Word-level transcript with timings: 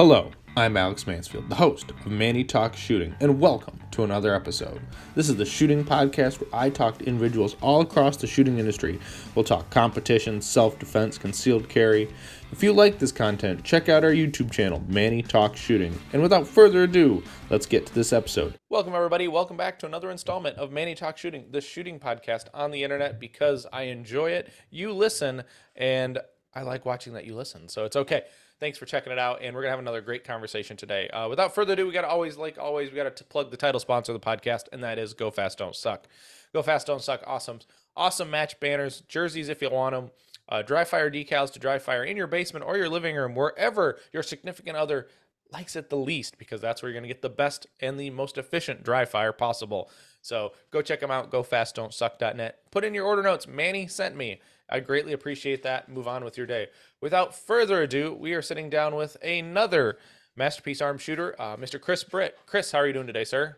Hello, 0.00 0.30
I'm 0.56 0.78
Alex 0.78 1.06
Mansfield, 1.06 1.50
the 1.50 1.56
host 1.56 1.90
of 1.90 2.06
Manny 2.06 2.42
Talks 2.42 2.78
Shooting, 2.78 3.14
and 3.20 3.38
welcome 3.38 3.78
to 3.90 4.02
another 4.02 4.34
episode. 4.34 4.80
This 5.14 5.28
is 5.28 5.36
the 5.36 5.44
shooting 5.44 5.84
podcast 5.84 6.40
where 6.40 6.48
I 6.54 6.70
talk 6.70 6.96
to 6.96 7.04
individuals 7.04 7.54
all 7.60 7.82
across 7.82 8.16
the 8.16 8.26
shooting 8.26 8.58
industry. 8.58 8.98
We'll 9.34 9.44
talk 9.44 9.68
competition, 9.68 10.40
self 10.40 10.78
defense, 10.78 11.18
concealed 11.18 11.68
carry. 11.68 12.08
If 12.50 12.62
you 12.62 12.72
like 12.72 12.98
this 12.98 13.12
content, 13.12 13.62
check 13.62 13.90
out 13.90 14.02
our 14.02 14.10
YouTube 14.10 14.50
channel, 14.50 14.82
Manny 14.88 15.20
Talks 15.20 15.60
Shooting. 15.60 16.00
And 16.14 16.22
without 16.22 16.46
further 16.46 16.84
ado, 16.84 17.22
let's 17.50 17.66
get 17.66 17.84
to 17.84 17.94
this 17.94 18.14
episode. 18.14 18.54
Welcome, 18.70 18.94
everybody. 18.94 19.28
Welcome 19.28 19.58
back 19.58 19.78
to 19.80 19.86
another 19.86 20.10
installment 20.10 20.56
of 20.56 20.72
Manny 20.72 20.94
Talks 20.94 21.20
Shooting, 21.20 21.48
the 21.50 21.60
shooting 21.60 22.00
podcast 22.00 22.46
on 22.54 22.70
the 22.70 22.84
internet 22.84 23.20
because 23.20 23.66
I 23.70 23.82
enjoy 23.82 24.30
it. 24.30 24.50
You 24.70 24.94
listen, 24.94 25.42
and 25.76 26.20
I 26.54 26.62
like 26.62 26.86
watching 26.86 27.12
that 27.12 27.26
you 27.26 27.36
listen, 27.36 27.68
so 27.68 27.84
it's 27.84 27.96
okay. 27.96 28.22
Thanks 28.60 28.76
for 28.76 28.84
checking 28.84 29.10
it 29.10 29.18
out, 29.18 29.40
and 29.40 29.54
we're 29.54 29.62
gonna 29.62 29.70
have 29.70 29.78
another 29.78 30.02
great 30.02 30.22
conversation 30.22 30.76
today. 30.76 31.08
Uh, 31.08 31.30
without 31.30 31.54
further 31.54 31.72
ado, 31.72 31.86
we 31.86 31.94
got 31.94 32.02
to 32.02 32.08
always, 32.08 32.36
like 32.36 32.58
always, 32.58 32.90
we 32.90 32.96
got 32.96 33.16
to 33.16 33.24
plug 33.24 33.50
the 33.50 33.56
title 33.56 33.80
sponsor 33.80 34.12
of 34.12 34.20
the 34.20 34.26
podcast, 34.26 34.64
and 34.70 34.84
that 34.84 34.98
is 34.98 35.14
Go 35.14 35.30
Fast 35.30 35.56
Don't 35.56 35.74
Suck. 35.74 36.06
Go 36.52 36.60
Fast 36.60 36.86
Don't 36.86 37.00
Suck. 37.00 37.22
Awesome, 37.26 37.60
awesome 37.96 38.30
match 38.30 38.60
banners, 38.60 39.00
jerseys 39.08 39.48
if 39.48 39.62
you 39.62 39.70
want 39.70 39.94
them, 39.94 40.10
uh, 40.50 40.60
dry 40.60 40.84
fire 40.84 41.10
decals 41.10 41.50
to 41.54 41.58
dry 41.58 41.78
fire 41.78 42.04
in 42.04 42.18
your 42.18 42.26
basement 42.26 42.66
or 42.66 42.76
your 42.76 42.90
living 42.90 43.16
room, 43.16 43.34
wherever 43.34 43.98
your 44.12 44.22
significant 44.22 44.76
other 44.76 45.08
likes 45.50 45.74
it 45.74 45.88
the 45.88 45.96
least, 45.96 46.36
because 46.36 46.60
that's 46.60 46.82
where 46.82 46.90
you're 46.90 47.00
gonna 47.00 47.08
get 47.08 47.22
the 47.22 47.30
best 47.30 47.66
and 47.80 47.98
the 47.98 48.10
most 48.10 48.36
efficient 48.36 48.84
dry 48.84 49.06
fire 49.06 49.32
possible. 49.32 49.90
So 50.20 50.52
go 50.70 50.82
check 50.82 51.00
them 51.00 51.10
out. 51.10 51.30
GoFastDon'tSuck.net. 51.32 52.58
Put 52.70 52.84
in 52.84 52.92
your 52.92 53.06
order 53.06 53.22
notes. 53.22 53.48
Manny 53.48 53.86
sent 53.86 54.16
me. 54.16 54.40
I 54.68 54.80
greatly 54.80 55.12
appreciate 55.12 55.62
that. 55.64 55.88
Move 55.88 56.06
on 56.06 56.24
with 56.24 56.36
your 56.36 56.46
day. 56.46 56.68
Without 57.00 57.34
further 57.34 57.82
ado, 57.82 58.12
we 58.12 58.34
are 58.34 58.42
sitting 58.42 58.68
down 58.68 58.94
with 58.94 59.16
another 59.22 59.96
Masterpiece 60.36 60.82
Arms 60.82 61.00
shooter, 61.00 61.34
uh, 61.40 61.56
Mr. 61.56 61.80
Chris 61.80 62.04
Britt. 62.04 62.36
Chris, 62.44 62.72
how 62.72 62.78
are 62.78 62.86
you 62.86 62.92
doing 62.92 63.06
today, 63.06 63.24
sir? 63.24 63.56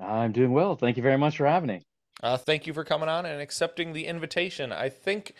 I'm 0.00 0.32
doing 0.32 0.52
well. 0.52 0.74
Thank 0.74 0.96
you 0.96 1.02
very 1.02 1.16
much 1.16 1.36
for 1.36 1.46
having 1.46 1.68
me. 1.68 1.82
Uh, 2.20 2.36
thank 2.36 2.66
you 2.66 2.72
for 2.74 2.82
coming 2.82 3.08
on 3.08 3.26
and 3.26 3.40
accepting 3.40 3.92
the 3.92 4.06
invitation. 4.06 4.72
I 4.72 4.88
think 4.88 5.34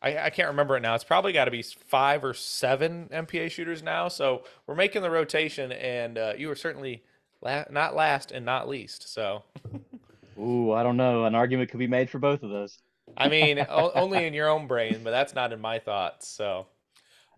I, 0.00 0.16
I 0.18 0.30
can't 0.30 0.48
remember 0.48 0.76
it 0.78 0.80
now. 0.80 0.94
It's 0.94 1.04
probably 1.04 1.32
got 1.34 1.44
to 1.44 1.50
be 1.50 1.62
five 1.62 2.24
or 2.24 2.32
seven 2.32 3.10
MPA 3.12 3.50
shooters 3.50 3.82
now. 3.82 4.08
So 4.08 4.44
we're 4.66 4.74
making 4.74 5.02
the 5.02 5.10
rotation, 5.10 5.72
and 5.72 6.16
uh, 6.16 6.32
you 6.38 6.50
are 6.50 6.56
certainly 6.56 7.02
la- 7.42 7.64
not 7.70 7.94
last 7.94 8.32
and 8.32 8.46
not 8.46 8.66
least. 8.66 9.12
So. 9.12 9.44
Ooh, 10.38 10.72
I 10.72 10.82
don't 10.82 10.96
know. 10.96 11.26
An 11.26 11.34
argument 11.34 11.70
could 11.70 11.78
be 11.78 11.86
made 11.86 12.08
for 12.08 12.18
both 12.18 12.42
of 12.42 12.48
those. 12.48 12.78
I 13.16 13.28
mean, 13.28 13.64
only 13.68 14.26
in 14.26 14.34
your 14.34 14.48
own 14.48 14.66
brain, 14.66 15.00
but 15.04 15.10
that's 15.10 15.34
not 15.34 15.52
in 15.52 15.60
my 15.60 15.78
thoughts. 15.78 16.28
So, 16.28 16.66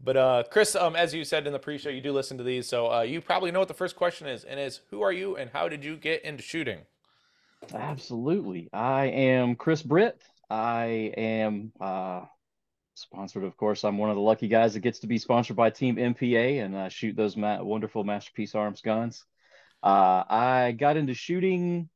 but 0.03 0.17
uh, 0.17 0.43
Chris, 0.51 0.77
um, 0.77 0.97
as 0.97 1.15
you 1.15 1.25
said 1.25 1.47
in 1.47 1.53
the 1.53 1.59
pre-show, 1.59 1.89
you 1.89 2.01
do 2.01 2.13
listen 2.13 2.39
to 2.39 2.45
these, 2.45 2.69
so 2.69 2.93
uh, 2.93 3.03
you 3.03 3.21
probably 3.21 3.51
know 3.51 3.59
what 3.59 3.69
the 3.69 3.75
first 3.75 3.97
question 3.97 4.27
is, 4.27 4.45
and 4.45 4.61
is 4.61 4.81
who 4.91 5.03
are 5.03 5.13
you 5.13 5.37
and 5.37 5.51
how 5.51 5.69
did 5.69 5.85
you 5.85 5.97
get 5.97 6.23
into 6.25 6.43
shooting? 6.43 6.81
Absolutely. 7.73 8.69
I 8.73 9.07
am 9.07 9.57
Chris 9.57 9.83
Britt. 9.83 10.21
I 10.51 11.13
am 11.17 11.73
uh, 11.81 12.23
sponsored, 12.95 13.45
of 13.45 13.57
course. 13.57 13.85
I'm 13.85 13.99
one 13.99 14.11
of 14.11 14.17
the 14.17 14.23
lucky 14.23 14.49
guys 14.49 14.75
that 14.75 14.81
gets 14.81 15.01
to 15.01 15.07
be 15.07 15.19
sponsored 15.19 15.57
by 15.57 15.71
Team 15.71 15.97
MPA 15.97 16.65
and 16.65 16.75
uh, 16.75 16.89
shoot 16.89 17.17
those 17.17 17.37
ma- 17.37 17.63
wonderful 17.63 18.05
Masterpiece 18.05 18.55
Arms 18.55 18.81
guns. 18.81 19.25
Uh, 19.83 20.25
I 20.29 20.77
got 20.79 20.97
into 20.97 21.15
shooting. 21.15 21.89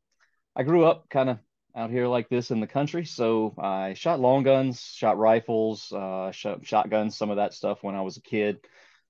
I 0.56 0.62
grew 0.62 0.84
up 0.84 1.08
kind 1.08 1.30
of 1.30 1.38
out 1.76 1.90
here 1.90 2.06
like 2.06 2.28
this 2.28 2.50
in 2.50 2.60
the 2.60 2.66
country. 2.66 3.04
So 3.04 3.54
I 3.58 3.94
shot 3.94 4.20
long 4.20 4.42
guns, 4.42 4.80
shot 4.80 5.18
rifles, 5.18 5.92
uh, 5.92 6.32
shot 6.32 6.66
shotguns, 6.66 7.16
some 7.16 7.30
of 7.30 7.36
that 7.36 7.54
stuff 7.54 7.82
when 7.82 7.94
I 7.94 8.02
was 8.02 8.16
a 8.16 8.22
kid. 8.22 8.58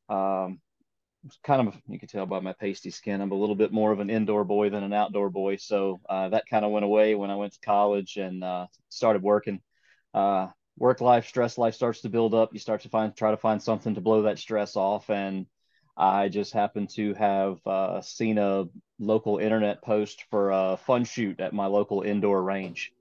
Um, 0.09 0.61
kind 1.45 1.67
of 1.67 1.77
you 1.89 1.99
can 1.99 2.09
tell 2.09 2.27
by 2.27 2.41
my 2.41 2.53
pasty 2.53 2.91
skin, 2.91 3.21
I'm 3.21 3.33
a 3.33 3.37
little 3.37 3.55
bit 3.55 3.73
more 3.73 3.93
of 3.93 4.01
an 4.01 4.11
indoor 4.11 4.45
boy 4.45 4.71
than 4.71 4.83
an 4.83 4.93
outdoor 4.93 5.31
boy. 5.31 5.57
So 5.57 6.01
uh, 6.09 6.31
that 6.31 6.47
kind 6.49 6.65
of 6.65 6.71
went 6.71 6.85
away 6.85 7.15
when 7.15 7.31
I 7.31 7.37
went 7.37 7.53
to 7.55 7.61
college 7.61 8.17
and 8.17 8.43
uh, 8.43 8.67
started 8.89 9.23
working. 9.23 9.61
Uh, 10.15 10.49
work 10.79 11.01
life, 11.01 11.27
stress 11.27 11.59
life 11.59 11.75
starts 11.75 12.03
to 12.03 12.09
build 12.09 12.35
up. 12.35 12.51
You 12.53 12.59
start 12.59 12.83
to 12.83 12.89
find 12.89 13.15
try 13.15 13.31
to 13.31 13.37
find 13.37 13.63
something 13.63 13.95
to 13.95 14.01
blow 14.01 14.23
that 14.23 14.39
stress 14.39 14.77
off 14.77 15.11
and 15.11 15.47
I 15.99 16.29
just 16.29 16.53
happened 16.53 16.91
to 16.91 17.13
have 17.15 17.67
uh, 17.67 18.01
seen 18.01 18.39
a 18.39 18.69
local 19.01 19.39
internet 19.39 19.83
post 19.83 20.25
for 20.31 20.51
a 20.53 20.77
fun 20.77 21.05
shoot 21.05 21.41
at 21.41 21.53
my 21.53 21.67
local 21.67 22.03
indoor 22.03 22.41
range. 22.41 22.93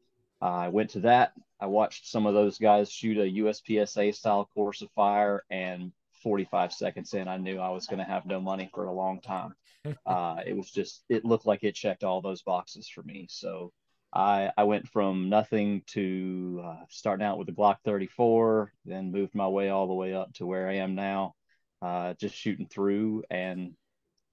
I 0.42 0.70
went 0.70 0.90
to 0.92 1.02
that. 1.02 1.34
I 1.60 1.68
watched 1.68 2.08
some 2.08 2.26
of 2.26 2.34
those 2.34 2.58
guys 2.58 2.92
shoot 2.92 3.18
a 3.18 3.44
USPSA 3.44 4.16
style 4.16 4.50
course 4.56 4.82
of 4.82 4.90
fire, 4.92 5.44
and 5.52 5.92
45 6.24 6.74
seconds 6.74 7.14
in, 7.14 7.28
I 7.28 7.38
knew 7.38 7.60
I 7.60 7.70
was 7.70 7.86
going 7.86 8.00
to 8.00 8.06
have 8.06 8.26
no 8.26 8.42
money 8.42 8.70
for 8.74 8.86
a 8.86 8.94
long 8.94 9.22
time. 9.22 9.54
Uh, 10.06 10.42
it 10.46 10.54
was 10.56 10.70
just, 10.70 11.04
it 11.08 11.24
looked 11.24 11.46
like 11.46 11.64
it 11.64 11.74
checked 11.74 12.04
all 12.04 12.22
those 12.22 12.42
boxes 12.42 12.90
for 12.90 13.04
me. 13.04 13.26
So 13.30 13.72
I, 14.14 14.52
I 14.58 14.64
went 14.66 14.88
from 14.90 15.30
nothing 15.30 15.84
to 15.88 16.62
uh, 16.66 16.84
starting 16.90 17.26
out 17.26 17.38
with 17.38 17.48
a 17.48 17.54
Glock 17.54 17.78
34, 17.86 18.74
then 18.84 19.14
moved 19.14 19.34
my 19.34 19.48
way 19.48 19.70
all 19.70 19.88
the 19.88 19.94
way 19.94 20.14
up 20.14 20.34
to 20.34 20.46
where 20.46 20.68
I 20.68 20.76
am 20.76 20.94
now 20.94 21.36
uh, 21.82 22.14
just 22.16 22.36
shooting 22.36 22.68
through, 22.68 23.24
and 23.30 23.74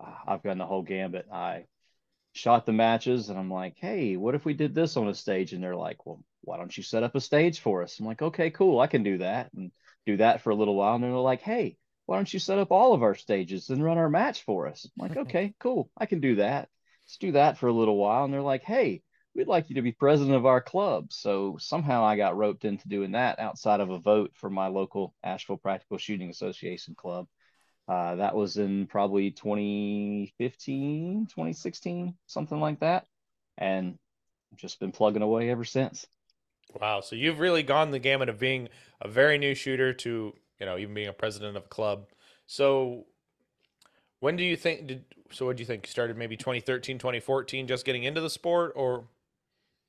uh, 0.01 0.15
I've 0.27 0.43
gotten 0.43 0.59
the 0.59 0.67
whole 0.67 0.83
gambit. 0.83 1.27
I 1.33 1.67
shot 2.33 2.67
the 2.67 2.73
matches, 2.73 3.29
and 3.29 3.39
I'm 3.39 3.51
like, 3.51 3.77
hey, 3.79 4.17
what 4.17 4.35
if 4.35 4.45
we 4.45 4.55
did 4.55 4.75
this 4.75 4.97
on 4.97 5.09
a 5.09 5.15
stage? 5.15 5.53
And 5.53 5.63
they're 5.63 5.77
like, 5.77 6.05
well, 6.07 6.23
why 6.43 6.57
don't 6.57 6.77
you 6.77 6.83
set 6.83 7.03
up 7.03 7.15
a 7.15 7.21
stage 7.21 7.61
for 7.61 7.83
us? 7.83 7.99
I'm 7.99 8.07
like, 8.07 8.23
okay, 8.23 8.51
cool, 8.51 8.81
I 8.81 8.87
can 8.87 9.03
do 9.03 9.19
that, 9.19 9.53
and 9.55 9.71
do 10.07 10.17
that 10.19 10.41
for 10.43 10.51
a 10.51 10.55
little 10.55 10.75
while. 10.75 10.95
And 10.95 11.05
they're 11.05 11.13
like, 11.13 11.43
hey, 11.43 11.77
why 12.07 12.17
don't 12.17 12.33
you 12.33 12.39
set 12.39 12.59
up 12.59 12.71
all 12.71 12.93
of 12.93 13.03
our 13.03 13.15
stages 13.15 13.71
and 13.71 13.83
run 13.83 13.99
our 13.99 14.11
match 14.11 14.43
for 14.45 14.67
us? 14.67 14.89
I'm 14.99 15.09
like, 15.09 15.17
okay, 15.29 15.55
cool, 15.59 15.91
I 15.97 16.07
can 16.07 16.21
do 16.21 16.37
that. 16.37 16.69
Let's 17.07 17.19
do 17.19 17.33
that 17.33 17.59
for 17.59 17.69
a 17.69 17.73
little 17.73 17.97
while. 17.97 18.25
And 18.25 18.33
they're 18.33 18.41
like, 18.41 18.63
hey, 18.63 19.03
we'd 19.35 19.49
like 19.49 19.69
you 19.69 19.75
to 19.77 19.83
be 19.83 19.93
president 19.93 20.37
of 20.37 20.47
our 20.47 20.61
club. 20.61 21.13
So 21.13 21.57
somehow 21.59 22.05
I 22.05 22.17
got 22.17 22.37
roped 22.37 22.65
into 22.65 22.89
doing 22.89 23.13
that 23.13 23.39
outside 23.39 23.81
of 23.81 23.91
a 23.91 23.99
vote 23.99 24.33
for 24.35 24.49
my 24.49 24.69
local 24.69 25.15
Asheville 25.23 25.57
Practical 25.57 25.99
Shooting 25.99 26.31
Association 26.31 26.95
club. 26.95 27.27
Uh, 27.87 28.15
that 28.17 28.35
was 28.35 28.57
in 28.57 28.87
probably 28.87 29.31
2015, 29.31 31.27
2016, 31.27 32.15
something 32.27 32.61
like 32.61 32.81
that. 32.81 33.07
And 33.59 33.99
I've 34.53 34.59
just 34.59 34.81
been 34.81 34.93
plugging 34.93 35.23
away 35.23 35.51
ever 35.51 35.65
since. 35.65 36.07
Wow. 36.81 37.01
So 37.01 37.17
you've 37.17 37.41
really 37.41 37.63
gone 37.63 37.91
the 37.91 37.99
gamut 37.99 38.29
of 38.29 38.39
being 38.39 38.69
a 39.01 39.09
very 39.09 39.37
new 39.37 39.55
shooter 39.55 39.93
to, 39.93 40.33
you 40.61 40.67
know, 40.67 40.79
even 40.79 40.95
being 40.95 41.09
a 41.09 41.13
president 41.13 41.57
of 41.57 41.65
a 41.65 41.69
club. 41.69 42.07
So 42.47 43.07
when 44.21 44.37
do 44.37 44.45
you 44.45 44.57
think 44.57 44.87
did 44.87 45.05
so 45.31 45.47
what 45.47 45.57
do 45.57 45.63
you 45.63 45.67
think? 45.67 45.87
You 45.87 45.91
started 45.91 46.17
maybe 46.17 46.37
2013, 46.37 46.99
2014 46.99 47.67
just 47.67 47.85
getting 47.85 48.05
into 48.05 48.21
the 48.21 48.31
sport 48.31 48.73
or 48.77 49.05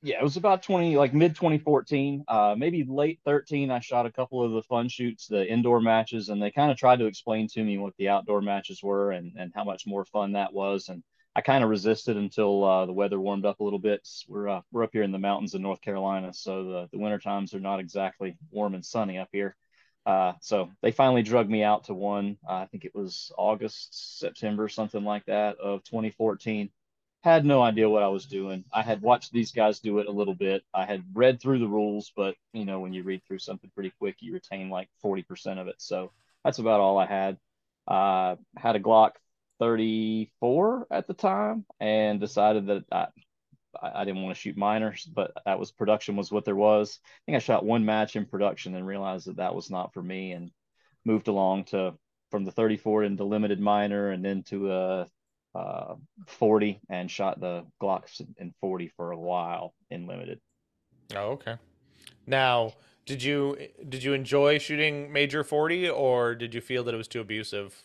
yeah, 0.06 0.20
it 0.20 0.22
was 0.22 0.36
about 0.36 0.62
20, 0.62 0.96
like 0.96 1.12
mid 1.12 1.34
2014, 1.34 2.24
uh, 2.28 2.54
maybe 2.56 2.84
late 2.88 3.18
13. 3.24 3.72
I 3.72 3.80
shot 3.80 4.06
a 4.06 4.12
couple 4.12 4.40
of 4.44 4.52
the 4.52 4.62
fun 4.62 4.88
shoots, 4.88 5.26
the 5.26 5.44
indoor 5.44 5.80
matches, 5.80 6.28
and 6.28 6.40
they 6.40 6.52
kind 6.52 6.70
of 6.70 6.76
tried 6.76 7.00
to 7.00 7.06
explain 7.06 7.48
to 7.48 7.64
me 7.64 7.76
what 7.76 7.92
the 7.98 8.08
outdoor 8.08 8.40
matches 8.40 8.80
were 8.84 9.10
and, 9.10 9.32
and 9.36 9.52
how 9.52 9.64
much 9.64 9.84
more 9.84 10.04
fun 10.04 10.32
that 10.32 10.52
was. 10.52 10.88
And 10.90 11.02
I 11.34 11.40
kind 11.40 11.64
of 11.64 11.70
resisted 11.70 12.16
until 12.16 12.62
uh, 12.62 12.86
the 12.86 12.92
weather 12.92 13.18
warmed 13.18 13.44
up 13.44 13.58
a 13.58 13.64
little 13.64 13.80
bit. 13.80 14.06
We're 14.28 14.48
uh, 14.48 14.60
we're 14.70 14.84
up 14.84 14.90
here 14.92 15.02
in 15.02 15.10
the 15.10 15.18
mountains 15.18 15.56
in 15.56 15.62
North 15.62 15.80
Carolina, 15.80 16.32
so 16.32 16.64
the, 16.64 16.88
the 16.92 16.98
winter 16.98 17.18
times 17.18 17.52
are 17.52 17.60
not 17.60 17.80
exactly 17.80 18.36
warm 18.52 18.74
and 18.74 18.86
sunny 18.86 19.18
up 19.18 19.30
here. 19.32 19.56
Uh, 20.06 20.34
so 20.40 20.70
they 20.82 20.92
finally 20.92 21.24
drug 21.24 21.50
me 21.50 21.64
out 21.64 21.82
to 21.86 21.94
one. 21.94 22.38
Uh, 22.48 22.54
I 22.54 22.66
think 22.66 22.84
it 22.84 22.94
was 22.94 23.32
August, 23.36 24.20
September, 24.20 24.68
something 24.68 25.02
like 25.02 25.24
that 25.24 25.56
of 25.58 25.82
2014 25.82 26.70
had 27.32 27.44
no 27.44 27.60
idea 27.60 27.90
what 27.90 28.04
I 28.04 28.08
was 28.08 28.26
doing. 28.26 28.64
I 28.72 28.82
had 28.82 29.02
watched 29.02 29.32
these 29.32 29.50
guys 29.50 29.80
do 29.80 29.98
it 29.98 30.06
a 30.06 30.12
little 30.12 30.34
bit. 30.34 30.62
I 30.72 30.84
had 30.84 31.02
read 31.12 31.40
through 31.40 31.58
the 31.58 31.66
rules, 31.66 32.12
but 32.14 32.36
you 32.52 32.64
know, 32.64 32.78
when 32.78 32.92
you 32.92 33.02
read 33.02 33.22
through 33.26 33.40
something 33.40 33.68
pretty 33.74 33.92
quick, 33.98 34.16
you 34.20 34.32
retain 34.32 34.70
like 34.70 34.88
40% 35.04 35.58
of 35.58 35.66
it. 35.66 35.74
So 35.78 36.12
that's 36.44 36.60
about 36.60 36.80
all 36.80 36.98
I 36.98 37.06
had. 37.06 37.36
Uh, 37.88 38.36
had 38.56 38.76
a 38.76 38.80
Glock 38.80 39.12
34 39.58 40.86
at 40.88 41.08
the 41.08 41.14
time 41.14 41.64
and 41.80 42.20
decided 42.20 42.68
that 42.68 42.84
I, 42.92 43.06
I 43.82 44.04
didn't 44.04 44.22
want 44.22 44.36
to 44.36 44.40
shoot 44.40 44.56
minors, 44.56 45.04
but 45.04 45.32
that 45.44 45.58
was 45.58 45.72
production 45.72 46.14
was 46.14 46.30
what 46.30 46.44
there 46.44 46.54
was. 46.54 47.00
I 47.02 47.08
think 47.26 47.36
I 47.36 47.40
shot 47.40 47.64
one 47.64 47.84
match 47.84 48.14
in 48.14 48.26
production 48.26 48.76
and 48.76 48.86
realized 48.86 49.26
that 49.26 49.38
that 49.38 49.54
was 49.54 49.68
not 49.68 49.92
for 49.92 50.02
me 50.02 50.30
and 50.30 50.52
moved 51.04 51.26
along 51.26 51.64
to 51.66 51.94
from 52.30 52.44
the 52.44 52.52
34 52.52 53.02
into 53.02 53.24
limited 53.24 53.58
minor 53.58 54.10
and 54.10 54.24
then 54.24 54.44
to 54.44 54.70
a 54.72 55.06
uh, 55.56 55.94
40 56.26 56.80
and 56.88 57.10
shot 57.10 57.40
the 57.40 57.64
Glocks 57.80 58.20
in 58.38 58.54
40 58.60 58.88
for 58.96 59.12
a 59.12 59.18
while 59.18 59.74
in 59.90 60.06
limited. 60.06 60.40
Oh, 61.14 61.30
okay. 61.32 61.56
Now, 62.26 62.72
did 63.04 63.22
you 63.22 63.56
did 63.88 64.02
you 64.02 64.12
enjoy 64.12 64.58
shooting 64.58 65.12
Major 65.12 65.44
40 65.44 65.88
or 65.88 66.34
did 66.34 66.54
you 66.54 66.60
feel 66.60 66.82
that 66.84 66.94
it 66.94 66.96
was 66.96 67.08
too 67.08 67.20
abusive? 67.20 67.82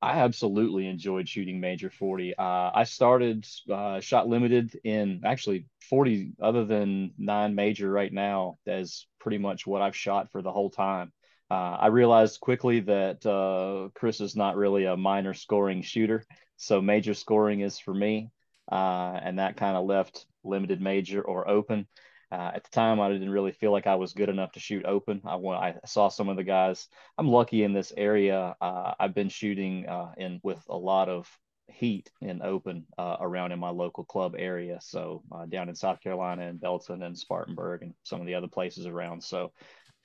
I 0.00 0.18
absolutely 0.20 0.86
enjoyed 0.86 1.28
shooting 1.28 1.60
Major 1.60 1.90
40. 1.90 2.36
Uh, 2.36 2.70
I 2.74 2.84
started 2.84 3.46
uh, 3.70 4.00
shot 4.00 4.28
limited 4.28 4.78
in 4.84 5.22
actually 5.24 5.66
40 5.88 6.32
other 6.40 6.64
than 6.64 7.12
nine 7.18 7.54
major 7.54 7.90
right 7.90 8.12
now. 8.12 8.58
That's 8.64 9.06
pretty 9.18 9.38
much 9.38 9.66
what 9.66 9.82
I've 9.82 9.96
shot 9.96 10.30
for 10.30 10.40
the 10.40 10.52
whole 10.52 10.70
time. 10.70 11.12
Uh, 11.50 11.76
I 11.80 11.86
realized 11.86 12.40
quickly 12.40 12.80
that 12.80 13.24
uh, 13.24 13.88
Chris 13.94 14.20
is 14.20 14.36
not 14.36 14.56
really 14.56 14.84
a 14.84 14.96
minor 14.96 15.32
scoring 15.32 15.80
shooter, 15.82 16.24
so 16.56 16.82
major 16.82 17.14
scoring 17.14 17.60
is 17.60 17.78
for 17.78 17.94
me, 17.94 18.30
uh, 18.70 19.18
and 19.22 19.38
that 19.38 19.56
kind 19.56 19.76
of 19.76 19.86
left 19.86 20.26
limited 20.44 20.80
major 20.80 21.22
or 21.22 21.48
open. 21.48 21.86
Uh, 22.30 22.50
at 22.54 22.64
the 22.64 22.70
time, 22.70 23.00
I 23.00 23.08
didn't 23.08 23.30
really 23.30 23.52
feel 23.52 23.72
like 23.72 23.86
I 23.86 23.94
was 23.94 24.12
good 24.12 24.28
enough 24.28 24.52
to 24.52 24.60
shoot 24.60 24.84
open. 24.84 25.22
I, 25.24 25.36
I 25.36 25.74
saw 25.86 26.08
some 26.08 26.28
of 26.28 26.36
the 26.36 26.44
guys. 26.44 26.86
I'm 27.16 27.28
lucky 27.28 27.64
in 27.64 27.72
this 27.72 27.94
area. 27.96 28.54
Uh, 28.60 28.92
I've 29.00 29.14
been 29.14 29.30
shooting 29.30 29.86
uh, 29.88 30.12
in 30.18 30.40
with 30.42 30.62
a 30.68 30.76
lot 30.76 31.08
of 31.08 31.26
heat 31.68 32.10
in 32.20 32.42
open 32.42 32.84
around 32.98 33.52
in 33.52 33.58
my 33.58 33.70
local 33.70 34.04
club 34.04 34.34
area. 34.36 34.78
So 34.82 35.22
down 35.48 35.70
in 35.70 35.74
South 35.74 36.00
Carolina 36.00 36.46
and 36.46 36.60
Belton 36.60 37.02
and 37.02 37.16
Spartanburg 37.16 37.82
and 37.82 37.94
some 38.04 38.20
of 38.20 38.26
the 38.26 38.34
other 38.34 38.48
places 38.48 38.84
around. 38.84 39.22
So 39.22 39.52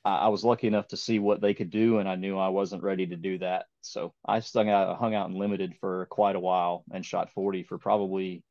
I 0.06 0.28
was 0.28 0.44
lucky 0.44 0.68
enough 0.68 0.90
to 0.90 0.98
see 0.98 1.20
what 1.20 1.40
they 1.40 1.54
could 1.54 1.70
do, 1.70 2.00
and 2.00 2.10
I 2.10 2.16
knew 2.16 2.38
I 2.38 2.50
wasn't 2.50 2.84
ready 2.84 3.08
to 3.08 3.16
do 3.16 3.38
that. 3.38 3.68
So 3.82 4.14
I 4.26 4.42
stung 4.42 4.70
out, 4.70 4.98
hung 4.98 5.16
out 5.16 5.30
in 5.30 5.40
limited 5.40 5.76
for 5.80 6.08
quite 6.08 6.36
a 6.36 6.42
while 6.42 6.84
and 6.92 7.06
shot 7.06 7.32
40 7.32 7.64
for 7.64 7.78
probably 7.78 8.44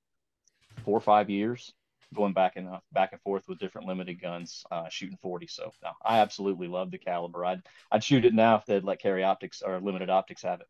four 0.84 0.96
or 0.96 1.00
five 1.00 1.28
years 1.28 1.72
going 2.14 2.32
back 2.32 2.56
and 2.56 2.69
uh, 2.69 2.78
back 2.93 3.12
and 3.12 3.20
forth 3.22 3.44
with 3.49 3.58
different 3.58 3.88
limited 3.88 4.20
guns, 4.20 4.64
uh, 4.70 4.88
shooting 4.88 5.19
40. 5.20 5.46
So 5.46 5.72
no, 5.82 5.90
I 6.04 6.19
absolutely 6.19 6.69
love 6.69 6.90
the 6.90 6.99
caliber. 6.99 7.44
I'd 7.44 7.62
I'd 7.90 8.05
shoot 8.05 8.25
it 8.25 8.34
now 8.34 8.56
if 8.56 8.66
they'd 8.66 8.84
let 8.84 9.00
carry 9.00 9.25
optics 9.25 9.62
or 9.62 9.81
limited 9.81 10.10
optics 10.10 10.43
have 10.43 10.60
it. 10.60 10.66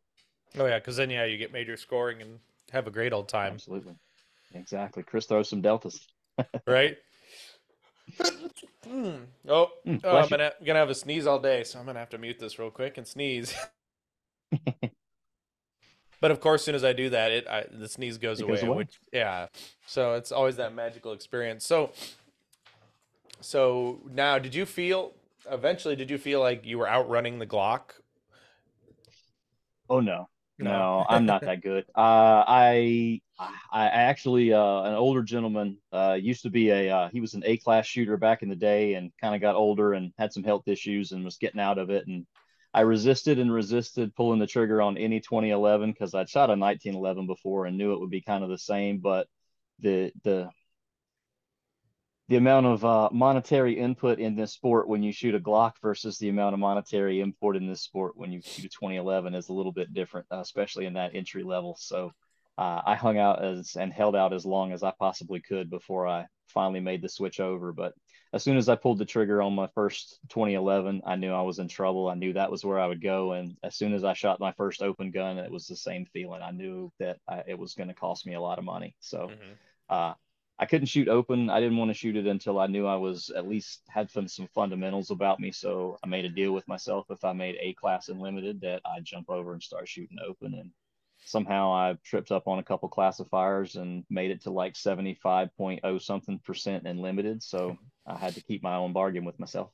Oh 0.58 0.66
yeah, 0.66 0.78
because 0.78 0.96
then 0.96 1.10
yeah, 1.10 1.24
you 1.24 1.38
get 1.38 1.52
major 1.52 1.76
scoring 1.76 2.22
and 2.22 2.38
have 2.72 2.86
a 2.86 2.90
great 2.90 3.12
old 3.12 3.28
time. 3.28 3.54
Absolutely, 3.54 3.94
exactly. 4.54 5.02
Chris 5.02 5.26
throws 5.26 5.48
some 5.48 5.62
deltas. 5.62 6.06
right. 6.66 6.96
Mm. 8.86 9.26
Oh, 9.48 9.68
mm, 9.86 10.00
oh 10.04 10.16
I'm 10.16 10.28
gonna, 10.28 10.52
gonna 10.64 10.78
have 10.78 10.90
a 10.90 10.94
sneeze 10.94 11.26
all 11.26 11.38
day, 11.38 11.64
so 11.64 11.78
I'm 11.78 11.86
gonna 11.86 11.98
have 11.98 12.10
to 12.10 12.18
mute 12.18 12.38
this 12.38 12.58
real 12.58 12.70
quick 12.70 12.98
and 12.98 13.06
sneeze. 13.06 13.54
but 16.20 16.30
of 16.30 16.40
course, 16.40 16.62
as 16.62 16.64
soon 16.64 16.74
as 16.74 16.84
I 16.84 16.92
do 16.92 17.10
that, 17.10 17.30
it 17.30 17.48
I, 17.48 17.64
the 17.70 17.88
sneeze 17.88 18.18
goes, 18.18 18.40
away, 18.40 18.54
goes 18.54 18.62
away. 18.62 18.76
Which, 18.78 19.00
yeah, 19.12 19.46
so 19.86 20.14
it's 20.14 20.32
always 20.32 20.56
that 20.56 20.74
magical 20.74 21.12
experience. 21.12 21.66
So, 21.66 21.90
so 23.40 24.00
now, 24.10 24.38
did 24.38 24.54
you 24.54 24.66
feel 24.66 25.12
eventually? 25.50 25.96
Did 25.96 26.10
you 26.10 26.18
feel 26.18 26.40
like 26.40 26.66
you 26.66 26.78
were 26.78 26.88
outrunning 26.88 27.38
the 27.38 27.46
Glock? 27.46 27.92
Oh 29.88 30.00
no, 30.00 30.28
no, 30.58 31.04
I'm 31.08 31.26
not 31.26 31.42
that 31.42 31.62
good. 31.62 31.86
Uh, 31.94 32.44
I 32.46 33.20
I 33.70 33.86
actually 33.86 34.52
uh, 34.52 34.82
an 34.82 34.94
older 34.94 35.22
gentleman 35.22 35.78
uh, 35.92 36.18
used 36.20 36.42
to 36.42 36.50
be 36.50 36.70
a 36.70 36.90
uh, 36.90 37.08
he 37.08 37.20
was 37.20 37.34
an 37.34 37.42
A 37.46 37.56
class 37.56 37.86
shooter 37.86 38.16
back 38.16 38.42
in 38.42 38.48
the 38.48 38.56
day 38.56 38.94
and 38.94 39.12
kind 39.20 39.34
of 39.34 39.40
got 39.40 39.56
older 39.56 39.94
and 39.94 40.12
had 40.18 40.32
some 40.32 40.44
health 40.44 40.66
issues 40.66 41.12
and 41.12 41.24
was 41.24 41.38
getting 41.38 41.60
out 41.60 41.78
of 41.78 41.90
it 41.90 42.06
and 42.06 42.26
I 42.74 42.82
resisted 42.82 43.38
and 43.38 43.52
resisted 43.52 44.14
pulling 44.14 44.38
the 44.38 44.46
trigger 44.46 44.80
on 44.80 44.96
any 44.96 45.20
2011 45.20 45.92
because 45.92 46.14
I'd 46.14 46.28
shot 46.30 46.48
a 46.48 46.56
1911 46.56 47.26
before 47.26 47.66
and 47.66 47.76
knew 47.76 47.92
it 47.92 48.00
would 48.00 48.10
be 48.10 48.22
kind 48.22 48.42
of 48.42 48.50
the 48.50 48.58
same, 48.58 48.98
but 48.98 49.28
the 49.80 50.12
the 50.24 50.48
the 52.28 52.36
amount 52.36 52.64
of 52.66 52.84
uh, 52.84 53.10
monetary 53.12 53.78
input 53.78 54.18
in 54.18 54.36
this 54.36 54.52
sport 54.52 54.88
when 54.88 55.02
you 55.02 55.12
shoot 55.12 55.34
a 55.34 55.40
Glock 55.40 55.72
versus 55.82 56.16
the 56.16 56.30
amount 56.30 56.54
of 56.54 56.60
monetary 56.60 57.20
import 57.20 57.56
in 57.56 57.66
this 57.66 57.82
sport 57.82 58.16
when 58.16 58.32
you 58.32 58.40
shoot 58.40 58.64
a 58.64 58.68
2011 58.68 59.34
is 59.34 59.50
a 59.50 59.52
little 59.52 59.72
bit 59.72 59.92
different, 59.92 60.26
uh, 60.32 60.38
especially 60.38 60.86
in 60.86 60.94
that 60.94 61.14
entry 61.14 61.42
level. 61.42 61.76
So 61.78 62.12
uh, 62.58 62.82
I 62.84 62.94
hung 62.94 63.18
out 63.18 63.44
as 63.44 63.76
and 63.76 63.92
held 63.92 64.14
out 64.14 64.32
as 64.32 64.44
long 64.44 64.72
as 64.72 64.82
I 64.82 64.92
possibly 64.98 65.40
could 65.40 65.70
before 65.70 66.06
I 66.06 66.26
finally 66.48 66.80
made 66.80 67.02
the 67.02 67.08
switch 67.08 67.40
over. 67.40 67.72
But 67.72 67.94
as 68.32 68.42
soon 68.42 68.56
as 68.56 68.68
I 68.68 68.76
pulled 68.76 68.98
the 68.98 69.04
trigger 69.04 69.42
on 69.42 69.54
my 69.54 69.68
first 69.74 70.18
2011, 70.28 71.02
I 71.06 71.16
knew 71.16 71.32
I 71.32 71.42
was 71.42 71.58
in 71.58 71.68
trouble. 71.68 72.08
I 72.08 72.14
knew 72.14 72.32
that 72.34 72.50
was 72.50 72.64
where 72.64 72.78
I 72.78 72.86
would 72.86 73.02
go. 73.02 73.32
And 73.32 73.56
as 73.62 73.76
soon 73.76 73.94
as 73.94 74.04
I 74.04 74.12
shot 74.12 74.40
my 74.40 74.52
first 74.52 74.82
open 74.82 75.10
gun, 75.10 75.38
it 75.38 75.50
was 75.50 75.66
the 75.66 75.76
same 75.76 76.06
feeling. 76.06 76.42
I 76.42 76.50
knew 76.50 76.92
that 76.98 77.18
I, 77.28 77.42
it 77.46 77.58
was 77.58 77.74
going 77.74 77.88
to 77.88 77.94
cost 77.94 78.26
me 78.26 78.34
a 78.34 78.40
lot 78.40 78.58
of 78.58 78.64
money. 78.64 78.94
So 79.00 79.28
mm-hmm. 79.28 79.52
uh, 79.88 80.14
I 80.58 80.66
couldn't 80.66 80.86
shoot 80.86 81.08
open. 81.08 81.50
I 81.50 81.60
didn't 81.60 81.78
want 81.78 81.90
to 81.90 81.96
shoot 81.96 82.16
it 82.16 82.26
until 82.26 82.58
I 82.58 82.66
knew 82.66 82.86
I 82.86 82.96
was 82.96 83.30
at 83.34 83.48
least 83.48 83.82
had 83.88 84.10
some, 84.10 84.28
some 84.28 84.48
fundamentals 84.54 85.10
about 85.10 85.40
me. 85.40 85.52
So 85.52 85.98
I 86.04 86.06
made 86.06 86.24
a 86.24 86.30
deal 86.30 86.52
with 86.52 86.68
myself 86.68 87.06
if 87.10 87.24
I 87.24 87.32
made 87.32 87.56
A 87.60 87.74
class 87.74 88.08
and 88.08 88.20
limited 88.20 88.60
that 88.60 88.82
I'd 88.84 89.04
jump 89.04 89.28
over 89.28 89.52
and 89.54 89.62
start 89.62 89.88
shooting 89.88 90.18
open. 90.26 90.54
And 90.54 90.70
somehow 91.24 91.72
I 91.72 91.96
tripped 92.04 92.30
up 92.32 92.48
on 92.48 92.58
a 92.58 92.62
couple 92.62 92.88
classifiers 92.88 93.76
and 93.76 94.04
made 94.10 94.30
it 94.30 94.42
to 94.42 94.50
like 94.50 94.74
75.0 94.74 96.02
something 96.02 96.38
percent 96.40 96.86
in 96.86 96.98
limited. 96.98 97.42
So 97.42 97.76
I 98.06 98.16
had 98.16 98.34
to 98.34 98.42
keep 98.42 98.62
my 98.62 98.76
own 98.76 98.92
bargain 98.92 99.24
with 99.24 99.38
myself. 99.38 99.70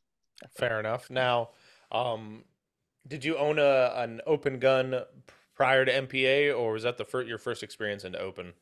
Fair 0.57 0.79
enough. 0.79 1.11
Now, 1.11 1.51
um, 1.91 2.45
did 3.07 3.25
you 3.25 3.37
own 3.37 3.59
a 3.59 3.93
an 3.97 4.21
open 4.27 4.59
gun 4.59 5.03
prior 5.55 5.85
to 5.85 5.93
MPA, 5.93 6.57
or 6.57 6.73
was 6.73 6.85
that 6.85 6.99
the 6.99 7.05
first, 7.05 7.29
your 7.29 7.39
first 7.39 7.63
experience 7.63 8.05
into 8.05 8.19
open? 8.19 8.53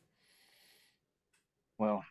Well, 1.77 2.03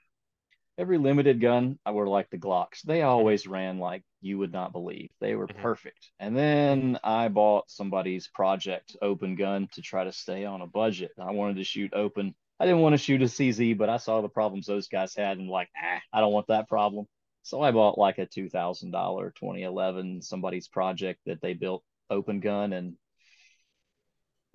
every 0.79 0.99
limited 0.99 1.41
gun 1.41 1.79
were 1.91 2.09
like 2.09 2.31
the 2.31 2.39
Glocks. 2.39 2.83
They 2.83 3.03
always 3.03 3.47
ran 3.47 3.79
like 3.79 4.03
you 4.21 4.39
would 4.39 4.53
not 4.53 4.73
believe. 4.73 5.11
They 5.21 5.35
were 5.35 5.47
mm-hmm. 5.47 5.63
perfect. 5.63 6.11
And 6.19 6.37
then 6.37 6.99
I 7.03 7.29
bought 7.29 7.71
somebody's 7.71 8.29
project 8.29 8.97
open 9.01 9.37
gun 9.37 9.69
to 9.73 9.83
try 9.83 10.05
to 10.05 10.13
stay 10.13 10.45
on 10.45 10.63
a 10.63 10.67
budget. 10.67 11.13
I 11.19 11.33
wanted 11.33 11.57
to 11.57 11.65
shoot 11.65 11.93
open. 11.95 12.35
I 12.59 12.67
didn't 12.67 12.81
want 12.81 12.95
to 12.95 12.99
shoot 12.99 13.23
a 13.23 13.27
CZ, 13.27 13.77
but 13.77 13.89
I 13.89 13.99
saw 13.99 14.21
the 14.21 14.29
problems 14.29 14.67
those 14.67 14.89
guys 14.89 15.15
had 15.15 15.39
and 15.39 15.49
like, 15.49 15.69
ah, 15.77 16.01
I 16.13 16.21
don't 16.21 16.33
want 16.33 16.49
that 16.49 16.69
problem. 16.69 17.07
So 17.43 17.63
I 17.63 17.71
bought 17.71 17.99
like 17.99 18.19
a 18.19 18.27
two 18.27 18.49
thousand 18.49 18.91
dollar 18.91 19.33
2011 19.39 20.23
somebody's 20.23 20.67
project 20.67 21.21
that 21.27 21.41
they 21.41 21.55
built 21.55 21.85
open 22.11 22.41
gun 22.41 22.73
and 22.73 22.95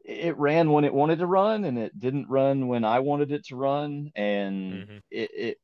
it 0.06 0.38
ran 0.38 0.72
when 0.72 0.84
it 0.84 0.94
wanted 0.94 1.20
to 1.20 1.26
run 1.26 1.64
and 1.64 1.78
it 1.78 1.98
didn't 2.00 2.30
run 2.30 2.68
when 2.68 2.84
I 2.84 3.00
wanted 3.00 3.32
it 3.32 3.46
to 3.48 3.56
run 3.56 4.12
and 4.16 4.74
mm-hmm. 4.74 4.98
it, 5.10 5.32
it 5.34 5.58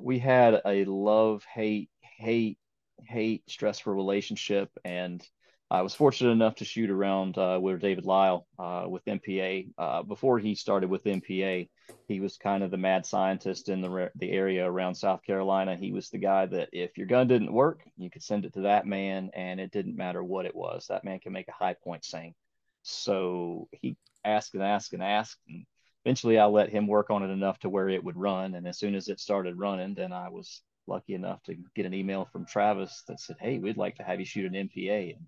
we 0.00 0.18
had 0.18 0.60
a 0.64 0.84
love 0.84 1.44
hate 1.44 1.90
hate 2.18 2.58
hate 3.06 3.42
stressful 3.48 3.92
relationship 3.92 4.70
and 4.84 5.26
I 5.70 5.82
was 5.82 5.94
fortunate 5.94 6.30
enough 6.30 6.56
to 6.56 6.64
shoot 6.64 6.88
around 6.88 7.36
uh, 7.36 7.58
with 7.60 7.80
David 7.80 8.06
Lyle 8.06 8.46
uh, 8.58 8.86
with 8.88 9.04
MPA. 9.04 9.68
Uh, 9.76 10.02
before 10.02 10.38
he 10.38 10.54
started 10.54 10.88
with 10.88 11.04
MPA, 11.04 11.68
he 12.06 12.20
was 12.20 12.38
kind 12.38 12.62
of 12.62 12.70
the 12.70 12.78
mad 12.78 13.04
scientist 13.04 13.68
in 13.68 13.82
the 13.82 14.10
the 14.16 14.30
area 14.30 14.66
around 14.66 14.94
South 14.94 15.22
Carolina. 15.22 15.76
He 15.76 15.92
was 15.92 16.08
the 16.08 16.18
guy 16.18 16.46
that 16.46 16.70
if 16.72 16.96
your 16.96 17.06
gun 17.06 17.28
didn't 17.28 17.52
work, 17.52 17.82
you 17.98 18.08
could 18.08 18.22
send 18.22 18.46
it 18.46 18.54
to 18.54 18.62
that 18.62 18.86
man, 18.86 19.30
and 19.34 19.60
it 19.60 19.70
didn't 19.70 19.96
matter 19.96 20.24
what 20.24 20.46
it 20.46 20.56
was. 20.56 20.86
That 20.88 21.04
man 21.04 21.20
can 21.20 21.34
make 21.34 21.48
a 21.48 21.52
Hi-Point 21.52 22.02
sing. 22.02 22.34
So 22.82 23.68
he 23.72 23.96
asked 24.24 24.54
and 24.54 24.62
asked 24.62 24.92
and 24.92 25.02
asked, 25.02 25.38
and 25.48 25.64
eventually 26.04 26.38
I 26.38 26.46
let 26.46 26.70
him 26.70 26.86
work 26.86 27.10
on 27.10 27.22
it 27.22 27.30
enough 27.30 27.58
to 27.60 27.68
where 27.68 27.88
it 27.88 28.02
would 28.02 28.16
run. 28.16 28.54
And 28.54 28.66
as 28.66 28.78
soon 28.78 28.94
as 28.94 29.08
it 29.08 29.20
started 29.20 29.58
running, 29.58 29.94
then 29.94 30.12
I 30.12 30.28
was 30.28 30.62
lucky 30.86 31.14
enough 31.14 31.42
to 31.44 31.54
get 31.74 31.86
an 31.86 31.94
email 31.94 32.28
from 32.32 32.46
Travis 32.46 33.02
that 33.08 33.20
said, 33.20 33.36
"Hey, 33.40 33.58
we'd 33.58 33.76
like 33.76 33.96
to 33.96 34.02
have 34.02 34.18
you 34.18 34.26
shoot 34.26 34.46
an 34.46 34.54
MPA." 34.54 35.16
And 35.16 35.26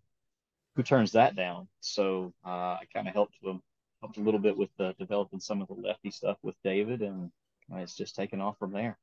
who 0.76 0.83
turns 0.83 1.12
that 1.12 1.37
down? 1.37 1.69
So 1.80 2.33
uh, 2.45 2.78
I 2.78 2.85
kind 2.95 3.09
of 3.09 3.14
helped 3.14 3.35
him, 3.42 3.61
helped 4.00 4.16
a 4.16 4.23
little 4.23 4.40
bit 4.40 4.57
with 4.57 4.71
developing 4.99 5.40
some 5.40 5.61
of 5.61 5.69
the 5.69 5.75
lefty 5.75 6.11
stuff 6.11 6.38
with 6.42 6.54
David, 6.64 7.02
and 7.02 7.30
it's 7.75 7.97
just 7.97 8.16
taken 8.16 8.40
off 8.40 8.59
from 8.59 8.73
there. 8.73 8.99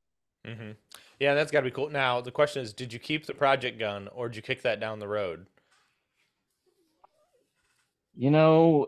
Mm-hmm. 0.46 0.72
Yeah, 1.20 1.34
that's 1.34 1.52
got 1.52 1.60
to 1.60 1.66
be 1.66 1.72
cool. 1.72 1.90
Now 1.90 2.22
the 2.22 2.32
question 2.32 2.62
is, 2.62 2.74
did 2.74 2.94
you 2.94 3.00
keep 3.00 3.26
the 3.26 3.34
project 3.34 3.80
gun, 3.80 4.08
or 4.10 4.30
did 4.30 4.38
you 4.38 4.42
kick 4.42 4.62
that 4.64 4.80
down 4.80 5.00
the 5.00 5.08
road? 5.08 5.46
You 8.18 8.32
know, 8.32 8.88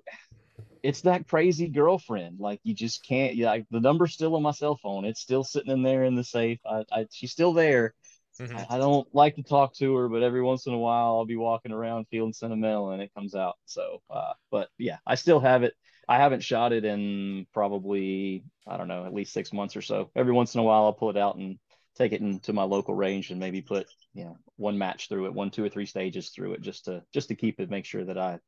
it's 0.83 1.01
that 1.01 1.27
crazy 1.27 1.67
girlfriend. 1.67 2.39
Like 2.39 2.59
you 2.63 2.73
just 2.73 3.05
can't. 3.05 3.35
Yeah, 3.35 3.51
like, 3.51 3.65
the 3.71 3.79
number's 3.79 4.13
still 4.13 4.35
on 4.35 4.41
my 4.41 4.51
cell 4.51 4.77
phone. 4.81 5.05
It's 5.05 5.21
still 5.21 5.43
sitting 5.43 5.71
in 5.71 5.83
there 5.83 6.03
in 6.03 6.15
the 6.15 6.23
safe. 6.23 6.59
I, 6.65 6.83
I 6.91 7.05
she's 7.11 7.31
still 7.31 7.53
there. 7.53 7.93
Mm-hmm. 8.39 8.57
I, 8.57 8.75
I 8.75 8.77
don't 8.77 9.07
like 9.13 9.35
to 9.35 9.43
talk 9.43 9.75
to 9.75 9.95
her, 9.97 10.07
but 10.07 10.23
every 10.23 10.41
once 10.41 10.65
in 10.65 10.73
a 10.73 10.77
while 10.77 11.17
I'll 11.17 11.25
be 11.25 11.35
walking 11.35 11.73
around 11.73 12.05
feeling 12.09 12.33
sentimental 12.33 12.91
and 12.91 13.01
it 13.01 13.13
comes 13.13 13.35
out. 13.35 13.55
So, 13.65 14.01
uh, 14.09 14.33
but 14.49 14.69
yeah, 14.77 14.97
I 15.05 15.15
still 15.15 15.39
have 15.41 15.63
it. 15.63 15.73
I 16.07 16.17
haven't 16.17 16.43
shot 16.43 16.73
it 16.73 16.85
in 16.85 17.45
probably 17.53 18.43
I 18.67 18.77
don't 18.77 18.87
know 18.87 19.05
at 19.05 19.13
least 19.13 19.33
six 19.33 19.53
months 19.53 19.75
or 19.75 19.81
so. 19.81 20.09
Every 20.15 20.33
once 20.33 20.55
in 20.55 20.61
a 20.61 20.63
while 20.63 20.85
I'll 20.85 20.93
pull 20.93 21.09
it 21.09 21.17
out 21.17 21.35
and 21.35 21.59
take 21.97 22.13
it 22.13 22.21
into 22.21 22.53
my 22.53 22.63
local 22.63 22.95
range 22.95 23.29
and 23.29 23.39
maybe 23.39 23.61
put 23.61 23.85
you 24.13 24.23
know 24.23 24.37
one 24.55 24.77
match 24.77 25.09
through 25.09 25.25
it, 25.25 25.33
one, 25.33 25.51
two 25.51 25.63
or 25.63 25.69
three 25.69 25.85
stages 25.85 26.29
through 26.29 26.53
it, 26.53 26.61
just 26.61 26.85
to 26.85 27.03
just 27.13 27.27
to 27.27 27.35
keep 27.35 27.59
it, 27.59 27.69
make 27.69 27.85
sure 27.85 28.05
that 28.05 28.17
I 28.17 28.39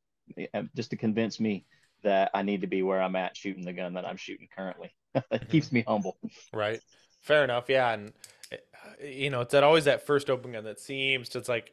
Uh, 0.54 0.62
just 0.74 0.90
to 0.90 0.96
convince 0.96 1.40
me 1.40 1.64
that 2.02 2.30
I 2.34 2.42
need 2.42 2.62
to 2.62 2.66
be 2.66 2.82
where 2.82 3.00
I'm 3.00 3.16
at 3.16 3.36
shooting 3.36 3.64
the 3.64 3.72
gun 3.72 3.94
that 3.94 4.06
I'm 4.06 4.16
shooting 4.16 4.48
currently. 4.54 4.92
it 5.14 5.24
mm-hmm. 5.30 5.50
keeps 5.50 5.72
me 5.72 5.84
humble. 5.86 6.16
Right. 6.52 6.80
Fair 7.20 7.44
enough. 7.44 7.68
Yeah. 7.68 7.92
And, 7.92 8.12
uh, 8.52 8.56
you 9.04 9.30
know, 9.30 9.42
it's 9.42 9.52
that 9.52 9.62
always 9.62 9.84
that 9.84 10.06
first 10.06 10.30
open 10.30 10.52
gun 10.52 10.64
that 10.64 10.80
seems 10.80 11.28
to, 11.30 11.38
it's 11.38 11.48
like, 11.48 11.72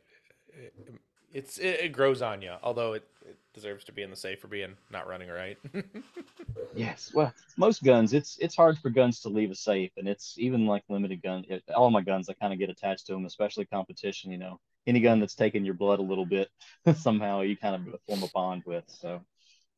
uh, 0.53 0.93
it's, 1.33 1.57
it, 1.57 1.79
it 1.81 1.91
grows 1.91 2.21
on 2.21 2.41
you, 2.41 2.53
although 2.63 2.93
it, 2.93 3.07
it 3.27 3.37
deserves 3.53 3.83
to 3.85 3.91
be 3.91 4.01
in 4.01 4.09
the 4.09 4.15
safe 4.15 4.39
for 4.39 4.47
being 4.47 4.75
not 4.91 5.07
running 5.07 5.29
right. 5.29 5.57
yes. 6.75 7.11
Well, 7.13 7.33
most 7.57 7.83
guns, 7.83 8.13
it's, 8.13 8.37
it's 8.39 8.55
hard 8.55 8.77
for 8.79 8.89
guns 8.89 9.19
to 9.21 9.29
leave 9.29 9.51
a 9.51 9.55
safe. 9.55 9.91
And 9.97 10.07
it's 10.07 10.35
even 10.37 10.65
like 10.65 10.83
limited 10.89 11.21
gun, 11.21 11.45
it, 11.49 11.63
all 11.75 11.91
my 11.91 12.01
guns, 12.01 12.29
I 12.29 12.33
kind 12.33 12.53
of 12.53 12.59
get 12.59 12.69
attached 12.69 13.07
to 13.07 13.13
them, 13.13 13.25
especially 13.25 13.65
competition, 13.65 14.31
you 14.31 14.37
know, 14.37 14.59
any 14.89 14.99
gun 14.99 15.19
that's 15.19 15.35
taken 15.35 15.63
your 15.63 15.75
blood 15.75 15.99
a 15.99 16.03
little 16.03 16.25
bit 16.25 16.49
somehow 16.95 17.41
you 17.41 17.55
kind 17.55 17.75
of 17.75 17.99
form 18.07 18.23
a 18.23 18.27
bond 18.33 18.63
with. 18.65 18.83
So 18.87 19.21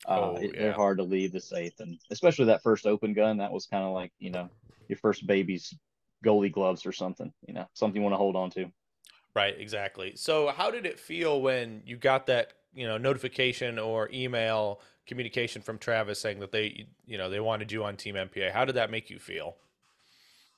uh, 0.08 0.20
Oh, 0.20 0.36
it- 0.36 0.52
yeah. 0.54 0.60
they're 0.62 0.72
hard 0.72 0.98
to 0.98 1.04
leave 1.04 1.32
the 1.32 1.40
safe, 1.40 1.74
and 1.78 1.98
especially 2.10 2.46
that 2.46 2.62
first 2.62 2.86
open 2.86 3.12
gun. 3.14 3.36
That 3.38 3.52
was 3.52 3.66
kind 3.66 3.84
of 3.84 3.92
like 3.92 4.12
you 4.18 4.30
know 4.30 4.48
your 4.88 4.96
first 4.98 5.26
baby's 5.26 5.72
goalie 6.24 6.50
gloves 6.52 6.84
or 6.86 6.92
something. 6.92 7.32
You 7.46 7.54
know, 7.54 7.66
something 7.74 8.00
you 8.00 8.02
want 8.02 8.14
to 8.14 8.18
hold 8.18 8.34
on 8.36 8.50
to. 8.52 8.66
Right, 9.34 9.54
exactly. 9.58 10.12
So, 10.16 10.48
how 10.48 10.70
did 10.70 10.84
it 10.86 10.98
feel 11.00 11.40
when 11.40 11.82
you 11.86 11.96
got 11.96 12.26
that, 12.26 12.52
you 12.74 12.86
know, 12.86 12.98
notification 12.98 13.78
or 13.78 14.10
email 14.12 14.80
communication 15.06 15.62
from 15.62 15.78
Travis 15.78 16.20
saying 16.20 16.40
that 16.40 16.52
they, 16.52 16.86
you 17.06 17.16
know, 17.16 17.30
they 17.30 17.40
wanted 17.40 17.72
you 17.72 17.82
on 17.84 17.96
Team 17.96 18.14
MPA? 18.16 18.50
How 18.52 18.64
did 18.66 18.74
that 18.74 18.90
make 18.90 19.08
you 19.08 19.18
feel? 19.18 19.56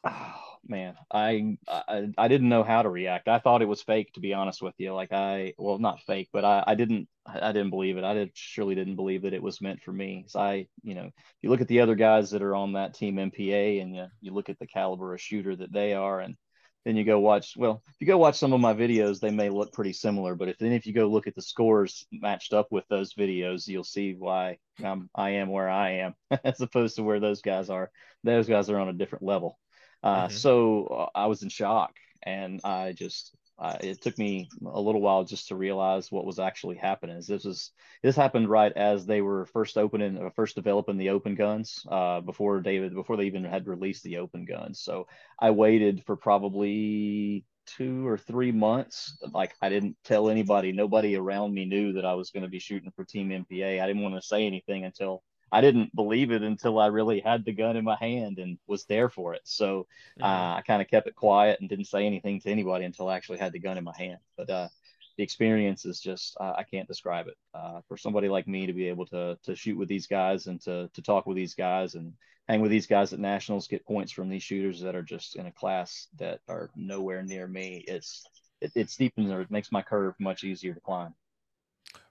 Oh 0.05 0.57
man, 0.67 0.97
I, 1.11 1.57
I 1.69 2.09
I 2.19 2.29
didn't 2.29 2.49
know 2.49 2.63
how 2.63 2.83
to 2.83 2.89
react. 2.91 3.29
I 3.29 3.39
thought 3.39 3.63
it 3.63 3.69
was 3.69 3.83
fake, 3.83 4.13
to 4.15 4.21
be 4.21 4.35
honest 4.35 4.63
with 4.63 4.75
you. 4.79 4.93
Like 4.95 5.13
I, 5.13 5.55
well, 5.59 5.79
not 5.79 6.03
fake, 6.07 6.29
but 6.33 6.45
I, 6.45 6.63
I 6.67 6.75
didn't 6.75 7.09
I 7.27 7.53
didn't 7.53 7.71
believe 7.71 7.97
it. 7.97 8.05
I 8.05 8.15
did 8.15 8.31
surely 8.35 8.75
didn't 8.75 8.97
believe 8.97 9.23
that 9.23 9.33
it 9.35 9.43
was 9.43 9.61
meant 9.63 9.83
for 9.83 9.93
me. 9.93 10.25
So 10.29 10.41
I, 10.41 10.67
you 10.83 10.95
know, 10.95 11.11
you 11.43 11.51
look 11.51 11.61
at 11.63 11.69
the 11.69 11.81
other 11.81 11.95
guys 11.95 12.31
that 12.31 12.43
are 12.43 12.55
on 12.55 12.75
that 12.75 12.95
team 12.95 13.19
MPA, 13.19 13.81
and 13.81 13.95
you 13.95 14.07
you 14.21 14.33
look 14.33 14.49
at 14.51 14.59
the 14.59 14.67
caliber 14.67 15.15
of 15.15 15.21
shooter 15.21 15.57
that 15.57 15.73
they 15.73 15.95
are, 15.95 16.21
and 16.21 16.37
then 16.85 16.97
you 16.97 17.05
go 17.05 17.19
watch. 17.19 17.55
Well, 17.57 17.83
if 17.89 17.95
you 18.01 18.07
go 18.07 18.19
watch 18.19 18.37
some 18.37 18.53
of 18.53 18.61
my 18.61 18.75
videos, 18.75 19.21
they 19.21 19.31
may 19.31 19.49
look 19.49 19.73
pretty 19.73 19.95
similar, 19.95 20.35
but 20.35 20.49
if 20.49 20.59
then 20.59 20.73
if 20.73 20.87
you 20.87 20.93
go 20.93 21.07
look 21.07 21.27
at 21.27 21.35
the 21.35 21.43
scores 21.43 22.07
matched 22.13 22.53
up 22.53 22.69
with 22.71 22.85
those 22.89 23.15
videos, 23.15 23.67
you'll 23.67 23.85
see 23.85 24.15
why 24.15 24.59
I'm 24.85 25.09
I 25.15 25.31
am 25.31 25.49
where 25.49 25.69
I 25.71 25.91
am 25.93 26.15
as 26.45 26.61
opposed 26.61 26.97
to 26.97 27.03
where 27.03 27.21
those 27.21 27.41
guys 27.43 27.71
are. 27.71 27.91
Those 28.23 28.49
guys 28.49 28.69
are 28.71 28.79
on 28.79 28.89
a 28.89 28.93
different 28.93 29.25
level. 29.25 29.59
Uh, 30.05 30.29
Mhm. 30.29 30.33
So 30.33 30.87
uh, 30.87 31.09
I 31.15 31.27
was 31.29 31.43
in 31.43 31.49
shock, 31.49 31.97
and 32.23 32.61
I 32.65 32.93
just 32.93 33.35
uh, 33.59 33.79
it 33.83 34.03
took 34.03 34.19
me 34.19 34.49
a 34.67 34.81
little 34.81 35.01
while 35.01 35.25
just 35.25 35.49
to 35.49 35.57
realize 35.57 36.13
what 36.13 36.27
was 36.27 36.39
actually 36.41 36.77
happening. 36.77 37.17
Is 37.17 37.27
this 37.29 37.45
was 37.45 37.73
this 38.03 38.17
happened 38.17 38.49
right 38.51 38.73
as 38.75 39.07
they 39.07 39.23
were 39.23 39.47
first 39.47 39.79
opening, 39.79 40.19
uh, 40.19 40.31
first 40.37 40.57
developing 40.57 40.99
the 40.99 41.11
open 41.11 41.37
guns 41.37 41.87
uh, 41.91 42.21
before 42.21 42.61
David, 42.61 42.95
before 42.95 43.17
they 43.17 43.25
even 43.27 43.45
had 43.45 43.67
released 43.69 44.05
the 44.05 44.19
open 44.19 44.45
guns. 44.45 44.81
So 44.81 45.09
I 45.41 45.53
waited 45.53 46.05
for 46.05 46.17
probably 46.17 47.47
two 47.67 48.07
or 48.07 48.19
three 48.19 48.53
months. 48.53 49.17
Like 49.33 49.55
I 49.63 49.71
didn't 49.71 49.97
tell 50.05 50.29
anybody. 50.31 50.73
Nobody 50.73 51.17
around 51.17 51.55
me 51.55 51.65
knew 51.65 51.95
that 51.95 52.05
I 52.05 52.15
was 52.15 52.31
going 52.31 52.45
to 52.45 52.51
be 52.51 52.61
shooting 52.61 52.93
for 52.97 53.05
Team 53.05 53.31
MPA. 53.33 53.81
I 53.81 53.87
didn't 53.87 54.03
want 54.03 54.17
to 54.17 54.23
say 54.23 54.47
anything 54.47 54.85
until 54.85 55.23
I 55.55 55.61
didn't 55.61 55.95
believe 55.95 56.33
it 56.33 56.43
until 56.43 56.81
I 56.81 56.87
really 56.87 57.21
had 57.21 57.45
the 57.45 57.53
gun 57.53 57.77
in 57.77 57.85
my 57.85 57.97
hand 57.97 58.41
and 58.41 58.59
was 58.67 58.87
there 58.87 59.09
for 59.09 59.35
it. 59.35 59.43
So 59.45 59.87
uh, 60.21 60.27
I 60.59 60.63
kind 60.67 60.83
of 60.83 60.89
kept 60.89 61.07
it 61.07 61.15
quiet 61.15 61.61
and 61.61 61.69
didn't 61.69 61.85
say 61.85 62.05
anything 62.05 62.41
to 62.41 62.51
anybody 62.51 62.85
until 62.85 63.09
I 63.09 63.17
actually 63.17 63.39
had 63.39 63.53
the 63.53 63.61
gun 63.61 63.79
in 63.79 63.85
my 63.85 63.97
hand. 63.97 64.19
But 64.37 64.51
uh, 64.51 64.69
the 65.17 65.23
experience 65.23 65.85
is 65.85 66.01
just 66.01 66.37
uh, 66.41 66.55
I 66.59 66.65
can't 66.65 66.89
describe 66.89 67.29
it. 67.29 67.37
Uh, 67.55 67.83
for 67.87 67.97
somebody 67.97 68.29
like 68.29 68.49
me 68.49 68.67
to 68.67 68.73
be 68.73 68.89
able 68.89 69.07
to 69.07 69.39
to 69.45 69.55
shoot 69.55 69.79
with 69.79 69.89
these 69.89 70.09
guys 70.09 70.49
and 70.49 70.61
to 70.63 70.91
to 70.93 71.03
talk 71.03 71.25
with 71.25 71.37
these 71.37 71.55
guys 71.55 71.95
and 71.95 72.13
hang 72.49 72.61
with 72.61 72.73
these 72.73 72.89
guys 72.89 73.13
at 73.13 73.21
nationals, 73.21 73.69
get 73.69 73.87
points 73.87 74.11
from 74.11 74.29
these 74.29 74.43
shooters 74.43 74.81
that 74.81 74.97
are 74.97 75.03
just 75.03 75.37
in 75.37 75.47
a 75.47 75.53
class 75.53 76.09
that 76.19 76.41
are 76.49 76.71
nowhere 76.75 77.23
near 77.23 77.47
me. 77.47 77.85
It's 77.87 78.25
it, 78.61 78.73
it 78.75 78.89
steepens 78.89 79.31
or 79.31 79.41
it 79.41 79.53
makes 79.53 79.71
my 79.71 79.83
curve 79.83 80.15
much 80.19 80.43
easier 80.43 80.75
to 80.75 80.81
climb. 80.81 81.15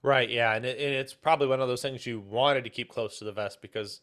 Right, 0.02 0.30
yeah, 0.30 0.54
and, 0.54 0.66
it, 0.66 0.80
and 0.80 0.94
it's 0.96 1.14
probably 1.14 1.48
one 1.48 1.62
of 1.62 1.68
those 1.68 1.82
things 1.82 2.06
you 2.06 2.20
wanted 2.20 2.66
to 2.66 2.70
keep 2.70 2.90
close 2.90 3.20
to 3.20 3.26
the 3.26 3.32
vest 3.32 3.62
because 3.62 4.02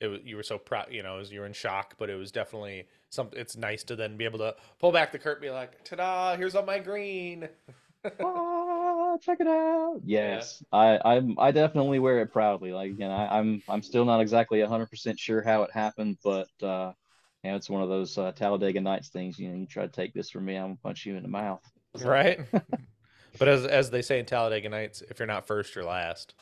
it 0.00 0.08
was 0.08 0.20
you 0.24 0.36
were 0.36 0.42
so 0.42 0.58
proud, 0.58 0.88
you 0.90 1.02
know, 1.02 1.20
you 1.20 1.40
were 1.40 1.46
in 1.46 1.52
shock, 1.52 1.94
but 1.98 2.10
it 2.10 2.16
was 2.16 2.32
definitely 2.32 2.86
some. 3.10 3.30
It's 3.32 3.56
nice 3.56 3.82
to 3.84 3.96
then 3.96 4.16
be 4.16 4.24
able 4.24 4.38
to 4.40 4.54
pull 4.78 4.92
back 4.92 5.12
the 5.12 5.18
curtain, 5.18 5.44
and 5.44 5.52
be 5.52 5.58
like, 5.58 5.84
"Ta-da! 5.84 6.36
Here's 6.36 6.54
all 6.54 6.64
my 6.64 6.78
green." 6.78 7.48
ah, 8.20 9.16
check 9.20 9.40
it 9.40 9.46
out. 9.46 10.00
Yes, 10.04 10.62
I, 10.72 10.98
I'm 11.04 11.36
I 11.38 11.50
definitely 11.50 11.98
wear 11.98 12.20
it 12.20 12.32
proudly. 12.32 12.72
Like 12.72 12.90
again, 12.90 13.10
I, 13.10 13.38
I'm 13.38 13.62
I'm 13.68 13.82
still 13.82 14.04
not 14.04 14.20
exactly 14.20 14.58
100% 14.60 15.18
sure 15.18 15.42
how 15.42 15.62
it 15.62 15.72
happened, 15.72 16.18
but 16.22 16.48
uh, 16.62 16.92
you 17.42 17.50
know, 17.50 17.56
it's 17.56 17.70
one 17.70 17.82
of 17.82 17.88
those 17.88 18.18
uh, 18.18 18.32
Talladega 18.32 18.80
Nights 18.80 19.08
things. 19.08 19.38
You 19.38 19.48
know, 19.48 19.56
you 19.56 19.66
try 19.66 19.86
to 19.86 19.92
take 19.92 20.12
this 20.12 20.30
from 20.30 20.44
me, 20.44 20.56
I'm 20.56 20.66
gonna 20.66 20.78
punch 20.82 21.06
you 21.06 21.16
in 21.16 21.22
the 21.22 21.28
mouth. 21.28 21.62
right? 22.02 22.40
but 23.38 23.48
as 23.48 23.64
as 23.64 23.90
they 23.90 24.02
say 24.02 24.18
in 24.18 24.26
Talladega 24.26 24.68
Nights, 24.68 25.02
if 25.08 25.18
you're 25.18 25.26
not 25.26 25.46
first, 25.46 25.74
you're 25.74 25.84
last. 25.84 26.34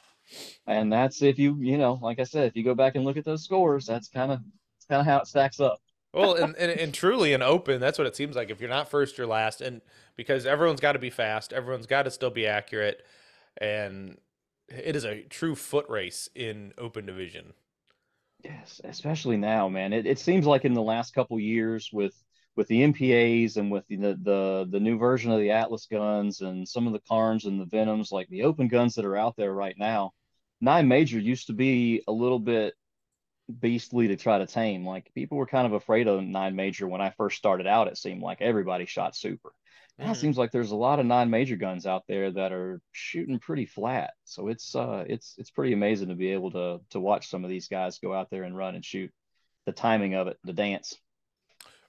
And 0.66 0.92
that's 0.92 1.22
if 1.22 1.38
you 1.38 1.56
you 1.60 1.78
know, 1.78 1.98
like 2.00 2.18
I 2.18 2.24
said, 2.24 2.46
if 2.46 2.56
you 2.56 2.64
go 2.64 2.74
back 2.74 2.94
and 2.94 3.04
look 3.04 3.16
at 3.16 3.24
those 3.24 3.44
scores, 3.44 3.86
that's 3.86 4.08
kind 4.08 4.32
of 4.32 4.40
kind 4.88 5.00
of 5.00 5.06
how 5.06 5.18
it 5.18 5.26
stacks 5.26 5.60
up. 5.60 5.78
Well, 6.12 6.34
and, 6.34 6.54
and 6.56 6.70
and 6.70 6.94
truly 6.94 7.32
in 7.32 7.42
open, 7.42 7.80
that's 7.80 7.98
what 7.98 8.06
it 8.06 8.14
seems 8.14 8.36
like. 8.36 8.50
If 8.50 8.60
you're 8.60 8.70
not 8.70 8.88
first, 8.88 9.18
you're 9.18 9.26
last, 9.26 9.60
and 9.60 9.80
because 10.16 10.46
everyone's 10.46 10.80
got 10.80 10.92
to 10.92 10.98
be 10.98 11.10
fast, 11.10 11.52
everyone's 11.52 11.86
got 11.86 12.04
to 12.04 12.10
still 12.10 12.30
be 12.30 12.46
accurate, 12.46 13.04
and 13.58 14.18
it 14.68 14.94
is 14.96 15.04
a 15.04 15.22
true 15.22 15.54
foot 15.54 15.88
race 15.88 16.28
in 16.34 16.72
open 16.78 17.04
division. 17.06 17.52
Yes, 18.44 18.80
especially 18.84 19.36
now, 19.36 19.68
man. 19.68 19.92
It 19.92 20.06
it 20.06 20.18
seems 20.18 20.46
like 20.46 20.64
in 20.64 20.74
the 20.74 20.82
last 20.82 21.14
couple 21.14 21.38
years 21.40 21.90
with 21.92 22.14
with 22.56 22.68
the 22.68 22.82
MPAs 22.82 23.56
and 23.56 23.70
with 23.70 23.86
the, 23.88 23.96
the 23.96 24.66
the 24.70 24.80
new 24.80 24.98
version 24.98 25.32
of 25.32 25.40
the 25.40 25.50
Atlas 25.50 25.86
guns 25.86 26.40
and 26.40 26.68
some 26.68 26.86
of 26.86 26.92
the 26.92 27.00
Carns 27.08 27.44
and 27.46 27.60
the 27.60 27.66
Venoms, 27.66 28.12
like 28.12 28.28
the 28.28 28.44
open 28.44 28.68
guns 28.68 28.94
that 28.94 29.04
are 29.04 29.16
out 29.16 29.36
there 29.36 29.52
right 29.52 29.76
now, 29.78 30.12
nine 30.60 30.88
major 30.88 31.18
used 31.18 31.48
to 31.48 31.52
be 31.52 32.02
a 32.08 32.12
little 32.12 32.38
bit 32.38 32.74
beastly 33.60 34.08
to 34.08 34.16
try 34.16 34.38
to 34.38 34.46
tame. 34.46 34.86
Like 34.86 35.10
people 35.14 35.38
were 35.38 35.46
kind 35.46 35.66
of 35.66 35.72
afraid 35.74 36.08
of 36.08 36.22
nine 36.22 36.56
major 36.56 36.88
when 36.88 37.00
I 37.00 37.10
first 37.10 37.36
started 37.36 37.66
out. 37.66 37.88
It 37.88 37.98
seemed 37.98 38.22
like 38.22 38.40
everybody 38.40 38.86
shot 38.86 39.14
super. 39.16 39.52
Now 39.98 40.10
it 40.10 40.14
Mhm. 40.14 40.16
seems 40.16 40.38
like 40.38 40.50
there's 40.50 40.72
a 40.72 40.76
lot 40.76 40.98
of 40.98 41.06
nine 41.06 41.30
major 41.30 41.56
guns 41.56 41.86
out 41.86 42.04
there 42.08 42.30
that 42.32 42.52
are 42.52 42.80
shooting 42.92 43.38
pretty 43.38 43.66
flat. 43.66 44.14
So 44.24 44.48
it's 44.48 44.74
uh 44.74 45.04
it's 45.08 45.34
it's 45.38 45.50
pretty 45.50 45.72
amazing 45.72 46.08
to 46.08 46.14
be 46.14 46.32
able 46.32 46.50
to 46.52 46.80
to 46.90 47.00
watch 47.00 47.28
some 47.28 47.44
of 47.44 47.50
these 47.50 47.68
guys 47.68 47.98
go 47.98 48.12
out 48.14 48.30
there 48.30 48.44
and 48.44 48.56
run 48.56 48.74
and 48.74 48.84
shoot. 48.84 49.12
The 49.66 49.72
timing 49.72 50.14
of 50.14 50.28
it, 50.28 50.38
the 50.44 50.52
dance. 50.52 50.96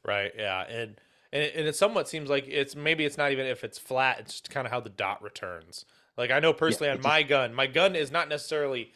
Right. 0.05 0.31
Yeah. 0.37 0.61
And 0.61 0.99
and 1.33 1.43
it, 1.43 1.55
and 1.55 1.67
it 1.67 1.75
somewhat 1.75 2.07
seems 2.07 2.29
like 2.29 2.47
it's 2.47 2.75
maybe 2.75 3.05
it's 3.05 3.17
not 3.17 3.31
even 3.31 3.45
if 3.45 3.63
it's 3.63 3.77
flat. 3.77 4.19
It's 4.19 4.39
just 4.39 4.49
kind 4.49 4.65
of 4.65 4.71
how 4.71 4.79
the 4.79 4.89
dot 4.89 5.21
returns. 5.21 5.85
Like 6.17 6.31
I 6.31 6.39
know 6.39 6.53
personally 6.53 6.89
on 6.89 6.97
it 6.97 7.03
my 7.03 7.23
gun, 7.23 7.53
my 7.53 7.67
gun 7.67 7.95
is 7.95 8.11
not 8.11 8.29
necessarily 8.29 8.93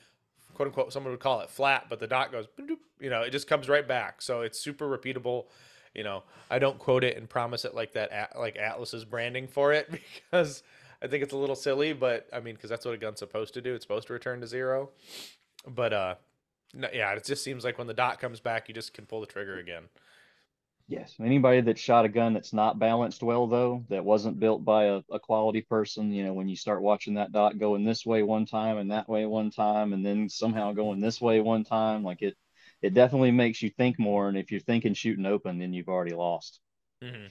quote 0.54 0.68
unquote 0.68 0.94
someone 0.94 1.12
would 1.12 1.20
call 1.20 1.42
it 1.42 1.50
flat, 1.50 1.88
but 1.90 2.00
the 2.00 2.08
dot 2.08 2.32
goes 2.32 2.48
you 3.00 3.10
know 3.10 3.24
it 3.24 3.32
just 3.32 3.48
comes 3.48 3.68
right 3.68 3.88
back. 3.88 4.22
So 4.22 4.42
it's 4.42 4.60
super 4.60 4.86
repeatable. 4.86 5.48
You 5.94 6.04
know 6.04 6.24
I 6.50 6.60
don't 6.60 6.78
quote 6.80 7.04
it 7.04 7.18
and 7.18 7.30
promise 7.30 7.66
it 7.66 7.76
like 7.76 7.94
that 7.94 8.12
at, 8.12 8.40
like 8.40 8.58
Atlas's 8.58 9.04
branding 9.04 9.48
for 9.48 9.74
it 9.74 9.92
because 10.32 10.64
I 11.02 11.08
think 11.08 11.24
it's 11.24 11.34
a 11.34 11.38
little 11.38 11.56
silly. 11.56 11.92
But 11.94 12.30
I 12.32 12.40
mean 12.40 12.56
because 12.56 12.70
that's 12.70 12.86
what 12.86 12.94
a 12.94 12.98
gun's 12.98 13.20
supposed 13.20 13.54
to 13.56 13.62
do. 13.62 13.74
It's 13.74 13.84
supposed 13.84 14.08
to 14.08 14.14
return 14.14 14.40
to 14.42 14.48
zero. 14.48 14.92
But 15.68 15.92
uh, 15.92 16.16
no, 16.74 16.88
yeah, 16.94 17.12
it 17.14 17.26
just 17.26 17.44
seems 17.44 17.66
like 17.66 17.78
when 17.78 17.88
the 17.88 17.94
dot 17.94 18.20
comes 18.20 18.40
back, 18.40 18.70
you 18.70 18.74
just 18.74 18.94
can 18.94 19.06
pull 19.06 19.20
the 19.20 19.28
trigger 19.28 19.58
again. 19.58 19.90
Yes. 20.90 21.16
Anybody 21.22 21.62
that 21.62 21.78
shot 21.80 22.04
a 22.04 22.10
gun 22.10 22.34
that's 22.34 22.52
not 22.52 22.80
balanced 22.80 23.24
well 23.24 23.48
though, 23.48 23.86
that 23.90 24.04
wasn't 24.04 24.40
built 24.42 24.66
by 24.66 24.86
a, 24.86 25.02
a 25.12 25.20
quality 25.20 25.62
person, 25.62 26.12
you 26.12 26.24
know, 26.26 26.34
when 26.34 26.50
you 26.50 26.56
start 26.58 26.82
watching 26.82 27.14
that 27.14 27.32
dot 27.32 27.58
going 27.60 27.86
this 27.86 28.06
way 28.06 28.24
one 28.24 28.46
time 28.46 28.78
and 28.78 28.92
that 28.92 29.08
way 29.08 29.26
one 29.26 29.52
time 29.52 29.94
and 29.94 30.06
then 30.06 30.28
somehow 30.28 30.74
going 30.74 31.00
this 31.00 31.22
way 31.22 31.40
one 31.42 31.64
time, 31.64 32.04
like 32.04 32.22
it 32.24 32.36
it 32.82 32.94
definitely 32.94 33.32
makes 33.32 33.62
you 33.62 33.70
think 33.70 34.00
more. 34.00 34.28
And 34.30 34.38
if 34.38 34.52
you're 34.52 34.60
thinking 34.62 34.94
shooting 34.96 35.26
open, 35.28 35.60
then 35.60 35.74
you've 35.74 35.90
already 35.90 36.14
lost. 36.16 36.60
hmm 37.02 37.28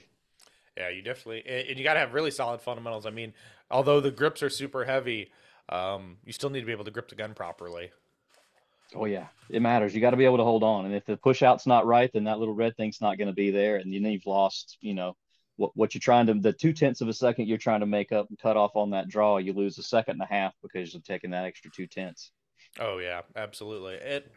Yeah, 0.77 0.89
you 0.89 1.01
definitely, 1.01 1.43
and 1.69 1.77
you 1.77 1.83
got 1.83 1.95
to 1.95 2.01
have 2.01 2.13
really 2.13 2.31
solid 2.31 2.61
fundamentals. 2.61 3.05
I 3.05 3.11
mean, 3.11 3.33
although 3.71 3.99
the 4.01 4.11
grips 4.11 4.43
are 4.43 4.49
super 4.49 4.85
heavy, 4.85 5.31
um, 5.69 6.17
you 6.25 6.33
still 6.33 6.49
need 6.49 6.61
to 6.61 6.65
be 6.65 6.71
able 6.71 6.85
to 6.85 6.91
grip 6.91 7.09
the 7.09 7.15
gun 7.15 7.33
properly. 7.33 7.91
Oh 8.95 9.05
yeah, 9.05 9.27
it 9.49 9.61
matters. 9.61 9.93
You 9.93 10.01
got 10.01 10.11
to 10.11 10.17
be 10.17 10.25
able 10.25 10.37
to 10.37 10.43
hold 10.43 10.63
on, 10.63 10.85
and 10.85 10.95
if 10.95 11.05
the 11.05 11.17
push 11.17 11.43
out's 11.43 11.67
not 11.67 11.85
right, 11.85 12.11
then 12.11 12.23
that 12.23 12.39
little 12.39 12.55
red 12.55 12.75
thing's 12.75 13.01
not 13.01 13.17
going 13.17 13.27
to 13.27 13.33
be 13.33 13.51
there, 13.51 13.77
and 13.77 13.93
then 13.93 14.03
you've 14.11 14.25
lost. 14.25 14.77
You 14.81 14.93
know 14.93 15.15
what 15.57 15.71
what 15.75 15.93
you're 15.93 15.99
trying 15.99 16.25
to 16.27 16.33
the 16.33 16.53
two 16.53 16.73
tenths 16.73 17.01
of 17.01 17.07
a 17.07 17.13
second 17.13 17.47
you're 17.47 17.57
trying 17.57 17.81
to 17.81 17.85
make 17.85 18.11
up 18.11 18.29
and 18.29 18.39
cut 18.39 18.57
off 18.57 18.75
on 18.75 18.91
that 18.91 19.09
draw. 19.09 19.37
You 19.37 19.53
lose 19.53 19.77
a 19.77 19.83
second 19.83 20.13
and 20.13 20.21
a 20.21 20.33
half 20.33 20.53
because 20.63 20.93
you're 20.93 21.01
taking 21.01 21.31
that 21.31 21.45
extra 21.45 21.69
two 21.69 21.85
tenths. 21.85 22.31
Oh 22.79 22.97
yeah, 22.97 23.21
absolutely. 23.35 23.95
It, 23.95 24.31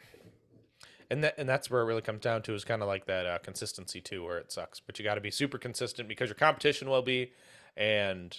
and 1.11 1.23
that 1.25 1.35
and 1.39 1.49
that's 1.49 1.71
where 1.71 1.83
it 1.83 1.85
really 1.85 2.03
comes 2.03 2.21
down 2.21 2.43
to 2.43 2.55
is 2.55 2.65
kind 2.65 2.83
of 2.83 2.89
like 2.89 3.07
that 3.07 3.27
uh, 3.27 3.39
consistency 3.39 4.01
too, 4.01 4.25
where 4.25 4.39
it 4.39 4.51
sucks. 4.51 4.81
But 4.81 4.99
you 4.99 5.05
got 5.05 5.15
to 5.15 5.21
be 5.21 5.31
super 5.31 5.59
consistent 5.59 6.09
because 6.09 6.29
your 6.29 6.35
competition 6.35 6.89
will 6.89 7.03
be, 7.03 7.33
and 7.77 8.37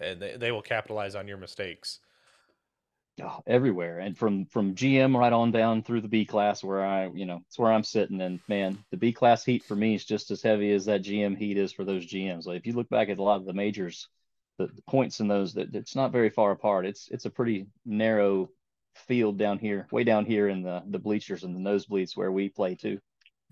and 0.00 0.22
they, 0.22 0.36
they 0.36 0.52
will 0.52 0.62
capitalize 0.62 1.14
on 1.14 1.28
your 1.28 1.38
mistakes. 1.38 2.00
Oh, 3.22 3.40
everywhere, 3.46 4.00
and 4.00 4.18
from 4.18 4.44
from 4.46 4.74
GM 4.74 5.16
right 5.16 5.32
on 5.32 5.52
down 5.52 5.82
through 5.84 6.00
the 6.00 6.08
B 6.08 6.24
class 6.24 6.64
where 6.64 6.84
I 6.84 7.06
you 7.08 7.26
know 7.26 7.42
it's 7.46 7.58
where 7.58 7.72
I'm 7.72 7.84
sitting. 7.84 8.20
And 8.20 8.40
man, 8.48 8.84
the 8.90 8.96
B 8.96 9.12
class 9.12 9.44
heat 9.44 9.62
for 9.64 9.76
me 9.76 9.94
is 9.94 10.04
just 10.04 10.32
as 10.32 10.42
heavy 10.42 10.72
as 10.72 10.86
that 10.86 11.02
GM 11.02 11.36
heat 11.36 11.56
is 11.56 11.72
for 11.72 11.84
those 11.84 12.04
GMs. 12.06 12.46
Like 12.46 12.56
if 12.58 12.66
you 12.66 12.72
look 12.72 12.88
back 12.88 13.08
at 13.08 13.18
a 13.18 13.22
lot 13.22 13.36
of 13.36 13.46
the 13.46 13.52
majors, 13.52 14.08
the, 14.58 14.66
the 14.66 14.82
points 14.82 15.20
in 15.20 15.28
those 15.28 15.54
that 15.54 15.74
it's 15.76 15.94
not 15.94 16.10
very 16.10 16.28
far 16.30 16.50
apart. 16.50 16.86
It's 16.86 17.08
it's 17.08 17.24
a 17.24 17.30
pretty 17.30 17.66
narrow 17.84 18.50
field 18.94 19.38
down 19.38 19.58
here, 19.60 19.86
way 19.92 20.02
down 20.02 20.24
here 20.26 20.48
in 20.48 20.62
the 20.62 20.82
the 20.86 20.98
bleachers 20.98 21.44
and 21.44 21.54
the 21.54 21.60
nosebleeds 21.70 22.16
where 22.16 22.32
we 22.32 22.48
play 22.48 22.74
too. 22.74 23.00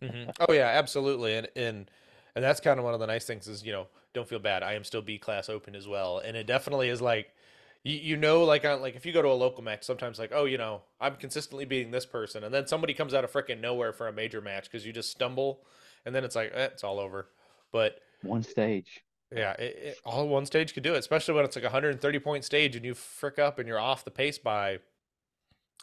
hmm 0.00 0.24
Oh 0.40 0.52
yeah, 0.52 0.66
absolutely, 0.68 1.36
and 1.36 1.48
and 1.56 1.90
and 2.34 2.44
that's 2.44 2.60
kind 2.60 2.78
of 2.78 2.84
one 2.84 2.94
of 2.94 3.00
the 3.00 3.06
nice 3.06 3.24
things 3.24 3.46
is 3.46 3.64
you 3.64 3.72
know 3.72 3.86
don't 4.14 4.28
feel 4.28 4.38
bad. 4.38 4.62
I 4.62 4.74
am 4.74 4.84
still 4.84 5.02
B 5.02 5.18
class 5.18 5.48
open 5.48 5.74
as 5.74 5.86
well, 5.88 6.18
and 6.18 6.36
it 6.36 6.46
definitely 6.46 6.88
is 6.88 7.00
like 7.00 7.34
you, 7.84 7.96
you 7.96 8.16
know 8.16 8.44
like 8.44 8.64
on 8.64 8.80
like 8.80 8.96
if 8.96 9.04
you 9.04 9.12
go 9.12 9.22
to 9.22 9.28
a 9.28 9.34
local 9.34 9.62
match 9.62 9.82
sometimes 9.82 10.18
like 10.18 10.32
oh 10.34 10.44
you 10.44 10.58
know 10.58 10.82
i'm 11.00 11.16
consistently 11.16 11.64
beating 11.64 11.90
this 11.90 12.06
person 12.06 12.44
and 12.44 12.54
then 12.54 12.66
somebody 12.66 12.94
comes 12.94 13.14
out 13.14 13.24
of 13.24 13.32
freaking 13.32 13.60
nowhere 13.60 13.92
for 13.92 14.08
a 14.08 14.12
major 14.12 14.40
match 14.40 14.64
because 14.64 14.86
you 14.86 14.92
just 14.92 15.10
stumble 15.10 15.64
and 16.04 16.14
then 16.14 16.24
it's 16.24 16.36
like 16.36 16.50
eh, 16.54 16.64
it's 16.64 16.84
all 16.84 16.98
over. 16.98 17.28
But 17.70 18.00
one 18.22 18.42
stage. 18.42 19.02
Yeah 19.34 19.52
it, 19.52 19.78
it, 19.82 19.98
all 20.04 20.28
one 20.28 20.46
stage 20.46 20.74
could 20.74 20.82
do 20.82 20.94
it 20.94 20.98
especially 20.98 21.34
when 21.34 21.44
it's 21.44 21.56
like 21.56 21.64
a 21.64 21.68
130 21.68 22.18
point 22.18 22.44
stage 22.44 22.76
and 22.76 22.84
you 22.84 22.94
frick 22.94 23.38
up 23.38 23.58
and 23.58 23.66
you're 23.66 23.78
off 23.78 24.04
the 24.04 24.10
pace 24.10 24.38
by 24.38 24.78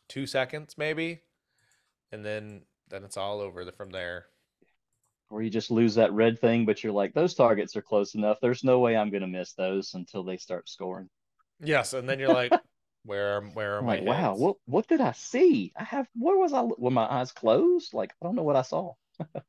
two 0.07 0.27
seconds 0.27 0.75
maybe 0.77 1.21
and 2.11 2.23
then 2.23 2.61
then 2.89 3.03
it's 3.03 3.17
all 3.17 3.39
over 3.39 3.63
from 3.71 3.91
there. 3.91 4.25
Or 5.31 5.43
you 5.43 5.51
just 5.51 5.69
lose 5.69 5.95
that 5.95 6.13
red 6.13 6.39
thing 6.39 6.65
but 6.65 6.83
you're 6.83 6.93
like 6.93 7.13
those 7.13 7.33
targets 7.33 7.75
are 7.75 7.81
close 7.81 8.13
enough. 8.13 8.37
There's 8.39 8.63
no 8.63 8.79
way 8.79 8.95
i'm 8.95 9.09
going 9.09 9.21
to 9.21 9.27
miss 9.27 9.53
those 9.53 9.95
until 9.95 10.23
they 10.23 10.37
start 10.37 10.69
scoring 10.69 11.09
Yes, 11.61 11.93
and 11.93 12.07
then 12.07 12.19
you're 12.19 12.33
like, 12.33 12.53
where 13.05 13.41
where 13.41 13.77
are 13.77 13.79
I'm 13.79 13.85
my 13.85 13.95
like, 13.95 14.05
wow, 14.05 14.35
what 14.35 14.57
what 14.65 14.87
did 14.87 15.01
I 15.01 15.13
see? 15.13 15.71
I 15.75 15.83
have 15.83 16.07
where 16.15 16.37
was 16.37 16.53
I? 16.53 16.61
Were 16.61 16.91
my 16.91 17.05
eyes 17.05 17.31
closed? 17.31 17.93
Like 17.93 18.13
I 18.21 18.25
don't 18.25 18.35
know 18.35 18.43
what 18.43 18.55
I 18.55 18.61
saw. 18.61 18.93
you 19.19 19.41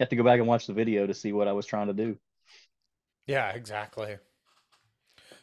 have 0.00 0.08
to 0.08 0.16
go 0.16 0.24
back 0.24 0.38
and 0.38 0.48
watch 0.48 0.66
the 0.66 0.72
video 0.72 1.06
to 1.06 1.14
see 1.14 1.32
what 1.32 1.48
I 1.48 1.52
was 1.52 1.66
trying 1.66 1.88
to 1.88 1.94
do. 1.94 2.18
Yeah, 3.26 3.50
exactly. 3.50 4.16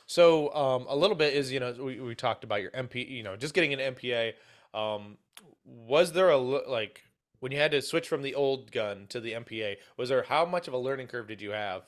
So 0.07 0.53
um, 0.53 0.85
a 0.87 0.95
little 0.95 1.15
bit 1.15 1.33
is 1.33 1.51
you 1.51 1.59
know 1.59 1.73
we, 1.73 1.99
we 1.99 2.15
talked 2.15 2.43
about 2.43 2.61
your 2.61 2.71
MP 2.71 3.07
you 3.07 3.23
know 3.23 3.35
just 3.35 3.53
getting 3.53 3.73
an 3.73 3.95
MPA. 3.95 4.33
Um, 4.73 5.17
was 5.65 6.13
there 6.13 6.29
a 6.29 6.37
like 6.37 7.03
when 7.39 7.51
you 7.51 7.57
had 7.57 7.71
to 7.71 7.81
switch 7.81 8.07
from 8.07 8.21
the 8.21 8.35
old 8.35 8.71
gun 8.71 9.07
to 9.09 9.19
the 9.19 9.33
MPA? 9.33 9.77
Was 9.97 10.09
there 10.09 10.23
how 10.23 10.45
much 10.45 10.67
of 10.67 10.73
a 10.73 10.77
learning 10.77 11.07
curve 11.07 11.27
did 11.27 11.41
you 11.41 11.51
have? 11.51 11.83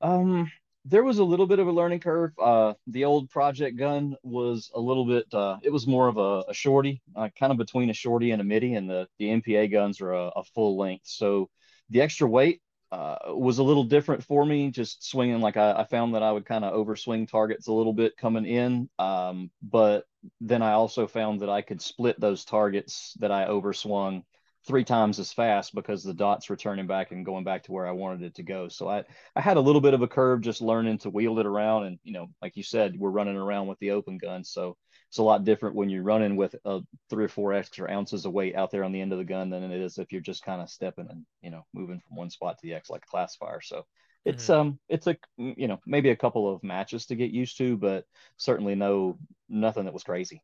Um, 0.00 0.50
there 0.84 1.04
was 1.04 1.18
a 1.18 1.24
little 1.24 1.46
bit 1.46 1.58
of 1.58 1.66
a 1.66 1.72
learning 1.72 2.00
curve. 2.00 2.32
Uh, 2.38 2.74
the 2.86 3.04
old 3.04 3.30
project 3.30 3.76
gun 3.78 4.16
was 4.22 4.70
a 4.74 4.80
little 4.80 5.06
bit. 5.06 5.32
Uh, 5.32 5.56
it 5.62 5.72
was 5.72 5.86
more 5.86 6.08
of 6.08 6.18
a, 6.18 6.44
a 6.50 6.54
shorty, 6.54 7.02
uh, 7.16 7.28
kind 7.38 7.52
of 7.52 7.58
between 7.58 7.90
a 7.90 7.94
shorty 7.94 8.32
and 8.32 8.40
a 8.40 8.44
midi, 8.44 8.74
and 8.74 8.88
the 8.88 9.08
the 9.18 9.26
MPA 9.30 9.72
guns 9.72 10.00
are 10.00 10.12
a, 10.12 10.26
a 10.36 10.44
full 10.44 10.76
length. 10.76 11.06
So 11.06 11.48
the 11.88 12.02
extra 12.02 12.28
weight 12.28 12.60
uh, 12.92 13.16
was 13.28 13.58
a 13.58 13.62
little 13.62 13.84
different 13.84 14.24
for 14.24 14.44
me. 14.44 14.70
Just 14.70 15.08
swinging 15.08 15.40
like 15.40 15.56
I, 15.56 15.72
I 15.72 15.84
found 15.84 16.14
that 16.14 16.22
I 16.22 16.30
would 16.30 16.44
kind 16.44 16.64
of 16.64 16.74
overswing 16.74 17.28
targets 17.28 17.66
a 17.66 17.72
little 17.72 17.94
bit 17.94 18.16
coming 18.18 18.44
in, 18.44 18.90
um, 18.98 19.50
but 19.62 20.04
then 20.40 20.62
I 20.62 20.72
also 20.72 21.06
found 21.06 21.40
that 21.40 21.50
I 21.50 21.62
could 21.62 21.80
split 21.80 22.20
those 22.20 22.44
targets 22.44 23.14
that 23.20 23.32
I 23.32 23.46
overswung 23.46 24.24
three 24.66 24.84
times 24.84 25.18
as 25.18 25.32
fast 25.32 25.74
because 25.74 26.02
the 26.02 26.14
dot's 26.14 26.48
returning 26.48 26.86
back 26.86 27.12
and 27.12 27.26
going 27.26 27.44
back 27.44 27.62
to 27.64 27.72
where 27.72 27.86
I 27.86 27.92
wanted 27.92 28.22
it 28.22 28.34
to 28.36 28.42
go. 28.42 28.68
So 28.68 28.88
I, 28.88 29.04
I 29.36 29.40
had 29.40 29.58
a 29.58 29.60
little 29.60 29.80
bit 29.80 29.94
of 29.94 30.02
a 30.02 30.08
curve 30.08 30.40
just 30.40 30.62
learning 30.62 30.98
to 30.98 31.10
wheel 31.10 31.38
it 31.38 31.46
around. 31.46 31.84
And, 31.84 31.98
you 32.02 32.12
know, 32.12 32.28
like 32.40 32.56
you 32.56 32.62
said, 32.62 32.98
we're 32.98 33.10
running 33.10 33.36
around 33.36 33.66
with 33.66 33.78
the 33.78 33.90
open 33.90 34.16
gun. 34.16 34.42
So 34.42 34.76
it's 35.08 35.18
a 35.18 35.22
lot 35.22 35.44
different 35.44 35.76
when 35.76 35.90
you're 35.90 36.02
running 36.02 36.36
with 36.36 36.56
uh, 36.64 36.80
three 37.10 37.24
or 37.24 37.28
four 37.28 37.52
extra 37.52 37.90
ounces 37.90 38.24
of 38.24 38.32
weight 38.32 38.56
out 38.56 38.70
there 38.70 38.84
on 38.84 38.92
the 38.92 39.00
end 39.00 39.12
of 39.12 39.18
the 39.18 39.24
gun 39.24 39.50
than 39.50 39.62
it 39.62 39.80
is 39.80 39.98
if 39.98 40.10
you're 40.12 40.20
just 40.20 40.42
kind 40.42 40.62
of 40.62 40.70
stepping 40.70 41.08
and, 41.10 41.26
you 41.42 41.50
know, 41.50 41.66
moving 41.74 42.00
from 42.00 42.16
one 42.16 42.30
spot 42.30 42.58
to 42.58 42.66
the 42.66 42.74
X 42.74 42.88
like 42.90 43.02
a 43.04 43.10
classifier. 43.10 43.60
So 43.60 43.84
it's, 44.24 44.48
hmm 44.48 44.50
um, 44.50 44.78
it's 44.88 45.06
a, 45.06 45.16
you 45.36 45.68
know, 45.68 45.78
maybe 45.86 46.08
a 46.08 46.16
couple 46.16 46.52
of 46.52 46.64
matches 46.64 47.06
to 47.06 47.16
get 47.16 47.30
used 47.30 47.58
to, 47.58 47.76
but 47.76 48.06
certainly 48.38 48.74
no, 48.74 49.18
nothing 49.48 49.84
that 49.84 49.94
was 49.94 50.04
crazy. 50.04 50.42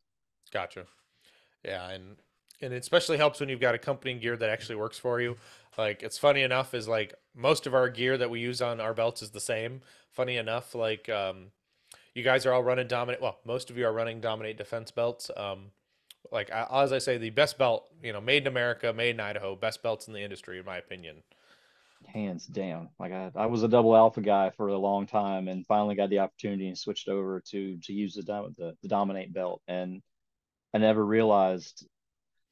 Gotcha. 0.52 0.86
Yeah, 1.64 1.88
and 1.90 2.16
and 2.62 2.72
it 2.72 2.82
especially 2.82 3.16
helps 3.18 3.40
when 3.40 3.48
you've 3.48 3.60
got 3.60 3.74
accompanying 3.74 4.20
gear 4.20 4.36
that 4.36 4.50
actually 4.50 4.76
works 4.76 4.98
for 4.98 5.20
you. 5.20 5.36
Like 5.78 6.02
it's 6.02 6.18
funny 6.18 6.42
enough 6.42 6.74
is 6.74 6.88
like 6.88 7.14
most 7.34 7.66
of 7.66 7.74
our 7.74 7.88
gear 7.88 8.18
that 8.18 8.30
we 8.30 8.40
use 8.40 8.60
on 8.62 8.80
our 8.80 8.94
belts 8.94 9.22
is 9.22 9.30
the 9.30 9.40
same. 9.40 9.82
Funny 10.10 10.36
enough, 10.36 10.74
like 10.74 11.08
um, 11.08 11.52
you 12.14 12.22
guys 12.22 12.46
are 12.46 12.52
all 12.52 12.62
running 12.62 12.88
dominate. 12.88 13.22
Well, 13.22 13.38
most 13.44 13.70
of 13.70 13.78
you 13.78 13.86
are 13.86 13.92
running 13.92 14.20
dominate 14.20 14.58
defense 14.58 14.90
belts. 14.90 15.30
Um, 15.36 15.72
like 16.32 16.50
as 16.50 16.92
I 16.92 16.98
say, 16.98 17.18
the 17.18 17.30
best 17.30 17.58
belt, 17.58 17.86
you 18.02 18.12
know, 18.12 18.20
made 18.20 18.42
in 18.44 18.48
America, 18.48 18.92
made 18.92 19.10
in 19.10 19.20
Idaho, 19.20 19.56
best 19.56 19.82
belts 19.82 20.06
in 20.08 20.14
the 20.14 20.22
industry, 20.22 20.58
in 20.58 20.64
my 20.64 20.76
opinion. 20.78 21.22
hands 22.06 22.46
down. 22.46 22.88
Like 22.98 23.12
I, 23.12 23.30
I 23.34 23.46
was 23.46 23.62
a 23.62 23.68
double 23.68 23.96
alpha 23.96 24.20
guy 24.20 24.50
for 24.50 24.68
a 24.68 24.78
long 24.78 25.06
time, 25.06 25.48
and 25.48 25.66
finally 25.66 25.94
got 25.94 26.10
the 26.10 26.18
opportunity 26.20 26.68
and 26.68 26.78
switched 26.78 27.08
over 27.08 27.40
to 27.50 27.78
to 27.78 27.92
use 27.92 28.14
the 28.14 28.22
the, 28.56 28.76
the 28.82 28.88
dominate 28.88 29.32
belt. 29.32 29.62
And 29.68 30.02
I 30.74 30.78
never 30.78 31.04
realized 31.04 31.86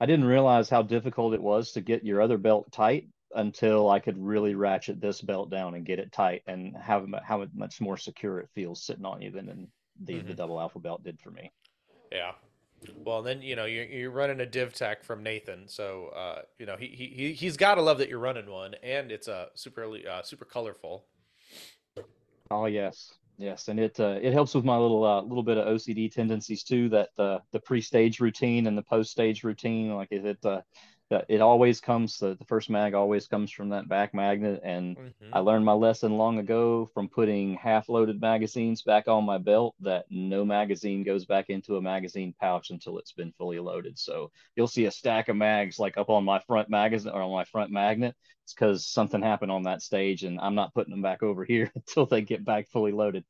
I 0.01 0.07
didn't 0.07 0.27
realize 0.27 0.69
how 0.69 0.83
difficult 0.83 1.35
it 1.35 1.43
was 1.43 1.73
to 1.73 1.81
get 1.81 2.05
your 2.05 2.21
other 2.21 2.39
belt 2.39 2.71
tight 2.73 3.09
until 3.35 3.89
I 3.91 4.01
could 4.01 4.19
really 4.19 4.55
ratchet 4.55 5.01
this 5.01 5.21
belt 5.21 5.51
down 5.51 5.75
and 5.75 5.85
get 5.87 5.99
it 6.01 6.13
tight, 6.13 6.43
and 6.47 6.77
how 6.77 7.07
how 7.23 7.47
much 7.55 7.81
more 7.81 7.97
secure 7.97 8.41
it 8.41 8.51
feels 8.55 8.83
sitting 8.83 9.05
on 9.05 9.23
you 9.23 9.31
than 9.31 9.49
in 9.49 9.73
the 10.01 10.23
the 10.23 10.35
hmm 10.35 10.35
double 10.35 10.61
alpha 10.61 10.79
belt 10.81 11.05
did 11.05 11.21
for 11.21 11.31
me. 11.31 11.53
Yeah. 12.13 12.33
Well, 13.05 13.23
then 13.23 13.43
you 13.43 13.57
know 13.57 13.65
you're 13.65 13.85
you're 13.85 14.11
running 14.11 14.41
a 14.41 14.47
div 14.47 14.73
tech 14.75 15.05
from 15.05 15.23
Nathan, 15.23 15.69
so 15.69 16.09
uh, 16.09 16.43
you 16.59 16.67
know 16.67 16.77
he 16.77 16.89
he 16.89 17.07
he- 17.09 17.33
he's 17.35 17.57
got 17.57 17.77
to 17.77 17.83
love 17.83 17.99
that 17.99 18.09
you're 18.09 18.19
running 18.19 18.51
one, 18.51 18.75
and 18.83 19.11
it's 19.13 19.29
a 19.29 19.35
uh, 19.35 19.47
super 19.55 19.85
uh, 20.09 20.23
super 20.23 20.45
colorful. 20.45 21.07
Oh 22.51 22.67
yes, 22.67 23.19
yes, 23.39 23.69
and 23.69 23.81
it 23.81 23.99
uh, 23.99 24.19
it 24.21 24.33
helps 24.33 24.55
with 24.55 24.65
my 24.65 24.77
little 24.77 25.05
uh, 25.05 25.23
little 25.23 25.43
bit 25.43 25.57
of 25.57 25.67
OCD 25.67 26.13
tendencies 26.13 26.63
too. 26.63 26.89
That 26.91 27.09
uh, 27.19 27.39
the 27.53 27.61
pre-stage 27.61 28.21
routine 28.21 28.67
and 28.67 28.77
the 28.77 28.83
post-stage 28.83 29.45
routine, 29.45 29.95
like 29.95 30.09
it, 30.11 30.25
it 30.27 30.45
uh, 30.45 30.61
it 31.29 31.41
always 31.41 31.81
comes. 31.81 32.19
The, 32.19 32.35
the 32.37 32.45
first 32.45 32.71
mag 32.71 32.95
always 32.95 33.27
comes 33.27 33.51
from 33.51 33.71
that 33.71 33.89
back 33.89 34.15
magnet, 34.15 34.61
and 34.65 34.97
I 35.33 35.41
hmm 35.41 35.41
learned 35.41 35.65
my 35.65 35.73
lesson 35.75 36.17
long 36.17 36.39
ago 36.39 36.87
from 36.95 37.09
putting 37.09 37.55
half-loaded 37.55 38.21
magazines 38.21 38.83
back 38.83 39.09
on 39.09 39.25
my 39.25 39.39
belt. 39.39 39.75
That 39.81 40.07
no 40.11 40.45
magazine 40.45 41.05
goes 41.05 41.27
back 41.27 41.51
into 41.51 41.77
a 41.77 41.83
magazine 41.83 42.35
pouch 42.41 42.71
until 42.71 42.99
it's 42.99 43.13
been 43.13 43.33
fully 43.33 43.59
loaded. 43.59 43.99
So 43.99 44.31
you'll 44.57 44.69
see 44.69 44.87
a 44.87 44.91
stack 44.91 45.29
of 45.29 45.37
mags 45.37 45.79
like 45.79 45.99
up 45.99 46.09
on 46.11 46.25
my 46.25 46.39
front 46.41 46.71
magazine 46.71 47.13
or 47.13 47.23
on 47.23 47.33
my 47.33 47.45
front 47.45 47.71
magnet 47.71 48.15
it's 48.45 48.55
because 48.55 48.87
something 48.87 49.21
happened 49.21 49.53
on 49.53 49.65
that 49.65 49.83
stage 49.83 50.25
and 50.25 50.41
I'm 50.41 50.55
not 50.55 50.73
putting 50.73 50.91
them 50.91 51.03
back 51.03 51.23
over 51.23 51.45
here 51.45 51.71
until 51.75 52.07
they 52.07 52.23
get 52.23 52.45
back 52.47 52.67
fully 52.69 52.93
loaded. 52.93 53.25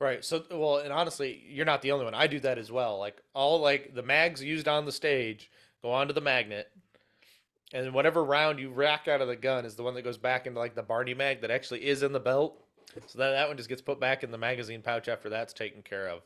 Right. 0.00 0.24
So, 0.24 0.44
well, 0.50 0.78
and 0.78 0.92
honestly, 0.92 1.42
you're 1.48 1.66
not 1.66 1.82
the 1.82 1.90
only 1.90 2.04
one. 2.04 2.14
I 2.14 2.28
do 2.28 2.38
that 2.40 2.56
as 2.58 2.70
well. 2.70 2.98
Like 2.98 3.20
all 3.34 3.60
like 3.60 3.94
the 3.94 4.02
mags 4.02 4.42
used 4.42 4.68
on 4.68 4.84
the 4.84 4.92
stage 4.92 5.50
go 5.82 5.90
onto 5.90 6.12
the 6.14 6.20
magnet, 6.20 6.70
and 7.72 7.84
then 7.84 7.92
whatever 7.92 8.24
round 8.24 8.58
you 8.58 8.70
rack 8.70 9.08
out 9.08 9.20
of 9.20 9.28
the 9.28 9.36
gun 9.36 9.64
is 9.64 9.74
the 9.74 9.82
one 9.82 9.94
that 9.94 10.02
goes 10.02 10.18
back 10.18 10.46
into 10.46 10.58
like 10.58 10.74
the 10.74 10.82
Barney 10.82 11.14
mag 11.14 11.40
that 11.42 11.50
actually 11.50 11.86
is 11.86 12.02
in 12.02 12.12
the 12.12 12.20
belt. 12.20 12.62
So 13.06 13.18
then 13.18 13.32
that 13.32 13.48
one 13.48 13.56
just 13.56 13.68
gets 13.68 13.82
put 13.82 14.00
back 14.00 14.24
in 14.24 14.30
the 14.30 14.38
magazine 14.38 14.82
pouch 14.82 15.08
after 15.08 15.28
that's 15.28 15.52
taken 15.52 15.82
care 15.82 16.08
of. 16.08 16.22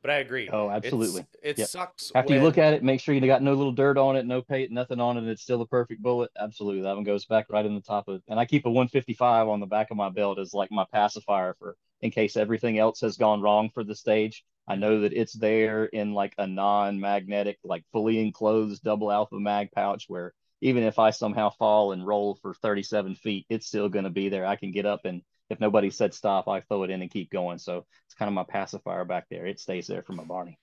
But 0.00 0.10
I 0.10 0.16
agree. 0.16 0.48
Oh, 0.52 0.68
It's 0.68 0.84
absolutely. 0.84 1.26
it 1.42 1.58
Yep. 1.58 1.68
sucks 1.68 2.12
After 2.14 2.34
you 2.34 2.40
look 2.42 2.58
at 2.58 2.74
it, 2.74 2.84
make 2.84 3.00
sure 3.00 3.14
you 3.14 3.20
got 3.26 3.42
no 3.42 3.54
little 3.54 3.72
dirt 3.72 3.96
on 3.98 4.16
it, 4.16 4.26
no 4.26 4.42
paint, 4.42 4.70
nothing 4.70 5.00
on 5.00 5.16
it. 5.16 5.20
and 5.20 5.30
It's 5.30 5.42
still 5.42 5.62
a 5.62 5.66
perfect 5.66 6.02
bullet. 6.02 6.30
Absolutely. 6.38 6.82
That 6.82 6.94
one 6.94 7.04
goes 7.04 7.24
back 7.24 7.46
right 7.48 7.64
in 7.64 7.74
the 7.74 7.80
top 7.80 8.06
of 8.08 8.16
it. 8.16 8.22
And 8.28 8.38
I 8.38 8.44
keep 8.44 8.66
a 8.66 8.70
155 8.70 9.48
on 9.48 9.60
the 9.60 9.66
back 9.66 9.90
of 9.90 9.96
my 9.96 10.10
belt 10.10 10.38
as 10.38 10.54
like 10.54 10.70
my 10.70 10.84
pacifier 10.92 11.54
for 11.58 11.76
in 12.02 12.10
case 12.10 12.36
everything 12.36 12.78
else 12.78 13.00
has 13.00 13.16
gone 13.16 13.40
wrong 13.40 13.70
for 13.72 13.82
the 13.82 13.94
stage. 13.94 14.44
I 14.68 14.76
know 14.76 15.00
that 15.00 15.12
it's 15.14 15.32
there 15.32 15.86
in 15.86 16.12
like 16.12 16.34
a 16.38 16.46
non-magnetic, 16.46 17.58
like 17.64 17.84
fully 17.92 18.20
enclosed 18.20 18.82
double 18.82 19.10
alpha 19.10 19.36
mag 19.36 19.70
pouch 19.72 20.04
where 20.08 20.34
even 20.64 20.82
if 20.82 20.98
I 20.98 21.10
somehow 21.10 21.50
fall 21.50 21.92
and 21.92 22.06
roll 22.06 22.36
for 22.36 22.54
37 22.54 23.16
feet, 23.16 23.44
it's 23.50 23.66
still 23.66 23.90
going 23.90 24.06
to 24.06 24.10
be 24.10 24.30
there. 24.30 24.46
I 24.46 24.56
can 24.56 24.72
get 24.72 24.86
up 24.86 25.04
and 25.04 25.20
if 25.50 25.60
nobody 25.60 25.90
said 25.90 26.14
stop, 26.14 26.48
I 26.48 26.62
throw 26.62 26.84
it 26.84 26.90
in 26.90 27.02
and 27.02 27.10
keep 27.10 27.30
going. 27.30 27.58
So 27.58 27.84
it's 28.06 28.14
kind 28.14 28.28
of 28.28 28.34
my 28.34 28.44
pacifier 28.44 29.04
back 29.04 29.26
there. 29.28 29.44
It 29.44 29.60
stays 29.60 29.86
there 29.86 30.02
for 30.02 30.14
my 30.14 30.24
Barney. 30.24 30.58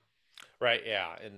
Right, 0.60 0.82
yeah, 0.88 1.16
and 1.24 1.36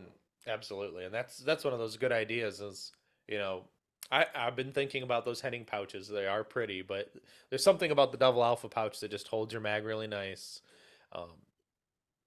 absolutely. 0.47 1.03
And 1.03 1.13
that's 1.13 1.39
that's 1.39 1.65
one 1.65 1.73
of 1.73 1.79
those 1.79 1.97
good 1.97 2.13
ideas 2.13 2.61
is, 2.61 2.93
you 3.27 3.37
know, 3.37 3.63
I 4.09 4.27
I've 4.33 4.55
been 4.55 4.71
thinking 4.71 5.03
about 5.03 5.25
those 5.25 5.41
Henning 5.41 5.65
pouches. 5.65 6.07
They 6.07 6.25
are 6.25 6.45
pretty, 6.45 6.83
but 6.83 7.11
there's 7.49 7.65
something 7.65 7.91
about 7.91 8.13
the 8.13 8.17
double 8.17 8.45
alpha 8.45 8.69
pouch 8.69 9.01
that 9.01 9.11
just 9.11 9.27
holds 9.27 9.51
your 9.51 9.61
mag 9.61 9.83
really 9.83 10.07
nice. 10.07 10.61
Um, 11.11 11.31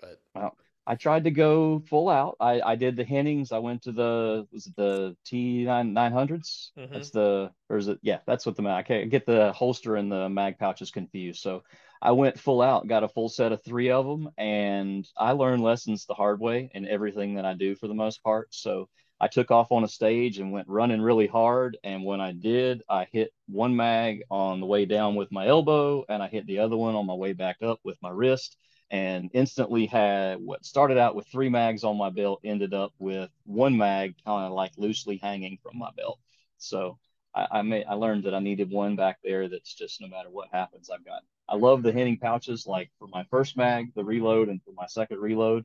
but 0.00 0.20
Well, 0.34 0.54
I 0.86 0.94
tried 0.94 1.24
to 1.24 1.30
go 1.30 1.80
full 1.80 2.08
out. 2.08 2.36
I, 2.40 2.60
I 2.60 2.76
did 2.76 2.96
the 2.96 3.04
Hennings. 3.04 3.52
I 3.52 3.58
went 3.58 3.82
to 3.82 3.92
the 3.92 4.46
was 4.52 4.66
it 4.66 4.76
the 4.76 5.16
T 5.24 5.64
nine 5.64 5.92
nine 5.92 6.12
hundreds? 6.12 6.72
hmm 6.76 6.86
That's 6.92 7.10
the 7.10 7.50
or 7.68 7.76
is 7.76 7.88
it? 7.88 7.98
Yeah, 8.02 8.20
that's 8.26 8.46
what 8.46 8.56
the 8.56 8.62
mag. 8.62 8.90
I 8.90 9.04
get 9.04 9.26
the 9.26 9.52
holster 9.52 9.96
and 9.96 10.10
the 10.10 10.28
mag 10.28 10.58
pouches 10.58 10.90
confused. 10.90 11.40
So 11.42 11.64
I 12.00 12.12
went 12.12 12.38
full 12.38 12.62
out, 12.62 12.86
got 12.86 13.04
a 13.04 13.08
full 13.08 13.28
set 13.28 13.52
of 13.52 13.62
three 13.64 13.90
of 13.90 14.06
them, 14.06 14.30
and 14.38 15.06
I 15.16 15.32
learned 15.32 15.62
lessons 15.62 16.06
the 16.06 16.14
hard 16.14 16.40
way 16.40 16.70
in 16.74 16.86
everything 16.86 17.34
that 17.34 17.44
I 17.44 17.54
do 17.54 17.74
for 17.74 17.88
the 17.88 17.94
most 17.94 18.22
part. 18.22 18.54
So 18.54 18.88
I 19.18 19.28
took 19.28 19.50
off 19.50 19.72
on 19.72 19.82
a 19.82 19.88
stage 19.88 20.38
and 20.38 20.52
went 20.52 20.68
running 20.68 21.00
really 21.00 21.26
hard. 21.26 21.78
And 21.84 22.04
when 22.04 22.20
I 22.20 22.32
did, 22.32 22.82
I 22.88 23.06
hit 23.10 23.32
one 23.48 23.74
mag 23.74 24.22
on 24.30 24.60
the 24.60 24.66
way 24.66 24.84
down 24.84 25.14
with 25.16 25.32
my 25.32 25.46
elbow, 25.46 26.04
and 26.08 26.22
I 26.22 26.28
hit 26.28 26.46
the 26.46 26.58
other 26.60 26.76
one 26.76 26.94
on 26.94 27.06
my 27.06 27.14
way 27.14 27.32
back 27.32 27.56
up 27.62 27.80
with 27.82 27.96
my 28.02 28.10
wrist 28.10 28.56
and 28.90 29.30
instantly 29.32 29.86
had 29.86 30.40
what 30.40 30.64
started 30.64 30.98
out 30.98 31.14
with 31.16 31.26
three 31.26 31.48
mags 31.48 31.84
on 31.84 31.96
my 31.96 32.10
belt 32.10 32.40
ended 32.44 32.72
up 32.72 32.92
with 32.98 33.30
one 33.44 33.76
mag 33.76 34.14
kind 34.24 34.46
of 34.46 34.52
like 34.52 34.72
loosely 34.76 35.16
hanging 35.16 35.58
from 35.62 35.78
my 35.78 35.90
belt. 35.96 36.18
So 36.58 36.98
I, 37.34 37.46
I 37.50 37.62
may 37.62 37.84
I 37.84 37.94
learned 37.94 38.24
that 38.24 38.34
I 38.34 38.38
needed 38.38 38.70
one 38.70 38.96
back 38.96 39.18
there 39.22 39.48
that's 39.48 39.74
just 39.74 40.00
no 40.00 40.08
matter 40.08 40.30
what 40.30 40.48
happens, 40.52 40.90
I've 40.90 41.04
got. 41.04 41.22
I 41.48 41.56
love 41.56 41.82
the 41.82 41.92
henning 41.92 42.18
pouches. 42.18 42.66
Like 42.66 42.90
for 42.98 43.08
my 43.08 43.24
first 43.30 43.56
mag, 43.56 43.92
the 43.94 44.04
reload, 44.04 44.48
and 44.48 44.62
for 44.62 44.72
my 44.72 44.86
second 44.86 45.20
reload, 45.20 45.64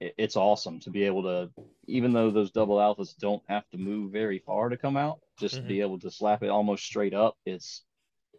it, 0.00 0.14
it's 0.18 0.36
awesome 0.36 0.80
to 0.80 0.90
be 0.90 1.04
able 1.04 1.22
to, 1.24 1.50
even 1.86 2.12
though 2.12 2.30
those 2.30 2.50
double 2.50 2.76
alphas 2.76 3.16
don't 3.16 3.42
have 3.48 3.68
to 3.70 3.78
move 3.78 4.12
very 4.12 4.38
far 4.38 4.68
to 4.68 4.76
come 4.76 4.96
out, 4.96 5.20
just 5.38 5.56
mm-hmm. 5.56 5.68
be 5.68 5.80
able 5.80 5.98
to 6.00 6.10
slap 6.10 6.42
it 6.42 6.50
almost 6.50 6.84
straight 6.84 7.14
up. 7.14 7.36
It's 7.46 7.82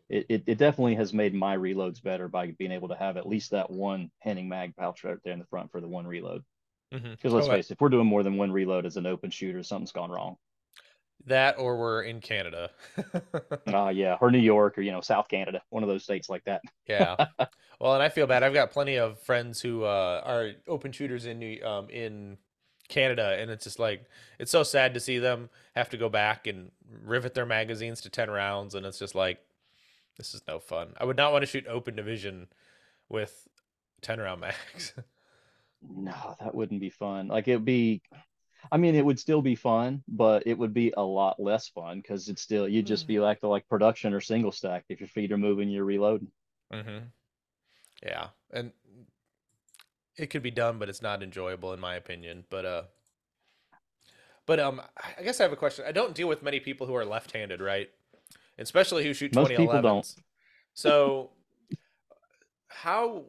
it, 0.10 0.26
it, 0.30 0.44
it 0.46 0.58
definitely 0.58 0.96
has 0.96 1.14
made 1.14 1.34
my 1.34 1.58
reloads 1.58 2.02
better 2.02 2.28
by 2.28 2.52
being 2.60 2.72
able 2.72 2.90
to 2.90 2.96
have 2.96 3.18
at 3.18 3.28
least 3.28 3.52
that 3.52 3.70
one 3.70 4.12
henning 4.20 4.48
mag 4.48 4.76
pouch 4.76 5.04
right 5.04 5.18
there 5.24 5.34
in 5.34 5.40
the 5.40 5.46
front 5.46 5.72
for 5.72 5.82
the 5.82 5.88
one 5.88 6.06
reload. 6.06 6.44
Because 6.92 7.04
mm-hmm. 7.04 7.30
let's 7.30 7.48
oh, 7.48 7.52
face 7.52 7.70
it, 7.70 7.74
if 7.74 7.82
we're 7.82 7.90
doing 7.90 8.06
more 8.06 8.24
than 8.24 8.38
one 8.38 8.52
reload 8.52 8.86
as 8.86 8.98
an 8.98 9.08
open 9.08 9.32
shooter, 9.32 9.64
something's 9.64 9.92
gone 9.92 10.12
wrong. 10.12 10.38
That 11.26 11.58
or 11.58 11.78
we're 11.78 12.04
in 12.04 12.22
Canada. 12.22 12.70
uh, 13.68 13.90
yeah, 13.90 14.18
or 14.22 14.30
New 14.30 14.38
York 14.38 14.78
or 14.78 14.82
you 14.82 14.92
know 14.92 15.02
South 15.02 15.28
Canada, 15.28 15.62
one 15.70 15.82
of 15.82 15.90
those 15.90 16.04
states 16.04 16.30
like 16.30 16.44
that. 16.46 16.62
yeah. 16.88 17.16
Well, 17.78 17.94
and 17.94 18.02
I 18.02 18.08
feel 18.08 18.26
bad. 18.26 18.42
I've 18.42 18.54
got 18.54 18.72
plenty 18.72 18.96
of 18.96 19.22
friends 19.24 19.60
who 19.60 19.84
uh, 19.84 20.22
are 20.26 20.52
open 20.66 20.94
shooters 20.94 21.26
in 21.26 21.40
New 21.40 21.62
um, 21.62 21.90
in 21.90 22.38
Canada, 22.88 23.36
and 23.38 23.52
it's 23.52 23.66
just 23.66 23.80
like 23.80 24.06
it's 24.40 24.50
so 24.50 24.64
sad 24.64 24.94
to 24.94 25.02
see 25.02 25.20
them 25.20 25.50
have 25.76 25.90
to 25.90 25.98
go 25.98 26.08
back 26.08 26.48
and 26.48 26.72
rivet 27.04 27.34
their 27.34 27.46
magazines 27.46 28.00
to 28.02 28.10
ten 28.10 28.30
rounds, 28.30 28.76
and 28.76 28.86
it's 28.86 28.98
just 28.98 29.14
like 29.14 29.40
this 30.18 30.34
is 30.34 30.42
no 30.48 30.60
fun. 30.60 30.94
I 30.98 31.06
would 31.06 31.18
not 31.18 31.32
want 31.32 31.44
to 31.44 31.48
shoot 31.48 31.68
open 31.68 31.96
division 31.96 32.48
with 33.10 33.48
ten 34.02 34.20
round 34.20 34.42
mags. 34.42 34.94
no, 35.82 36.36
that 36.40 36.56
wouldn't 36.56 36.82
be 36.82 36.90
fun. 36.90 37.28
Like 37.28 37.48
it'd 37.48 37.66
be 37.66 38.02
I 38.72 38.78
mean, 38.78 38.96
it 38.96 39.06
would 39.06 39.20
still 39.20 39.42
be 39.42 39.56
fun, 39.56 40.04
but 40.08 40.44
it 40.46 40.58
would 40.58 40.74
be 40.74 40.94
a 40.96 41.04
lot 41.04 41.40
less 41.40 41.68
fun 41.70 41.98
because 42.02 42.30
it's 42.30 42.42
still 42.42 42.68
you'd 42.68 42.88
just 42.88 43.08
be 43.08 43.16
mm. 43.16 43.22
like 43.22 43.42
the 43.42 43.48
like 43.48 43.68
production 43.68 44.14
or 44.14 44.22
single 44.22 44.52
stack. 44.52 44.86
If 44.90 45.00
your 45.00 45.08
feet 45.08 45.32
are 45.32 45.38
moving, 45.38 45.70
you're 45.70 45.86
reloading. 45.86 46.30
Mm-hmm. 46.74 47.06
Yeah, 48.04 48.28
and 48.52 48.72
it 50.18 50.28
could 50.28 50.44
be 50.44 50.52
done, 50.52 50.80
but 50.80 50.90
it's 50.90 51.02
not 51.02 51.24
enjoyable 51.24 51.74
in 51.74 51.80
my 51.80 51.96
opinion. 51.96 52.46
But 52.50 52.66
uh, 52.66 52.84
but 54.46 54.60
um, 54.60 54.82
I 55.18 55.24
guess 55.24 55.40
I 55.40 55.44
have 55.44 55.54
a 55.54 55.58
question. 55.58 55.86
I 55.88 55.92
don't 55.92 56.16
deal 56.16 56.28
with 56.28 56.44
many 56.44 56.60
people 56.60 56.88
who 56.88 56.96
are 56.96 57.06
left-handed, 57.06 57.62
right? 57.62 57.90
Especially 58.58 59.04
who 59.04 59.14
shoot 59.14 59.34
twenty 59.34 59.56
eleven. 59.56 59.66
Most 59.66 59.76
people 59.76 59.82
don't. 59.82 60.16
So 60.74 61.32
how 62.76 63.24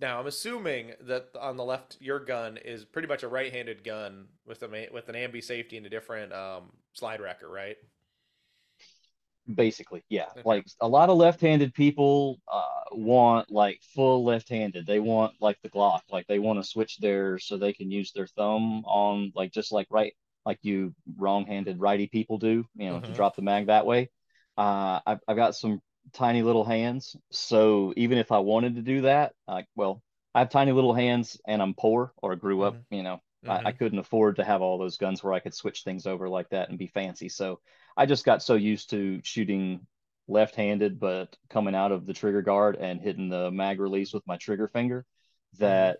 now 0.00 0.20
i'm 0.20 0.26
assuming 0.26 0.92
that 1.00 1.28
on 1.40 1.56
the 1.56 1.64
left 1.64 1.96
your 2.00 2.20
gun 2.20 2.58
is 2.58 2.84
pretty 2.84 3.08
much 3.08 3.22
a 3.22 3.28
right-handed 3.28 3.82
gun 3.82 4.26
with 4.46 4.62
a 4.62 4.88
with 4.92 5.08
an 5.08 5.14
ambi 5.14 5.42
safety 5.42 5.76
and 5.76 5.86
a 5.86 5.88
different 5.88 6.32
um, 6.32 6.70
slide 6.92 7.18
racker 7.18 7.48
right 7.50 7.76
basically 9.54 10.02
yeah 10.10 10.26
okay. 10.32 10.42
like 10.44 10.66
a 10.80 10.88
lot 10.88 11.08
of 11.08 11.16
left-handed 11.16 11.72
people 11.74 12.38
uh, 12.46 12.62
want 12.92 13.50
like 13.50 13.80
full 13.94 14.22
left-handed 14.22 14.86
they 14.86 15.00
want 15.00 15.32
like 15.40 15.58
the 15.62 15.70
glock 15.70 16.00
like 16.10 16.26
they 16.26 16.38
want 16.38 16.58
to 16.58 16.68
switch 16.68 16.98
their 16.98 17.38
so 17.38 17.56
they 17.56 17.72
can 17.72 17.90
use 17.90 18.12
their 18.12 18.26
thumb 18.26 18.84
on 18.84 19.32
like 19.34 19.50
just 19.50 19.72
like 19.72 19.86
right 19.90 20.14
like 20.46 20.58
you 20.62 20.94
wrong-handed 21.16 21.80
righty 21.80 22.06
people 22.06 22.38
do 22.38 22.64
you 22.76 22.88
know 22.88 22.96
mm-hmm. 22.96 23.06
to 23.06 23.12
drop 23.12 23.34
the 23.34 23.42
mag 23.42 23.66
that 23.66 23.86
way 23.86 24.10
uh, 24.56 25.00
I've, 25.06 25.20
I've 25.26 25.36
got 25.36 25.54
some 25.54 25.80
tiny 26.12 26.42
little 26.42 26.64
hands. 26.64 27.16
So 27.30 27.92
even 27.96 28.18
if 28.18 28.32
I 28.32 28.38
wanted 28.38 28.76
to 28.76 28.82
do 28.82 29.02
that, 29.02 29.32
like, 29.48 29.66
well, 29.74 30.02
I 30.34 30.40
have 30.40 30.50
tiny 30.50 30.72
little 30.72 30.94
hands 30.94 31.40
and 31.46 31.62
I'm 31.62 31.74
poor 31.74 32.12
or 32.22 32.36
grew 32.36 32.62
up, 32.62 32.74
mm-hmm. 32.74 32.94
you 32.94 33.02
know, 33.02 33.16
mm-hmm. 33.44 33.50
I, 33.50 33.54
I, 33.54 33.58
mm-hmm. 33.58 33.78
couldn't 33.78 33.98
afford 33.98 34.36
to 34.36 34.44
have 34.44 34.62
all 34.62 34.78
those 34.78 34.96
guns 34.96 35.22
where 35.22 35.32
I 35.32 35.40
could 35.40 35.54
switch 35.54 35.82
things 35.82 36.06
over 36.06 36.28
like 36.28 36.48
that 36.50 36.68
and 36.68 36.78
be 36.78 36.88
fancy. 36.88 37.28
So 37.28 37.60
I 37.96 38.06
just 38.06 38.24
got 38.24 38.42
so 38.42 38.54
used 38.54 38.90
to 38.90 39.20
shooting 39.22 39.86
left 40.26 40.54
handed, 40.56 40.98
but 40.98 41.36
coming 41.50 41.74
out 41.74 41.92
of 41.92 42.06
the 42.06 42.14
trigger 42.14 42.42
guard 42.42 42.76
and 42.76 43.00
hitting 43.00 43.28
the 43.28 43.50
mag 43.50 43.80
release 43.80 44.12
with 44.12 44.26
my 44.26 44.36
trigger 44.36 44.68
finger 44.68 45.06
mm-hmm. 45.56 45.64
that 45.64 45.98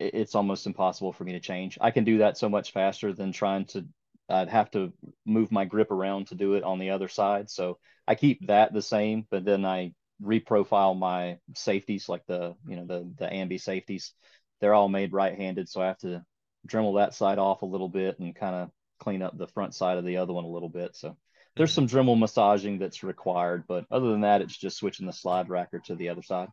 mm-hmm. 0.00 0.16
it's 0.16 0.34
almost 0.34 0.66
impossible 0.66 1.12
for 1.12 1.24
me 1.24 1.32
to 1.32 1.40
change. 1.40 1.78
I 1.80 1.90
can 1.90 2.04
do 2.04 2.18
that 2.18 2.36
so 2.36 2.48
much 2.48 2.72
faster 2.72 3.12
than 3.12 3.32
trying 3.32 3.66
to 3.66 3.86
I'd 4.28 4.48
have 4.48 4.70
to 4.72 4.92
move 5.26 5.52
my 5.52 5.64
grip 5.64 5.90
around 5.90 6.28
to 6.28 6.34
do 6.34 6.54
it 6.54 6.64
on 6.64 6.78
the 6.78 6.90
other 6.90 7.08
side. 7.08 7.50
So 7.50 7.78
I 8.06 8.14
keep 8.14 8.46
that 8.46 8.72
the 8.72 8.82
same, 8.82 9.26
but 9.30 9.44
then 9.44 9.64
I 9.64 9.94
reprofile 10.22 10.98
my 10.98 11.38
safeties, 11.54 12.08
like 12.08 12.24
the 12.26 12.54
you 12.66 12.76
know 12.76 12.86
the 12.86 13.12
the 13.18 13.26
ambi 13.26 13.60
safeties. 13.60 14.12
They're 14.60 14.74
all 14.74 14.88
made 14.88 15.12
right-handed, 15.12 15.68
so 15.68 15.82
I 15.82 15.86
have 15.86 15.98
to 15.98 16.24
Dremel 16.68 16.96
that 16.96 17.14
side 17.14 17.38
off 17.38 17.62
a 17.62 17.66
little 17.66 17.88
bit 17.88 18.18
and 18.20 18.34
kind 18.34 18.54
of 18.54 18.70
clean 19.00 19.22
up 19.22 19.36
the 19.36 19.48
front 19.48 19.74
side 19.74 19.98
of 19.98 20.04
the 20.04 20.18
other 20.18 20.32
one 20.32 20.44
a 20.44 20.48
little 20.48 20.68
bit. 20.68 20.94
So 20.94 21.16
there's 21.56 21.74
mm-hmm. 21.74 21.88
some 21.88 22.06
Dremel 22.06 22.18
massaging 22.18 22.78
that's 22.78 23.02
required, 23.02 23.64
but 23.66 23.86
other 23.90 24.10
than 24.10 24.20
that, 24.20 24.40
it's 24.40 24.56
just 24.56 24.76
switching 24.76 25.06
the 25.06 25.12
slide 25.12 25.48
racker 25.48 25.82
to 25.84 25.96
the 25.96 26.08
other 26.08 26.22
side. 26.22 26.48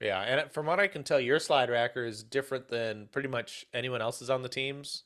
Yeah, 0.00 0.20
and 0.20 0.52
from 0.52 0.66
what 0.66 0.80
I 0.80 0.88
can 0.88 1.04
tell, 1.04 1.20
your 1.20 1.38
slide 1.38 1.70
racker 1.70 2.06
is 2.06 2.22
different 2.22 2.68
than 2.68 3.08
pretty 3.12 3.28
much 3.28 3.64
anyone 3.72 4.02
else's 4.02 4.28
on 4.28 4.42
the 4.42 4.48
teams. 4.48 5.04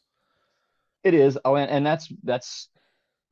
It 1.03 1.15
is. 1.15 1.39
Oh, 1.45 1.57
and, 1.57 1.71
and 1.71 1.87
that's 1.87 2.13
that's 2.23 2.69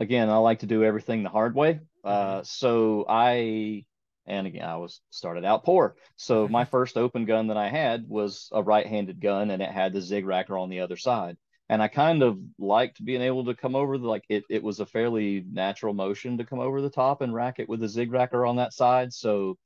again, 0.01 0.31
I 0.31 0.37
like 0.37 0.61
to 0.61 0.67
do 0.67 0.85
everything 0.85 1.23
the 1.23 1.29
hard 1.29 1.55
way. 1.55 1.81
Uh, 2.05 2.37
mm-hmm. 2.37 2.45
so 2.45 3.05
I 3.09 3.85
and 4.27 4.47
again, 4.47 4.69
I 4.69 4.77
was 4.77 5.01
started 5.11 5.45
out 5.45 5.65
poor. 5.65 5.97
So 6.17 6.47
my 6.49 6.65
first 6.65 6.97
open 6.97 7.25
gun 7.25 7.49
that 7.49 7.57
I 7.57 7.69
had 7.69 8.07
was 8.09 8.51
a 8.53 8.63
right-handed 8.63 9.21
gun, 9.21 9.51
and 9.51 9.63
it 9.63 9.71
had 9.71 9.93
the 9.93 10.03
zig 10.03 10.25
racker 10.25 10.61
on 10.61 10.69
the 10.69 10.81
other 10.81 10.97
side. 10.97 11.37
And 11.71 11.83
I 11.83 11.89
kind 11.89 12.23
of 12.23 12.39
liked 12.59 13.05
being 13.05 13.23
able 13.23 13.47
to 13.47 13.55
come 13.55 13.75
over 13.75 13.99
the 13.99 14.07
like 14.07 14.25
it. 14.29 14.45
It 14.49 14.63
was 14.63 14.81
a 14.81 14.87
fairly 14.87 15.45
natural 15.51 15.95
motion 15.95 16.39
to 16.39 16.45
come 16.45 16.61
over 16.61 16.81
the 16.81 16.91
top 16.91 17.21
and 17.21 17.35
rack 17.35 17.59
it 17.59 17.69
with 17.69 17.81
the 17.81 17.89
zig 17.89 18.11
racker 18.11 18.49
on 18.49 18.57
that 18.57 18.73
side. 18.73 19.13
So 19.13 19.59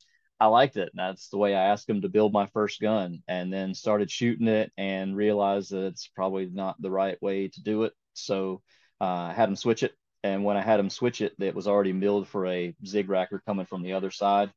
I 0.42 0.46
liked 0.46 0.76
it. 0.76 0.90
And 0.92 0.98
that's 0.98 1.28
the 1.28 1.38
way 1.38 1.54
I 1.54 1.68
asked 1.68 1.88
him 1.88 2.00
to 2.00 2.08
build 2.08 2.32
my 2.32 2.46
first 2.46 2.80
gun 2.80 3.22
and 3.28 3.52
then 3.52 3.74
started 3.74 4.10
shooting 4.10 4.48
it 4.48 4.72
and 4.76 5.16
realized 5.16 5.70
that 5.70 5.84
it's 5.86 6.08
probably 6.08 6.46
not 6.46 6.82
the 6.82 6.90
right 6.90 7.16
way 7.22 7.46
to 7.46 7.62
do 7.62 7.84
it. 7.84 7.92
So 8.14 8.60
uh, 9.00 9.04
I 9.04 9.34
had 9.34 9.48
him 9.48 9.54
switch 9.54 9.84
it. 9.84 9.92
And 10.24 10.42
when 10.42 10.56
I 10.56 10.60
had 10.60 10.80
him 10.80 10.90
switch 10.90 11.20
it, 11.20 11.34
it 11.38 11.54
was 11.54 11.68
already 11.68 11.92
milled 11.92 12.26
for 12.26 12.44
a 12.48 12.74
zig 12.84 13.06
racker 13.06 13.38
coming 13.46 13.66
from 13.66 13.82
the 13.82 13.92
other 13.92 14.10
side. 14.10 14.52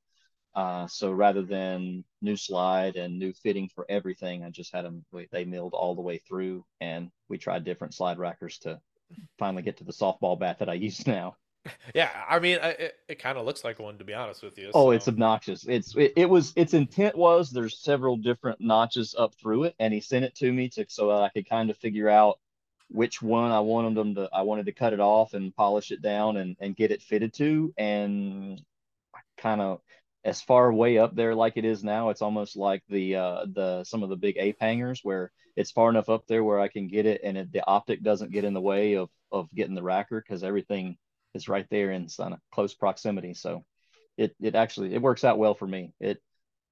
Uh, 0.56 0.88
so 0.88 1.12
rather 1.12 1.44
than 1.44 2.04
new 2.20 2.36
slide 2.36 2.96
and 2.96 3.20
new 3.20 3.32
fitting 3.34 3.70
for 3.76 3.86
everything, 3.88 4.44
I 4.44 4.50
just 4.50 4.74
had 4.74 4.86
them, 4.86 5.06
they 5.32 5.46
milled 5.46 5.76
all 5.76 5.94
the 5.94 6.02
way 6.02 6.18
through. 6.18 6.66
And 6.82 7.12
we 7.30 7.38
tried 7.38 7.64
different 7.64 7.94
slide 7.94 8.18
rackers 8.18 8.58
to 8.62 8.82
finally 9.38 9.62
get 9.62 9.78
to 9.78 9.84
the 9.84 9.94
softball 9.94 10.40
bat 10.40 10.58
that 10.58 10.70
I 10.70 10.74
use 10.74 11.06
now. 11.16 11.36
Yeah, 11.94 12.12
I 12.30 12.40
mean, 12.40 12.58
it, 12.62 12.96
it 13.08 13.20
kind 13.20 13.38
of 13.38 13.46
looks 13.46 13.64
like 13.64 13.80
one 13.80 13.98
to 13.98 14.04
be 14.04 14.14
honest 14.14 14.44
with 14.44 14.58
you. 14.58 14.72
Oh, 14.74 14.92
it's 14.92 15.08
obnoxious. 15.08 15.66
It's 15.68 15.96
it, 15.96 16.14
it, 16.16 16.30
was 16.30 16.54
its 16.56 16.74
intent 16.74 17.16
was 17.16 17.50
there's 17.50 17.80
several 17.80 18.18
different 18.18 18.60
notches 18.60 19.16
up 19.18 19.34
through 19.36 19.66
it, 19.66 19.76
and 19.80 19.94
he 19.94 20.02
sent 20.02 20.26
it 20.26 20.36
to 20.36 20.52
me 20.52 20.70
to 20.70 20.86
so 20.90 21.08
that 21.08 21.22
I 21.24 21.30
could 21.30 21.50
kind 21.50 21.70
of 21.70 21.78
figure 21.78 22.10
out 22.10 22.40
which 22.90 23.22
one 23.22 23.52
I 23.52 23.62
wanted 23.62 23.96
them 23.96 24.16
to. 24.16 24.30
I 24.34 24.42
wanted 24.44 24.66
to 24.68 24.74
cut 24.74 24.94
it 24.94 25.00
off 25.00 25.34
and 25.34 25.56
polish 25.56 25.92
it 25.92 26.02
down 26.02 26.38
and 26.38 26.56
and 26.60 26.76
get 26.76 26.92
it 26.92 27.02
fitted 27.02 27.34
to, 27.36 27.74
and 27.78 28.62
kind 29.38 29.62
of 29.62 29.82
as 30.24 30.42
far 30.42 30.74
way 30.74 30.98
up 30.98 31.16
there 31.16 31.36
like 31.36 31.54
it 31.56 31.66
is 31.66 31.84
now. 31.84 32.10
It's 32.10 32.22
almost 32.22 32.56
like 32.56 32.84
the 32.90 33.16
uh 33.16 33.46
the 33.54 33.84
some 33.86 34.04
of 34.04 34.10
the 34.10 34.18
big 34.18 34.38
ape 34.38 34.58
hangers 34.60 35.02
where 35.04 35.32
it's 35.56 35.72
far 35.72 35.90
enough 35.90 36.10
up 36.10 36.28
there 36.28 36.44
where 36.44 36.60
I 36.60 36.68
can 36.68 36.88
get 36.88 37.06
it 37.06 37.22
and 37.24 37.38
it, 37.38 37.52
the 37.52 37.66
optic 37.66 38.04
doesn't 38.04 38.32
get 38.32 38.44
in 38.44 38.54
the 38.54 38.62
way 38.62 38.96
of 38.96 39.10
of 39.32 39.54
getting 39.54 39.76
the 39.76 39.82
racker 39.82 40.22
because 40.22 40.44
everything 40.44 40.98
is 41.36 41.50
right 41.50 41.68
there 41.70 41.92
in 41.92 42.08
close 42.52 42.74
proximity. 42.74 43.34
So 43.34 43.64
it 44.18 44.36
it 44.42 44.56
actually 44.56 44.94
it 44.94 45.02
works 45.02 45.24
out 45.24 45.38
well 45.38 45.54
for 45.54 45.68
me. 45.68 45.94
It 46.00 46.22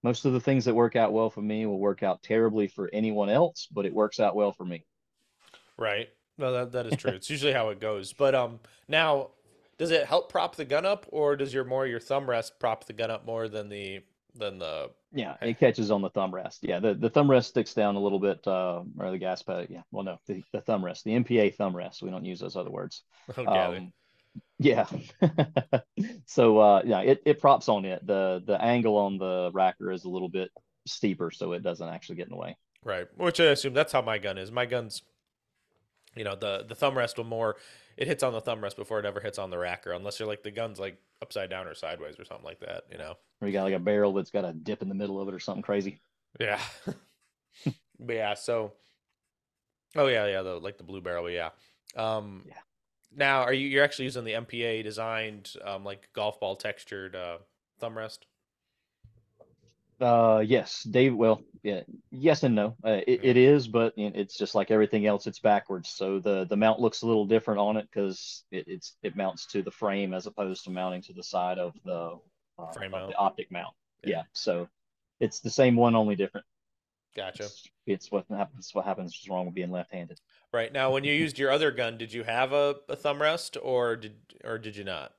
most 0.02 0.26
of 0.26 0.34
the 0.34 0.40
things 0.40 0.66
that 0.66 0.76
work 0.76 0.96
out 0.96 1.14
well 1.14 1.30
for 1.30 1.42
me 1.42 1.66
will 1.66 1.80
work 1.80 2.04
out 2.04 2.24
terribly 2.24 2.68
for 2.68 2.90
anyone 2.92 3.30
else, 3.30 3.68
but 3.72 3.86
it 3.86 3.94
works 3.94 4.20
out 4.20 4.36
well 4.36 4.52
for 4.52 4.66
me. 4.66 4.86
Right. 5.78 6.10
No, 6.38 6.52
that 6.54 6.72
that 6.72 6.88
is 6.88 6.98
true. 6.98 7.12
it's 7.12 7.30
usually 7.30 7.54
how 7.54 7.70
it 7.70 7.80
goes. 7.80 8.14
But 8.14 8.36
um 8.36 8.60
now 8.88 9.30
does 9.78 9.92
it 9.92 10.06
help 10.06 10.32
prop 10.32 10.56
the 10.56 10.66
gun 10.66 10.86
up 10.86 11.06
or 11.10 11.36
does 11.36 11.54
your 11.54 11.64
more 11.64 11.86
your 11.86 12.00
thumb 12.00 12.30
rest 12.30 12.60
prop 12.60 12.86
the 12.86 12.94
gun 12.94 13.12
up 13.12 13.26
more 13.26 13.48
than 13.48 13.70
the 13.70 14.02
than 14.36 14.58
the 14.58 14.90
yeah 15.14 15.36
it 15.42 15.60
catches 15.60 15.92
on 15.92 16.02
the 16.02 16.10
thumb 16.10 16.34
rest 16.34 16.60
yeah 16.64 16.80
the, 16.80 16.94
the 16.94 17.10
thumb 17.10 17.30
rest 17.30 17.50
sticks 17.50 17.74
down 17.74 17.96
a 17.96 18.00
little 18.00 18.20
bit 18.20 18.46
uh 18.48 18.82
or 19.00 19.12
the 19.12 19.18
gas 19.18 19.44
pedal 19.44 19.66
yeah 19.70 19.82
well 19.92 20.04
no 20.04 20.18
the, 20.28 20.44
the 20.54 20.62
thumb 20.62 20.84
rest 20.84 21.04
the 21.04 21.12
mpa 21.12 21.54
thumb 21.56 21.76
rest 21.76 22.02
we 22.02 22.10
don't 22.10 22.26
use 22.26 22.40
those 22.40 22.56
other 22.56 22.72
words 22.72 23.04
um, 23.38 23.94
yeah. 24.60 24.88
so 26.26 26.60
uh, 26.60 26.82
yeah, 26.86 27.02
it, 27.02 27.22
it 27.26 27.40
props 27.40 27.70
on 27.70 27.86
it. 27.86 28.06
The 28.06 28.44
the 28.46 28.62
angle 28.62 28.98
on 28.98 29.18
the 29.18 29.52
racker 29.52 29.94
is 29.94 30.06
a 30.06 30.10
little 30.10 30.30
bit 30.30 30.52
steeper, 30.86 31.32
so 31.32 31.54
it 31.54 31.64
doesn't 31.64 31.88
actually 31.88 32.16
get 32.16 32.28
in 32.28 32.32
the 32.32 32.38
way. 32.38 32.58
Right. 32.84 33.08
Which 33.18 33.40
I 33.40 33.46
assume 33.46 33.74
that's 33.74 33.94
how 33.94 34.02
my 34.02 34.18
gun 34.18 34.38
is. 34.38 34.52
My 34.52 34.66
gun's 34.66 35.04
you 36.16 36.24
know, 36.24 36.36
the 36.36 36.66
the 36.68 36.76
thumb 36.76 36.98
rest 36.98 37.18
will 37.18 37.26
more 37.26 37.56
it 37.98 38.08
hits 38.08 38.24
on 38.24 38.34
the 38.34 38.42
thumb 38.42 38.62
rest 38.62 38.76
before 38.76 39.00
it 39.00 39.06
ever 39.06 39.20
hits 39.20 39.40
on 39.40 39.50
the 39.50 39.58
racker, 39.58 39.96
unless 39.96 40.20
you're 40.20 40.28
like 40.28 40.44
the 40.44 40.52
gun's 40.52 40.80
like 40.80 40.98
upside 41.22 41.50
down 41.50 41.68
or 41.68 41.74
sideways 41.74 42.20
or 42.20 42.26
something 42.26 42.46
like 42.46 42.60
that, 42.60 42.84
you 42.92 42.98
know. 42.98 43.16
Or 43.42 43.48
you 43.48 43.54
got 43.54 43.64
like 43.64 43.74
a 43.74 43.80
barrel 43.80 44.14
that's 44.14 44.32
got 44.32 44.46
a 44.46 44.54
dip 44.54 44.82
in 44.82 44.90
the 44.90 44.96
middle 44.96 45.20
of 45.20 45.28
it 45.28 45.34
or 45.34 45.40
something 45.40 45.64
crazy. 45.64 46.02
Yeah. 46.40 46.60
yeah, 48.08 48.34
so 48.36 48.74
oh 49.96 50.08
yeah, 50.08 50.28
yeah, 50.28 50.42
the 50.42 50.60
like 50.60 50.78
the 50.78 50.84
blue 50.84 51.02
barrel, 51.02 51.30
yeah. 51.30 51.50
Um 51.96 52.44
yeah 52.48 52.54
now 53.16 53.42
are 53.42 53.54
you 53.54 53.68
you're 53.68 53.84
actually 53.84 54.06
using 54.06 54.24
the 54.24 54.34
MPA 54.34 54.84
designed 54.84 55.54
um, 55.64 55.84
like 55.84 56.10
golf 56.14 56.40
ball 56.40 56.56
textured 56.56 57.16
uh, 57.16 57.38
thumb 57.80 57.98
rest? 57.98 58.26
Uh, 60.02 60.44
yes, 60.46 60.84
Dave. 60.84 61.16
Well, 61.16 61.42
yeah, 61.62 61.82
yes 62.12 62.44
and 62.44 62.56
no. 62.56 62.76
Uh, 62.86 63.00
it, 63.08 63.22
it 63.24 63.38
is, 63.38 63.68
but 63.68 63.94
it's 63.96 64.38
just 64.38 64.56
like 64.56 64.72
everything 64.72 65.06
else. 65.06 65.28
It's 65.28 65.40
backwards. 65.40 65.90
So 65.90 66.20
the 66.20 66.46
the 66.46 66.58
mount 66.58 66.80
looks 66.80 67.04
a 67.04 67.08
little 67.08 67.26
different 67.26 67.60
on 67.60 67.78
it 67.78 67.88
because 67.92 68.44
it, 68.52 68.66
it's 68.68 68.96
it 69.04 69.16
mounts 69.16 69.46
to 69.48 69.62
the 69.62 69.72
frame 69.72 70.14
as 70.14 70.28
opposed 70.28 70.66
to 70.66 70.72
mounting 70.72 71.02
to 71.04 71.14
the 71.14 71.24
side 71.24 71.60
of 71.60 71.74
the 71.86 72.18
uh, 72.60 72.72
Frame 72.72 72.94
of 72.94 73.10
the 73.10 73.16
optic 73.16 73.52
mount. 73.52 73.74
Yeah. 74.04 74.10
Yeah. 74.10 74.24
So 74.34 74.68
it's 75.20 75.40
the 75.40 75.50
same 75.50 75.76
one, 75.76 75.96
only 75.96 76.16
different. 76.16 76.46
Gotcha. 77.16 77.44
It's, 77.44 77.68
it's 77.86 78.12
what 78.12 78.26
happens. 78.30 78.70
What 78.74 78.86
happens 78.86 79.14
is 79.14 79.30
wrong 79.30 79.46
with 79.46 79.56
being 79.56 79.72
left-handed. 79.72 80.20
Right 80.54 80.72
now, 80.72 80.92
when 80.92 81.04
you 81.04 81.14
used 81.26 81.40
your 81.40 81.52
other 81.52 81.72
gun, 81.72 81.98
did 81.98 82.14
you 82.14 82.24
have 82.24 82.54
a, 82.54 82.76
a 82.88 82.96
thumb 82.96 83.22
rest 83.22 83.58
or 83.62 83.96
did 83.96 84.16
or 84.44 84.58
did 84.58 84.76
you 84.76 84.84
not? 84.84 85.14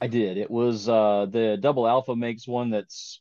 I 0.00 0.06
did. 0.06 0.36
It 0.36 0.50
was 0.50 0.88
uh 0.88 1.26
the 1.30 1.58
Double 1.60 1.86
Alpha 1.86 2.16
makes 2.16 2.46
one 2.46 2.70
that's 2.70 3.20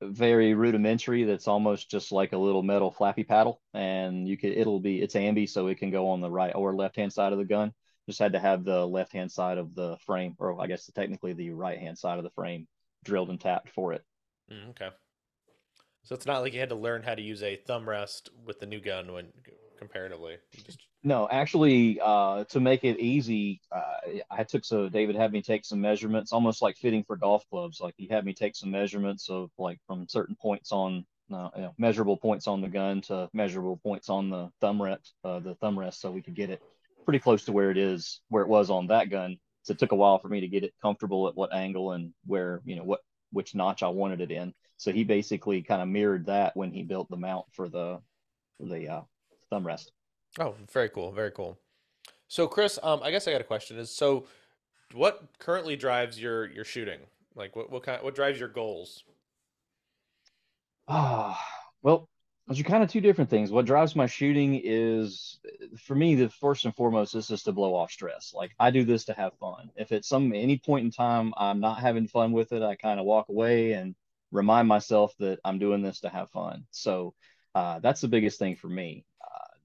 very 0.00 0.54
rudimentary. 0.54 1.24
That's 1.24 1.48
almost 1.48 1.90
just 1.90 2.12
like 2.12 2.32
a 2.32 2.38
little 2.38 2.62
metal 2.62 2.90
flappy 2.90 3.24
paddle, 3.24 3.60
and 3.74 4.28
you 4.28 4.36
could 4.36 4.52
it'll 4.52 4.80
be 4.80 5.00
it's 5.00 5.14
ambi, 5.14 5.48
so 5.48 5.66
it 5.68 5.78
can 5.78 5.90
go 5.90 6.08
on 6.08 6.20
the 6.20 6.30
right 6.30 6.54
or 6.54 6.74
left 6.74 6.96
hand 6.96 7.12
side 7.12 7.32
of 7.32 7.38
the 7.38 7.44
gun. 7.44 7.72
Just 8.06 8.18
had 8.18 8.32
to 8.32 8.40
have 8.40 8.64
the 8.64 8.84
left 8.86 9.12
hand 9.12 9.30
side 9.30 9.58
of 9.58 9.74
the 9.74 9.96
frame, 10.04 10.34
or 10.38 10.60
I 10.60 10.66
guess 10.66 10.90
technically 10.94 11.32
the 11.32 11.50
right 11.50 11.78
hand 11.78 11.98
side 11.98 12.18
of 12.18 12.24
the 12.24 12.30
frame 12.30 12.66
drilled 13.04 13.30
and 13.30 13.40
tapped 13.40 13.70
for 13.70 13.92
it. 13.92 14.04
Mm, 14.50 14.70
okay. 14.70 14.88
So 16.04 16.16
it's 16.16 16.26
not 16.26 16.40
like 16.40 16.52
you 16.52 16.58
had 16.60 16.70
to 16.70 16.74
learn 16.74 17.02
how 17.02 17.14
to 17.14 17.22
use 17.22 17.44
a 17.44 17.56
thumb 17.56 17.88
rest 17.88 18.30
with 18.44 18.58
the 18.58 18.66
new 18.66 18.80
gun 18.80 19.12
when 19.12 19.28
comparatively. 19.82 20.36
Just 20.64 20.78
No, 21.02 21.28
actually, 21.30 21.98
uh, 22.00 22.44
to 22.44 22.60
make 22.60 22.84
it 22.84 23.00
easy, 23.00 23.60
uh, 23.72 24.20
I 24.30 24.44
took 24.44 24.64
so 24.64 24.88
David 24.88 25.16
had 25.16 25.32
me 25.32 25.42
take 25.42 25.64
some 25.64 25.80
measurements, 25.80 26.32
almost 26.32 26.62
like 26.62 26.76
fitting 26.76 27.02
for 27.04 27.16
golf 27.16 27.44
clubs. 27.50 27.80
Like 27.80 27.94
he 27.96 28.06
had 28.06 28.24
me 28.24 28.32
take 28.32 28.54
some 28.54 28.70
measurements 28.70 29.28
of 29.28 29.50
like 29.58 29.78
from 29.86 30.06
certain 30.08 30.36
points 30.40 30.70
on, 30.70 31.04
uh, 31.32 31.50
you 31.56 31.62
know, 31.62 31.74
measurable 31.78 32.16
points 32.16 32.46
on 32.46 32.60
the 32.60 32.68
gun 32.68 33.00
to 33.02 33.28
measurable 33.32 33.78
points 33.82 34.08
on 34.08 34.30
the 34.30 34.50
thumb 34.60 34.80
rest, 34.80 35.14
uh, 35.24 35.40
the 35.40 35.56
thumb 35.56 35.78
rest, 35.78 36.00
so 36.00 36.10
we 36.10 36.22
could 36.22 36.36
get 36.36 36.50
it 36.50 36.62
pretty 37.04 37.18
close 37.18 37.44
to 37.44 37.52
where 37.52 37.72
it 37.72 37.78
is, 37.78 38.20
where 38.28 38.44
it 38.44 38.48
was 38.48 38.70
on 38.70 38.86
that 38.86 39.10
gun. 39.10 39.36
So 39.64 39.72
it 39.72 39.78
took 39.78 39.92
a 39.92 39.96
while 39.96 40.18
for 40.20 40.28
me 40.28 40.40
to 40.40 40.48
get 40.48 40.64
it 40.64 40.74
comfortable 40.80 41.28
at 41.28 41.36
what 41.36 41.52
angle 41.52 41.92
and 41.92 42.12
where, 42.26 42.60
you 42.64 42.76
know, 42.76 42.84
what 42.84 43.00
which 43.32 43.54
notch 43.54 43.82
I 43.82 43.88
wanted 43.88 44.20
it 44.20 44.30
in. 44.30 44.54
So 44.76 44.92
he 44.92 45.04
basically 45.04 45.62
kind 45.62 45.82
of 45.82 45.88
mirrored 45.88 46.26
that 46.26 46.56
when 46.56 46.70
he 46.72 46.82
built 46.82 47.08
the 47.10 47.16
mount 47.16 47.46
for 47.52 47.68
the 47.68 48.00
for 48.58 48.66
the 48.66 48.88
uh, 48.88 49.00
thumb 49.52 49.66
rest. 49.66 49.92
Oh, 50.40 50.54
very 50.72 50.88
cool, 50.88 51.12
very 51.12 51.30
cool. 51.30 51.58
So 52.28 52.46
Chris, 52.48 52.78
um, 52.82 53.00
I 53.02 53.10
guess 53.10 53.28
I 53.28 53.32
got 53.32 53.42
a 53.42 53.44
question. 53.44 53.78
Is 53.78 53.94
so, 53.94 54.26
what 54.94 55.22
currently 55.38 55.76
drives 55.76 56.18
your 56.20 56.50
your 56.50 56.64
shooting? 56.64 57.00
Like, 57.34 57.54
what 57.54 57.70
what 57.70 57.82
kind 57.82 58.02
what 58.02 58.14
drives 58.14 58.40
your 58.40 58.48
goals? 58.48 59.04
Ah, 60.88 61.38
well, 61.82 62.08
those 62.48 62.58
are 62.60 62.64
kind 62.64 62.82
of 62.82 62.90
two 62.90 63.02
different 63.02 63.28
things. 63.28 63.50
What 63.50 63.66
drives 63.66 63.94
my 63.94 64.06
shooting 64.06 64.60
is, 64.64 65.38
for 65.78 65.94
me, 65.94 66.14
the 66.14 66.30
first 66.30 66.64
and 66.64 66.74
foremost 66.74 67.12
this 67.12 67.24
is 67.24 67.28
just 67.28 67.44
to 67.44 67.52
blow 67.52 67.74
off 67.74 67.90
stress. 67.90 68.32
Like 68.34 68.52
I 68.58 68.70
do 68.70 68.84
this 68.84 69.04
to 69.04 69.12
have 69.12 69.34
fun. 69.38 69.70
If 69.76 69.92
at 69.92 70.06
some 70.06 70.32
any 70.32 70.58
point 70.58 70.86
in 70.86 70.90
time 70.90 71.34
I'm 71.36 71.60
not 71.60 71.78
having 71.78 72.08
fun 72.08 72.32
with 72.32 72.52
it, 72.52 72.62
I 72.62 72.74
kind 72.76 72.98
of 72.98 73.04
walk 73.04 73.28
away 73.28 73.72
and 73.72 73.94
remind 74.30 74.66
myself 74.66 75.14
that 75.18 75.38
I'm 75.44 75.58
doing 75.58 75.82
this 75.82 76.00
to 76.00 76.08
have 76.08 76.30
fun. 76.30 76.64
So 76.70 77.14
uh, 77.54 77.80
that's 77.80 78.00
the 78.00 78.08
biggest 78.08 78.38
thing 78.38 78.56
for 78.56 78.68
me. 78.68 79.04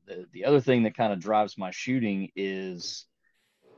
The 0.08 0.26
the 0.32 0.46
other 0.46 0.62
thing 0.62 0.84
that 0.84 0.96
kind 0.96 1.14
of 1.14 1.20
drives 1.20 1.58
my 1.58 1.72
shooting 1.72 2.30
is 2.36 3.06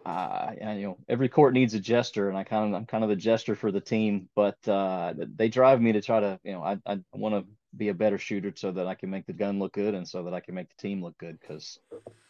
uh, 0.05 0.53
and, 0.61 0.79
you 0.79 0.87
know, 0.87 0.97
every 1.09 1.29
court 1.29 1.53
needs 1.53 1.73
a 1.73 1.79
jester, 1.79 2.29
and 2.29 2.37
I 2.37 2.43
kind 2.43 2.73
of 2.73 2.79
I'm 2.79 2.85
kind 2.85 3.03
of 3.03 3.09
the 3.09 3.15
jester 3.15 3.55
for 3.55 3.71
the 3.71 3.81
team, 3.81 4.29
but 4.35 4.55
uh, 4.67 5.13
they 5.35 5.49
drive 5.49 5.81
me 5.81 5.91
to 5.91 6.01
try 6.01 6.19
to, 6.19 6.39
you 6.43 6.53
know, 6.53 6.63
I 6.63 6.77
I 6.85 6.99
want 7.13 7.35
to 7.35 7.51
be 7.75 7.89
a 7.89 7.93
better 7.93 8.17
shooter 8.17 8.51
so 8.55 8.71
that 8.71 8.87
I 8.87 8.95
can 8.95 9.09
make 9.09 9.25
the 9.25 9.33
gun 9.33 9.59
look 9.59 9.73
good 9.73 9.93
and 9.93 10.07
so 10.07 10.23
that 10.23 10.33
I 10.33 10.39
can 10.39 10.55
make 10.55 10.69
the 10.69 10.81
team 10.81 11.03
look 11.03 11.17
good 11.17 11.37
because 11.39 11.77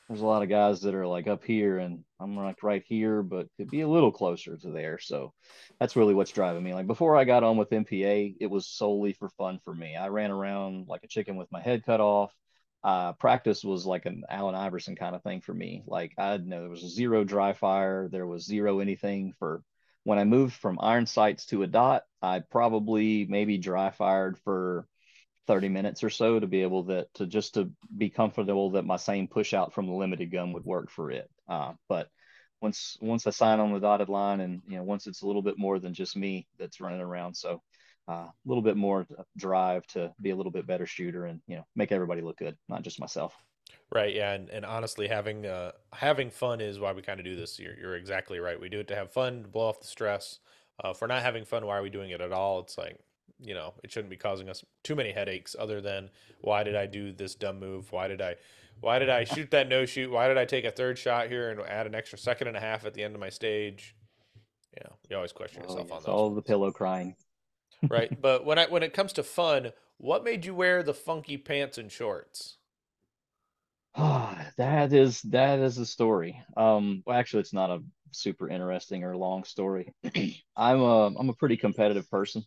there's 0.08 0.22
a 0.22 0.26
lot 0.26 0.44
of 0.44 0.50
guys 0.50 0.82
that 0.82 0.96
are 0.96 1.08
like 1.08 1.28
up 1.28 1.44
here 1.44 1.78
and 1.78 2.04
I'm 2.20 2.36
like 2.36 2.64
right 2.64 2.84
here, 2.86 3.24
but 3.24 3.48
could 3.58 3.70
be 3.70 3.82
a 3.82 3.88
little 3.88 4.12
closer 4.12 4.58
to 4.58 4.72
there. 4.72 5.00
So 5.00 5.32
that's 5.80 5.96
really 5.96 6.14
what's 6.14 6.32
driving 6.32 6.64
me. 6.64 6.74
Like 6.74 6.88
before 6.88 7.16
I 7.16 7.24
got 7.24 7.44
on 7.44 7.56
with 7.56 7.70
MPA, 7.70 8.36
it 8.42 8.48
was 8.48 8.68
solely 8.68 9.14
for 9.14 9.30
fun 9.30 9.60
for 9.64 9.74
me. 9.74 9.96
I 9.96 10.08
ran 10.08 10.32
around 10.32 10.88
like 10.88 11.04
a 11.04 11.08
chicken 11.08 11.38
with 11.38 11.52
my 11.52 11.62
head 11.62 11.86
cut 11.86 12.02
off 12.02 12.34
uh, 12.84 13.14
practice 13.14 13.64
was 13.64 13.86
like 13.86 14.06
an 14.06 14.24
Allen 14.30 14.56
Iverson 14.56 14.96
kind 14.96 15.16
of 15.16 15.24
thing 15.24 15.42
for 15.42 15.54
me. 15.54 15.84
Like 15.86 16.14
I 16.18 16.38
know 16.38 16.62
there 16.62 16.70
was 16.70 16.82
zero 16.82 17.24
dry 17.24 17.54
fire, 17.54 18.08
there 18.10 18.28
was 18.28 18.46
zero 18.46 18.80
anything 18.80 19.34
for 19.40 19.62
when 20.04 20.20
I 20.20 20.24
moved 20.24 20.54
from 20.54 20.80
iron 20.82 21.06
sights 21.06 21.46
to 21.48 21.64
a 21.64 21.68
dot. 21.68 22.04
I 22.22 22.40
probably 22.40 23.26
maybe 23.26 23.58
dry 23.58 23.90
fired 23.92 24.38
for 24.40 24.88
30 25.48 25.70
minutes 25.70 26.04
or 26.04 26.10
so 26.10 26.40
to 26.40 26.48
be 26.48 26.62
able 26.62 26.84
that 26.84 27.14
to 27.16 27.26
just 27.26 27.56
to 27.56 27.72
be 27.98 28.10
comfortable 28.10 28.72
that 28.72 28.86
my 28.86 28.98
same 28.98 29.28
push 29.28 29.54
out 29.54 29.74
from 29.74 29.88
the 29.88 29.94
limited 29.94 30.32
gun 30.32 30.54
would 30.54 30.66
work 30.66 30.90
for 30.90 31.12
it. 31.12 31.30
Uh, 31.48 31.74
but 31.88 32.08
once 32.62 32.98
once 33.02 33.26
I 33.26 33.32
sign 33.32 33.60
on 33.60 33.74
the 33.74 33.80
dotted 33.80 34.10
line 34.10 34.42
and 34.42 34.62
you 34.68 34.78
know 34.78 34.84
once 34.84 35.08
it's 35.08 35.22
a 35.22 35.28
little 35.28 35.42
bit 35.42 35.58
more 35.58 35.80
than 35.80 35.94
just 35.94 36.16
me 36.16 36.48
that's 36.58 36.80
running 36.80 37.02
around, 37.02 37.36
so 37.36 37.62
uh, 38.10 38.14
a 38.28 38.34
little 38.46 38.64
bit 38.64 38.76
more 38.78 39.06
drive 39.38 39.86
to 39.88 40.12
be 40.22 40.32
a 40.32 40.36
little 40.36 40.52
bit 40.52 40.66
better 40.66 40.86
shooter 40.86 41.26
and 41.26 41.40
you 41.48 41.56
know 41.58 41.66
make 41.76 41.92
everybody 41.92 42.22
look 42.22 42.38
good, 42.38 42.58
not 42.68 42.82
just 42.82 43.00
myself. 43.00 43.36
Right, 43.92 44.14
yeah, 44.16 44.34
and, 44.34 44.50
and 44.50 44.66
honestly, 44.66 45.08
having 45.08 45.46
uh, 45.46 45.72
having 45.94 46.30
fun 46.32 46.62
is 46.62 46.80
why 46.80 46.92
we 46.94 47.02
kind 47.02 47.20
of 47.20 47.26
do 47.26 47.36
this. 47.36 47.60
You're, 47.60 47.78
you're 47.80 47.96
exactly 47.96 48.40
right. 48.40 48.60
We 48.60 48.70
do 48.70 48.80
it 48.80 48.88
to 48.90 48.96
have 48.96 49.12
fun, 49.12 49.44
to 49.44 49.48
blow 49.48 49.68
off 49.70 49.80
the 49.82 49.88
stress. 49.88 50.40
Uh, 50.84 50.90
if 50.90 51.02
we're 51.02 51.08
not 51.08 51.22
having 51.24 51.44
fun, 51.46 51.66
why 51.66 51.78
are 51.78 51.82
we 51.84 51.90
doing 51.90 52.10
it 52.12 52.22
at 52.22 52.32
all? 52.32 52.60
It's 52.62 52.78
like, 52.78 52.98
you 53.40 53.54
know, 53.54 53.74
it 53.84 53.92
shouldn't 53.92 54.10
be 54.10 54.16
causing 54.18 54.48
us 54.50 54.64
too 54.84 54.96
many 54.96 55.12
headaches. 55.12 55.56
Other 55.58 55.82
than 55.82 56.10
why 56.42 56.64
did 56.64 56.76
I 56.76 56.86
do 56.86 57.12
this 57.12 57.36
dumb 57.36 57.60
move? 57.60 57.92
Why 57.92 58.08
did 58.08 58.22
I, 58.22 58.36
why 58.80 58.98
did 59.00 59.10
I 59.10 59.24
shoot 59.24 59.52
that 59.52 59.68
no 59.68 59.86
shoot? 59.86 60.10
Why 60.12 60.28
did 60.28 60.38
I 60.38 60.46
take 60.46 60.66
a 60.66 60.72
third 60.72 60.98
shot 60.98 61.28
here 61.28 61.50
and 61.50 61.60
add 61.62 61.86
an 61.88 61.96
extra 61.96 62.18
second 62.18 62.48
and 62.48 62.56
a 62.58 62.62
half 62.62 62.86
at 62.86 62.94
the 62.94 63.04
end 63.04 63.14
of 63.14 63.20
my 63.22 63.30
stage? 63.30 63.96
You 64.78 64.84
know, 64.86 64.96
you 65.10 65.16
always 65.16 65.32
question 65.34 65.62
Oh, 65.64 65.70
yourself 65.70 65.92
on 65.92 65.98
yes, 65.98 66.06
those. 66.06 66.14
all 66.14 66.30
the 66.30 66.42
pillow 66.42 66.72
crying. 66.72 67.16
Right? 67.88 68.12
But 68.22 68.46
when 68.46 68.60
I 68.60 68.68
when 68.68 68.84
it 68.84 68.94
comes 68.94 69.14
to 69.14 69.24
fun, 69.24 69.72
what 69.98 70.24
made 70.24 70.46
you 70.46 70.56
wear 70.56 70.84
the 70.84 70.94
funky 70.94 71.38
pants 71.38 71.78
and 71.78 71.92
shorts? 71.92 72.58
Ah, 73.96 74.52
that 74.58 74.94
is 74.94 75.22
that 75.24 75.60
is 75.60 75.78
a 75.78 75.86
story. 75.86 76.42
Um, 76.58 77.04
well, 77.06 77.18
actually, 77.18 77.42
it's 77.42 77.54
not 77.54 77.70
a 77.70 77.84
super 78.12 78.50
interesting 78.50 79.04
or 79.04 79.16
long 79.18 79.44
story. 79.44 79.94
I'm 80.56 80.82
a 80.82 81.08
I'm 81.08 81.30
a 81.30 81.34
pretty 81.34 81.58
competitive 81.58 82.10
person. 82.10 82.44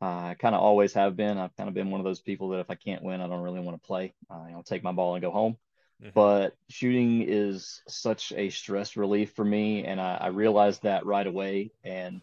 Uh, 0.00 0.30
I 0.30 0.36
kind 0.38 0.54
of 0.54 0.62
always 0.62 0.94
have 0.94 1.16
been. 1.16 1.38
I've 1.38 1.56
kind 1.56 1.68
of 1.68 1.74
been 1.74 1.90
one 1.90 2.00
of 2.00 2.04
those 2.04 2.20
people 2.20 2.50
that 2.50 2.60
if 2.60 2.70
I 2.70 2.74
can't 2.74 3.04
win, 3.04 3.20
I 3.20 3.28
don't 3.28 3.42
really 3.42 3.60
want 3.60 3.80
to 3.80 3.86
play. 3.86 4.14
Uh, 4.30 4.44
you 4.48 4.52
know, 4.54 4.62
take 4.66 4.82
my 4.82 4.92
ball 4.92 5.14
and 5.14 5.22
go 5.22 5.30
home. 5.30 5.56
Mhm. 6.00 6.12
But 6.14 6.54
shooting 6.68 7.22
is 7.22 7.82
such 7.88 8.32
a 8.36 8.50
stress 8.50 8.96
relief 8.96 9.32
for 9.34 9.44
me, 9.44 9.84
and 9.84 10.00
I, 10.00 10.16
I 10.16 10.26
realized 10.28 10.82
that 10.84 11.06
right 11.06 11.26
away. 11.26 11.72
And 11.84 12.22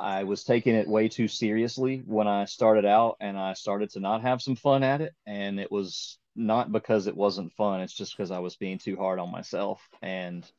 I 0.00 0.24
was 0.24 0.44
taking 0.44 0.74
it 0.74 0.88
way 0.88 1.08
too 1.08 1.28
seriously 1.28 2.02
when 2.06 2.26
I 2.26 2.46
started 2.46 2.86
out, 2.86 3.16
and 3.20 3.38
I 3.38 3.52
started 3.52 3.90
to 3.90 4.00
not 4.00 4.22
have 4.22 4.40
some 4.40 4.56
fun 4.56 4.82
at 4.82 5.02
it. 5.02 5.14
And 5.26 5.60
it 5.60 5.70
was 5.70 6.18
not 6.34 6.72
because 6.72 7.06
it 7.06 7.16
wasn't 7.16 7.52
fun; 7.52 7.82
it's 7.82 7.94
just 7.94 8.16
because 8.16 8.30
I 8.30 8.38
was 8.38 8.56
being 8.56 8.78
too 8.78 8.96
hard 8.96 9.18
on 9.18 9.30
myself. 9.30 9.86
And 10.00 10.50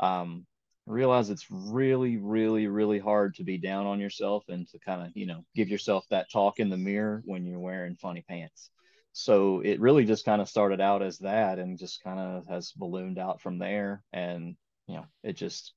um, 0.00 0.46
I 0.88 0.92
realized 0.92 1.30
it's 1.30 1.46
really, 1.50 2.16
really, 2.16 2.66
really 2.66 2.98
hard 2.98 3.36
to 3.36 3.44
be 3.44 3.58
down 3.58 3.86
on 3.86 4.00
yourself 4.00 4.44
and 4.48 4.68
to 4.70 4.78
kind 4.80 5.02
of, 5.06 5.12
you 5.14 5.26
know, 5.26 5.44
give 5.54 5.68
yourself 5.68 6.04
that 6.10 6.30
talk 6.32 6.58
in 6.58 6.68
the 6.68 6.76
mirror 6.76 7.22
when 7.24 7.46
you're 7.46 7.60
wearing 7.60 7.96
funny 7.96 8.24
pants. 8.28 8.70
So 9.12 9.60
it 9.60 9.80
really 9.80 10.04
just 10.06 10.24
kind 10.24 10.42
of 10.42 10.48
started 10.48 10.80
out 10.80 11.02
as 11.02 11.18
that, 11.18 11.58
and 11.60 11.78
just 11.78 12.02
kind 12.02 12.18
of 12.18 12.46
has 12.48 12.72
ballooned 12.72 13.18
out 13.18 13.40
from 13.42 13.58
there. 13.58 14.02
And 14.12 14.56
you 14.88 14.96
know, 14.96 15.06
it 15.22 15.34
just, 15.34 15.72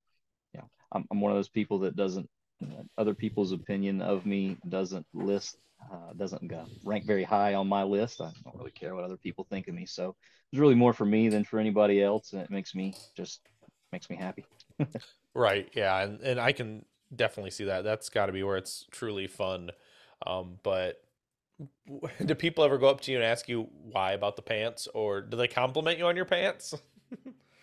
you 0.53 0.61
know, 0.61 0.69
I'm, 0.91 1.05
I'm 1.11 1.21
one 1.21 1.31
of 1.31 1.37
those 1.37 1.49
people 1.49 1.79
that 1.79 1.95
doesn't 1.95 2.29
other 2.97 3.13
people's 3.13 3.51
opinion 3.51 4.01
of 4.01 4.25
me 4.25 4.57
doesn't 4.69 5.05
list 5.13 5.57
uh, 5.91 6.13
doesn't 6.15 6.51
rank 6.83 7.05
very 7.05 7.23
high 7.23 7.55
on 7.55 7.67
my 7.67 7.83
list. 7.83 8.21
I 8.21 8.31
don't 8.43 8.55
really 8.57 8.71
care 8.71 8.95
what 8.95 9.03
other 9.03 9.17
people 9.17 9.47
think 9.49 9.67
of 9.67 9.73
me. 9.73 9.85
So 9.85 10.15
it's 10.51 10.59
really 10.59 10.75
more 10.75 10.93
for 10.93 11.05
me 11.05 11.29
than 11.29 11.43
for 11.43 11.59
anybody 11.59 12.01
else, 12.01 12.33
and 12.33 12.41
it 12.41 12.51
makes 12.51 12.75
me 12.75 12.93
just 13.15 13.41
makes 13.91 14.09
me 14.09 14.15
happy. 14.15 14.45
Right, 15.33 15.69
yeah, 15.73 15.97
and 16.01 16.19
and 16.19 16.41
I 16.41 16.51
can 16.51 16.83
definitely 17.15 17.51
see 17.51 17.63
that. 17.63 17.85
That's 17.85 18.09
got 18.09 18.25
to 18.25 18.33
be 18.33 18.43
where 18.43 18.57
it's 18.57 18.85
truly 18.91 19.27
fun. 19.27 19.71
Um, 20.27 20.59
but 20.61 21.01
do 22.25 22.35
people 22.35 22.65
ever 22.65 22.77
go 22.77 22.89
up 22.89 22.99
to 23.01 23.11
you 23.11 23.17
and 23.17 23.25
ask 23.25 23.47
you 23.47 23.69
why 23.83 24.11
about 24.11 24.35
the 24.35 24.41
pants, 24.41 24.89
or 24.93 25.21
do 25.21 25.37
they 25.37 25.47
compliment 25.47 25.97
you 25.97 26.05
on 26.05 26.17
your 26.17 26.25
pants? 26.25 26.75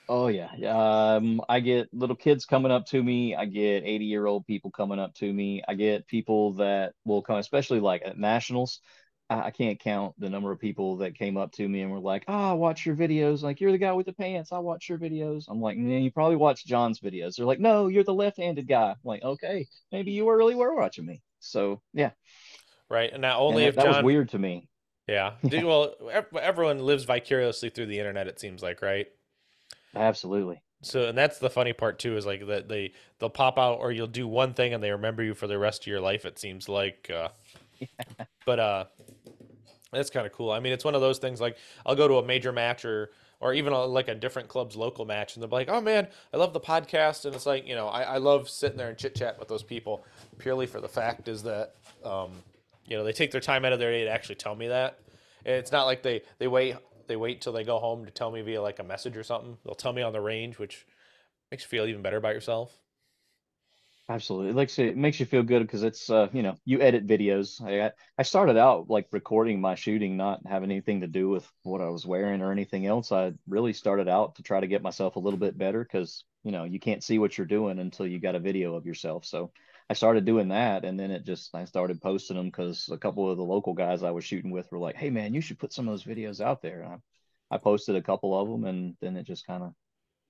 Oh 0.09 0.29
yeah, 0.29 0.51
yeah. 0.57 1.17
Um, 1.17 1.43
I 1.49 1.61
get 1.61 1.93
little 1.93 2.17
kids 2.17 2.47
coming 2.47 2.73
up 2.73 2.87
to 2.87 3.03
me. 3.03 3.35
I 3.35 3.45
get 3.45 3.85
80 3.85 4.05
year 4.07 4.25
old 4.25 4.47
people 4.47 4.71
coming 4.71 4.99
up 4.99 5.15
to 5.17 5.31
me. 5.31 5.63
I 5.69 5.75
get 5.75 6.07
people 6.07 6.55
that 6.55 6.95
will 7.05 7.21
come, 7.21 7.37
especially 7.37 7.81
like 7.81 8.03
at 8.05 8.19
nationals. 8.19 8.81
I, 9.29 9.43
I 9.45 9.51
can't 9.51 9.79
count 9.79 10.15
the 10.19 10.31
number 10.31 10.51
of 10.51 10.61
people 10.61 10.97
that 10.99 11.15
came 11.15 11.37
up 11.37 11.53
to 11.53 11.69
me 11.69 11.83
and 11.83 11.91
were 11.91 12.01
like, 12.01 12.25
"Ah, 12.27 12.49
oh, 12.49 12.51
I 12.53 12.55
watch 12.55 12.87
your 12.87 12.97
videos. 12.97 13.43
Like 13.43 13.61
you're 13.61 13.73
the 13.73 13.79
guy 13.79 13.93
with 13.93 14.07
the 14.07 14.15
pants. 14.15 14.51
I 14.51 14.59
watch 14.61 14.89
your 14.89 14.99
videos." 14.99 15.45
I'm 15.49 15.61
like, 15.61 15.77
"Man, 15.77 16.03
you 16.03 16.11
probably 16.11 16.37
watch 16.37 16.65
John's 16.65 17.01
videos." 17.01 17.37
They're 17.37 17.47
like, 17.47 17.61
"No, 17.61 17.89
you're 17.89 18.05
the 18.05 18.15
left-handed 18.15 18.67
guy." 18.67 18.91
I'm 18.93 18.97
like, 19.05 19.23
okay, 19.23 19.67
maybe 19.93 20.13
you 20.13 20.29
really 20.31 20.55
were 20.55 20.75
watching 20.75 21.05
me. 21.05 21.21
So 21.41 21.83
yeah, 21.93 22.13
right. 22.89 23.13
And 23.13 23.21
now 23.21 23.41
only 23.41 23.65
and 23.65 23.69
if 23.69 23.77
that, 23.77 23.85
John... 23.85 23.95
was 23.97 24.05
weird 24.05 24.31
to 24.31 24.39
me. 24.39 24.69
Yeah. 25.07 25.35
well, 25.43 25.95
everyone 26.41 26.79
lives 26.81 27.05
vicariously 27.05 27.71
through 27.71 27.87
the 27.87 27.99
internet. 27.99 28.27
It 28.27 28.41
seems 28.41 28.63
like, 28.63 28.83
right? 28.83 29.07
Absolutely. 29.95 30.63
So, 30.83 31.09
and 31.09 31.19
that's 31.19 31.39
the 31.39 31.51
funny 31.51 31.73
part 31.73 31.99
too, 31.99 32.17
is 32.17 32.25
like 32.25 32.47
that 32.47 32.69
they 32.69 32.93
they'll 33.19 33.31
pop 33.31 33.59
out 33.59 33.79
or 33.81 33.91
you'll 33.91 34.07
do 34.07 34.29
one 34.29 34.55
thing 34.55 34.75
and 34.75 34.83
they 34.83 34.93
remember 34.93 35.23
you 35.23 35.35
for 35.35 35.47
the 35.47 35.59
rest 35.59 35.83
of 35.83 35.87
your 35.89 36.01
life. 36.01 36.25
It 36.25 36.39
seems 36.39 36.69
like, 36.69 37.11
uh, 37.13 37.29
yeah. 37.81 37.87
but 38.47 38.61
uh, 38.61 38.85
that's 39.93 40.11
kind 40.11 40.27
of 40.27 40.33
cool. 40.33 40.51
I 40.53 40.61
mean, 40.61 40.73
it's 40.73 40.85
one 40.85 40.95
of 40.95 41.01
those 41.01 41.19
things. 41.19 41.41
Like 41.41 41.57
I'll 41.85 41.97
go 41.97 42.07
to 42.07 42.19
a 42.19 42.25
major 42.25 42.53
match 42.53 42.85
or 42.85 43.11
or 43.41 43.55
even 43.55 43.73
a, 43.73 43.85
like 43.85 44.09
a 44.09 44.15
different 44.15 44.49
club's 44.49 44.77
local 44.77 45.05
match, 45.05 45.35
and 45.37 45.43
they're 45.43 45.51
like, 45.51 45.69
"Oh 45.69 45.81
man, 45.81 46.09
I 46.33 46.37
love 46.37 46.53
the 46.53 46.61
podcast," 46.61 47.25
and 47.25 47.35
it's 47.35 47.47
like 47.47 47.67
you 47.67 47.75
know, 47.75 47.89
I, 47.89 48.03
I 48.03 48.17
love 48.19 48.49
sitting 48.49 48.77
there 48.77 48.89
and 48.89 48.99
chit 48.99 49.15
chat 49.15 49.39
with 49.39 49.49
those 49.49 49.63
people 49.63 50.05
purely 50.39 50.67
for 50.67 50.81
the 50.81 50.89
fact 50.89 51.29
is 51.29 51.43
that 51.45 51.75
um, 52.05 52.31
you 52.87 52.97
know 52.97 53.05
they 53.05 53.13
take 53.13 53.31
their 53.31 53.41
time 53.41 53.65
out 53.65 53.73
of 53.73 53.79
their 53.79 53.93
day 53.93 54.05
to 54.05 54.11
actually 54.11 54.37
tell 54.37 54.55
me 54.55 54.69
that. 54.69 54.99
And 55.45 55.55
it's 55.55 55.73
not 55.73 55.85
like 55.87 56.03
they 56.03 56.23
they 56.39 56.49
wait 56.49 56.77
they 57.09 57.17
wait 57.17 57.41
till 57.41 57.53
they 57.53 57.65
go 57.65 57.79
home 57.79 58.05
to 58.05 58.11
tell 58.13 58.31
me 58.31 58.43
via 58.43 58.63
like 58.63 58.79
a 58.79 58.85
message 58.85 59.17
or 59.17 59.25
something. 59.25 59.59
They'll 59.65 59.75
tell 59.75 59.93
me 59.93 60.03
on 60.03 60.13
the 60.13 60.21
range, 60.21 60.59
which 60.59 60.87
makes 61.51 61.65
you 61.65 61.69
feel 61.69 61.87
even 61.87 62.03
better 62.03 62.19
about 62.19 62.35
yourself. 62.35 62.79
Absolutely. 64.11 64.53
Like 64.55 64.77
it 64.79 64.97
makes 64.97 65.21
you 65.21 65.27
feel 65.27 65.43
good 65.43 65.61
because 65.61 65.83
it's 65.83 66.09
uh, 66.09 66.29
you 66.33 66.43
know, 66.43 66.57
you 66.65 66.81
edit 66.81 67.07
videos. 67.07 67.61
I 67.63 67.93
I 68.17 68.23
started 68.23 68.57
out 68.57 68.89
like 68.89 69.07
recording 69.13 69.61
my 69.61 69.75
shooting, 69.75 70.17
not 70.17 70.41
having 70.47 70.71
anything 70.71 71.03
to 71.03 71.07
do 71.07 71.29
with 71.29 71.47
what 71.63 71.83
I 71.83 71.91
was 71.91 72.07
wearing 72.07 72.41
or 72.41 72.51
anything 72.51 72.87
else. 72.87 73.13
I 73.13 73.35
really 73.47 73.75
started 73.75 74.09
out 74.09 74.37
to 74.37 74.43
try 74.43 74.61
to 74.61 74.67
get 74.67 74.83
myself 74.83 75.17
a 75.17 75.21
little 75.21 75.39
bit 75.39 75.59
better 75.59 75.83
because 75.85 76.25
you 76.43 76.53
know 76.53 76.65
you 76.65 76.81
can't 76.81 77.05
see 77.05 77.19
what 77.19 77.37
you're 77.37 77.47
doing 77.47 77.79
until 77.79 78.07
you 78.07 78.19
got 78.19 78.35
a 78.35 78.41
video 78.41 78.75
of 78.77 78.87
yourself. 78.87 79.27
So 79.27 79.53
I 79.91 79.95
started 79.95 80.25
doing 80.27 80.49
that, 80.49 80.85
and 80.85 81.01
then 81.01 81.11
it 81.11 81.25
just 81.25 81.55
I 81.55 81.65
started 81.65 82.03
posting 82.03 82.37
them 82.37 82.47
because 82.47 82.89
a 82.93 82.99
couple 82.99 83.31
of 83.31 83.39
the 83.39 83.45
local 83.45 83.73
guys 83.75 84.03
I 84.03 84.11
was 84.11 84.25
shooting 84.25 84.51
with 84.51 84.71
were 84.71 84.79
like, 84.79 84.97
"Hey 84.97 85.11
man, 85.11 85.35
you 85.35 85.41
should 85.41 85.59
put 85.59 85.73
some 85.73 85.89
of 85.89 85.93
those 85.93 86.05
videos 86.05 86.41
out 86.41 86.61
there." 86.63 86.83
And 86.83 87.01
I, 87.51 87.57
I 87.57 87.59
posted 87.59 87.97
a 87.97 88.03
couple 88.03 88.39
of 88.39 88.49
them, 88.49 88.65
and 88.65 88.97
then 89.01 89.17
it 89.17 89.25
just 89.27 89.47
kind 89.47 89.63
of, 89.63 89.73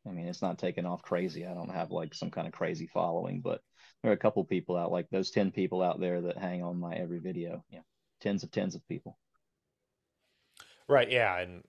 I 0.07 0.11
mean, 0.11 0.29
it's 0.29 0.43
not 0.43 0.59
taking 0.59 0.87
off 0.87 1.03
crazy. 1.03 1.47
I 1.47 1.55
don't 1.55 1.71
have 1.71 1.91
like 1.91 2.15
some 2.15 2.31
kind 2.31 2.47
of 2.47 2.53
crazy 2.53 2.87
following, 2.87 3.41
but 3.41 3.61
there 4.03 4.13
are 4.13 4.15
a 4.15 4.19
couple 4.19 4.45
people 4.45 4.77
out 4.77 4.93
like 4.93 5.09
those 5.11 5.31
ten 5.33 5.51
people 5.51 5.83
out 5.83 6.01
there 6.01 6.21
that 6.23 6.39
hang 6.39 6.63
on 6.63 6.79
my 6.79 6.95
every 6.95 7.19
video. 7.19 7.65
Yeah, 7.71 7.81
tens 8.21 8.45
of 8.45 8.53
tens 8.53 8.77
of 8.77 8.87
people. 8.89 9.19
Right. 10.87 11.11
Yeah, 11.11 11.37
and 11.39 11.65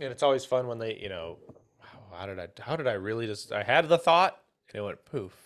and 0.00 0.10
it's 0.12 0.22
always 0.22 0.44
fun 0.44 0.66
when 0.66 0.78
they, 0.78 0.96
you 0.96 1.08
know, 1.08 1.38
how 2.12 2.26
did 2.26 2.38
I 2.38 2.48
how 2.60 2.76
did 2.76 2.86
I 2.86 2.92
really 2.94 3.26
just 3.26 3.52
I 3.52 3.62
had 3.62 3.88
the 3.88 3.98
thought 3.98 4.40
and 4.68 4.80
it 4.80 4.84
went 4.84 5.04
poof 5.04 5.45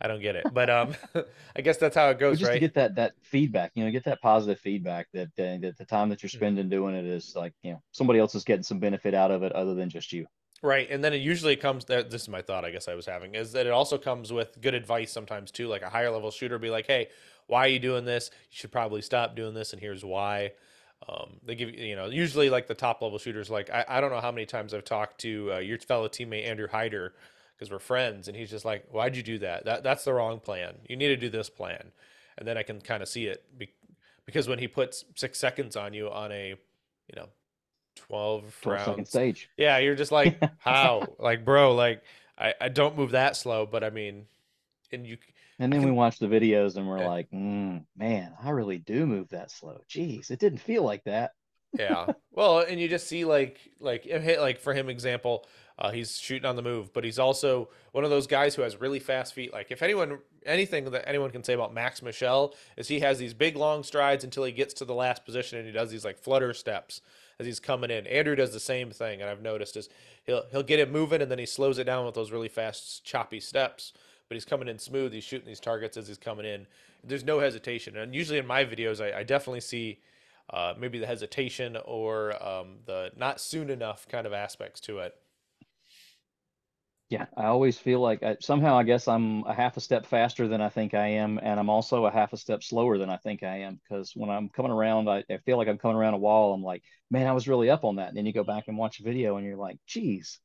I 0.00 0.08
don't 0.08 0.22
get 0.22 0.34
it, 0.34 0.46
but 0.52 0.70
um, 0.70 0.94
I 1.56 1.60
guess 1.60 1.76
that's 1.76 1.94
how 1.94 2.08
it 2.08 2.18
goes, 2.18 2.38
just 2.38 2.48
right? 2.48 2.54
to 2.54 2.60
get 2.60 2.74
that 2.74 2.94
that 2.94 3.12
feedback, 3.22 3.72
you 3.74 3.84
know, 3.84 3.90
get 3.90 4.04
that 4.04 4.22
positive 4.22 4.58
feedback 4.58 5.08
that 5.12 5.28
uh, 5.38 5.58
that 5.60 5.74
the 5.76 5.84
time 5.84 6.08
that 6.08 6.22
you're 6.22 6.30
mm. 6.30 6.36
spending 6.36 6.68
doing 6.68 6.94
it 6.94 7.04
is 7.04 7.34
like, 7.36 7.52
you 7.62 7.72
know, 7.72 7.82
somebody 7.92 8.18
else 8.18 8.34
is 8.34 8.44
getting 8.44 8.62
some 8.62 8.78
benefit 8.78 9.14
out 9.14 9.30
of 9.30 9.42
it 9.42 9.52
other 9.52 9.74
than 9.74 9.90
just 9.90 10.12
you. 10.12 10.26
Right, 10.62 10.90
and 10.90 11.02
then 11.02 11.12
it 11.12 11.22
usually 11.22 11.56
comes. 11.56 11.86
That 11.86 12.10
this 12.10 12.22
is 12.22 12.28
my 12.28 12.42
thought. 12.42 12.64
I 12.64 12.70
guess 12.70 12.88
I 12.88 12.94
was 12.94 13.06
having 13.06 13.34
is 13.34 13.52
that 13.52 13.66
it 13.66 13.72
also 13.72 13.96
comes 13.96 14.32
with 14.32 14.60
good 14.60 14.74
advice 14.74 15.10
sometimes 15.10 15.50
too. 15.50 15.68
Like 15.68 15.82
a 15.82 15.88
higher 15.88 16.10
level 16.10 16.30
shooter 16.30 16.58
be 16.58 16.70
like, 16.70 16.86
"Hey, 16.86 17.08
why 17.46 17.60
are 17.60 17.68
you 17.68 17.78
doing 17.78 18.04
this? 18.04 18.30
You 18.50 18.56
should 18.56 18.72
probably 18.72 19.00
stop 19.00 19.34
doing 19.34 19.54
this, 19.54 19.72
and 19.72 19.80
here's 19.80 20.04
why." 20.04 20.52
Um, 21.08 21.38
they 21.42 21.54
give 21.54 21.70
you, 21.70 21.86
you 21.86 21.96
know, 21.96 22.06
usually 22.06 22.50
like 22.50 22.66
the 22.66 22.74
top 22.74 23.00
level 23.00 23.18
shooters. 23.18 23.48
Like 23.48 23.70
I, 23.70 23.86
I 23.88 24.00
don't 24.02 24.10
know 24.10 24.20
how 24.20 24.32
many 24.32 24.44
times 24.44 24.74
I've 24.74 24.84
talked 24.84 25.20
to 25.22 25.54
uh, 25.54 25.58
your 25.58 25.78
fellow 25.78 26.08
teammate 26.08 26.46
Andrew 26.46 26.68
Hyder 26.68 27.14
because 27.60 27.70
we're 27.70 27.78
friends. 27.78 28.26
And 28.26 28.36
he's 28.36 28.48
just 28.48 28.64
like, 28.64 28.86
why'd 28.90 29.14
you 29.14 29.22
do 29.22 29.38
that? 29.40 29.66
That 29.66 29.82
that's 29.82 30.04
the 30.04 30.14
wrong 30.14 30.40
plan. 30.40 30.76
You 30.88 30.96
need 30.96 31.08
to 31.08 31.16
do 31.16 31.28
this 31.28 31.50
plan. 31.50 31.92
And 32.38 32.48
then 32.48 32.56
I 32.56 32.62
can 32.62 32.80
kind 32.80 33.02
of 33.02 33.08
see 33.08 33.26
it 33.26 33.44
be, 33.58 33.70
because 34.24 34.48
when 34.48 34.58
he 34.58 34.66
puts 34.66 35.04
six 35.14 35.38
seconds 35.38 35.76
on 35.76 35.92
you 35.92 36.10
on 36.10 36.32
a, 36.32 36.48
you 36.48 37.16
know, 37.16 37.28
12, 37.96 38.56
12 38.62 38.88
rounds, 38.88 39.10
stage. 39.10 39.50
Yeah. 39.58 39.76
You're 39.76 39.94
just 39.94 40.10
like, 40.10 40.42
how 40.58 41.06
like, 41.18 41.44
bro, 41.44 41.74
like 41.74 42.02
I, 42.38 42.54
I 42.58 42.68
don't 42.70 42.96
move 42.96 43.10
that 43.10 43.36
slow, 43.36 43.66
but 43.66 43.84
I 43.84 43.90
mean, 43.90 44.24
and 44.90 45.06
you, 45.06 45.18
and 45.58 45.70
then 45.70 45.82
we 45.82 45.90
watch 45.90 46.18
the 46.18 46.26
videos 46.26 46.76
and 46.76 46.88
we're 46.88 47.00
yeah. 47.00 47.08
like, 47.08 47.30
mm, 47.30 47.84
man, 47.94 48.32
I 48.42 48.50
really 48.50 48.78
do 48.78 49.04
move 49.04 49.28
that 49.28 49.50
slow. 49.50 49.82
Jeez, 49.90 50.30
it 50.30 50.38
didn't 50.38 50.60
feel 50.60 50.82
like 50.82 51.04
that. 51.04 51.32
Yeah. 51.78 52.06
Well, 52.32 52.60
and 52.60 52.80
you 52.80 52.88
just 52.88 53.06
see 53.06 53.24
like, 53.24 53.58
like, 53.80 54.06
like 54.38 54.60
for 54.60 54.72
him 54.72 54.88
example, 54.88 55.46
uh, 55.78 55.90
he's 55.90 56.18
shooting 56.18 56.46
on 56.46 56.56
the 56.56 56.62
move, 56.62 56.92
but 56.92 57.04
he's 57.04 57.18
also 57.18 57.70
one 57.92 58.04
of 58.04 58.10
those 58.10 58.26
guys 58.26 58.54
who 58.54 58.62
has 58.62 58.80
really 58.80 58.98
fast 58.98 59.32
feet. 59.32 59.52
Like 59.52 59.70
if 59.70 59.82
anyone, 59.82 60.18
anything 60.44 60.84
that 60.90 61.08
anyone 61.08 61.30
can 61.30 61.42
say 61.42 61.54
about 61.54 61.72
Max 61.72 62.02
Michel 62.02 62.54
is 62.76 62.88
he 62.88 63.00
has 63.00 63.18
these 63.18 63.32
big 63.32 63.56
long 63.56 63.82
strides 63.82 64.22
until 64.22 64.44
he 64.44 64.52
gets 64.52 64.74
to 64.74 64.84
the 64.84 64.94
last 64.94 65.24
position 65.24 65.58
and 65.58 65.66
he 65.66 65.72
does 65.72 65.90
these 65.90 66.04
like 66.04 66.18
flutter 66.18 66.52
steps 66.52 67.00
as 67.38 67.46
he's 67.46 67.60
coming 67.60 67.90
in. 67.90 68.06
Andrew 68.06 68.36
does 68.36 68.52
the 68.52 68.60
same 68.60 68.90
thing, 68.90 69.22
and 69.22 69.30
I've 69.30 69.40
noticed 69.40 69.76
is 69.76 69.88
he'll 70.24 70.44
he'll 70.50 70.62
get 70.62 70.78
it 70.80 70.90
moving 70.90 71.22
and 71.22 71.30
then 71.30 71.38
he 71.38 71.46
slows 71.46 71.78
it 71.78 71.84
down 71.84 72.04
with 72.04 72.14
those 72.14 72.30
really 72.30 72.48
fast 72.48 73.04
choppy 73.04 73.40
steps. 73.40 73.94
But 74.28 74.36
he's 74.36 74.44
coming 74.44 74.68
in 74.68 74.78
smooth. 74.78 75.12
He's 75.12 75.24
shooting 75.24 75.48
these 75.48 75.58
targets 75.58 75.96
as 75.96 76.06
he's 76.06 76.18
coming 76.18 76.46
in. 76.46 76.66
There's 77.02 77.24
no 77.24 77.40
hesitation, 77.40 77.96
and 77.96 78.14
usually 78.14 78.38
in 78.38 78.46
my 78.46 78.64
videos, 78.64 79.00
I, 79.02 79.20
I 79.20 79.22
definitely 79.24 79.60
see. 79.60 80.00
Uh, 80.52 80.74
maybe 80.78 80.98
the 80.98 81.06
hesitation 81.06 81.76
or 81.84 82.42
um, 82.44 82.78
the 82.86 83.12
not 83.16 83.40
soon 83.40 83.70
enough 83.70 84.08
kind 84.08 84.26
of 84.26 84.32
aspects 84.32 84.80
to 84.80 84.98
it. 84.98 85.14
Yeah, 87.08 87.26
I 87.36 87.46
always 87.46 87.76
feel 87.76 88.00
like 88.00 88.22
I, 88.22 88.36
somehow 88.40 88.78
I 88.78 88.84
guess 88.84 89.08
I'm 89.08 89.42
a 89.44 89.52
half 89.52 89.76
a 89.76 89.80
step 89.80 90.06
faster 90.06 90.46
than 90.46 90.60
I 90.60 90.68
think 90.68 90.94
I 90.94 91.08
am, 91.08 91.40
and 91.42 91.58
I'm 91.58 91.68
also 91.68 92.06
a 92.06 92.10
half 92.10 92.32
a 92.32 92.36
step 92.36 92.62
slower 92.62 92.98
than 92.98 93.10
I 93.10 93.16
think 93.16 93.42
I 93.42 93.62
am. 93.62 93.80
Because 93.82 94.12
when 94.14 94.30
I'm 94.30 94.48
coming 94.48 94.70
around, 94.70 95.08
I, 95.08 95.24
I, 95.28 95.38
feel 95.38 95.56
like 95.56 95.66
I'm 95.66 95.78
coming 95.78 95.96
around 95.96 96.14
a 96.14 96.18
wall. 96.18 96.54
I'm 96.54 96.62
like, 96.62 96.84
man, 97.10 97.26
I 97.26 97.32
was 97.32 97.48
really 97.48 97.68
up 97.68 97.84
on 97.84 97.96
that. 97.96 98.08
And 98.08 98.16
then 98.16 98.26
you 98.26 98.32
go 98.32 98.44
back 98.44 98.68
and 98.68 98.78
watch 98.78 99.00
a 99.00 99.02
video, 99.02 99.36
and 99.36 99.44
you're 99.44 99.56
like, 99.56 99.78
geez, 99.88 100.38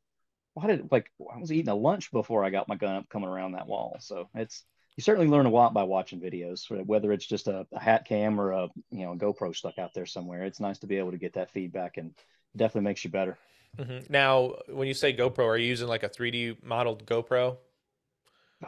why 0.56 0.68
did 0.68 0.91
like 0.91 1.12
I 1.32 1.38
was 1.38 1.52
eating 1.52 1.70
a 1.70 1.76
lunch 1.76 2.12
before 2.12 2.44
I 2.44 2.50
got 2.50 2.68
my 2.68 2.78
gun 2.78 2.96
up 2.96 3.10
coming 3.10 3.30
around 3.30 3.52
that 3.52 3.68
wall. 3.68 3.98
So 4.00 4.30
it's 4.34 4.63
you 4.98 5.04
certainly 5.04 5.28
learn 5.28 5.46
a 5.46 5.50
lot 5.50 5.74
by 5.74 5.84
watching 5.84 6.22
videos, 6.22 6.70
whether 6.86 7.12
it's 7.12 7.26
just 7.26 7.48
a, 7.48 7.68
a 7.74 7.80
hat 7.80 8.06
cam 8.06 8.40
or 8.40 8.52
a 8.52 8.70
you 8.92 9.06
know 9.06 9.14
a 9.14 9.18
GoPro 9.18 9.56
stuck 9.56 9.78
out 9.78 9.94
there 9.94 10.06
somewhere. 10.06 10.44
It's 10.44 10.60
nice 10.60 10.80
to 10.80 10.88
be 10.88 10.98
able 10.98 11.12
to 11.12 11.18
get 11.18 11.34
that 11.34 11.52
feedback, 11.52 11.98
and 11.98 12.14
definitely 12.56 12.90
makes 12.90 13.04
you 13.04 13.10
better. 13.10 13.38
Mm-hmm. 13.78 14.12
Now, 14.12 14.56
when 14.70 14.88
you 14.88 14.94
say 14.94 15.14
GoPro, 15.14 15.46
are 15.46 15.58
you 15.58 15.68
using 15.68 15.90
like 15.90 16.04
a 16.04 16.10
3D 16.10 16.64
modeled 16.64 17.06
GoPro? 17.06 17.58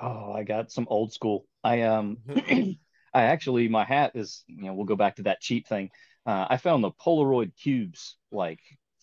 Oh, 0.02 0.34
I 0.34 0.44
got 0.44 0.72
some 0.72 0.86
old 0.90 1.14
school. 1.14 1.46
I 1.64 1.84
um, 1.84 2.18
mm-hmm. 2.28 2.72
I 3.14 3.24
actually 3.24 3.70
my 3.70 3.86
hat 3.86 4.12
is 4.16 4.44
you 4.48 4.64
know 4.64 4.74
we'll 4.74 4.86
go 4.86 4.98
back 4.98 5.16
to 5.16 5.24
that 5.24 5.40
cheap 5.40 5.68
thing. 5.68 5.92
Uh, 6.26 6.46
I 6.50 6.58
found 6.58 6.84
the 6.84 6.92
Polaroid 6.92 7.54
cubes 7.56 8.18
like 8.34 8.60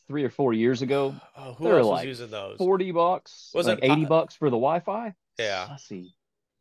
three 0.06 0.24
or 0.24 0.30
four 0.30 0.52
years 0.52 0.82
ago. 0.82 1.14
Oh, 1.36 1.54
who 1.54 1.64
They're 1.64 1.78
else 1.78 1.86
like 1.86 2.06
was 2.06 2.20
using 2.20 2.30
those? 2.30 2.58
Forty 2.58 2.90
bucks. 2.90 3.50
Was 3.54 3.66
like 3.66 3.78
it 3.78 3.84
eighty 3.84 4.04
bucks 4.04 4.36
for 4.36 4.50
the 4.50 4.56
Wi-Fi? 4.56 5.14
Yeah. 5.38 5.68
Sussy. 5.70 6.10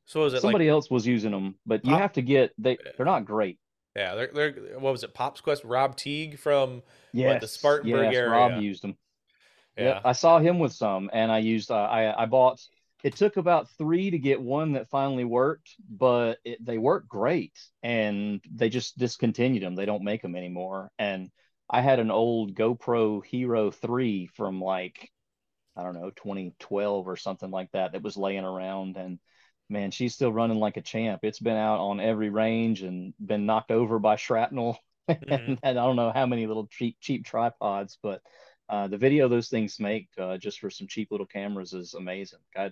So 0.06 0.22
was 0.22 0.34
it 0.34 0.42
somebody 0.42 0.66
like, 0.66 0.74
else 0.74 0.90
was 0.90 1.08
using 1.08 1.32
them, 1.32 1.56
but 1.66 1.86
you 1.86 1.94
have 1.96 2.14
to 2.14 2.22
get 2.22 2.54
they 2.58 2.78
they're 2.98 3.06
not 3.06 3.26
great. 3.26 3.58
Yeah, 3.96 4.16
they're 4.16 4.32
they're 4.34 4.80
what 4.80 4.92
was 4.92 5.04
it? 5.04 5.14
Pops 5.14 5.42
Quest 5.42 5.64
Rob 5.64 5.96
Teague 5.96 6.40
from 6.40 6.82
yes, 7.14 7.34
what, 7.34 7.42
the 7.42 7.48
Spartanburg 7.48 8.12
yes, 8.12 8.16
area. 8.16 8.30
Rob 8.30 8.62
used 8.62 8.84
them. 8.84 8.98
Yeah. 9.78 9.84
Yep, 9.86 10.02
I 10.06 10.12
saw 10.14 10.40
him 10.40 10.60
with 10.60 10.74
some, 10.74 11.10
and 11.14 11.32
I 11.32 11.40
used 11.40 11.72
uh, 11.72 11.76
I 11.76 12.24
I 12.24 12.26
bought. 12.26 12.60
It 13.04 13.18
took 13.18 13.36
about 13.36 13.70
three 13.72 14.12
to 14.12 14.18
get 14.18 14.42
one 14.42 14.74
that 14.74 14.90
finally 14.90 15.26
worked, 15.26 15.76
but 15.90 16.38
it, 16.46 16.64
they 16.64 16.78
work 16.78 17.08
great, 17.08 17.54
and 17.82 18.42
they 18.54 18.70
just 18.70 18.98
discontinued 18.98 19.62
them. 19.62 19.76
They 19.76 19.86
don't 19.86 20.06
make 20.06 20.22
them 20.22 20.38
anymore. 20.38 20.90
And 20.98 21.30
I 21.70 21.82
had 21.82 22.00
an 22.00 22.12
old 22.12 22.56
GoPro 22.56 23.26
Hero 23.26 23.72
three 23.72 24.28
from 24.28 24.62
like 24.62 25.12
I 25.76 25.84
don't 25.84 25.96
know 25.96 26.12
2012 26.12 27.08
or 27.08 27.16
something 27.16 27.52
like 27.52 27.72
that 27.74 27.92
that 27.92 28.04
was 28.04 28.18
laying 28.18 28.46
around, 28.46 28.98
and 28.98 29.20
man, 29.74 29.92
she's 29.92 30.14
still 30.14 30.32
running 30.32 30.60
like 30.60 30.78
a 30.78 30.82
champ. 30.82 31.22
It's 31.24 31.40
been 31.40 31.58
out 31.58 31.80
on 31.80 32.00
every 32.00 32.30
range 32.30 32.84
and 32.84 33.14
been 33.20 33.46
knocked 33.46 33.72
over 33.72 34.00
by 34.00 34.16
shrapnel, 34.16 34.78
mm-hmm. 35.10 35.34
and, 35.34 35.60
I 35.64 35.74
don't 35.74 35.98
know 35.98 36.12
how 36.14 36.26
many 36.26 36.48
little 36.48 36.68
cheap 36.68 36.98
cheap 37.02 37.26
tripods, 37.26 37.98
but 38.02 38.22
uh, 38.70 38.88
the 38.88 38.98
video 38.98 39.28
those 39.28 39.50
things 39.50 39.80
make 39.80 40.08
uh, 40.18 40.38
just 40.38 40.60
for 40.60 40.70
some 40.70 40.88
cheap 40.88 41.10
little 41.12 41.26
cameras 41.26 41.74
is 41.74 41.96
amazing. 41.96 42.40
I, 42.56 42.72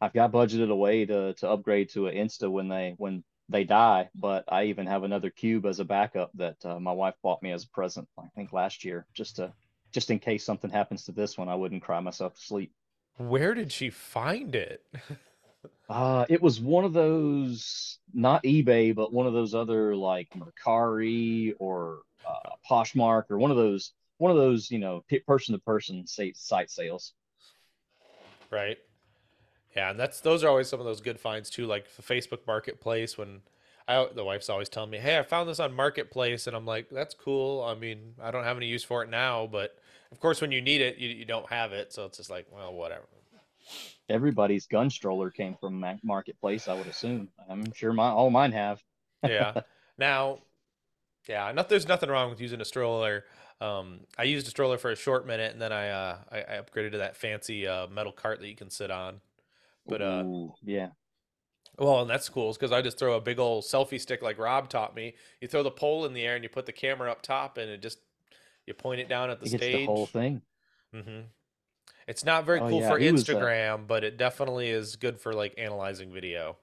I've 0.00 0.12
got 0.12 0.32
budgeted 0.32 0.70
away 0.70 1.06
to 1.06 1.32
to 1.34 1.48
upgrade 1.48 1.90
to 1.90 2.08
an 2.08 2.16
Insta 2.16 2.50
when 2.50 2.68
they 2.68 2.94
when 2.98 3.24
they 3.48 3.64
die, 3.64 4.10
but 4.14 4.44
I 4.48 4.64
even 4.64 4.86
have 4.86 5.04
another 5.04 5.30
cube 5.30 5.66
as 5.66 5.80
a 5.80 5.84
backup 5.84 6.30
that 6.34 6.64
uh, 6.64 6.78
my 6.78 6.92
wife 6.92 7.14
bought 7.22 7.42
me 7.42 7.52
as 7.52 7.64
a 7.64 7.68
present. 7.68 8.08
I 8.18 8.26
think 8.34 8.52
last 8.52 8.84
year, 8.84 9.06
just 9.14 9.36
to 9.36 9.54
just 9.92 10.10
in 10.10 10.18
case 10.18 10.44
something 10.44 10.70
happens 10.70 11.04
to 11.04 11.12
this 11.12 11.38
one, 11.38 11.48
I 11.48 11.54
wouldn't 11.54 11.82
cry 11.82 12.00
myself 12.00 12.34
to 12.34 12.40
sleep. 12.40 12.72
Where 13.16 13.54
did 13.54 13.72
she 13.72 13.90
find 13.90 14.54
it? 14.54 14.84
Uh, 15.88 16.24
it 16.28 16.40
was 16.40 16.60
one 16.60 16.84
of 16.84 16.92
those, 16.92 17.98
not 18.14 18.42
eBay, 18.44 18.94
but 18.94 19.12
one 19.12 19.26
of 19.26 19.32
those 19.32 19.54
other 19.54 19.94
like 19.96 20.28
Mercari 20.36 21.54
or 21.58 22.02
uh, 22.28 22.50
Poshmark 22.68 23.24
or 23.30 23.38
one 23.38 23.50
of 23.50 23.56
those, 23.56 23.92
one 24.18 24.30
of 24.30 24.36
those, 24.36 24.70
you 24.70 24.78
know, 24.78 25.04
person 25.26 25.52
to 25.52 25.58
person 25.58 26.06
site 26.06 26.36
sales. 26.70 27.12
Right. 28.50 28.78
Yeah, 29.76 29.90
and 29.90 29.98
that's 30.00 30.20
those 30.20 30.44
are 30.44 30.48
always 30.48 30.68
some 30.68 30.80
of 30.80 30.86
those 30.86 31.00
good 31.00 31.18
finds 31.18 31.50
too, 31.50 31.66
like 31.66 31.86
the 31.96 32.02
Facebook 32.02 32.46
Marketplace. 32.46 33.16
When 33.16 33.40
I 33.86 34.06
the 34.14 34.24
wife's 34.24 34.48
always 34.48 34.68
telling 34.68 34.90
me, 34.90 34.98
"Hey, 34.98 35.18
I 35.18 35.22
found 35.22 35.48
this 35.48 35.60
on 35.60 35.72
Marketplace," 35.72 36.46
and 36.48 36.56
I'm 36.56 36.66
like, 36.66 36.88
"That's 36.90 37.14
cool." 37.14 37.62
I 37.62 37.74
mean, 37.74 38.14
I 38.20 38.32
don't 38.32 38.44
have 38.44 38.56
any 38.56 38.66
use 38.66 38.82
for 38.82 39.04
it 39.04 39.10
now, 39.10 39.46
but 39.46 39.76
of 40.10 40.18
course, 40.18 40.40
when 40.40 40.50
you 40.50 40.60
need 40.60 40.80
it, 40.80 40.98
you, 40.98 41.08
you 41.08 41.24
don't 41.24 41.48
have 41.50 41.72
it, 41.72 41.92
so 41.92 42.04
it's 42.06 42.16
just 42.18 42.30
like, 42.30 42.46
well, 42.52 42.74
whatever 42.74 43.04
everybody's 44.08 44.66
gun 44.66 44.90
stroller 44.90 45.30
came 45.30 45.56
from 45.60 45.84
marketplace 46.02 46.68
i 46.68 46.74
would 46.74 46.86
assume. 46.86 47.28
I'm 47.48 47.72
sure 47.72 47.92
my 47.92 48.08
all 48.08 48.30
mine 48.30 48.52
have. 48.52 48.82
Yeah. 49.26 49.62
Now 49.98 50.38
yeah 51.28 51.52
not, 51.52 51.68
there's 51.68 51.86
nothing 51.86 52.08
wrong 52.08 52.30
with 52.30 52.40
using 52.40 52.60
a 52.62 52.64
stroller. 52.64 53.24
Um, 53.60 54.00
i 54.16 54.22
used 54.22 54.46
a 54.46 54.50
stroller 54.50 54.78
for 54.78 54.90
a 54.90 54.96
short 54.96 55.26
minute 55.26 55.52
and 55.52 55.60
then 55.60 55.72
i 55.72 55.88
uh, 55.88 56.16
I, 56.32 56.38
I, 56.38 56.60
upgraded 56.62 56.92
to 56.92 56.98
that 56.98 57.18
fancy 57.18 57.66
uh, 57.66 57.86
metal 57.88 58.12
cart 58.12 58.40
that 58.40 58.48
you 58.48 58.56
can 58.56 58.70
sit 58.70 58.90
on. 58.90 59.20
But 59.86 60.00
uh 60.00 60.22
Ooh, 60.24 60.54
yeah. 60.62 60.88
well 61.78 62.00
and 62.00 62.08
that's 62.08 62.30
cool 62.30 62.52
because 62.54 62.72
i 62.72 62.80
just 62.80 62.98
throw 62.98 63.16
a 63.16 63.20
big 63.20 63.38
old 63.38 63.64
selfie 63.64 64.00
stick 64.00 64.22
like 64.22 64.38
rob 64.38 64.70
taught 64.70 64.96
me. 64.96 65.14
You 65.42 65.48
throw 65.48 65.62
the 65.62 65.70
pole 65.70 66.06
in 66.06 66.14
the 66.14 66.22
air 66.22 66.34
and 66.34 66.42
you 66.42 66.48
put 66.48 66.64
the 66.64 66.72
camera 66.72 67.10
up 67.10 67.20
top 67.20 67.58
and 67.58 67.70
it 67.70 67.82
just 67.82 67.98
you 68.66 68.74
point 68.74 69.00
it 69.00 69.08
down 69.08 69.28
at 69.28 69.40
the 69.40 69.46
it 69.46 69.58
stage 69.58 69.76
the 69.76 69.86
whole 69.86 70.06
thing. 70.06 70.40
Mm-hmm. 70.94 71.20
It's 72.10 72.24
not 72.24 72.44
very 72.44 72.60
Oh 72.60 72.68
cool 72.68 72.80
yeah, 72.80 72.88
for 72.88 72.98
he 72.98 73.08
was 73.08 73.32
uh, 73.32 73.48
Instagram, 73.48 73.86
but 73.86 74.04
it 74.04 74.16
definitely 74.18 74.68
is 74.68 74.96
good 74.96 75.20
for 75.20 75.32
like 75.32 75.54
analyzing 75.56 76.12
video. 76.12 76.58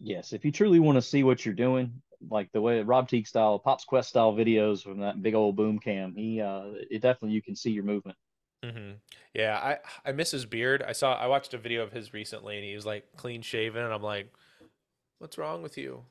yes. 0.00 0.32
If 0.32 0.44
you 0.44 0.52
truly 0.52 0.80
want 0.80 0.96
to 0.96 1.02
see 1.02 1.22
what 1.24 1.44
you're 1.44 1.54
doing, 1.54 2.02
like 2.30 2.50
the 2.52 2.60
way 2.60 2.80
Rob 2.82 3.08
Teague 3.08 3.26
style, 3.26 3.58
Pops 3.58 3.84
Quest 3.84 4.08
style 4.08 4.32
videos 4.32 4.82
from 4.82 5.00
that 5.00 5.22
big 5.22 5.34
old 5.34 5.56
boom 5.56 5.78
cam, 5.78 6.14
he 6.14 6.40
uh, 6.40 6.72
it 6.90 7.02
definitely 7.02 7.34
you 7.34 7.42
can 7.42 7.56
see 7.56 7.70
your 7.70 7.84
movement. 7.84 8.16
hmm 8.64 8.92
Yeah, 9.34 9.58
I 9.58 9.78
I 10.08 10.12
miss 10.12 10.30
his 10.30 10.46
beard. 10.46 10.82
I 10.82 10.92
saw 10.92 11.14
I 11.14 11.26
watched 11.26 11.54
a 11.54 11.58
video 11.58 11.82
of 11.82 11.92
his 11.92 12.12
recently, 12.12 12.56
and 12.56 12.64
he 12.64 12.74
was 12.74 12.86
like 12.86 13.16
clean 13.16 13.42
shaven, 13.42 13.82
and 13.84 13.92
I'm 13.92 14.02
like, 14.02 14.32
what's 15.18 15.38
wrong 15.38 15.62
with 15.62 15.78
you? 15.78 16.04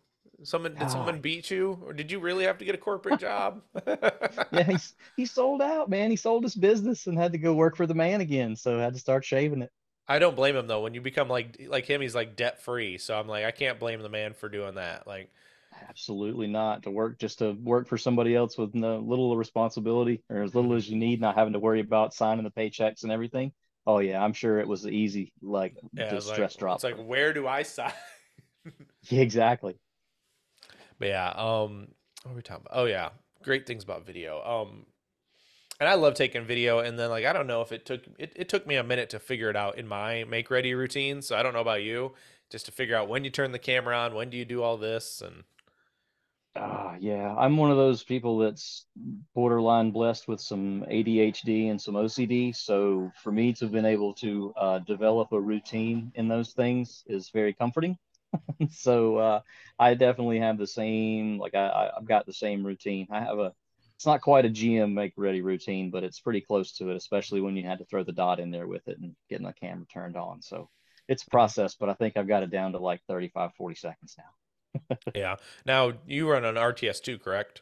Someone 0.43 0.75
did 0.75 0.89
someone 0.89 1.19
beat 1.19 1.51
you, 1.51 1.79
or 1.85 1.93
did 1.93 2.11
you 2.11 2.19
really 2.19 2.45
have 2.45 2.57
to 2.59 2.65
get 2.65 2.75
a 2.75 2.77
corporate 2.77 3.19
job? 3.19 3.61
yeah, 3.87 4.63
he's 4.63 4.95
he 5.15 5.25
sold 5.25 5.61
out, 5.61 5.89
man. 5.89 6.09
He 6.09 6.15
sold 6.15 6.43
his 6.43 6.55
business 6.55 7.07
and 7.07 7.17
had 7.17 7.31
to 7.33 7.37
go 7.37 7.53
work 7.53 7.75
for 7.75 7.85
the 7.85 7.93
man 7.93 8.21
again, 8.21 8.55
so 8.55 8.79
had 8.79 8.93
to 8.93 8.99
start 8.99 9.25
shaving 9.25 9.61
it. 9.61 9.71
I 10.07 10.19
don't 10.19 10.35
blame 10.35 10.55
him 10.55 10.67
though. 10.67 10.81
When 10.81 10.93
you 10.93 11.01
become 11.01 11.29
like 11.29 11.61
like 11.67 11.85
him, 11.85 12.01
he's 12.01 12.15
like 12.15 12.35
debt 12.35 12.61
free. 12.61 12.97
So 12.97 13.17
I'm 13.17 13.27
like, 13.27 13.45
I 13.45 13.51
can't 13.51 13.79
blame 13.79 14.01
the 14.01 14.09
man 14.09 14.33
for 14.33 14.49
doing 14.49 14.75
that. 14.75 15.07
Like, 15.07 15.29
Absolutely 15.89 16.47
not. 16.47 16.83
To 16.83 16.91
work 16.91 17.17
just 17.17 17.39
to 17.39 17.53
work 17.53 17.87
for 17.87 17.97
somebody 17.97 18.35
else 18.35 18.57
with 18.57 18.75
no 18.75 18.99
little 18.99 19.35
responsibility 19.37 20.23
or 20.29 20.41
as 20.41 20.53
little 20.53 20.73
as 20.73 20.89
you 20.89 20.97
need, 20.97 21.21
not 21.21 21.35
having 21.35 21.53
to 21.53 21.59
worry 21.59 21.79
about 21.79 22.13
signing 22.13 22.43
the 22.43 22.51
paychecks 22.51 23.03
and 23.03 23.11
everything. 23.11 23.51
Oh 23.87 23.99
yeah, 23.99 24.23
I'm 24.23 24.33
sure 24.33 24.59
it 24.59 24.67
was 24.67 24.85
easy, 24.85 25.33
like 25.41 25.75
yeah, 25.93 26.13
it's 26.13 26.27
like 26.27 26.57
drop. 26.57 26.75
it's 26.75 26.83
like 26.83 26.97
where 26.97 27.33
do 27.33 27.47
I 27.47 27.63
sign? 27.63 27.93
Yeah, 29.09 29.21
exactly. 29.21 29.79
But 31.01 31.09
yeah, 31.09 31.29
um, 31.29 31.87
what 32.21 32.35
we 32.35 32.43
talking 32.43 32.67
about? 32.67 32.79
Oh 32.79 32.85
yeah, 32.85 33.09
great 33.43 33.65
things 33.65 33.83
about 33.83 34.05
video. 34.05 34.39
Um, 34.43 34.85
and 35.79 35.89
I 35.89 35.95
love 35.95 36.13
taking 36.13 36.45
video. 36.45 36.77
And 36.77 36.97
then 36.97 37.09
like 37.09 37.25
I 37.25 37.33
don't 37.33 37.47
know 37.47 37.61
if 37.61 37.71
it 37.71 37.87
took 37.87 38.03
it, 38.19 38.31
it 38.35 38.49
took 38.49 38.67
me 38.67 38.75
a 38.75 38.83
minute 38.83 39.09
to 39.09 39.19
figure 39.19 39.49
it 39.49 39.55
out 39.55 39.79
in 39.79 39.87
my 39.87 40.25
make 40.25 40.51
ready 40.51 40.75
routine. 40.75 41.23
So 41.23 41.35
I 41.35 41.41
don't 41.41 41.53
know 41.53 41.59
about 41.59 41.81
you, 41.81 42.13
just 42.51 42.67
to 42.67 42.71
figure 42.71 42.95
out 42.95 43.09
when 43.09 43.23
you 43.23 43.31
turn 43.31 43.51
the 43.51 43.57
camera 43.57 43.97
on, 43.97 44.13
when 44.13 44.29
do 44.29 44.37
you 44.37 44.45
do 44.45 44.61
all 44.61 44.77
this, 44.77 45.21
and 45.21 45.43
Ah, 46.55 46.97
yeah, 46.99 47.33
I'm 47.35 47.57
one 47.57 47.71
of 47.71 47.77
those 47.77 48.03
people 48.03 48.37
that's 48.37 48.85
borderline 49.33 49.89
blessed 49.91 50.27
with 50.27 50.39
some 50.41 50.85
ADHD 50.91 51.71
and 51.71 51.81
some 51.81 51.95
OCD. 51.95 52.53
So 52.55 53.09
for 53.23 53.31
me 53.31 53.53
to 53.53 53.65
have 53.65 53.71
been 53.71 53.85
able 53.85 54.13
to 54.15 54.53
uh, 54.55 54.79
develop 54.79 55.31
a 55.31 55.39
routine 55.39 56.11
in 56.13 56.27
those 56.27 56.51
things 56.51 57.03
is 57.07 57.29
very 57.29 57.53
comforting. 57.53 57.97
So 58.69 59.17
uh, 59.17 59.41
I 59.79 59.93
definitely 59.95 60.39
have 60.39 60.57
the 60.57 60.67
same, 60.67 61.37
like 61.37 61.55
I, 61.55 61.91
I've 61.97 62.05
got 62.07 62.25
the 62.25 62.33
same 62.33 62.65
routine. 62.65 63.07
I 63.11 63.19
have 63.21 63.39
a, 63.39 63.53
it's 63.95 64.05
not 64.05 64.21
quite 64.21 64.45
a 64.45 64.49
GM 64.49 64.93
make 64.93 65.13
ready 65.17 65.41
routine, 65.41 65.89
but 65.91 66.03
it's 66.03 66.19
pretty 66.19 66.41
close 66.41 66.73
to 66.73 66.89
it, 66.89 66.95
especially 66.95 67.41
when 67.41 67.55
you 67.55 67.63
had 67.63 67.79
to 67.79 67.85
throw 67.85 68.03
the 68.03 68.11
dot 68.11 68.39
in 68.39 68.51
there 68.51 68.67
with 68.67 68.87
it 68.87 68.99
and 68.99 69.15
getting 69.29 69.45
the 69.45 69.53
camera 69.53 69.85
turned 69.91 70.15
on. 70.17 70.41
So 70.41 70.69
it's 71.07 71.23
a 71.23 71.29
process, 71.29 71.75
but 71.75 71.89
I 71.89 71.93
think 71.93 72.17
I've 72.17 72.27
got 72.27 72.43
it 72.43 72.51
down 72.51 72.73
to 72.73 72.79
like 72.79 73.01
35, 73.07 73.51
40 73.55 73.75
seconds 73.75 74.15
now. 74.17 74.97
yeah. 75.15 75.35
Now 75.65 75.93
you 76.07 76.29
run 76.29 76.45
an 76.45 76.55
RTS 76.55 77.01
too, 77.01 77.17
correct? 77.19 77.61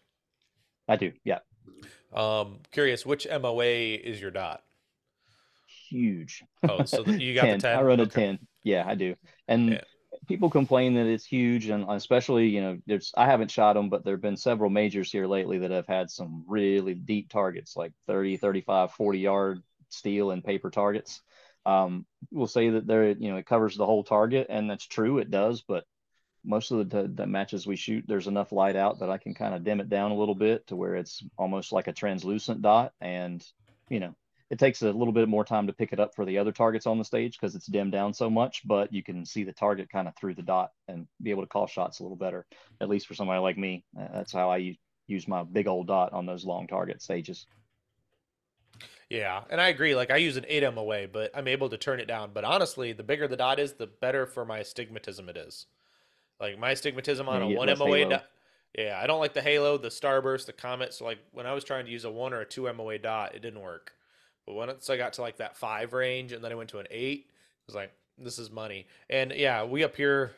I 0.87 0.95
do. 0.95 1.13
Yeah. 1.23 1.39
Um, 2.13 2.59
curious 2.71 3.05
which 3.05 3.27
MOA 3.27 3.63
is 3.63 4.19
your 4.19 4.31
dot? 4.31 4.63
Huge. 5.89 6.43
Oh, 6.67 6.85
so 6.85 7.03
the, 7.03 7.19
you 7.21 7.35
got 7.35 7.43
the 7.45 7.55
10. 7.57 7.59
10? 7.59 7.77
I 7.77 7.81
run 7.81 7.99
a 7.99 8.03
Okay. 8.03 8.25
10. 8.27 8.39
Yeah, 8.63 8.83
I 8.87 8.95
do. 8.95 9.15
And 9.47 9.71
Yeah. 9.71 9.81
People 10.29 10.49
complain 10.51 10.93
that 10.93 11.07
it's 11.07 11.25
huge 11.25 11.69
and 11.69 11.83
especially, 11.89 12.47
you 12.47 12.61
know, 12.61 12.77
there's 12.85 13.11
I 13.17 13.25
haven't 13.25 13.49
shot 13.49 13.73
them, 13.73 13.89
but 13.89 14.05
there've 14.05 14.21
been 14.21 14.37
several 14.37 14.69
majors 14.69 15.11
here 15.11 15.25
lately 15.25 15.57
that 15.57 15.71
have 15.71 15.87
had 15.87 16.11
some 16.11 16.45
really 16.47 16.93
deep 16.93 17.29
targets 17.29 17.75
like 17.75 17.93
30, 18.05 18.37
35, 18.37 18.91
40 18.91 19.19
yard 19.19 19.63
steel 19.89 20.29
and 20.29 20.43
paper 20.43 20.69
targets. 20.69 21.21
Um, 21.65 22.05
we'll 22.31 22.45
say 22.45 22.69
that 22.69 22.85
there, 22.85 23.09
you 23.09 23.31
know, 23.31 23.37
it 23.37 23.47
covers 23.47 23.75
the 23.75 23.87
whole 23.87 24.03
target 24.03 24.45
and 24.51 24.69
that's 24.69 24.85
true, 24.85 25.17
it 25.17 25.31
does, 25.31 25.63
but 25.67 25.85
most 26.45 26.69
of 26.69 26.87
the, 26.91 27.07
the 27.07 27.25
matches 27.25 27.65
we 27.65 27.75
shoot, 27.75 28.05
there's 28.07 28.27
enough 28.27 28.51
light 28.51 28.75
out 28.75 28.99
that 28.99 29.09
I 29.09 29.17
can 29.17 29.33
kind 29.33 29.55
of 29.55 29.63
dim 29.63 29.81
it 29.81 29.89
down 29.89 30.11
a 30.11 30.17
little 30.17 30.35
bit 30.35 30.67
to 30.67 30.75
where 30.75 30.95
it's 30.95 31.23
almost 31.39 31.71
like 31.71 31.87
a 31.87 31.93
translucent 31.93 32.61
dot. 32.61 32.93
And, 33.01 33.43
you 33.89 33.99
know, 33.99 34.15
it 34.49 34.57
takes 34.57 34.81
a 34.81 34.91
little 34.91 35.13
bit 35.13 35.29
more 35.29 35.45
time 35.45 35.67
to 35.67 35.73
pick 35.73 35.93
it 35.93 35.99
up 35.99 36.15
for 36.15 36.25
the 36.25 36.37
other 36.37 36.51
targets 36.51 36.87
on 36.87 36.97
the 36.97 37.05
stage 37.05 37.37
because 37.39 37.55
it's 37.55 37.67
dimmed 37.67 37.91
down 37.91 38.13
so 38.13 38.29
much, 38.29 38.61
but 38.65 38.91
you 38.91 39.03
can 39.03 39.25
see 39.25 39.43
the 39.43 39.53
target 39.53 39.89
kind 39.91 40.07
of 40.07 40.15
through 40.15 40.33
the 40.33 40.41
dot 40.41 40.71
and 40.87 41.07
be 41.21 41.29
able 41.29 41.43
to 41.43 41.47
call 41.47 41.67
shots 41.67 41.99
a 41.99 42.03
little 42.03 42.17
better, 42.17 42.45
at 42.81 42.89
least 42.89 43.07
for 43.07 43.13
somebody 43.13 43.39
like 43.39 43.57
me. 43.57 43.85
Uh, 43.99 44.07
That's 44.13 44.33
how 44.33 44.49
I 44.49 44.75
use 45.07 45.27
my 45.27 45.43
big 45.43 45.67
old 45.67 45.87
dot 45.87 46.13
on 46.13 46.25
those 46.25 46.45
long 46.45 46.65
target 46.65 47.01
stages. 47.01 47.45
Yeah, 49.09 49.41
and 49.49 49.59
I 49.59 49.69
agree. 49.69 49.95
Like 49.95 50.11
I 50.11 50.17
use 50.17 50.37
an 50.37 50.45
8 50.47 50.73
MOA, 50.73 51.07
but 51.07 51.31
I'm 51.35 51.47
able 51.47 51.69
to 51.69 51.77
turn 51.77 51.99
it 51.99 52.07
down. 52.07 52.31
But 52.33 52.43
honestly, 52.43 52.93
the 52.93 53.03
bigger 53.03 53.27
the 53.27 53.37
dot 53.37 53.59
is, 53.59 53.73
the 53.73 53.87
better 53.87 54.25
for 54.25 54.45
my 54.45 54.59
astigmatism 54.59 55.29
it 55.29 55.37
is. 55.37 55.67
Like 56.39 56.57
my 56.57 56.71
astigmatism 56.71 57.27
on 57.27 57.41
a 57.41 57.47
one 57.47 57.67
less 57.67 57.77
MOA 57.77 58.09
dot. 58.09 58.25
Yeah, 58.77 58.99
I 59.01 59.07
don't 59.07 59.19
like 59.19 59.33
the 59.33 59.41
halo, 59.41 59.77
the 59.77 59.89
starburst, 59.89 60.45
the 60.45 60.53
comet. 60.53 60.93
So 60.93 61.05
like 61.05 61.19
when 61.31 61.47
I 61.47 61.53
was 61.53 61.63
trying 61.63 61.85
to 61.85 61.91
use 61.91 62.05
a 62.05 62.11
one 62.11 62.33
or 62.33 62.41
a 62.41 62.45
two 62.45 62.71
MOA 62.71 62.97
dot, 62.99 63.35
it 63.35 63.41
didn't 63.41 63.61
work. 63.61 63.93
Once 64.49 64.89
I 64.89 64.97
got 64.97 65.13
to 65.13 65.21
like 65.21 65.37
that 65.37 65.55
five 65.55 65.93
range, 65.93 66.31
and 66.31 66.43
then 66.43 66.51
I 66.51 66.55
went 66.55 66.69
to 66.71 66.79
an 66.79 66.87
eight, 66.89 67.27
I 67.29 67.63
was 67.67 67.75
like, 67.75 67.91
this 68.17 68.39
is 68.39 68.51
money. 68.51 68.87
And 69.09 69.31
yeah, 69.35 69.63
we 69.63 69.83
up 69.83 69.95
here 69.95 70.31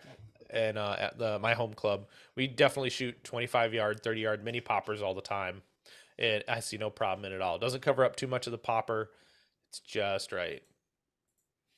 and 0.51 0.77
uh, 0.77 0.95
at 0.99 1.17
the 1.17 1.39
my 1.39 1.53
home 1.53 1.73
club, 1.73 2.07
we 2.35 2.47
definitely 2.47 2.89
shoot 2.89 3.23
25 3.23 3.73
yard, 3.73 4.03
30 4.03 4.21
yard 4.21 4.43
mini 4.43 4.61
poppers 4.61 5.01
all 5.01 5.13
the 5.13 5.21
time, 5.21 5.61
and 6.19 6.43
I 6.47 6.59
see 6.59 6.77
no 6.77 6.89
problem 6.89 7.25
in 7.25 7.31
it 7.31 7.35
at 7.35 7.41
all. 7.41 7.55
It 7.55 7.61
doesn't 7.61 7.81
cover 7.81 8.03
up 8.03 8.15
too 8.15 8.27
much 8.27 8.47
of 8.47 8.51
the 8.51 8.57
popper. 8.57 9.11
It's 9.69 9.79
just 9.79 10.31
right. 10.31 10.61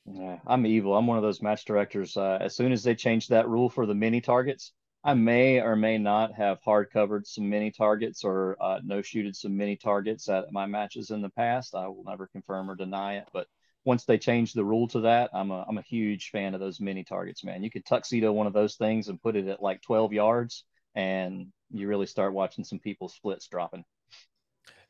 Yeah, 0.06 0.40
I'm 0.46 0.66
evil. 0.66 0.98
I'm 0.98 1.08
one 1.08 1.18
of 1.18 1.24
those 1.24 1.42
match 1.42 1.64
directors. 1.66 2.18
Uh, 2.18 2.38
as 2.42 2.56
soon 2.56 2.72
as 2.72 2.84
they 2.84 2.96
changed 2.96 3.30
that 3.30 3.48
rule 3.48 3.70
for 3.70 3.86
the 3.86 3.96
mini 3.96 4.20
targets, 4.20 4.74
I 5.04 5.14
may 5.14 5.60
or 5.60 5.76
may 5.76 5.98
not 5.98 6.34
have 6.36 6.62
hard 6.62 6.90
covered 6.90 7.28
some 7.28 7.50
mini 7.50 7.72
targets 7.72 8.24
or 8.24 8.56
uh, 8.62 8.80
no 8.84 9.02
shooted 9.02 9.36
some 9.36 9.58
mini 9.58 9.76
targets 9.76 10.30
at 10.30 10.52
my 10.52 10.66
matches 10.66 11.12
in 11.12 11.22
the 11.22 11.30
past. 11.30 11.76
I 11.76 11.88
will 11.88 12.06
never 12.06 12.28
confirm 12.28 12.72
or 12.72 12.76
deny 12.76 13.18
it. 13.18 13.28
But 13.34 13.48
once 13.84 14.06
they 14.06 14.18
changed 14.18 14.56
the 14.56 14.64
rule 14.64 14.88
to 14.90 15.02
that, 15.02 15.30
I'm 15.34 15.52
a 15.52 15.66
I'm 15.68 15.78
a 15.78 15.82
huge 15.82 16.30
fan 16.30 16.54
of 16.54 16.62
those 16.62 16.80
mini 16.80 17.04
targets, 17.04 17.44
man. 17.44 17.64
You 17.64 17.70
could 17.70 17.86
tuxedo 17.86 18.32
one 18.32 18.48
of 18.48 18.54
those 18.54 18.76
things 18.76 19.10
and 19.10 19.22
put 19.22 19.36
it 19.36 19.48
at 19.48 19.62
like 19.62 19.82
12 19.82 20.14
yards, 20.14 20.64
and 20.96 21.48
you 21.70 21.90
really 21.90 22.08
start 22.08 22.34
watching 22.34 22.64
some 22.64 22.80
people 22.80 23.10
splits 23.10 23.48
dropping. 23.48 23.84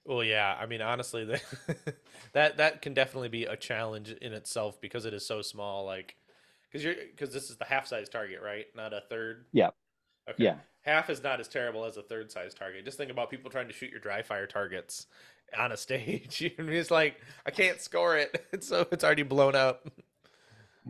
Well, 0.05 0.23
yeah. 0.23 0.55
I 0.59 0.65
mean, 0.65 0.81
honestly, 0.81 1.25
the, 1.25 1.41
that 2.33 2.57
that 2.57 2.83
can 2.83 2.93
definitely 2.93 3.29
be 3.29 3.45
a 3.45 3.55
challenge 3.55 4.11
in 4.11 4.33
itself 4.33 4.79
because 4.79 5.05
it 5.05 5.13
is 5.13 5.25
so 5.25 5.41
small. 5.41 5.85
Like, 5.85 6.17
because 6.69 6.83
you're 6.83 6.95
because 7.09 7.33
this 7.33 7.49
is 7.49 7.57
the 7.57 7.65
half 7.65 7.87
size 7.87 8.09
target, 8.09 8.41
right? 8.43 8.65
Not 8.75 8.93
a 8.93 9.01
third. 9.09 9.45
Yeah, 9.53 9.69
Okay. 10.29 10.43
yeah. 10.43 10.55
Half 10.81 11.09
is 11.09 11.23
not 11.23 11.39
as 11.39 11.47
terrible 11.47 11.85
as 11.85 11.97
a 11.97 12.01
third 12.01 12.31
size 12.31 12.53
target. 12.53 12.85
Just 12.85 12.97
think 12.97 13.11
about 13.11 13.29
people 13.29 13.49
trying 13.49 13.67
to 13.67 13.73
shoot 13.73 13.89
your 13.89 13.99
dry 13.99 14.21
fire 14.21 14.47
targets 14.47 15.07
on 15.57 15.71
a 15.71 15.77
stage. 15.77 16.41
It's 16.41 16.91
like 16.91 17.21
I 17.45 17.51
can't 17.51 17.79
score 17.79 18.17
it. 18.17 18.45
So 18.61 18.87
it's 18.91 19.03
already 19.03 19.23
blown 19.23 19.55
up. 19.55 19.89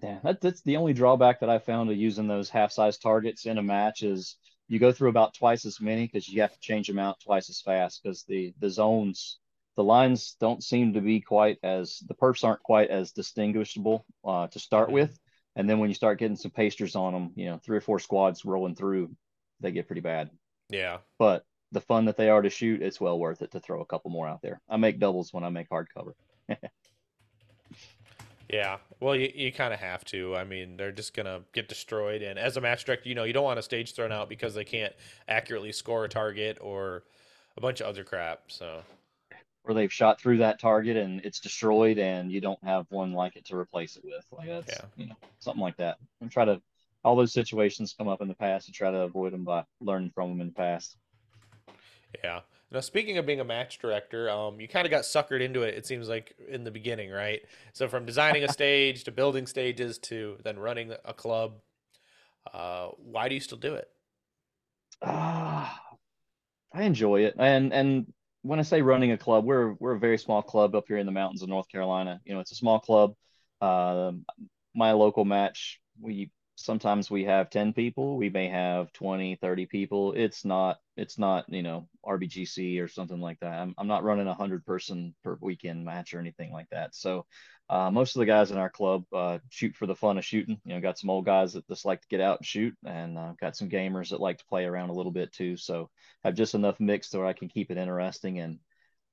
Yeah, 0.01 0.19
that, 0.23 0.41
that's 0.41 0.61
the 0.61 0.77
only 0.77 0.93
drawback 0.93 1.39
that 1.39 1.49
I 1.49 1.59
found 1.59 1.89
to 1.89 1.95
using 1.95 2.27
those 2.27 2.49
half-size 2.49 2.97
targets 2.97 3.45
in 3.45 3.57
a 3.57 3.63
match 3.63 4.01
is 4.01 4.37
you 4.67 4.79
go 4.79 4.91
through 4.91 5.09
about 5.09 5.33
twice 5.35 5.65
as 5.65 5.79
many 5.79 6.07
because 6.07 6.27
you 6.27 6.41
have 6.41 6.53
to 6.53 6.59
change 6.59 6.87
them 6.87 6.99
out 6.99 7.19
twice 7.19 7.49
as 7.49 7.61
fast 7.61 8.01
because 8.01 8.23
the 8.23 8.53
the 8.59 8.69
zones, 8.69 9.37
the 9.75 9.83
lines 9.83 10.35
don't 10.39 10.63
seem 10.63 10.93
to 10.93 11.01
be 11.01 11.21
quite 11.21 11.57
as 11.63 11.99
the 12.07 12.15
perfs 12.15 12.43
aren't 12.43 12.63
quite 12.63 12.89
as 12.89 13.11
distinguishable 13.11 14.05
uh, 14.25 14.47
to 14.47 14.59
start 14.59 14.91
with. 14.91 15.17
And 15.55 15.69
then 15.69 15.77
when 15.77 15.89
you 15.89 15.95
start 15.95 16.17
getting 16.17 16.37
some 16.37 16.51
pasters 16.51 16.95
on 16.95 17.13
them, 17.13 17.31
you 17.35 17.45
know, 17.45 17.59
three 17.63 17.77
or 17.77 17.81
four 17.81 17.99
squads 17.99 18.45
rolling 18.45 18.75
through, 18.75 19.15
they 19.59 19.71
get 19.71 19.87
pretty 19.87 20.01
bad. 20.01 20.29
Yeah. 20.69 20.97
But 21.19 21.45
the 21.71 21.81
fun 21.81 22.05
that 22.05 22.17
they 22.17 22.29
are 22.29 22.41
to 22.41 22.49
shoot, 22.49 22.81
it's 22.81 23.01
well 23.01 23.17
worth 23.19 23.41
it 23.41 23.51
to 23.51 23.59
throw 23.59 23.81
a 23.81 23.85
couple 23.85 24.11
more 24.11 24.27
out 24.27 24.41
there. 24.41 24.61
I 24.69 24.77
make 24.77 24.99
doubles 24.99 25.33
when 25.33 25.43
I 25.43 25.49
make 25.49 25.69
hardcover. 25.69 26.13
Yeah, 28.49 28.77
well, 28.99 29.15
you, 29.15 29.31
you 29.33 29.51
kind 29.51 29.73
of 29.73 29.79
have 29.79 30.05
to. 30.05 30.35
I 30.35 30.43
mean, 30.43 30.77
they're 30.77 30.91
just 30.91 31.15
gonna 31.15 31.41
get 31.53 31.67
destroyed. 31.69 32.21
And 32.21 32.37
as 32.37 32.55
a 32.55 32.61
match 32.61 32.85
director, 32.85 33.09
you 33.09 33.15
know, 33.15 33.23
you 33.23 33.33
don't 33.33 33.43
want 33.45 33.57
a 33.57 33.63
stage 33.63 33.95
thrown 33.95 34.11
out 34.11 34.29
because 34.29 34.53
they 34.53 34.65
can't 34.65 34.93
accurately 35.27 35.71
score 35.71 36.05
a 36.05 36.09
target 36.09 36.59
or 36.61 37.03
a 37.57 37.61
bunch 37.61 37.81
of 37.81 37.87
other 37.87 38.03
crap. 38.03 38.43
So, 38.49 38.81
Or 39.63 39.73
they've 39.73 39.91
shot 39.91 40.19
through 40.21 40.37
that 40.39 40.59
target 40.59 40.97
and 40.97 41.21
it's 41.25 41.39
destroyed, 41.39 41.97
and 41.97 42.31
you 42.31 42.41
don't 42.41 42.63
have 42.63 42.85
one 42.89 43.13
like 43.13 43.37
it 43.37 43.45
to 43.45 43.55
replace 43.55 43.95
it 43.95 44.03
with. 44.05 44.25
Like 44.31 44.49
that's 44.49 44.67
Yeah. 44.77 44.85
you 44.97 45.07
know 45.07 45.15
something 45.39 45.61
like 45.61 45.77
that. 45.77 45.97
And 46.21 46.29
try 46.29 46.45
to 46.45 46.61
all 47.03 47.15
those 47.15 47.33
situations 47.33 47.95
come 47.97 48.07
up 48.07 48.21
in 48.21 48.27
the 48.27 48.35
past 48.35 48.67
and 48.67 48.75
try 48.75 48.91
to 48.91 49.01
avoid 49.01 49.33
them 49.33 49.43
by 49.43 49.63
learning 49.81 50.11
from 50.13 50.29
them 50.29 50.41
in 50.41 50.47
the 50.47 50.53
past. 50.53 50.97
yeah. 52.23 52.41
Now, 52.71 52.79
speaking 52.79 53.19
of 53.19 53.25
being 53.25 53.39
a 53.39 53.45
match 53.45 53.77
director, 53.77 54.29
um, 54.31 54.59
you 54.59 54.67
kind 54.67 54.87
of 54.87 54.91
got 54.91 55.03
suckered 55.03 55.41
into 55.41 55.61
it. 55.61 55.75
It 55.75 55.85
seems 55.85 56.09
like 56.09 56.35
in 56.49 56.63
the 56.63 56.71
beginning, 56.71 57.11
right? 57.11 57.41
So, 57.73 57.87
from 57.87 58.05
designing 58.05 58.43
a 58.43 58.47
stage 58.51 59.03
to 59.03 59.11
building 59.11 59.45
stages 59.45 59.99
to 59.99 60.37
then 60.43 60.57
running 60.57 60.91
a 61.05 61.13
club, 61.13 61.53
uh, 62.51 62.89
why 62.97 63.29
do 63.29 63.35
you 63.35 63.41
still 63.41 63.59
do 63.59 63.75
it? 63.75 63.89
Ah, 65.03 65.79
I 66.73 66.83
enjoy 66.83 67.25
it, 67.25 67.35
and 67.37 67.71
and 67.73 68.11
when 68.41 68.59
I 68.59 68.63
say 68.63 68.81
running 68.81 69.11
a 69.11 69.17
club, 69.17 69.45
we're 69.45 69.73
we're 69.73 69.95
a 69.95 69.99
very 69.99 70.17
small 70.17 70.41
club 70.41 70.73
up 70.73 70.85
here 70.87 70.97
in 70.97 71.05
the 71.05 71.11
mountains 71.11 71.43
of 71.43 71.49
North 71.49 71.69
Carolina. 71.69 72.21
You 72.25 72.33
know, 72.33 72.39
it's 72.39 72.51
a 72.51 72.55
small 72.55 72.79
club. 72.79 73.13
Um, 73.61 74.25
my 74.73 74.93
local 74.93 75.25
match, 75.25 75.79
we 76.01 76.31
sometimes 76.55 77.09
we 77.09 77.23
have 77.25 77.49
10 77.49 77.73
people, 77.73 78.17
we 78.17 78.29
may 78.29 78.47
have 78.47 78.91
20, 78.93 79.35
30 79.35 79.65
people. 79.65 80.13
It's 80.13 80.45
not 80.45 80.77
it's 80.95 81.17
not, 81.17 81.45
you 81.51 81.63
know, 81.63 81.87
RBGC 82.05 82.79
or 82.79 82.87
something 82.87 83.19
like 83.19 83.39
that. 83.39 83.59
I'm 83.59 83.73
I'm 83.77 83.87
not 83.87 84.03
running 84.03 84.27
a 84.27 84.31
100 84.31 84.65
person 84.65 85.15
per 85.23 85.37
weekend 85.41 85.83
match 85.85 86.13
or 86.13 86.19
anything 86.19 86.51
like 86.51 86.69
that. 86.71 86.95
So, 86.95 87.25
uh, 87.69 87.89
most 87.89 88.15
of 88.15 88.19
the 88.19 88.25
guys 88.25 88.51
in 88.51 88.57
our 88.57 88.69
club 88.69 89.05
uh, 89.13 89.39
shoot 89.49 89.75
for 89.75 89.87
the 89.87 89.95
fun 89.95 90.17
of 90.17 90.25
shooting. 90.25 90.59
You 90.65 90.75
know, 90.75 90.81
got 90.81 90.99
some 90.99 91.09
old 91.09 91.25
guys 91.25 91.53
that 91.53 91.67
just 91.67 91.85
like 91.85 92.01
to 92.01 92.07
get 92.07 92.21
out 92.21 92.39
and 92.39 92.45
shoot, 92.45 92.75
and 92.85 93.17
uh, 93.17 93.33
got 93.41 93.55
some 93.55 93.69
gamers 93.69 94.09
that 94.09 94.21
like 94.21 94.37
to 94.37 94.45
play 94.45 94.65
around 94.65 94.89
a 94.89 94.93
little 94.93 95.11
bit 95.11 95.31
too. 95.33 95.57
So 95.57 95.89
I 96.23 96.27
have 96.27 96.35
just 96.35 96.55
enough 96.55 96.79
mix 96.79 97.09
so 97.09 97.25
I 97.25 97.33
can 97.33 97.49
keep 97.49 97.71
it 97.71 97.77
interesting. 97.77 98.39
And 98.39 98.59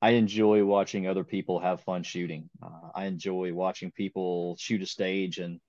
I 0.03 0.11
enjoy 0.11 0.65
watching 0.65 1.07
other 1.07 1.25
people 1.25 1.61
have 1.61 1.83
fun 1.83 2.03
shooting. 2.03 2.51
Uh, 2.63 2.91
I 2.95 3.07
enjoy 3.07 3.53
watching 3.53 3.91
people 3.91 4.57
shoot 4.59 4.83
a 4.83 4.87
stage 4.87 5.39
and 5.39 5.61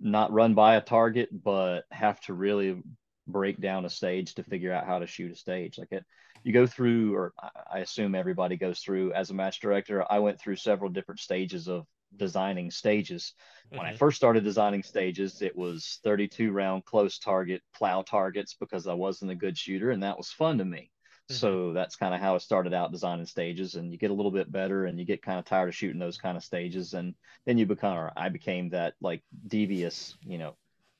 not 0.00 0.32
run 0.32 0.54
by 0.54 0.76
a 0.76 0.80
target, 0.80 1.28
but 1.32 1.84
have 1.90 2.20
to 2.22 2.34
really 2.34 2.82
break 3.26 3.60
down 3.60 3.84
a 3.84 3.90
stage 3.90 4.34
to 4.34 4.42
figure 4.44 4.72
out 4.72 4.86
how 4.86 4.98
to 4.98 5.06
shoot 5.06 5.32
a 5.32 5.36
stage. 5.36 5.78
Like 5.78 5.92
it, 5.92 6.04
you 6.42 6.52
go 6.52 6.66
through, 6.66 7.14
or 7.14 7.32
I 7.70 7.80
assume 7.80 8.14
everybody 8.14 8.56
goes 8.56 8.80
through 8.80 9.12
as 9.12 9.30
a 9.30 9.34
match 9.34 9.60
director. 9.60 10.04
I 10.10 10.18
went 10.20 10.40
through 10.40 10.56
several 10.56 10.90
different 10.90 11.20
stages 11.20 11.68
of 11.68 11.86
designing 12.16 12.70
stages. 12.70 13.34
When 13.74 13.86
I 13.86 13.92
Mhm. 13.92 13.98
first 13.98 14.16
started 14.16 14.42
designing 14.44 14.82
stages, 14.82 15.42
it 15.42 15.54
was 15.56 16.00
32 16.02 16.50
round 16.50 16.84
close 16.84 17.18
target 17.18 17.62
plow 17.74 18.02
targets 18.02 18.54
because 18.54 18.86
I 18.86 18.94
wasn't 18.94 19.30
a 19.32 19.36
good 19.36 19.56
shooter, 19.56 19.90
and 19.90 20.02
that 20.02 20.16
was 20.16 20.30
fun 20.30 20.58
to 20.58 20.64
me. 20.64 20.90
Mhm. 21.30 21.38
So 21.38 21.72
that's 21.72 21.94
kind 21.96 22.12
of 22.14 22.20
how 22.20 22.34
I 22.34 22.38
started 22.38 22.74
out 22.74 22.90
designing 22.90 23.26
stages, 23.26 23.76
and 23.76 23.92
you 23.92 23.98
get 23.98 24.10
a 24.10 24.14
little 24.14 24.32
bit 24.32 24.50
better, 24.50 24.86
and 24.86 24.98
you 24.98 25.04
get 25.04 25.22
kind 25.22 25.38
of 25.38 25.44
tired 25.44 25.68
of 25.68 25.76
shooting 25.76 26.00
those 26.00 26.18
kind 26.18 26.36
of 26.36 26.42
stages, 26.44 26.92
and 26.94 27.14
then 27.46 27.56
you 27.56 27.66
become, 27.66 27.96
or 27.96 28.12
I 28.16 28.28
became 28.30 28.70
that 28.70 28.94
like 29.00 29.22
devious, 29.46 30.16
you 30.24 30.38
know, 30.38 30.56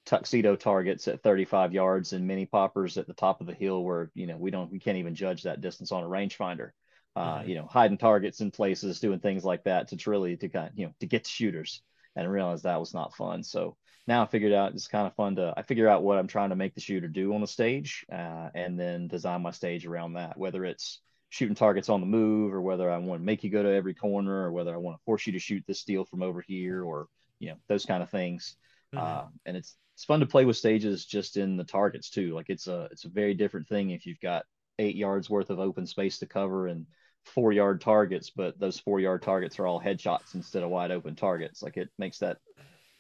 tuxedo 0.07 0.55
targets 0.57 1.09
at 1.09 1.22
35 1.22 1.72
yards 1.72 2.12
and 2.12 2.26
mini 2.26 2.47
poppers 2.47 2.97
at 2.97 3.07
the 3.09 3.14
top 3.14 3.41
of 3.41 3.47
the 3.49 3.55
hill 3.55 3.85
where 3.85 4.11
you 4.14 4.26
know 4.26 4.37
we 4.37 4.51
don't 4.51 4.70
we 4.70 4.78
can't 4.78 4.99
even 4.99 5.14
judge 5.14 5.43
that 5.43 5.61
distance 5.61 5.93
on 5.93 6.03
a 6.05 6.07
rangefinder 6.09 6.70
uh, 7.16 7.43
Mhm. 7.43 7.45
you 7.45 7.57
know, 7.57 7.66
hiding 7.66 7.99
targets 7.99 8.41
in 8.41 8.51
places, 8.53 9.01
doing 9.01 9.18
things 9.18 9.45
like 9.45 9.64
that 9.64 9.89
to 9.89 10.11
really 10.11 10.37
to 10.37 10.49
kind 10.49 10.68
of, 10.68 10.78
you 10.78 10.87
know, 10.87 10.93
to 11.01 11.07
get 11.07 11.24
to 11.24 11.31
shooters 11.31 11.83
and 12.16 12.31
realize 12.31 12.62
that 12.62 12.78
was 12.78 12.95
not 12.95 13.14
fun. 13.14 13.43
So 13.43 13.76
now 14.11 14.24
I 14.24 14.26
figured 14.26 14.52
out 14.52 14.72
it's 14.72 14.88
kind 14.88 15.06
of 15.06 15.14
fun 15.14 15.36
to, 15.36 15.54
I 15.56 15.62
figure 15.62 15.88
out 15.88 16.02
what 16.02 16.18
I'm 16.18 16.26
trying 16.26 16.48
to 16.50 16.56
make 16.56 16.74
the 16.74 16.80
shooter 16.80 17.06
do 17.06 17.32
on 17.32 17.40
the 17.40 17.46
stage 17.46 18.04
uh, 18.12 18.48
and 18.56 18.78
then 18.78 19.06
design 19.06 19.40
my 19.40 19.52
stage 19.52 19.86
around 19.86 20.14
that, 20.14 20.36
whether 20.36 20.64
it's 20.64 21.00
shooting 21.28 21.54
targets 21.54 21.88
on 21.88 22.00
the 22.00 22.08
move 22.08 22.52
or 22.52 22.61
whether 22.61 22.90
I 22.90 22.98
want 22.98 23.20
to 23.20 23.24
make 23.24 23.44
you 23.44 23.50
go 23.50 23.62
to 23.62 23.72
every 23.72 23.94
corner 23.94 24.34
or 24.34 24.50
whether 24.50 24.74
I 24.74 24.78
want 24.78 24.98
to 24.98 25.04
force 25.04 25.28
you 25.28 25.32
to 25.34 25.38
shoot 25.38 25.62
this 25.68 25.78
steel 25.78 26.04
from 26.04 26.24
over 26.24 26.40
here 26.40 26.82
or, 26.82 27.06
you 27.38 27.50
know, 27.50 27.56
those 27.68 27.86
kind 27.86 28.02
of 28.02 28.11
things. 28.11 28.56
Mhm. 28.92 28.98
Uh, 28.98 29.26
and 29.46 29.56
it's, 29.56 29.76
it's 29.94 30.04
fun 30.04 30.18
to 30.18 30.26
play 30.26 30.44
with 30.44 30.56
stages 30.56 31.06
just 31.06 31.36
in 31.36 31.56
the 31.56 31.62
targets 31.62 32.11
too. 32.11 32.34
Like 32.34 32.50
it's 32.50 32.66
a, 32.66 32.88
it's 32.90 33.04
a 33.04 33.11
very 33.11 33.34
different 33.34 33.68
thing 33.68 33.90
if 33.90 34.06
you've 34.06 34.18
got 34.18 34.44
eight 34.80 34.96
yards 34.96 35.30
worth 35.30 35.50
of 35.50 35.61
open 35.61 35.86
space 35.86 36.18
to 36.18 36.26
cover 36.26 36.66
and 36.66 36.84
four 37.24 37.52
yard 37.52 37.80
targets, 37.80 38.30
but 38.30 38.58
those 38.58 38.80
four 38.80 38.98
yard 38.98 39.22
targets 39.22 39.61
are 39.61 39.68
all 39.68 39.80
headshots 39.80 40.34
instead 40.34 40.64
of 40.64 40.70
wide 40.70 40.90
open 40.90 41.14
targets. 41.14 41.62
Like 41.62 41.76
it 41.76 41.90
makes 41.96 42.18
that 42.18 42.38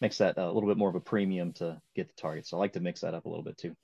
makes 0.00 0.18
that 0.18 0.38
a 0.38 0.50
little 0.50 0.68
bit 0.68 0.78
more 0.78 0.88
of 0.88 0.94
a 0.94 1.00
premium 1.00 1.52
to 1.54 1.80
get 1.94 2.08
the 2.08 2.20
target. 2.20 2.46
So 2.46 2.56
I 2.56 2.60
like 2.60 2.72
to 2.74 2.80
mix 2.80 3.00
that 3.00 3.14
up 3.14 3.26
a 3.26 3.28
little 3.28 3.44
bit 3.44 3.58
too. 3.58 3.76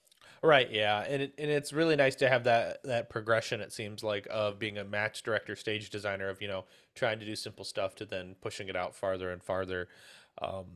Right, 0.43 0.71
yeah, 0.71 1.05
and 1.09 1.23
it, 1.23 1.35
and 1.39 1.51
it's 1.51 1.73
really 1.73 1.97
nice 1.97 2.15
to 2.17 2.29
have 2.29 2.45
that 2.45 2.83
that 2.85 3.09
progression. 3.09 3.61
It 3.61 3.73
seems 3.73 4.05
like 4.05 4.27
of 4.31 4.59
being 4.59 4.79
a 4.79 4.85
match 4.85 5.23
director, 5.23 5.57
stage 5.57 5.89
designer, 5.91 6.29
of 6.29 6.43
you 6.43 6.49
know 6.49 6.67
trying 6.95 7.19
to 7.19 7.27
do 7.27 7.35
simple 7.35 7.65
stuff 7.65 7.95
to 7.97 8.05
then 8.05 8.37
pushing 8.43 8.69
it 8.69 8.77
out 8.77 8.95
farther 8.95 9.31
and 9.31 9.43
farther. 9.43 9.89
Um, 10.41 10.67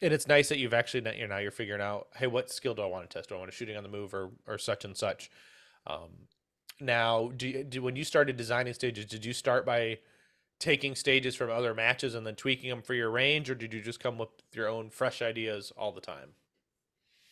and 0.00 0.12
it's 0.12 0.26
nice 0.26 0.48
that 0.48 0.58
you've 0.58 0.74
actually 0.74 1.18
you 1.18 1.26
now 1.26 1.38
you're 1.38 1.50
figuring 1.50 1.80
out, 1.80 2.08
hey, 2.16 2.26
what 2.26 2.50
skill 2.50 2.74
do 2.74 2.82
I 2.82 2.86
want 2.86 3.08
to 3.08 3.18
test? 3.18 3.28
Do 3.28 3.34
I 3.34 3.38
want 3.38 3.50
to 3.50 3.56
shooting 3.56 3.76
on 3.76 3.82
the 3.82 3.88
move 3.88 4.14
or 4.14 4.30
or 4.46 4.56
such 4.56 4.84
and 4.84 4.96
such? 4.96 5.30
Um, 5.86 6.28
now, 6.80 7.32
do, 7.36 7.48
you, 7.48 7.64
do 7.64 7.82
when 7.82 7.96
you 7.96 8.04
started 8.04 8.36
designing 8.36 8.74
stages, 8.74 9.06
did 9.06 9.24
you 9.24 9.32
start 9.32 9.66
by 9.66 9.98
taking 10.62 10.94
stages 10.94 11.34
from 11.34 11.50
other 11.50 11.74
matches 11.74 12.14
and 12.14 12.24
then 12.26 12.36
tweaking 12.36 12.70
them 12.70 12.82
for 12.82 12.94
your 12.94 13.10
range, 13.10 13.50
or 13.50 13.54
did 13.54 13.74
you 13.74 13.82
just 13.82 14.00
come 14.00 14.20
up 14.20 14.30
with 14.36 14.56
your 14.56 14.68
own 14.68 14.90
fresh 14.90 15.20
ideas 15.20 15.72
all 15.76 15.92
the 15.92 16.00
time? 16.00 16.30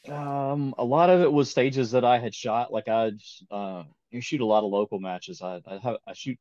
Um, 0.09 0.75
a 0.79 0.85
lot 0.85 1.11
of 1.11 1.21
it 1.21 1.33
was 1.33 1.51
stages 1.51 1.93
that 1.93 2.05
I 2.05 2.19
had 2.19 2.35
shot. 2.35 2.73
Like 2.73 2.89
I, 2.89 3.13
uh, 3.51 3.85
you 4.11 4.21
shoot 4.21 4.41
a 4.41 4.47
lot 4.47 4.65
of 4.65 4.71
local 4.71 4.99
matches. 4.99 5.43
I, 5.43 5.61
I 5.67 5.79
have 5.79 5.97
I 6.07 6.13
shoot 6.15 6.39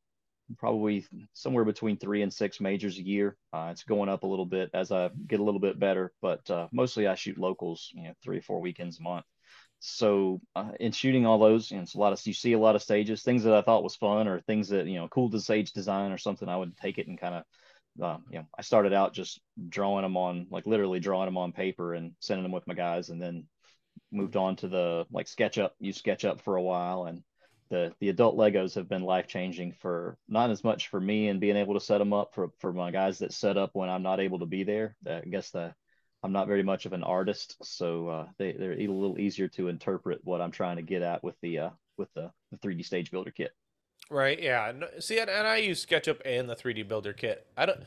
probably 0.58 1.06
somewhere 1.32 1.64
between 1.64 1.96
three 1.96 2.22
and 2.22 2.32
six 2.32 2.60
majors 2.60 2.98
a 2.98 3.06
year. 3.06 3.36
Uh, 3.52 3.68
it's 3.70 3.84
going 3.84 4.08
up 4.08 4.24
a 4.24 4.26
little 4.26 4.46
bit 4.46 4.70
as 4.74 4.90
I 4.90 5.10
get 5.28 5.40
a 5.40 5.44
little 5.44 5.60
bit 5.60 5.78
better, 5.78 6.12
but 6.20 6.50
uh, 6.50 6.66
mostly 6.72 7.06
I 7.06 7.14
shoot 7.14 7.38
locals. 7.38 7.90
You 7.94 8.04
know, 8.04 8.14
three 8.22 8.38
or 8.38 8.42
four 8.42 8.60
weekends 8.60 8.98
a 8.98 9.02
month. 9.02 9.26
So 9.80 10.40
uh, 10.54 10.72
in 10.78 10.92
shooting 10.92 11.24
all 11.26 11.38
those, 11.38 11.70
you 11.70 11.78
know, 11.78 11.82
it's 11.82 11.94
a 11.94 11.98
lot 11.98 12.12
of 12.12 12.24
you 12.26 12.34
see 12.34 12.52
a 12.52 12.58
lot 12.58 12.76
of 12.76 12.82
stages, 12.82 13.22
things 13.22 13.44
that 13.44 13.54
I 13.54 13.62
thought 13.62 13.82
was 13.82 13.96
fun 13.96 14.28
or 14.28 14.40
things 14.40 14.68
that 14.68 14.86
you 14.86 14.96
know 14.96 15.08
cool 15.08 15.30
to 15.30 15.40
stage 15.40 15.72
design 15.72 16.12
or 16.12 16.18
something. 16.18 16.48
I 16.48 16.56
would 16.56 16.76
take 16.76 16.98
it 16.98 17.08
and 17.08 17.18
kind 17.18 17.34
of. 17.36 17.44
Uh, 18.00 18.18
you 18.30 18.38
know, 18.38 18.46
I 18.56 18.62
started 18.62 18.92
out 18.92 19.12
just 19.12 19.40
drawing 19.68 20.04
them 20.04 20.16
on, 20.16 20.46
like 20.48 20.64
literally 20.64 21.00
drawing 21.00 21.26
them 21.26 21.36
on 21.36 21.52
paper 21.52 21.92
and 21.92 22.12
sending 22.20 22.44
them 22.44 22.52
with 22.52 22.66
my 22.66 22.72
guys, 22.72 23.10
and 23.10 23.20
then 23.20 23.46
moved 24.12 24.36
on 24.36 24.56
to 24.56 24.68
the 24.68 25.06
like 25.10 25.26
SketchUp. 25.26 25.70
Use 25.80 26.00
SketchUp 26.00 26.40
for 26.40 26.56
a 26.56 26.62
while, 26.62 27.06
and 27.06 27.22
the 27.68 27.92
the 28.00 28.08
adult 28.08 28.36
Legos 28.36 28.74
have 28.74 28.88
been 28.88 29.02
life 29.02 29.26
changing 29.26 29.72
for 29.72 30.18
not 30.28 30.50
as 30.50 30.62
much 30.62 30.88
for 30.88 31.00
me 31.00 31.28
and 31.28 31.40
being 31.40 31.56
able 31.56 31.74
to 31.74 31.80
set 31.80 31.98
them 31.98 32.12
up 32.12 32.34
for 32.34 32.50
for 32.58 32.72
my 32.72 32.90
guys 32.90 33.18
that 33.18 33.32
set 33.32 33.56
up 33.56 33.70
when 33.72 33.88
I'm 33.88 34.02
not 34.02 34.20
able 34.20 34.40
to 34.40 34.46
be 34.46 34.62
there. 34.62 34.96
I 35.06 35.20
guess 35.20 35.50
the 35.50 35.74
I'm 36.22 36.32
not 36.32 36.48
very 36.48 36.62
much 36.62 36.84
of 36.86 36.92
an 36.92 37.02
artist, 37.02 37.56
so 37.62 38.08
uh, 38.08 38.26
they 38.38 38.52
they're 38.52 38.72
a 38.72 38.86
little 38.86 39.18
easier 39.18 39.48
to 39.48 39.68
interpret 39.68 40.20
what 40.24 40.40
I'm 40.40 40.50
trying 40.50 40.76
to 40.76 40.82
get 40.82 41.02
at 41.02 41.24
with 41.24 41.36
the 41.40 41.58
uh, 41.58 41.70
with 41.96 42.12
the, 42.14 42.30
the 42.50 42.58
3D 42.58 42.84
stage 42.84 43.10
builder 43.10 43.30
kit. 43.30 43.52
Right. 44.10 44.40
Yeah. 44.40 44.72
See, 44.98 45.18
and, 45.18 45.30
and 45.30 45.46
I 45.46 45.58
use 45.58 45.84
SketchUp 45.86 46.20
and 46.24 46.50
the 46.50 46.56
3D 46.56 46.88
Builder 46.88 47.12
kit. 47.12 47.46
I 47.56 47.66
don't. 47.66 47.80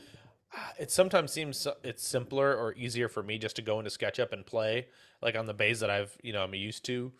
It 0.79 0.91
sometimes 0.91 1.31
seems 1.31 1.67
it's 1.83 2.07
simpler 2.07 2.55
or 2.55 2.73
easier 2.75 3.09
for 3.09 3.23
me 3.23 3.37
just 3.37 3.55
to 3.57 3.61
go 3.61 3.79
into 3.79 3.91
SketchUp 3.91 4.31
and 4.31 4.45
play 4.45 4.87
like 5.21 5.35
on 5.35 5.47
the 5.47 5.53
bays 5.53 5.79
that 5.79 5.89
I've 5.89 6.15
you 6.23 6.31
know 6.31 6.43
I'm 6.43 6.53
used 6.53 6.85
to, 6.85 7.11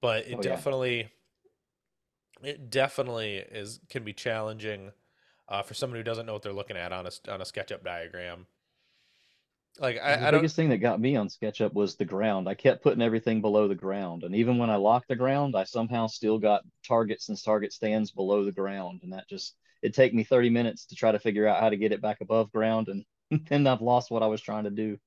but 0.00 0.26
it 0.26 0.34
Oh, 0.34 0.36
yeah. 0.36 0.42
definitely, 0.42 1.10
it 2.42 2.70
definitely 2.70 3.36
is 3.36 3.80
can 3.88 4.04
be 4.04 4.12
challenging 4.12 4.92
uh, 5.48 5.62
for 5.62 5.74
someone 5.74 5.98
who 5.98 6.04
doesn't 6.04 6.26
know 6.26 6.32
what 6.32 6.42
they're 6.42 6.52
looking 6.52 6.76
at 6.76 6.92
on 6.92 7.06
a 7.06 7.10
on 7.30 7.40
a 7.40 7.44
SketchUp 7.44 7.82
diagram. 7.84 8.46
Like 9.78 9.98
the 10.08 10.14
I, 10.14 10.28
I 10.28 10.30
don't. 10.30 10.46
biggest 10.46 10.56
thing 10.56 10.68
that 10.70 10.78
got 10.78 11.00
me 11.00 11.16
on 11.16 11.28
SketchUp 11.28 11.72
was 11.72 11.96
the 11.96 12.04
ground. 12.04 12.48
I 12.48 12.54
kept 12.54 12.82
putting 12.82 13.02
everything 13.02 13.40
below 13.40 13.68
the 13.68 13.74
ground, 13.74 14.24
and 14.24 14.34
even 14.34 14.58
when 14.58 14.70
I 14.70 14.76
locked 14.76 15.08
the 15.08 15.16
ground, 15.16 15.56
I 15.56 15.64
somehow 15.64 16.06
still 16.06 16.38
got 16.38 16.62
targets 16.86 17.28
and 17.28 17.42
target 17.42 17.72
stands 17.72 18.10
below 18.10 18.44
the 18.44 18.52
ground, 18.52 19.00
and 19.02 19.12
that 19.12 19.28
just 19.28 19.54
it 19.82 19.94
take 19.94 20.12
me 20.14 20.24
30 20.24 20.50
minutes 20.50 20.86
to 20.86 20.96
try 20.96 21.12
to 21.12 21.18
figure 21.18 21.46
out 21.46 21.60
how 21.60 21.70
to 21.70 21.76
get 21.76 21.92
it 21.92 22.02
back 22.02 22.20
above 22.20 22.52
ground, 22.52 22.88
and 22.88 23.04
then 23.48 23.66
I've 23.66 23.82
lost 23.82 24.10
what 24.10 24.22
I 24.22 24.26
was 24.26 24.40
trying 24.40 24.64
to 24.64 24.70
do. 24.70 24.98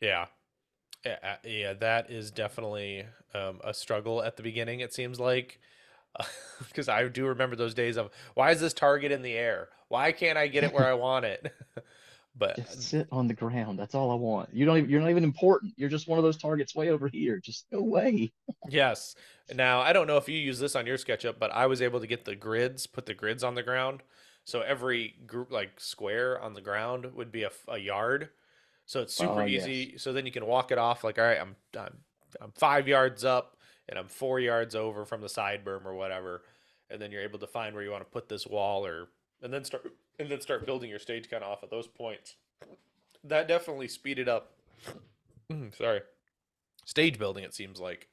Yeah. 0.00 0.26
Yeah, 1.04 1.36
yeah, 1.44 1.74
that 1.74 2.10
is 2.10 2.30
definitely 2.30 3.06
um, 3.34 3.60
a 3.64 3.74
struggle 3.74 4.22
at 4.22 4.36
the 4.36 4.42
beginning, 4.42 4.80
it 4.80 4.94
seems 4.94 5.20
like. 5.20 5.60
Because 6.68 6.88
I 6.88 7.08
do 7.08 7.26
remember 7.26 7.56
those 7.56 7.74
days 7.74 7.96
of 7.98 8.10
why 8.34 8.50
is 8.52 8.60
this 8.60 8.74
target 8.74 9.12
in 9.12 9.22
the 9.22 9.34
air? 9.34 9.68
Why 9.88 10.12
can't 10.12 10.38
I 10.38 10.48
get 10.48 10.64
it 10.64 10.72
where 10.72 10.86
I 10.86 10.94
want 10.94 11.24
it? 11.26 11.52
But 12.36 12.56
Just 12.56 12.82
sit 12.82 13.06
on 13.12 13.28
the 13.28 13.34
ground. 13.34 13.78
That's 13.78 13.94
all 13.94 14.10
I 14.10 14.16
want. 14.16 14.52
You 14.52 14.66
don't 14.66 14.78
even, 14.78 14.90
you're 14.90 15.00
not 15.00 15.10
even 15.10 15.22
important. 15.24 15.74
You're 15.76 15.88
just 15.88 16.08
one 16.08 16.18
of 16.18 16.24
those 16.24 16.36
targets 16.36 16.74
way 16.74 16.88
over 16.90 17.06
here. 17.06 17.38
Just 17.38 17.70
go 17.70 17.78
away. 17.78 18.32
yes. 18.68 19.14
Now, 19.54 19.80
I 19.80 19.92
don't 19.92 20.06
know 20.08 20.16
if 20.16 20.28
you 20.28 20.36
use 20.36 20.58
this 20.58 20.74
on 20.74 20.86
your 20.86 20.96
SketchUp, 20.98 21.38
but 21.38 21.52
I 21.52 21.66
was 21.66 21.80
able 21.80 22.00
to 22.00 22.06
get 22.08 22.24
the 22.24 22.34
grids, 22.34 22.86
put 22.88 23.06
the 23.06 23.14
grids 23.14 23.44
on 23.44 23.54
the 23.54 23.62
ground. 23.62 24.02
So 24.44 24.60
every 24.62 25.14
group 25.26 25.52
like 25.52 25.78
square 25.80 26.40
on 26.40 26.54
the 26.54 26.60
ground 26.60 27.06
would 27.14 27.30
be 27.30 27.46
a 27.68 27.78
yard. 27.78 28.30
So 28.86 29.00
it's 29.00 29.14
super 29.14 29.42
Oh, 29.42 29.46
yes. 29.46 29.66
easy. 29.66 29.98
So 29.98 30.12
then 30.12 30.26
you 30.26 30.32
can 30.32 30.44
walk 30.46 30.72
it 30.72 30.78
off 30.78 31.04
like, 31.04 31.18
all 31.18 31.24
right, 31.24 31.40
I'm 31.40 31.56
I'm 31.78 31.96
I'm 32.40 32.52
five 32.52 32.86
yards 32.88 33.24
up 33.24 33.56
and 33.88 33.98
I'm 33.98 34.08
four 34.08 34.40
yards 34.40 34.74
over 34.74 35.04
from 35.04 35.20
the 35.20 35.28
side 35.28 35.64
berm 35.64 35.86
or 35.86 35.94
whatever, 35.94 36.42
and 36.90 37.00
then 37.00 37.10
you're 37.12 37.22
able 37.22 37.38
to 37.38 37.46
find 37.46 37.74
where 37.74 37.84
you 37.84 37.90
want 37.90 38.02
to 38.04 38.10
put 38.10 38.28
this 38.28 38.46
wall 38.46 38.84
or 38.86 39.08
and 39.44 39.52
then 39.52 39.62
start 39.62 39.92
and 40.18 40.28
then 40.28 40.40
start 40.40 40.66
building 40.66 40.90
your 40.90 40.98
stage 40.98 41.30
kind 41.30 41.44
of 41.44 41.50
off 41.50 41.62
of 41.62 41.70
those 41.70 41.86
points. 41.86 42.34
That 43.22 43.46
definitely 43.46 43.88
speeded 43.88 44.28
up. 44.28 44.52
Mm, 45.52 45.76
sorry, 45.76 46.00
stage 46.84 47.18
building. 47.18 47.44
It 47.44 47.54
seems 47.54 47.78
like. 47.78 48.08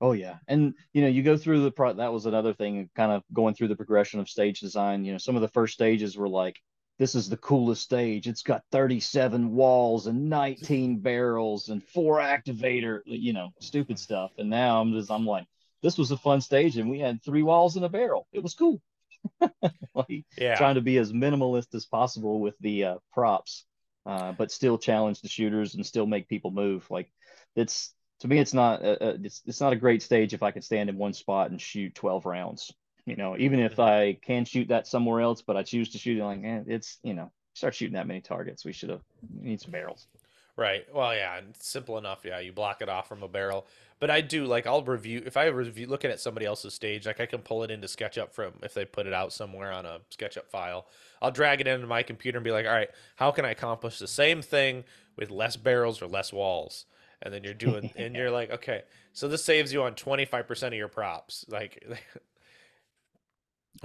Oh 0.00 0.12
yeah, 0.12 0.38
and 0.48 0.74
you 0.92 1.02
know, 1.02 1.08
you 1.08 1.22
go 1.22 1.36
through 1.36 1.62
the 1.62 1.70
pro. 1.70 1.92
That 1.92 2.12
was 2.12 2.26
another 2.26 2.52
thing, 2.52 2.90
kind 2.96 3.12
of 3.12 3.22
going 3.32 3.54
through 3.54 3.68
the 3.68 3.76
progression 3.76 4.18
of 4.18 4.28
stage 4.28 4.58
design. 4.58 5.04
You 5.04 5.12
know, 5.12 5.18
some 5.18 5.36
of 5.36 5.42
the 5.42 5.48
first 5.48 5.74
stages 5.74 6.16
were 6.16 6.28
like, 6.28 6.60
"This 6.98 7.14
is 7.14 7.28
the 7.28 7.36
coolest 7.36 7.82
stage. 7.82 8.26
It's 8.26 8.42
got 8.42 8.64
37 8.72 9.52
walls 9.52 10.08
and 10.08 10.28
19 10.28 10.98
barrels 11.02 11.68
and 11.68 11.84
four 11.84 12.18
activator." 12.18 13.02
You 13.04 13.32
know, 13.32 13.50
stupid 13.60 14.00
stuff. 14.00 14.32
And 14.38 14.50
now 14.50 14.80
I'm 14.80 14.92
just, 14.92 15.10
I'm 15.10 15.24
like, 15.24 15.46
this 15.82 15.96
was 15.96 16.10
a 16.10 16.16
fun 16.16 16.40
stage, 16.40 16.76
and 16.78 16.90
we 16.90 16.98
had 16.98 17.22
three 17.22 17.44
walls 17.44 17.76
and 17.76 17.84
a 17.84 17.88
barrel. 17.88 18.26
It 18.32 18.42
was 18.42 18.54
cool. 18.54 18.82
like 19.94 20.24
Yeah. 20.36 20.56
trying 20.56 20.74
to 20.76 20.80
be 20.80 20.98
as 20.98 21.12
minimalist 21.12 21.74
as 21.74 21.86
possible 21.86 22.40
with 22.40 22.54
the 22.60 22.84
uh, 22.84 22.94
props, 23.12 23.64
uh, 24.06 24.32
but 24.32 24.50
still 24.50 24.78
challenge 24.78 25.20
the 25.20 25.28
shooters 25.28 25.74
and 25.74 25.84
still 25.86 26.06
make 26.06 26.28
people 26.28 26.50
move. 26.50 26.86
Like 26.90 27.10
it's 27.56 27.94
to 28.20 28.28
me, 28.28 28.38
it's 28.38 28.54
not 28.54 28.82
uh, 28.84 28.96
uh, 29.00 29.16
it's 29.22 29.42
it's 29.46 29.60
not 29.60 29.72
a 29.72 29.76
great 29.76 30.02
stage 30.02 30.34
if 30.34 30.42
I 30.42 30.50
can 30.50 30.62
stand 30.62 30.88
in 30.90 30.96
one 30.96 31.12
spot 31.12 31.50
and 31.50 31.60
shoot 31.60 31.94
12 31.94 32.26
rounds. 32.26 32.72
You 33.06 33.16
know, 33.16 33.36
even 33.36 33.58
if 33.58 33.80
I 33.80 34.14
can 34.22 34.44
shoot 34.44 34.68
that 34.68 34.86
somewhere 34.86 35.20
else, 35.20 35.42
but 35.42 35.56
I 35.56 35.64
choose 35.64 35.90
to 35.90 35.98
shoot 35.98 36.18
it 36.18 36.24
like, 36.24 36.40
eh, 36.44 36.62
it's 36.66 36.98
you 37.02 37.14
know, 37.14 37.32
start 37.54 37.74
shooting 37.74 37.94
that 37.94 38.06
many 38.06 38.20
targets. 38.20 38.64
We 38.64 38.72
should 38.72 38.90
have 38.90 39.02
we 39.40 39.48
need 39.50 39.60
some 39.60 39.72
barrels. 39.72 40.06
Right. 40.54 40.84
Well, 40.94 41.14
yeah, 41.14 41.38
and 41.38 41.50
it's 41.50 41.66
simple 41.66 41.96
enough. 41.96 42.24
Yeah, 42.24 42.38
you 42.38 42.52
block 42.52 42.82
it 42.82 42.88
off 42.88 43.08
from 43.08 43.22
a 43.22 43.28
barrel. 43.28 43.66
But 44.00 44.10
I 44.10 44.20
do 44.20 44.44
like 44.44 44.66
I'll 44.66 44.82
review 44.84 45.22
if 45.24 45.36
I 45.36 45.46
review 45.46 45.86
looking 45.86 46.10
at 46.10 46.20
somebody 46.20 46.44
else's 46.44 46.74
stage, 46.74 47.06
like 47.06 47.20
I 47.20 47.26
can 47.26 47.40
pull 47.40 47.62
it 47.62 47.70
into 47.70 47.86
SketchUp 47.86 48.32
from 48.32 48.54
if 48.62 48.74
they 48.74 48.84
put 48.84 49.06
it 49.06 49.14
out 49.14 49.32
somewhere 49.32 49.72
on 49.72 49.86
a 49.86 50.00
SketchUp 50.10 50.48
file. 50.50 50.86
I'll 51.22 51.30
drag 51.30 51.60
it 51.62 51.66
into 51.66 51.86
my 51.86 52.02
computer 52.02 52.36
and 52.38 52.44
be 52.44 52.50
like, 52.50 52.66
all 52.66 52.72
right, 52.72 52.90
how 53.16 53.30
can 53.30 53.44
I 53.46 53.50
accomplish 53.50 53.98
the 53.98 54.08
same 54.08 54.42
thing 54.42 54.84
with 55.16 55.30
less 55.30 55.56
barrels 55.56 56.02
or 56.02 56.06
less 56.06 56.32
walls? 56.32 56.84
And 57.22 57.32
then 57.32 57.44
you're 57.44 57.54
doing, 57.54 57.90
and 57.96 58.14
you're 58.16 58.30
like, 58.32 58.50
okay, 58.50 58.82
so 59.12 59.28
this 59.28 59.44
saves 59.44 59.72
you 59.72 59.82
on 59.84 59.94
25% 59.94 60.68
of 60.68 60.74
your 60.74 60.88
props. 60.88 61.46
Like, 61.52 61.86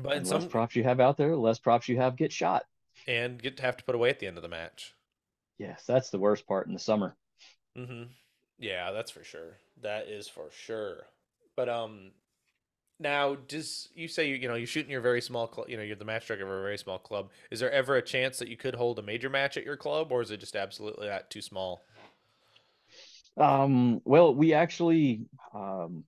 but 0.02 0.18
in 0.18 0.26
And 0.26 0.26
some, 0.26 0.50
props 0.50 0.76
you 0.76 0.84
have 0.84 1.00
out 1.00 1.16
there, 1.18 1.36
less 1.38 1.60
props 1.60 1.88
you 1.88 1.96
have 1.98 2.16
get 2.18 2.34
shot. 2.34 2.66
and 3.08 3.42
get 3.42 3.58
to 3.58 3.64
have 3.64 3.76
to 3.78 3.84
put 3.84 3.96
away 3.96 4.10
at 4.10 4.20
the 4.20 4.28
end 4.28 4.38
of 4.38 4.44
the 4.44 4.50
match. 4.50 4.94
Yes, 5.58 5.84
that's 5.88 6.10
the 6.10 6.20
worst 6.20 6.48
part 6.48 6.68
in 6.68 6.74
the 6.74 6.80
summer. 6.80 7.16
Mm-hmm. 7.78 8.04
Yeah, 8.60 8.92
that's 8.92 9.12
for 9.12 9.24
sure. 9.24 9.58
That 9.82 10.08
is 10.08 10.28
for 10.28 10.50
sure. 10.52 11.06
But 11.56 11.70
um, 11.70 12.12
now 13.00 13.36
does 13.36 13.90
you 13.94 14.08
say 14.08 14.28
you 14.28 14.36
you 14.36 14.48
know 14.48 14.56
you 14.56 14.66
shoot 14.66 14.86
in 14.86 14.92
your 14.92 15.02
very 15.02 15.22
small 15.22 15.48
club? 15.48 15.70
You 15.70 15.78
know 15.78 15.84
you're 15.84 15.96
the 15.96 16.06
match 16.06 16.28
director 16.28 16.46
of 16.46 16.52
a 16.52 16.62
very 16.62 16.78
small 16.78 17.00
club. 17.00 17.30
Is 17.52 17.60
there 17.60 17.72
ever 17.72 17.96
a 17.96 18.02
chance 18.02 18.40
that 18.40 18.48
you 18.48 18.58
could 18.58 18.76
hold 18.76 19.00
a 19.00 19.04
major 19.04 19.30
match 19.30 19.58
at 19.58 19.66
your 19.66 19.78
club, 19.78 20.12
or 20.12 20.22
is 20.22 20.32
it 20.32 20.40
just 20.40 20.56
absolutely 20.56 21.08
that 21.08 21.30
too 21.30 21.42
small? 21.42 21.82
Um, 23.38 24.02
well, 24.04 24.34
we 24.34 24.54
actually 24.54 25.26
um, 25.54 26.04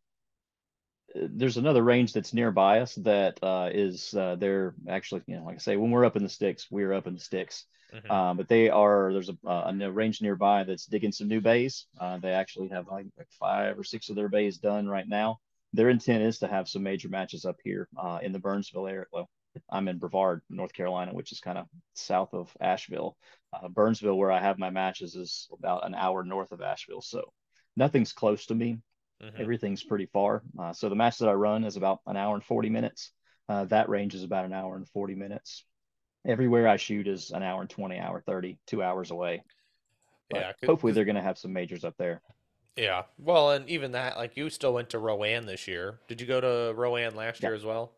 there's 1.15 1.57
another 1.57 1.83
range 1.83 2.13
that's 2.13 2.33
nearby 2.33 2.79
us 2.79 2.95
that 2.95 3.39
uh, 3.43 3.69
is 3.71 4.13
uh, 4.13 4.35
they're 4.35 4.75
actually 4.87 5.21
you 5.27 5.37
know 5.37 5.43
like 5.43 5.55
I 5.55 5.59
say 5.59 5.75
when 5.75 5.91
we're 5.91 6.05
up 6.05 6.15
in 6.15 6.23
the 6.23 6.29
sticks 6.29 6.67
we're 6.69 6.93
up 6.93 7.07
in 7.07 7.13
the 7.13 7.19
sticks 7.19 7.65
Mhm. 7.93 8.11
um, 8.11 8.37
but 8.37 8.47
they 8.47 8.69
are 8.69 9.11
there's 9.13 9.29
a, 9.29 9.37
uh, 9.47 9.71
a 9.81 9.91
range 9.91 10.21
nearby 10.21 10.63
that's 10.63 10.85
digging 10.85 11.11
some 11.11 11.27
new 11.27 11.41
bays 11.41 11.87
uh, 11.99 12.17
they 12.17 12.31
actually 12.31 12.67
have 12.69 12.87
like, 12.87 13.07
like 13.17 13.27
five 13.39 13.77
or 13.77 13.83
six 13.83 14.09
of 14.09 14.15
their 14.15 14.29
bays 14.29 14.57
done 14.57 14.87
right 14.87 15.07
now 15.07 15.39
their 15.73 15.89
intent 15.89 16.23
is 16.23 16.39
to 16.39 16.47
have 16.47 16.67
some 16.67 16.83
major 16.83 17.09
matches 17.09 17.45
up 17.45 17.57
here 17.63 17.87
uh, 17.97 18.19
in 18.21 18.31
the 18.31 18.39
Burnsville 18.39 18.87
area 18.87 19.05
well 19.11 19.29
I'm 19.69 19.87
in 19.87 19.97
Brevard 19.97 20.41
North 20.49 20.73
Carolina 20.73 21.13
which 21.13 21.31
is 21.31 21.39
kind 21.39 21.57
of 21.57 21.67
south 21.93 22.33
of 22.33 22.55
Asheville 22.61 23.17
uh, 23.53 23.67
Burnsville 23.67 24.17
where 24.17 24.31
I 24.31 24.39
have 24.39 24.59
my 24.59 24.69
matches 24.69 25.15
is 25.15 25.47
about 25.51 25.85
an 25.85 25.95
hour 25.95 26.23
north 26.23 26.51
of 26.51 26.61
Asheville 26.61 27.01
so 27.01 27.33
nothing's 27.75 28.13
close 28.13 28.45
to 28.47 28.55
me 28.55 28.79
Mhm. 29.19 29.41
everything's 29.41 29.83
pretty 29.83 30.05
far. 30.07 30.43
Uh, 30.57 30.73
so 30.73 30.89
the 30.89 30.95
match 30.95 31.17
that 31.19 31.29
I 31.29 31.33
run 31.33 31.63
is 31.63 31.77
about 31.77 32.01
an 32.07 32.17
hour 32.17 32.35
and 32.35 32.43
40 32.43 32.69
minutes. 32.69 33.11
Uh, 33.47 33.65
that 33.65 33.89
range 33.89 34.15
is 34.15 34.23
about 34.23 34.45
an 34.45 34.53
hour 34.53 34.75
and 34.75 34.87
40 34.87 35.15
minutes. 35.15 35.65
Everywhere 36.25 36.67
I 36.67 36.77
shoot 36.77 37.07
is 37.07 37.31
an 37.31 37.43
hour 37.43 37.61
and 37.61 37.69
20, 37.69 37.97
hour 37.97 38.21
30, 38.21 38.59
two 38.67 38.83
hours 38.83 39.11
away. 39.11 39.43
But 40.29 40.39
Yeah, 40.39 40.53
hopefully 40.67 40.93
they're 40.93 41.05
going 41.05 41.15
to 41.15 41.21
have 41.21 41.37
some 41.37 41.53
majors 41.53 41.83
up 41.83 41.95
there. 41.97 42.21
Yeah. 42.75 43.03
Well, 43.17 43.51
and 43.51 43.69
even 43.69 43.91
that, 43.93 44.17
like 44.17 44.37
you 44.37 44.49
still 44.49 44.73
went 44.73 44.89
to 44.91 44.99
Rowan 44.99 45.45
this 45.45 45.67
year. 45.67 45.99
Did 46.07 46.21
you 46.21 46.27
go 46.27 46.39
to 46.41 46.73
Rowan 46.75 47.15
last 47.15 47.41
Yeah. 47.41 47.49
year 47.49 47.55
as 47.55 47.65
well? 47.65 47.91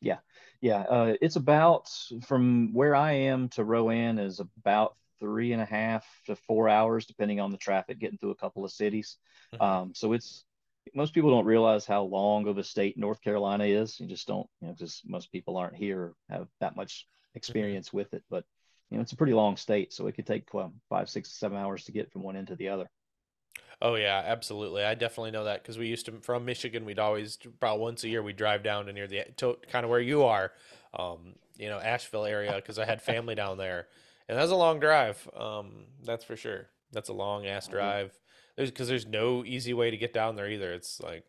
Yeah, 0.00 0.18
Yeah. 0.60 0.80
uh, 0.82 1.16
it's 1.20 1.36
about 1.36 1.88
from 2.26 2.72
where 2.74 2.94
I 2.94 3.12
am 3.12 3.48
to 3.50 3.64
Rowan 3.64 4.18
is 4.18 4.40
about 4.40 4.96
three 5.18 5.52
and 5.52 5.62
a 5.62 5.64
half 5.64 6.06
to 6.26 6.36
four 6.36 6.68
hours, 6.68 7.06
depending 7.06 7.40
on 7.40 7.50
the 7.50 7.56
traffic 7.58 7.98
getting 7.98 8.18
through 8.18 8.30
a 8.32 8.36
couple 8.36 8.64
of 8.64 8.72
cities. 8.72 9.16
Mhm. 9.52 9.60
Um, 9.60 9.94
so 9.94 10.12
it's 10.12 10.44
most 10.94 11.14
people 11.14 11.30
don't 11.30 11.46
realize 11.46 11.86
how 11.86 12.02
long 12.02 12.46
of 12.46 12.58
a 12.58 12.64
state 12.64 12.98
North 12.98 13.22
Carolina 13.22 13.64
is. 13.64 13.98
You 13.98 14.06
just 14.06 14.26
don't, 14.26 14.48
you 14.60 14.66
know, 14.68 14.74
because 14.74 15.00
most 15.06 15.32
people 15.32 15.56
aren't 15.56 15.76
here 15.76 16.14
have 16.28 16.48
that 16.60 16.76
much 16.76 17.06
experience 17.34 17.92
with 17.92 18.12
it. 18.14 18.22
But 18.30 18.44
you 18.90 18.98
know, 18.98 19.02
it's 19.02 19.12
a 19.12 19.16
pretty 19.16 19.34
long 19.34 19.56
state, 19.56 19.92
so 19.92 20.06
it 20.06 20.12
could 20.12 20.26
take 20.26 20.52
well, 20.54 20.72
five, 20.88 21.08
six, 21.08 21.30
seven 21.30 21.56
hours 21.56 21.84
to 21.84 21.92
get 21.92 22.12
from 22.12 22.22
one 22.22 22.36
end 22.36 22.48
to 22.48 22.56
the 22.56 22.68
other. 22.68 22.88
Oh 23.82 23.96
yeah, 23.96 24.22
absolutely. 24.24 24.84
I 24.84 24.94
definitely 24.94 25.32
know 25.32 25.44
that 25.44 25.62
because 25.62 25.78
we 25.78 25.88
used 25.88 26.06
to 26.06 26.12
from 26.20 26.44
Michigan. 26.44 26.84
We'd 26.84 26.98
always 26.98 27.38
about 27.44 27.80
once 27.80 28.04
a 28.04 28.08
year 28.08 28.22
we'd 28.22 28.36
drive 28.36 28.62
down 28.62 28.86
to 28.86 28.92
near 28.92 29.06
the 29.06 29.24
to 29.38 29.56
kind 29.70 29.84
of 29.84 29.90
where 29.90 30.00
you 30.00 30.22
are, 30.24 30.52
um, 30.98 31.34
you 31.58 31.68
know, 31.68 31.78
Asheville 31.78 32.24
area 32.24 32.54
because 32.56 32.78
I 32.78 32.84
had 32.84 33.02
family 33.02 33.34
down 33.34 33.58
there, 33.58 33.88
and 34.28 34.38
that's 34.38 34.52
a 34.52 34.56
long 34.56 34.80
drive. 34.80 35.28
Um, 35.36 35.86
that's 36.04 36.24
for 36.24 36.36
sure. 36.36 36.68
That's 36.92 37.08
a 37.08 37.12
long 37.12 37.46
ass 37.46 37.66
Mhm. 37.66 37.72
drive. 37.72 38.20
There's 38.56 38.70
because 38.70 38.88
there's 38.88 39.06
no 39.06 39.44
easy 39.44 39.74
way 39.74 39.90
to 39.90 39.96
get 39.96 40.12
down 40.12 40.36
there 40.36 40.48
either. 40.48 40.72
It's 40.72 41.00
like, 41.00 41.24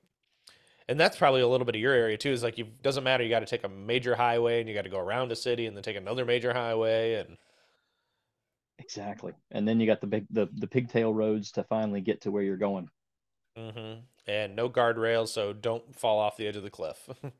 and 0.88 1.00
that's 1.00 1.18
probably 1.18 1.42
a 1.42 1.48
little 1.48 1.66
bit 1.66 1.76
of 1.76 1.82
your 1.82 1.94
area 1.94 2.18
too. 2.18 2.32
Is 2.32 2.44
like 2.44 2.58
you 2.58 2.66
doesn't 2.82 3.04
matter. 3.04 3.24
You 3.24 3.30
got 3.30 3.40
to 3.42 3.46
take 3.46 3.64
a 3.64 3.70
major 3.70 4.16
highway 4.16 4.60
and 4.60 4.70
you 4.70 4.76
got 4.76 4.84
to 4.84 4.90
go 4.90 5.00
around 5.00 5.32
a 5.32 5.36
city 5.36 5.66
and 5.66 5.76
then 5.76 5.84
take 5.84 5.98
another 5.98 6.26
major 6.26 6.54
highway 6.54 7.16
and 7.16 7.38
Exactly. 8.80 9.34
And 9.52 9.68
then 9.68 9.80
you 9.82 9.86
got 9.86 10.00
the 10.02 10.08
big 10.08 10.28
the 10.30 10.48
the 10.54 10.68
pigtail 10.68 11.14
roads 11.14 11.52
to 11.54 11.64
finally 11.66 12.00
get 12.02 12.22
to 12.22 12.32
where 12.32 12.44
you're 12.44 12.56
going. 12.58 12.90
hmm 13.58 13.94
and 14.28 14.56
no 14.56 14.68
guardrails, 14.70 15.28
so 15.30 15.54
don't 15.54 15.96
fall 15.96 16.18
off 16.20 16.36
the 16.36 16.48
edge 16.48 16.56
of 16.56 16.64
the 16.64 16.70
cliff. 16.72 17.08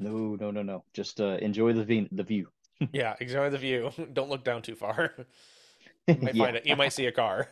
No, 0.00 0.34
no, 0.34 0.50
no, 0.50 0.62
no. 0.62 0.84
Just 0.92 1.20
uh, 1.20 1.36
enjoy 1.40 1.72
the 1.72 1.84
view. 1.84 2.08
The 2.10 2.24
view. 2.24 2.48
Yeah, 2.92 3.14
enjoy 3.20 3.50
the 3.50 3.58
view. 3.58 3.90
Don't 4.12 4.30
look 4.30 4.44
down 4.44 4.62
too 4.62 4.74
far. 4.74 5.12
You 6.12 6.20
might 6.22 6.36
Yeah. 6.36 6.46
find 6.46 6.56
it. 6.56 6.66
You 6.66 6.76
might 6.76 6.92
see 6.92 7.06
a 7.06 7.12
car. 7.12 7.48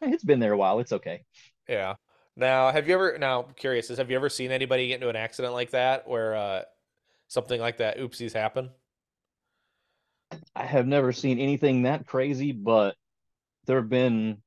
It's 0.00 0.24
been 0.24 0.40
there 0.40 0.52
a 0.52 0.56
while. 0.56 0.80
It's 0.80 0.92
okay. 0.92 1.24
yeah. 1.68 1.94
Now, 2.38 2.70
have 2.70 2.86
you 2.86 2.94
ever? 2.94 3.18
Now, 3.18 3.42
I'm 3.42 3.54
curious 3.54 3.90
is 3.90 3.98
have 3.98 4.10
you 4.10 4.16
ever 4.16 4.28
seen 4.28 4.52
anybody 4.52 4.86
get 4.86 4.94
into 4.94 5.08
an 5.08 5.16
accident 5.16 5.54
like 5.54 5.70
that, 5.70 6.06
where 6.06 6.36
uh, 6.36 6.62
something 7.26 7.60
like 7.60 7.78
that, 7.78 7.98
oopsies 7.98 8.32
happen? 8.32 8.70
I 10.54 10.64
have 10.64 10.86
never 10.86 11.12
seen 11.12 11.40
anything 11.40 11.82
that 11.82 12.06
crazy, 12.06 12.52
but 12.52 12.94
there 13.66 13.80
have 13.80 13.88
been. 13.88 14.40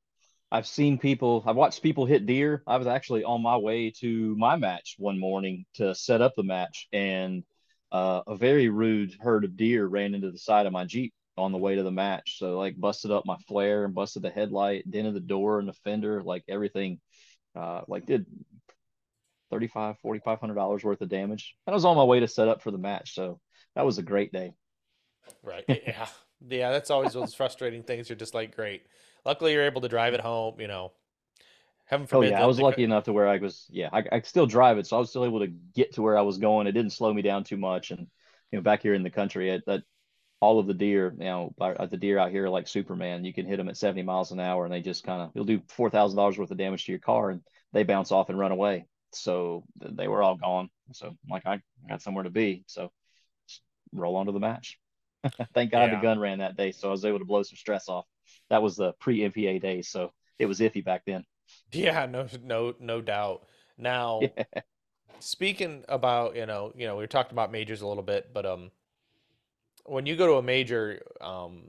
I've 0.53 0.67
seen 0.67 0.99
people. 0.99 1.43
I've 1.45 1.57
watched 1.57 1.83
people 1.83 2.05
hit 2.05 2.25
deer. 2.25 2.63
I 2.65 2.77
was 2.77 2.87
actually 2.87 3.25
on 3.25 3.41
my 3.41 3.57
way 3.57 3.91
to 3.99 4.35
my 4.37 4.55
match 4.55 4.95
one 4.97 5.19
morning 5.19 5.65
to 5.73 5.93
set 5.93 6.21
up 6.21 6.31
the 6.37 6.43
match, 6.43 6.87
and 6.93 7.43
uh, 7.91 8.21
a 8.25 8.37
very 8.37 8.69
rude 8.69 9.13
herd 9.19 9.43
of 9.43 9.57
deer 9.57 9.85
ran 9.85 10.15
into 10.15 10.31
the 10.31 10.37
side 10.37 10.65
of 10.65 10.71
my 10.71 10.85
Jeep 10.85 11.13
on 11.37 11.51
the 11.51 11.57
way 11.57 11.75
to 11.75 11.83
the 11.83 11.91
match. 11.91 12.37
So 12.39 12.57
like 12.57 12.77
busted 12.77 13.11
up 13.11 13.25
my 13.25 13.37
flare 13.49 13.83
and 13.83 13.93
busted 13.93 14.23
the 14.23 14.29
headlight, 14.29 14.89
dented 14.89 15.13
the 15.13 15.19
door 15.19 15.59
and 15.59 15.67
the 15.67 15.73
fender, 15.73 16.23
like 16.23 16.43
everything. 16.47 17.01
Uh, 17.55 17.81
like 17.87 18.05
did 18.05 18.25
35 19.51 19.97
4500 20.01 20.55
dollars 20.55 20.83
worth 20.83 21.01
of 21.01 21.09
damage. 21.09 21.55
And 21.67 21.73
I 21.73 21.75
was 21.75 21.85
on 21.85 21.97
my 21.97 22.03
way 22.03 22.19
to 22.19 22.27
set 22.27 22.47
up 22.47 22.61
for 22.61 22.71
the 22.71 22.77
match, 22.77 23.13
so 23.13 23.39
that 23.75 23.85
was 23.85 23.97
a 23.97 24.03
great 24.03 24.31
day. 24.31 24.53
Right. 25.43 25.65
Yeah. 25.69 26.07
Yeah. 26.47 26.71
That's 26.71 26.89
always 26.89 27.13
those 27.13 27.35
frustrating 27.35 27.83
things. 27.83 28.09
You're 28.09 28.15
just 28.15 28.33
like, 28.33 28.55
great. 28.55 28.83
Luckily, 29.25 29.53
you're 29.53 29.65
able 29.65 29.81
to 29.81 29.89
drive 29.89 30.13
it 30.13 30.21
home. 30.21 30.59
You 30.59 30.67
know, 30.67 30.91
heaven 31.85 32.07
Oh 32.11 32.21
yeah, 32.21 32.41
I 32.41 32.45
was 32.47 32.59
lucky 32.59 32.83
enough 32.83 33.03
to 33.03 33.13
where 33.13 33.27
I 33.27 33.37
was. 33.37 33.67
Yeah, 33.69 33.89
I, 33.91 34.03
I 34.11 34.21
still 34.21 34.47
drive 34.47 34.77
it, 34.77 34.87
so 34.87 34.97
I 34.97 34.99
was 34.99 35.09
still 35.09 35.25
able 35.25 35.41
to 35.41 35.53
get 35.75 35.93
to 35.93 36.01
where 36.01 36.17
I 36.17 36.21
was 36.21 36.37
going. 36.37 36.65
It 36.65 36.71
didn't 36.71 36.93
slow 36.93 37.13
me 37.13 37.21
down 37.21 37.43
too 37.43 37.57
much, 37.57 37.91
and 37.91 38.07
you 38.51 38.57
know, 38.57 38.61
back 38.61 38.81
here 38.81 38.93
in 38.93 39.03
the 39.03 39.09
country, 39.09 39.51
it, 39.51 39.63
that 39.67 39.83
all 40.41 40.59
of 40.59 40.65
the 40.65 40.73
deer, 40.73 41.13
you 41.17 41.25
know, 41.25 41.53
the 41.59 41.97
deer 41.97 42.17
out 42.17 42.31
here 42.31 42.49
like 42.49 42.67
Superman, 42.67 43.23
you 43.23 43.31
can 43.31 43.45
hit 43.45 43.57
them 43.57 43.69
at 43.69 43.77
70 43.77 44.01
miles 44.01 44.31
an 44.31 44.39
hour 44.39 44.65
and 44.65 44.73
they 44.73 44.81
just 44.81 45.03
kind 45.03 45.21
of, 45.21 45.29
you'll 45.35 45.45
do 45.45 45.59
$4,000 45.59 46.37
worth 46.37 46.51
of 46.51 46.57
damage 46.57 46.85
to 46.85 46.91
your 46.91 46.99
car 46.99 47.29
and 47.29 47.41
they 47.73 47.83
bounce 47.83 48.11
off 48.11 48.29
and 48.29 48.39
run 48.39 48.51
away. 48.51 48.87
So 49.13 49.63
they 49.79 50.07
were 50.07 50.23
all 50.23 50.35
gone. 50.35 50.69
So 50.93 51.15
like 51.29 51.45
I 51.45 51.61
got 51.87 52.01
somewhere 52.01 52.23
to 52.23 52.31
be. 52.31 52.63
So 52.65 52.91
roll 53.93 54.15
on 54.15 54.25
to 54.25 54.31
the 54.31 54.39
match. 54.39 54.79
Thank 55.53 55.71
God 55.71 55.91
yeah. 55.91 55.95
the 55.97 56.01
gun 56.01 56.19
ran 56.19 56.39
that 56.39 56.57
day. 56.57 56.71
So 56.71 56.87
I 56.87 56.91
was 56.91 57.05
able 57.05 57.19
to 57.19 57.25
blow 57.25 57.43
some 57.43 57.57
stress 57.57 57.87
off. 57.87 58.05
That 58.49 58.63
was 58.63 58.75
the 58.75 58.93
pre 58.93 59.19
MPA 59.19 59.61
days. 59.61 59.89
So 59.89 60.11
it 60.39 60.47
was 60.47 60.59
iffy 60.59 60.83
back 60.83 61.03
then. 61.05 61.23
Yeah, 61.71 62.07
no, 62.07 62.27
no, 62.43 62.73
no 62.79 63.01
doubt. 63.01 63.45
Now, 63.77 64.21
yeah. 64.21 64.43
speaking 65.19 65.83
about, 65.87 66.35
you 66.35 66.47
know, 66.47 66.73
you 66.75 66.87
know, 66.87 66.95
we 66.95 67.05
talked 67.05 67.31
about 67.31 67.51
majors 67.51 67.81
a 67.81 67.87
little 67.87 68.01
bit, 68.01 68.33
but, 68.33 68.47
um, 68.47 68.71
when 69.85 70.05
you 70.05 70.15
go 70.15 70.27
to 70.27 70.33
a 70.33 70.43
major, 70.43 71.01
um, 71.19 71.63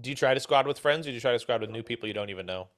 do 0.00 0.10
you 0.10 0.16
try 0.16 0.34
to 0.34 0.40
squad 0.40 0.66
with 0.66 0.78
friends 0.78 1.06
or 1.06 1.10
do 1.10 1.14
you 1.14 1.20
try 1.20 1.32
to 1.32 1.38
squad 1.38 1.60
with 1.60 1.70
new 1.70 1.82
people 1.82 2.08
you 2.08 2.14
don't 2.14 2.30
even 2.30 2.46
know? 2.46 2.68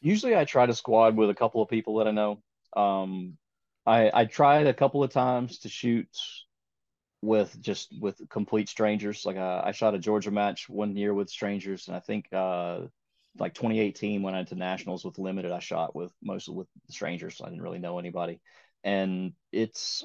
Usually 0.00 0.36
I 0.36 0.44
try 0.44 0.66
to 0.66 0.74
squad 0.74 1.16
with 1.16 1.30
a 1.30 1.34
couple 1.34 1.62
of 1.62 1.68
people 1.68 1.96
that 1.96 2.08
I 2.08 2.10
know. 2.10 2.42
Um, 2.76 3.38
I, 3.86 4.10
I 4.12 4.24
tried 4.24 4.66
a 4.66 4.74
couple 4.74 5.02
of 5.02 5.10
times 5.10 5.60
to 5.60 5.68
shoot 5.68 6.08
with 7.22 7.60
just 7.60 7.92
with 7.98 8.20
complete 8.28 8.68
strangers. 8.68 9.24
Like 9.24 9.36
uh, 9.36 9.62
I 9.64 9.72
shot 9.72 9.94
a 9.94 9.98
Georgia 9.98 10.30
match 10.30 10.68
one 10.68 10.96
year 10.96 11.14
with 11.14 11.30
strangers, 11.30 11.88
and 11.88 11.96
I 11.96 12.00
think 12.00 12.26
uh, 12.32 12.80
like 13.38 13.54
2018 13.54 14.22
when 14.22 14.34
I 14.34 14.38
went 14.38 14.48
to 14.48 14.54
nationals 14.54 15.04
with 15.04 15.18
limited, 15.18 15.52
I 15.52 15.60
shot 15.60 15.94
with 15.94 16.12
mostly 16.22 16.54
with 16.54 16.68
strangers. 16.90 17.40
I 17.42 17.48
didn't 17.48 17.62
really 17.62 17.78
know 17.78 17.98
anybody, 17.98 18.40
and 18.84 19.32
it's 19.52 20.04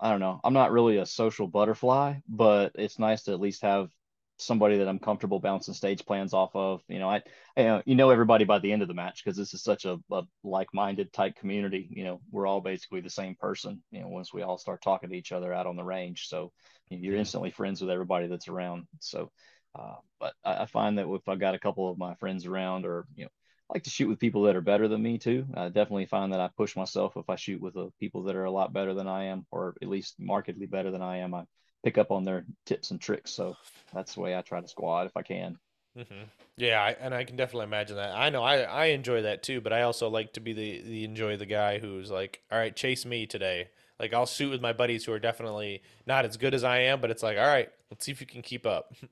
I 0.00 0.10
don't 0.10 0.20
know. 0.20 0.40
I'm 0.44 0.54
not 0.54 0.72
really 0.72 0.98
a 0.98 1.06
social 1.06 1.46
butterfly, 1.46 2.14
but 2.28 2.72
it's 2.74 2.98
nice 2.98 3.22
to 3.24 3.32
at 3.32 3.40
least 3.40 3.62
have 3.62 3.90
somebody 4.38 4.78
that 4.78 4.88
I'm 4.88 4.98
comfortable 4.98 5.38
bouncing 5.38 5.74
stage 5.74 6.04
plans 6.04 6.34
off 6.34 6.54
of. 6.54 6.82
You 6.88 6.98
know, 6.98 7.08
I, 7.08 7.22
I 7.56 7.82
you 7.86 7.94
know 7.94 8.10
everybody 8.10 8.44
by 8.44 8.58
the 8.58 8.72
end 8.72 8.82
of 8.82 8.88
the 8.88 8.94
match 8.94 9.22
because 9.24 9.36
this 9.36 9.54
is 9.54 9.62
such 9.62 9.84
a, 9.84 9.98
a, 10.10 10.22
like-minded 10.42 11.12
type 11.12 11.36
community. 11.36 11.88
You 11.90 12.04
know, 12.04 12.20
we're 12.30 12.46
all 12.46 12.60
basically 12.60 13.00
the 13.00 13.10
same 13.10 13.36
person. 13.36 13.82
You 13.90 14.00
know, 14.00 14.08
once 14.08 14.32
we 14.32 14.42
all 14.42 14.58
start 14.58 14.82
talking 14.82 15.10
to 15.10 15.16
each 15.16 15.32
other 15.32 15.52
out 15.52 15.66
on 15.66 15.76
the 15.76 15.84
range, 15.84 16.28
so 16.28 16.52
you're 16.90 17.16
instantly 17.16 17.50
friends 17.50 17.80
with 17.80 17.90
everybody 17.90 18.26
that's 18.26 18.48
around. 18.48 18.86
So, 19.00 19.30
uh, 19.78 19.96
but 20.20 20.34
I, 20.44 20.62
I, 20.62 20.66
find 20.66 20.98
that 20.98 21.08
if 21.08 21.28
I've 21.28 21.40
got 21.40 21.54
a 21.54 21.58
couple 21.60 21.90
of 21.90 21.98
my 21.98 22.14
friends 22.16 22.46
around, 22.46 22.86
or 22.86 23.06
you 23.14 23.24
know, 23.24 23.30
I 23.70 23.74
like 23.74 23.84
to 23.84 23.90
shoot 23.90 24.08
with 24.08 24.18
people 24.20 24.42
that 24.42 24.56
are 24.56 24.60
better 24.60 24.88
than 24.88 25.02
me 25.02 25.18
too. 25.18 25.46
I 25.54 25.66
definitely 25.66 26.06
find 26.06 26.32
that 26.32 26.40
I 26.40 26.50
push 26.56 26.76
myself 26.76 27.16
if 27.16 27.28
I 27.30 27.36
shoot 27.36 27.60
with 27.60 27.76
uh, 27.76 27.86
people 27.98 28.24
that 28.24 28.36
are 28.36 28.44
a 28.44 28.50
lot 28.50 28.72
better 28.72 28.92
than 28.92 29.08
I 29.08 29.24
am, 29.24 29.46
or 29.50 29.74
at 29.80 29.88
least 29.88 30.16
markedly 30.18 30.66
better 30.66 30.90
than 30.90 31.02
I 31.02 31.18
am. 31.18 31.32
I 31.34 31.44
pick 31.82 31.96
up 31.96 32.10
on 32.10 32.24
their 32.24 32.44
tips 32.66 32.90
and 32.90 33.00
tricks. 33.00 33.30
So 33.30 33.56
that's 33.92 34.14
the 34.14 34.20
way 34.20 34.36
I 34.36 34.42
try 34.42 34.60
to 34.60 34.68
squad 34.68 35.06
if 35.06 35.16
I 35.16 35.22
can. 35.22 35.58
Mm-hmm. 35.96 36.24
Yeah, 36.56 36.82
I, 36.82 36.90
and 37.00 37.14
I 37.14 37.24
can 37.24 37.36
definitely 37.36 37.64
imagine 37.64 37.96
that. 37.96 38.14
I 38.14 38.30
know 38.30 38.42
I, 38.42 38.62
I 38.62 38.84
enjoy 38.86 39.22
that 39.22 39.42
too, 39.42 39.60
but 39.60 39.72
I 39.72 39.82
also 39.82 40.08
like 40.08 40.32
to 40.34 40.40
be 40.40 40.52
the, 40.52 40.82
the 40.82 41.04
enjoy 41.04 41.36
the 41.36 41.46
guy 41.46 41.78
who's 41.78 42.10
like, 42.10 42.42
all 42.50 42.58
right, 42.58 42.74
chase 42.74 43.04
me 43.04 43.26
today. 43.26 43.68
Like 43.98 44.12
I'll 44.12 44.26
shoot 44.26 44.50
with 44.50 44.60
my 44.60 44.72
buddies 44.72 45.04
who 45.04 45.12
are 45.12 45.18
definitely 45.18 45.82
not 46.06 46.24
as 46.24 46.36
good 46.36 46.54
as 46.54 46.64
I 46.64 46.78
am, 46.80 47.00
but 47.00 47.10
it's 47.10 47.22
like, 47.22 47.38
all 47.38 47.46
right, 47.46 47.70
let's 47.90 48.04
see 48.04 48.12
if 48.12 48.20
you 48.20 48.26
can 48.26 48.42
keep 48.42 48.66
up. 48.66 48.94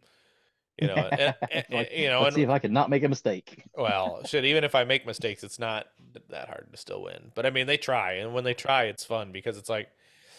you 0.81 0.89
know, 0.89 0.95
eh, 0.95 1.09
and, 1.11 1.13
and, 1.21 1.35
eh, 1.51 1.63
eh, 1.71 1.77
like, 1.77 1.93
you 1.93 2.09
know, 2.09 2.25
and, 2.25 2.35
see 2.35 2.43
if 2.43 2.51
I 2.51 2.59
can 2.59 2.73
not 2.73 2.91
make 2.91 3.03
a 3.03 3.09
mistake. 3.09 3.65
well, 3.77 4.23
shit, 4.25 4.45
even 4.45 4.65
if 4.65 4.75
I 4.75 4.85
make 4.85 5.07
mistakes, 5.07 5.45
it's 5.45 5.59
not 5.59 5.87
that 6.31 6.49
hard 6.49 6.69
to 6.71 6.77
still 6.77 7.03
win. 7.03 7.33
But 7.35 7.47
I 7.47 7.51
mean, 7.51 7.67
they 7.67 7.77
try, 7.77 8.15
and 8.15 8.35
when 8.35 8.45
they 8.45 8.55
try, 8.55 8.85
it's 8.85 9.05
fun 9.05 9.33
because 9.33 9.59
it's 9.59 9.69
like, 9.69 9.89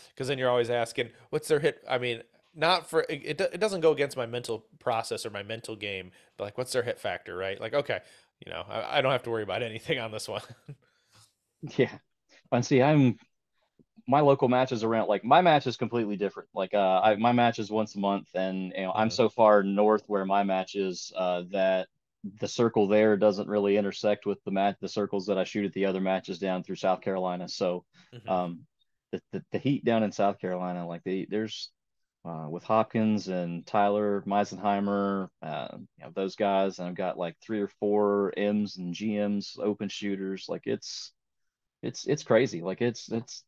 because 0.10 0.28
then 0.28 0.38
you're 0.38 0.50
always 0.50 0.70
asking, 0.70 1.10
what's 1.30 1.48
their 1.48 1.60
hit? 1.60 1.84
I 1.90 1.98
mean, 1.98 2.24
not 2.56 2.90
for 2.90 3.06
it, 3.10 3.42
it 3.42 3.60
doesn't 3.60 3.82
go 3.82 3.92
against 3.92 4.16
my 4.16 4.26
mental 4.26 4.66
process 4.80 5.26
or 5.26 5.30
my 5.30 5.44
mental 5.44 5.76
game 5.76 6.12
but 6.38 6.46
like 6.46 6.58
what's 6.58 6.72
their 6.72 6.84
hit 6.84 7.00
factor 7.00 7.36
right 7.36 7.60
like 7.60 7.74
okay 7.74 8.00
you 8.46 8.52
know 8.52 8.64
i, 8.70 9.00
I 9.00 9.02
don't 9.02 9.12
have 9.12 9.24
to 9.24 9.32
worry 9.32 9.44
about 9.44 9.64
anything 9.64 10.00
on 10.00 10.12
this 10.12 10.28
one 10.28 10.42
yeah 11.78 11.98
and 12.52 12.66
see 12.66 12.82
i'm 12.82 13.18
my 14.08 14.20
local 14.20 14.48
matches 14.48 14.84
around 14.84 15.08
like 15.08 15.24
my 15.24 15.42
match 15.42 15.68
is 15.68 15.78
completely 15.78 16.18
different 16.18 16.50
like 16.54 16.74
uh 16.74 17.00
I, 17.04 17.16
my 17.16 17.32
match 17.32 17.60
is 17.60 17.72
once 17.72 17.96
a 17.96 18.00
month 18.00 18.28
and 18.34 18.74
you 18.76 18.84
know 18.84 18.92
i'm 18.94 19.10
so 19.10 19.30
far 19.30 19.64
north 19.64 20.04
where 20.08 20.26
my 20.26 20.44
match 20.44 20.76
is 20.76 21.12
uh 21.16 21.44
that 21.52 21.88
the 22.40 22.48
circle 22.48 22.88
there 22.88 23.18
doesn't 23.18 23.48
really 23.48 23.78
intersect 23.78 24.26
with 24.26 24.44
the 24.44 24.52
match 24.52 24.78
the 24.82 24.90
circles 24.90 25.28
that 25.28 25.38
i 25.38 25.44
shoot 25.44 25.66
at 25.66 25.74
the 25.74 25.86
other 25.86 26.02
matches 26.02 26.40
down 26.40 26.64
through 26.64 26.76
south 26.76 27.02
carolina 27.02 27.48
so 27.48 27.86
mm-hmm. 28.14 28.30
um 28.30 28.60
the, 29.12 29.22
the, 29.32 29.44
the 29.52 29.58
heat 29.58 29.86
down 29.86 30.04
in 30.04 30.12
south 30.12 30.40
carolina 30.40 30.88
like 30.88 31.04
the, 31.04 31.28
there's 31.30 31.70
uh, 32.26 32.48
with 32.50 32.64
Hopkins 32.64 33.28
and 33.28 33.66
Tyler 33.66 34.24
Meisenheimer, 34.26 35.28
uh, 35.42 35.68
you 35.74 36.06
know, 36.06 36.12
those 36.16 36.38
guys, 36.38 36.80
and 36.80 36.88
I've 36.88 36.96
got 36.96 37.18
like 37.18 37.36
three 37.42 37.60
or 37.60 37.68
four 37.82 38.32
M's 38.38 38.78
and 38.78 38.96
GMs, 38.96 39.60
open 39.60 39.90
shooters. 39.90 40.46
Like 40.48 40.62
it's, 40.66 41.12
it's, 41.82 42.08
it's 42.08 42.24
crazy. 42.24 42.62
Like 42.62 42.82
it's, 42.82 43.12
it's, 43.12 43.44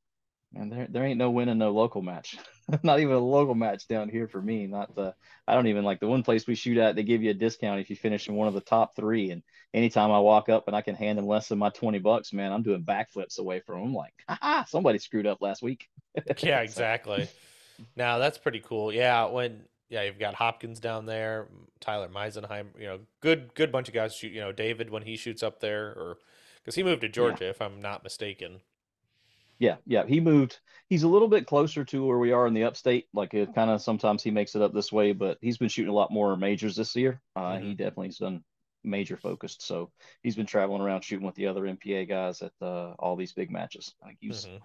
and 0.55 0.71
there, 0.71 0.87
there 0.89 1.03
ain't 1.03 1.17
no 1.17 1.29
winning 1.31 1.57
no 1.57 1.71
local 1.71 2.01
match. 2.01 2.37
not 2.83 2.99
even 2.99 3.13
a 3.13 3.19
local 3.19 3.55
match 3.55 3.87
down 3.87 4.09
here 4.09 4.27
for 4.27 4.41
me. 4.41 4.67
Not 4.67 4.95
the, 4.95 5.13
I 5.47 5.53
don't 5.53 5.67
even 5.67 5.83
like 5.83 5.99
the 5.99 6.07
one 6.07 6.23
place 6.23 6.47
we 6.47 6.55
shoot 6.55 6.77
at. 6.77 6.95
They 6.95 7.03
give 7.03 7.21
you 7.21 7.31
a 7.31 7.35
discount 7.35 7.79
if 7.79 7.89
you 7.89 7.95
finish 7.95 8.27
in 8.27 8.35
one 8.35 8.47
of 8.47 8.53
the 8.53 8.61
top 8.61 8.95
three. 8.95 9.31
And 9.31 9.43
anytime 9.73 10.11
I 10.11 10.19
walk 10.19 10.49
up 10.49 10.67
and 10.67 10.75
I 10.75 10.81
can 10.81 10.95
hand 10.95 11.17
them 11.17 11.27
less 11.27 11.49
than 11.49 11.59
my 11.59 11.69
twenty 11.69 11.99
bucks, 11.99 12.33
man, 12.33 12.51
I'm 12.51 12.63
doing 12.63 12.83
backflips 12.83 13.37
away 13.37 13.59
from 13.59 13.81
them. 13.81 13.93
Like, 13.93 14.13
ah, 14.27 14.65
somebody 14.67 14.99
screwed 14.99 15.27
up 15.27 15.41
last 15.41 15.61
week. 15.61 15.87
yeah, 16.39 16.61
exactly. 16.61 17.27
Now 17.95 18.17
that's 18.17 18.37
pretty 18.37 18.61
cool. 18.61 18.93
Yeah, 18.93 19.25
when 19.25 19.63
yeah, 19.89 20.03
you've 20.03 20.19
got 20.19 20.35
Hopkins 20.35 20.79
down 20.79 21.05
there, 21.05 21.47
Tyler 21.79 22.07
Meisenheim, 22.07 22.67
you 22.79 22.87
know, 22.87 22.99
good 23.21 23.53
good 23.53 23.71
bunch 23.71 23.87
of 23.87 23.93
guys 23.93 24.15
shoot, 24.15 24.31
you 24.31 24.41
know, 24.41 24.51
David 24.51 24.89
when 24.89 25.03
he 25.03 25.17
shoots 25.17 25.43
up 25.43 25.59
there 25.59 25.87
or 25.87 26.17
cuz 26.63 26.75
he 26.75 26.83
moved 26.83 27.01
to 27.01 27.09
Georgia 27.09 27.43
yeah. 27.43 27.49
if 27.51 27.61
I'm 27.61 27.81
not 27.81 28.03
mistaken. 28.03 28.61
Yeah, 29.59 29.75
yeah, 29.85 30.05
he 30.05 30.19
moved. 30.19 30.59
He's 30.89 31.03
a 31.03 31.07
little 31.07 31.27
bit 31.27 31.47
closer 31.47 31.83
to 31.85 32.05
where 32.05 32.17
we 32.17 32.31
are 32.31 32.47
in 32.47 32.53
the 32.53 32.65
upstate. 32.65 33.07
Like 33.13 33.33
it 33.33 33.55
kind 33.55 33.69
of 33.69 33.81
sometimes 33.81 34.21
he 34.21 34.31
makes 34.31 34.55
it 34.55 34.61
up 34.61 34.73
this 34.73 34.91
way, 34.91 35.13
but 35.13 35.37
he's 35.41 35.57
been 35.57 35.69
shooting 35.69 35.91
a 35.91 35.95
lot 35.95 36.11
more 36.11 36.35
majors 36.35 36.75
this 36.75 36.95
year. 36.95 37.21
Uh, 37.35 37.53
mm-hmm. 37.53 37.67
He 37.67 37.73
definitely 37.73 38.07
has 38.07 38.17
done 38.17 38.43
major 38.83 39.17
focused. 39.17 39.65
So 39.65 39.91
he's 40.21 40.35
been 40.35 40.45
traveling 40.45 40.81
around 40.81 41.03
shooting 41.03 41.25
with 41.25 41.35
the 41.35 41.47
other 41.47 41.61
MPA 41.61 42.07
guys 42.07 42.41
at 42.41 42.51
uh, 42.61 42.93
all 42.99 43.15
these 43.15 43.33
big 43.33 43.51
matches. 43.51 43.93
Think 44.03 44.17
he's 44.19 44.45
mm-hmm. 44.45 44.57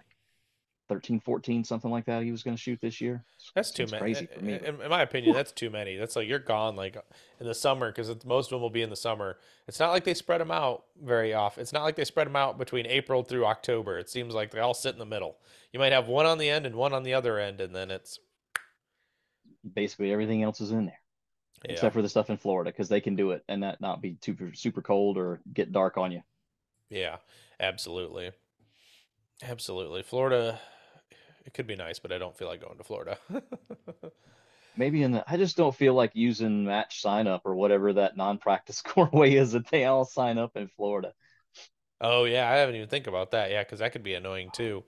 13, 0.91 1.21
14, 1.21 1.63
something 1.63 1.89
like 1.89 2.03
that. 2.03 2.21
He 2.21 2.33
was 2.33 2.43
going 2.43 2.57
to 2.57 2.61
shoot 2.61 2.81
this 2.81 2.99
year. 2.99 3.23
That's 3.55 3.71
too 3.71 3.85
many. 3.85 3.97
Crazy 3.97 4.27
eh, 4.29 4.37
for 4.37 4.43
me. 4.43 4.53
Eh, 4.55 4.57
in, 4.57 4.81
in, 4.81 4.89
my 4.89 5.03
opinion, 5.03 5.33
that's 5.33 5.53
too 5.53 5.69
many. 5.69 5.95
That's 5.95 6.17
like 6.17 6.27
you're 6.27 6.37
gone 6.37 6.75
like 6.75 6.97
in 7.39 7.47
the 7.47 7.55
summer 7.55 7.89
because 7.89 8.09
most 8.25 8.47
of 8.47 8.49
them 8.49 8.61
will 8.61 8.69
be 8.69 8.81
in 8.81 8.89
the 8.89 8.97
summer. 8.97 9.37
It's 9.69 9.79
not 9.79 9.91
like 9.91 10.03
they 10.03 10.13
spread 10.13 10.41
them 10.41 10.51
out 10.51 10.83
very 11.01 11.33
often. 11.33 11.61
It's 11.61 11.71
not 11.71 11.83
like 11.83 11.95
they 11.95 12.03
spread 12.03 12.27
them 12.27 12.35
out 12.35 12.57
between 12.57 12.85
April 12.87 13.23
through 13.23 13.45
October. 13.45 13.99
It 13.99 14.09
seems 14.09 14.33
like 14.33 14.51
they 14.51 14.59
all 14.59 14.73
sit 14.73 14.91
in 14.91 14.99
the 14.99 15.05
middle. 15.05 15.37
You 15.71 15.79
might 15.79 15.93
have 15.93 16.09
one 16.09 16.25
on 16.25 16.37
the 16.37 16.49
end 16.49 16.65
and 16.65 16.75
one 16.75 16.91
on 16.91 17.03
the 17.03 17.13
other 17.13 17.39
end, 17.39 17.61
and 17.61 17.73
then 17.73 17.89
it's 17.89 18.19
basically 19.73 20.11
everything 20.11 20.43
else 20.43 20.59
is 20.59 20.71
in 20.71 20.87
there. 20.87 20.99
Yeah. 21.63 21.71
Except 21.71 21.93
for 21.93 22.01
the 22.01 22.09
stuff 22.09 22.29
in 22.29 22.35
Florida, 22.35 22.69
because 22.69 22.89
they 22.89 22.99
can 22.99 23.15
do 23.15 23.31
it 23.31 23.45
and 23.47 23.63
that 23.63 23.79
not 23.79 24.01
be 24.01 24.17
super 24.21 24.53
super 24.53 24.81
cold 24.81 25.17
or 25.17 25.39
get 25.53 25.71
dark 25.71 25.97
on 25.97 26.11
you. 26.11 26.21
Yeah, 26.89 27.17
absolutely. 27.61 28.31
Absolutely. 29.41 30.03
Florida 30.03 30.59
it 31.45 31.53
could 31.53 31.67
be 31.67 31.75
nice, 31.75 31.99
but 31.99 32.11
I 32.11 32.17
don't 32.17 32.37
feel 32.37 32.47
like 32.47 32.61
going 32.61 32.77
to 32.77 32.83
Florida. 32.83 33.17
Maybe 34.77 35.03
in 35.03 35.11
the, 35.11 35.23
I 35.27 35.37
just 35.37 35.57
don't 35.57 35.75
feel 35.75 35.93
like 35.93 36.11
using 36.13 36.65
match 36.65 37.01
sign 37.01 37.27
up 37.27 37.41
or 37.45 37.55
whatever 37.55 37.93
that 37.93 38.15
non-practice 38.15 38.77
score 38.85 39.09
way 39.11 39.35
is 39.35 39.51
that 39.51 39.69
they 39.69 39.85
all 39.85 40.05
sign 40.05 40.37
up 40.37 40.55
in 40.55 40.67
Florida. 40.69 41.13
Oh 41.99 42.23
yeah, 42.23 42.49
I 42.49 42.55
haven't 42.55 42.75
even 42.75 42.87
think 42.87 43.07
about 43.07 43.31
that. 43.31 43.51
Yeah, 43.51 43.63
because 43.63 43.79
that 43.79 43.91
could 43.91 44.03
be 44.03 44.15
annoying 44.15 44.49
too. 44.51 44.83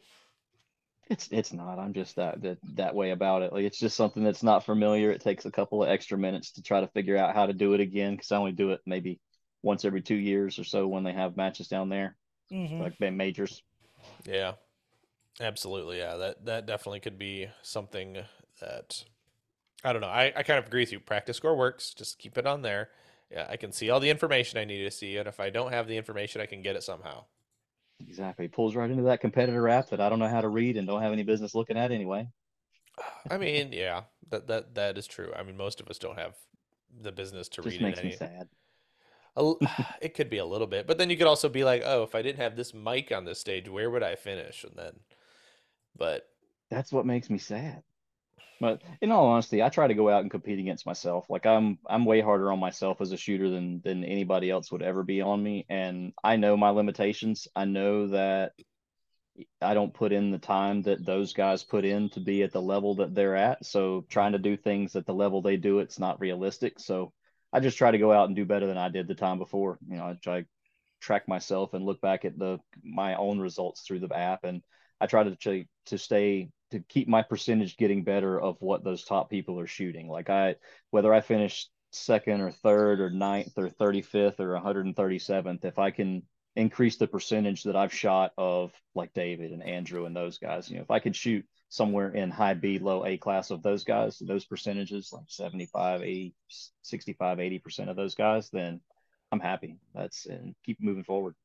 It's 1.10 1.28
it's 1.32 1.54
not. 1.54 1.78
I'm 1.78 1.94
just 1.94 2.16
that, 2.16 2.42
that 2.42 2.58
that 2.76 2.96
way 2.96 3.12
about 3.12 3.44
it. 3.44 3.54
Like 3.54 3.66
it's 3.66 3.78
just 3.78 3.96
something 3.96 4.24
that's 4.24 4.42
not 4.42 4.66
familiar. 4.66 5.12
It 5.12 5.22
takes 5.22 5.46
a 5.46 5.52
couple 5.52 5.84
of 5.84 5.90
extra 5.90 6.18
minutes 6.18 6.54
to 6.54 6.64
try 6.64 6.82
to 6.82 6.88
figure 6.88 7.18
out 7.18 7.36
how 7.36 7.46
to 7.46 7.54
do 7.54 7.74
it 7.74 7.82
again 7.82 8.16
because 8.16 8.32
I 8.32 8.38
only 8.38 8.54
do 8.54 8.72
it 8.72 8.82
maybe 8.86 9.20
once 9.62 9.86
every 9.86 10.02
two 10.02 10.16
years 10.16 10.58
or 10.58 10.64
so 10.64 10.88
when 10.88 11.04
they 11.04 11.14
have 11.14 11.38
matches 11.38 11.68
down 11.68 11.90
there, 11.90 12.16
mm-hmm. 12.52 12.82
like 12.82 13.00
majors. 13.00 13.62
Yeah, 14.26 14.54
Absolutely, 15.42 15.98
yeah. 15.98 16.16
That 16.18 16.46
that 16.46 16.66
definitely 16.66 17.00
could 17.00 17.18
be 17.18 17.48
something 17.62 18.18
that 18.62 19.04
I 19.84 19.92
don't 19.92 20.02
know. 20.02 20.08
I, 20.08 20.32
I 20.36 20.44
kind 20.44 20.60
of 20.60 20.68
agree 20.68 20.82
with 20.82 20.92
you. 20.92 21.00
PractiScore 21.00 21.58
works. 21.58 21.94
Just 21.94 22.20
keep 22.20 22.38
it 22.38 22.48
on 22.48 22.62
there. 22.62 22.90
Yeah, 23.32 23.48
I 23.50 23.58
can 23.58 23.72
see 23.72 23.90
all 23.90 24.00
the 24.00 24.10
information 24.10 24.60
I 24.60 24.66
need 24.66 24.84
to 24.84 24.92
see, 24.92 25.18
and 25.18 25.28
if 25.28 25.40
I 25.40 25.50
don't 25.50 25.72
have 25.72 25.88
the 25.88 25.98
information, 25.98 26.40
I 26.40 26.46
can 26.46 26.62
get 26.62 26.76
it 26.76 26.84
somehow. 26.84 27.26
Exactly. 28.00 28.48
pulls 28.48 28.76
right 28.76 28.90
into 28.90 29.04
that 29.04 29.22
competitor 29.22 29.68
app 29.70 29.90
that 29.90 30.02
I 30.02 30.10
don't 30.10 30.20
know 30.20 30.28
how 30.28 30.42
to 30.42 30.50
read 30.50 30.78
and 30.78 30.86
don't 30.86 31.02
have 31.02 31.14
any 31.14 31.24
business 31.24 31.56
looking 31.56 31.78
at 31.78 31.92
anyway. 31.92 32.28
I 33.30 33.38
mean, 33.38 33.72
yeah, 33.72 34.04
that 34.30 34.48
that 34.48 34.76
that 34.76 34.98
is 34.98 35.08
true. 35.08 35.32
I 35.36 35.44
mean, 35.44 35.58
most 35.58 35.82
of 35.82 35.88
us 35.88 35.98
don't 35.98 36.18
have 36.18 36.36
the 37.02 37.12
business 37.12 37.50
to 37.50 37.62
Just 37.62 37.80
read. 37.80 37.82
Makes 37.82 38.00
any... 38.00 38.10
me 38.10 38.16
sad. 38.16 38.50
it 40.02 40.14
could 40.14 40.30
be 40.30 40.38
a 40.38 40.46
little 40.46 40.68
bit, 40.68 40.86
but 40.86 40.98
then 41.00 41.10
you 41.10 41.18
could 41.18 41.28
also 41.28 41.50
be 41.50 41.64
like, 41.64 41.82
oh, 41.86 42.04
if 42.04 42.14
I 42.14 42.22
didn't 42.22 42.40
have 42.40 42.56
this 42.56 42.74
mic 42.74 43.12
on 43.12 43.26
this 43.26 43.40
stage, 43.40 43.68
where 43.68 43.90
would 43.90 44.04
I 44.04 44.16
finish? 44.16 44.64
And 44.64 44.76
then 44.76 44.94
but 45.98 46.24
that's 46.70 46.92
what 46.92 47.06
makes 47.06 47.30
me 47.30 47.38
sad. 47.38 47.84
But 48.60 48.82
in 49.02 49.12
all 49.12 49.28
honesty, 49.28 49.62
I 49.62 49.70
try 49.70 49.88
to 49.88 49.94
go 49.94 50.10
out 50.10 50.22
and 50.22 50.32
compete 50.32 50.60
against 50.60 50.86
myself. 50.86 51.26
Like 51.30 51.46
I'm 51.46 51.80
I'm 51.86 52.06
way 52.06 52.22
harder 52.22 52.52
on 52.52 52.60
myself 52.60 53.02
as 53.02 53.12
a 53.12 53.18
shooter 53.18 53.50
than 53.50 53.82
than 53.84 54.04
anybody 54.04 54.50
else 54.50 54.72
would 54.72 54.82
ever 54.82 55.04
be 55.04 55.22
on 55.22 55.44
me. 55.44 55.66
And 55.70 56.14
I 56.24 56.38
know 56.38 56.56
my 56.56 56.70
limitations. 56.70 57.48
I 57.56 57.66
know 57.66 58.08
that 58.08 58.54
I 59.62 59.74
don't 59.74 59.94
put 59.94 60.12
in 60.12 60.32
the 60.32 60.38
time 60.38 60.84
that 60.84 61.06
those 61.06 61.34
guys 61.34 61.64
put 61.64 61.86
in 61.86 62.10
to 62.12 62.20
be 62.20 62.44
at 62.44 62.52
the 62.52 62.62
level 62.62 62.96
that 62.96 63.16
they're 63.16 63.36
at. 63.36 63.66
So 63.66 64.06
trying 64.10 64.34
to 64.34 64.40
do 64.40 64.56
things 64.56 64.96
at 64.96 65.06
the 65.06 65.14
level 65.14 65.42
they 65.42 65.58
do, 65.58 65.80
it's 65.80 66.00
not 66.00 66.22
realistic. 66.22 66.80
So 66.80 67.12
I 67.52 67.60
just 67.60 67.78
try 67.78 67.92
to 67.92 67.98
go 67.98 68.12
out 68.12 68.28
and 68.28 68.36
do 68.36 68.46
better 68.46 68.68
than 68.68 68.78
I 68.78 68.90
did 68.90 69.08
the 69.08 69.16
time 69.16 69.40
before. 69.40 69.78
You 69.90 69.98
know, 69.98 70.06
I 70.06 70.18
try 70.22 70.46
track 71.02 71.28
myself 71.28 71.74
and 71.74 71.86
look 71.86 72.00
back 72.00 72.24
at 72.24 72.38
the 72.38 72.60
my 72.84 73.16
own 73.16 73.40
results 73.40 73.82
through 73.82 74.00
the 74.00 74.16
app, 74.16 74.44
and 74.44 74.64
I 75.04 75.08
try 75.08 75.24
to 75.24 75.66
to 75.88 75.98
stay 75.98 76.50
to 76.72 76.80
keep 76.80 77.08
my 77.08 77.22
percentage 77.22 77.78
getting 77.78 78.04
better 78.04 78.40
of 78.40 78.58
what 78.62 78.84
those 78.84 79.04
top 79.04 79.30
people 79.30 79.60
are 79.60 79.68
shooting. 79.68 80.08
Like 80.08 80.30
I, 80.30 80.56
whether 80.92 81.14
I 81.14 81.22
finish 81.22 81.68
second 81.92 82.42
or 82.42 82.52
third 82.52 83.00
or 83.00 83.10
ninth 83.10 83.54
or 83.58 83.70
35th 83.70 84.40
or 84.40 84.60
137th, 84.60 85.66
if 85.66 85.78
I 85.78 85.92
can 85.92 86.24
increase 86.56 86.98
the 86.98 87.08
percentage 87.08 87.64
that 87.64 87.76
I've 87.76 87.94
shot 87.94 88.32
of 88.38 88.72
like 88.96 89.14
David 89.14 89.52
and 89.52 89.64
Andrew 89.64 90.06
and 90.06 90.16
those 90.16 90.38
guys. 90.38 90.70
You 90.70 90.78
know, 90.78 90.84
if 90.84 90.92
I 90.92 91.00
could 91.00 91.16
shoot 91.16 91.46
somewhere 91.70 92.10
in 92.10 92.30
high 92.30 92.54
B, 92.54 92.80
low 92.80 93.06
A 93.06 93.18
class 93.18 93.52
of 93.52 93.64
those 93.64 93.84
guys, 93.84 94.20
those 94.20 94.46
percentages, 94.46 95.12
like 95.12 95.26
75, 95.28 96.02
80, 96.02 96.34
65, 96.82 97.38
80% 97.38 97.90
of 97.90 97.96
those 97.96 98.16
guys, 98.16 98.50
then 98.52 98.80
I'm 99.32 99.40
happy. 99.40 99.78
That's 99.96 100.28
and 100.28 100.56
keep 100.64 100.80
moving 100.80 101.04
forward. 101.04 101.36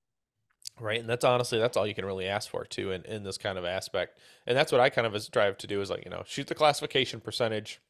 Right. 0.80 1.00
And 1.00 1.08
that's 1.08 1.24
honestly, 1.24 1.58
that's 1.58 1.76
all 1.76 1.86
you 1.86 1.94
can 1.94 2.04
really 2.04 2.26
ask 2.26 2.48
for 2.48 2.64
too 2.64 2.92
in, 2.92 3.04
in 3.04 3.24
this 3.24 3.38
kind 3.38 3.58
of 3.58 3.64
aspect. 3.64 4.18
And 4.46 4.56
that's 4.56 4.70
what 4.70 4.80
I 4.80 4.90
kind 4.90 5.06
of 5.06 5.30
drive 5.30 5.58
to 5.58 5.66
do 5.66 5.80
is 5.80 5.90
like, 5.90 6.04
you 6.04 6.10
know, 6.10 6.22
shoot 6.26 6.46
the 6.46 6.54
classification 6.54 7.20
percentage, 7.20 7.80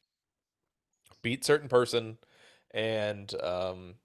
beat 1.21 1.45
certain 1.45 1.69
person, 1.69 2.17
and 2.71 3.33
um, 3.41 3.95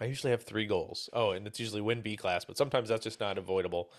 I 0.00 0.04
usually 0.04 0.30
have 0.30 0.42
three 0.42 0.66
goals. 0.66 1.08
Oh, 1.12 1.30
and 1.30 1.46
it's 1.46 1.60
usually 1.60 1.80
win 1.80 2.00
B 2.00 2.16
class, 2.16 2.44
but 2.44 2.56
sometimes 2.56 2.88
that's 2.88 3.04
just 3.04 3.20
not 3.20 3.38
avoidable. 3.38 3.90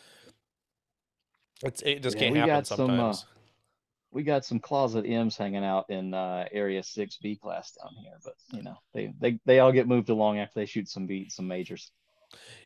It's 1.63 1.81
it 1.81 2.01
just 2.01 2.17
yeah, 2.17 2.23
can't 2.23 2.35
happen 2.37 2.65
sometimes. 2.65 3.19
Some, 3.19 3.27
uh, 3.27 3.39
we 4.11 4.23
got 4.23 4.45
some 4.45 4.59
closet 4.59 5.05
M's 5.05 5.37
hanging 5.37 5.63
out 5.63 5.89
in 5.89 6.13
uh, 6.13 6.45
area 6.51 6.81
six 6.81 7.17
B 7.17 7.35
class 7.35 7.71
down 7.73 7.91
here, 8.01 8.17
but 8.23 8.35
you 8.51 8.63
know 8.63 8.77
they, 8.93 9.13
they 9.19 9.39
they 9.45 9.59
all 9.59 9.71
get 9.71 9.87
moved 9.87 10.09
along 10.09 10.39
after 10.39 10.59
they 10.59 10.65
shoot 10.65 10.89
some 10.89 11.05
beat 11.05 11.31
some 11.31 11.47
majors. 11.47 11.91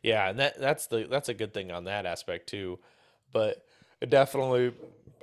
Yeah, 0.02 0.28
and 0.28 0.38
that 0.38 0.60
that's 0.60 0.86
the 0.86 1.06
that's 1.10 1.28
a 1.28 1.34
good 1.34 1.54
thing 1.54 1.70
on 1.70 1.84
that 1.84 2.06
aspect 2.06 2.48
too. 2.48 2.78
But 3.32 3.64
definitely 4.08 4.72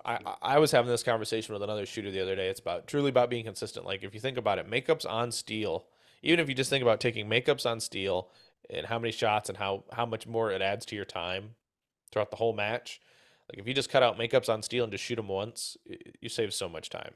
I, 0.04 0.20
I 0.42 0.60
was 0.60 0.72
having 0.72 0.90
this 0.90 1.04
conversation 1.04 1.54
with 1.54 1.62
another 1.64 1.86
shooter 1.86 2.12
the 2.12 2.22
other 2.22 2.36
day. 2.36 2.48
It's 2.50 2.60
about 2.60 2.88
truly 2.88 3.10
about 3.10 3.30
being 3.30 3.46
consistent. 3.46 3.86
Like 3.86 4.04
if 4.04 4.14
you 4.14 4.20
think 4.20 4.38
about 4.38 4.60
it, 4.60 4.70
makeups 4.70 5.10
on 5.10 5.32
steel 5.32 5.86
even 6.24 6.40
if 6.40 6.50
you 6.50 6.56
just 6.56 6.70
think 6.70 6.82
about 6.82 7.00
taking 7.00 7.28
makeups 7.28 7.66
on 7.66 7.80
steel 7.80 8.30
and 8.70 8.86
how 8.86 9.00
many 9.00 9.12
shots 9.12 9.50
and 9.50 9.58
how 9.58 9.84
how 9.94 10.06
much 10.06 10.28
more 10.28 10.52
it 10.52 10.62
adds 10.62 10.86
to 10.88 10.96
your 10.96 11.06
time 11.06 11.56
throughout 12.12 12.32
the 12.32 12.38
whole 12.38 12.54
match. 12.54 13.02
Like 13.50 13.60
if 13.60 13.68
you 13.68 13.74
just 13.74 13.90
cut 13.90 14.04
out 14.04 14.18
makeups 14.18 14.50
on 14.50 14.62
steel 14.62 14.84
and 14.84 14.92
just 14.92 15.04
shoot 15.04 15.16
them 15.16 15.28
once, 15.28 15.78
you 16.22 16.30
save 16.30 16.54
so 16.54 16.70
much 16.70 16.90
time. 16.90 17.14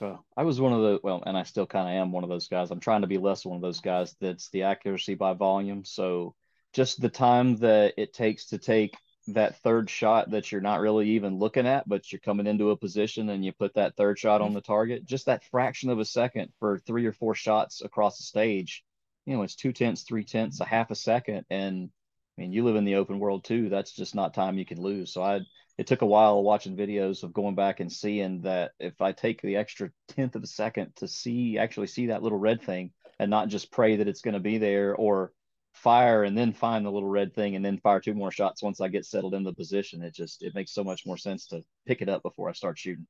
Well, 0.00 0.24
I 0.36 0.42
was 0.42 0.60
one 0.60 0.74
of 0.74 0.82
the 0.82 1.00
well, 1.02 1.22
and 1.24 1.38
I 1.38 1.44
still 1.44 1.66
kind 1.66 1.88
of 1.88 1.94
am 1.94 2.12
one 2.12 2.22
of 2.22 2.28
those 2.30 2.48
guys. 2.48 2.70
I'm 2.70 2.80
trying 2.80 3.00
to 3.00 3.06
be 3.06 3.18
less 3.18 3.46
one 3.46 3.56
of 3.56 3.62
those 3.62 3.80
guys 3.80 4.14
that's 4.20 4.50
the 4.50 4.64
accuracy 4.64 5.14
by 5.14 5.32
volume. 5.32 5.84
So 5.84 6.34
just 6.74 7.00
the 7.00 7.08
time 7.08 7.56
that 7.56 7.94
it 7.96 8.12
takes 8.12 8.46
to 8.46 8.58
take 8.58 8.96
that 9.28 9.58
third 9.62 9.90
shot 9.90 10.30
that 10.30 10.52
you're 10.52 10.60
not 10.60 10.80
really 10.80 11.10
even 11.10 11.38
looking 11.38 11.66
at, 11.66 11.88
but 11.88 12.12
you're 12.12 12.20
coming 12.20 12.46
into 12.46 12.70
a 12.70 12.76
position 12.76 13.30
and 13.30 13.44
you 13.44 13.52
put 13.52 13.74
that 13.74 13.96
third 13.96 14.18
shot 14.18 14.40
on 14.40 14.48
mm-hmm. 14.48 14.56
the 14.56 14.60
target, 14.60 15.04
just 15.04 15.26
that 15.26 15.44
fraction 15.44 15.90
of 15.90 15.98
a 15.98 16.04
second 16.04 16.52
for 16.60 16.78
three 16.78 17.06
or 17.06 17.12
four 17.12 17.34
shots 17.34 17.80
across 17.82 18.18
the 18.18 18.24
stage, 18.24 18.84
you 19.24 19.36
know, 19.36 19.42
it's 19.42 19.56
two 19.56 19.72
tenths, 19.72 20.02
three 20.02 20.24
tenths, 20.24 20.60
a 20.60 20.64
half 20.64 20.90
a 20.90 20.94
second. 20.94 21.44
And 21.50 21.90
I 22.38 22.42
mean, 22.42 22.52
you 22.52 22.64
live 22.64 22.76
in 22.76 22.84
the 22.84 22.96
open 22.96 23.18
world 23.18 23.44
too. 23.44 23.68
That's 23.68 23.92
just 23.92 24.14
not 24.14 24.34
time 24.34 24.58
you 24.58 24.66
can 24.66 24.80
lose. 24.80 25.12
So 25.12 25.22
I, 25.22 25.40
it 25.78 25.86
took 25.86 26.02
a 26.02 26.06
while 26.06 26.42
watching 26.42 26.76
videos 26.76 27.22
of 27.22 27.32
going 27.32 27.54
back 27.54 27.80
and 27.80 27.92
seeing 27.92 28.42
that 28.42 28.72
if 28.80 29.00
I 29.00 29.12
take 29.12 29.42
the 29.42 29.56
extra 29.56 29.90
tenth 30.08 30.34
of 30.34 30.42
a 30.42 30.46
second 30.46 30.92
to 30.96 31.08
see, 31.08 31.58
actually 31.58 31.88
see 31.88 32.06
that 32.06 32.22
little 32.22 32.38
red 32.38 32.62
thing 32.62 32.92
and 33.18 33.30
not 33.30 33.48
just 33.48 33.70
pray 33.70 33.96
that 33.96 34.08
it's 34.08 34.22
going 34.22 34.34
to 34.34 34.40
be 34.40 34.58
there 34.58 34.94
or 34.94 35.32
fire 35.74 36.24
and 36.24 36.36
then 36.36 36.52
find 36.52 36.84
the 36.84 36.90
little 36.90 37.08
red 37.08 37.34
thing 37.34 37.54
and 37.54 37.64
then 37.64 37.78
fire 37.78 38.00
two 38.00 38.14
more 38.14 38.30
shots 38.30 38.62
once 38.62 38.80
I 38.80 38.88
get 38.88 39.04
settled 39.04 39.34
in 39.34 39.44
the 39.44 39.52
position. 39.52 40.02
It 40.02 40.14
just 40.14 40.42
it 40.42 40.54
makes 40.54 40.72
so 40.72 40.82
much 40.82 41.04
more 41.06 41.18
sense 41.18 41.46
to 41.48 41.62
pick 41.86 42.00
it 42.00 42.08
up 42.08 42.22
before 42.22 42.48
I 42.48 42.52
start 42.52 42.78
shooting, 42.78 43.06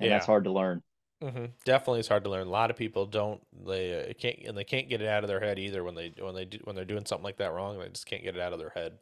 and 0.00 0.08
yeah. 0.08 0.16
that's 0.16 0.26
hard 0.26 0.44
to 0.44 0.52
learn. 0.52 0.82
Mm-hmm. 1.22 1.46
Definitely, 1.64 2.00
it's 2.00 2.08
hard 2.08 2.24
to 2.24 2.30
learn. 2.30 2.46
A 2.46 2.50
lot 2.50 2.70
of 2.70 2.76
people 2.76 3.06
don't 3.06 3.40
they 3.64 4.10
uh, 4.10 4.12
can't 4.14 4.40
and 4.46 4.58
they 4.58 4.64
can't 4.64 4.88
get 4.88 5.00
it 5.00 5.08
out 5.08 5.24
of 5.24 5.28
their 5.28 5.40
head 5.40 5.58
either 5.58 5.84
when 5.84 5.94
they 5.94 6.12
when 6.18 6.34
they 6.34 6.44
do 6.44 6.58
when 6.64 6.74
they're 6.74 6.84
doing 6.84 7.06
something 7.06 7.24
like 7.24 7.38
that 7.38 7.52
wrong. 7.52 7.78
They 7.78 7.88
just 7.88 8.06
can't 8.06 8.24
get 8.24 8.34
it 8.34 8.42
out 8.42 8.52
of 8.52 8.58
their 8.58 8.70
head. 8.70 8.98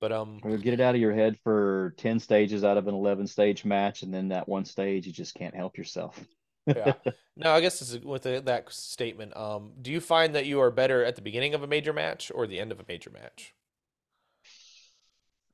But 0.00 0.12
um, 0.12 0.40
or 0.42 0.58
get 0.58 0.74
it 0.74 0.80
out 0.80 0.94
of 0.94 1.00
your 1.00 1.14
head 1.14 1.38
for 1.42 1.94
ten 1.96 2.20
stages 2.20 2.64
out 2.64 2.76
of 2.76 2.86
an 2.86 2.94
eleven 2.94 3.26
stage 3.26 3.64
match, 3.64 4.02
and 4.02 4.12
then 4.12 4.28
that 4.28 4.48
one 4.48 4.64
stage 4.64 5.06
you 5.06 5.12
just 5.12 5.34
can't 5.34 5.54
help 5.54 5.78
yourself 5.78 6.22
yeah. 6.66 6.92
Now, 7.38 7.54
I 7.54 7.60
guess 7.60 7.98
with 7.98 8.22
the, 8.22 8.40
that 8.46 8.72
statement, 8.72 9.36
um, 9.36 9.72
do 9.82 9.90
you 9.90 10.00
find 10.00 10.34
that 10.34 10.46
you 10.46 10.60
are 10.60 10.70
better 10.70 11.04
at 11.04 11.16
the 11.16 11.22
beginning 11.22 11.52
of 11.52 11.62
a 11.62 11.66
major 11.66 11.92
match 11.92 12.32
or 12.34 12.46
the 12.46 12.58
end 12.58 12.72
of 12.72 12.80
a 12.80 12.84
major 12.88 13.10
match? 13.10 13.52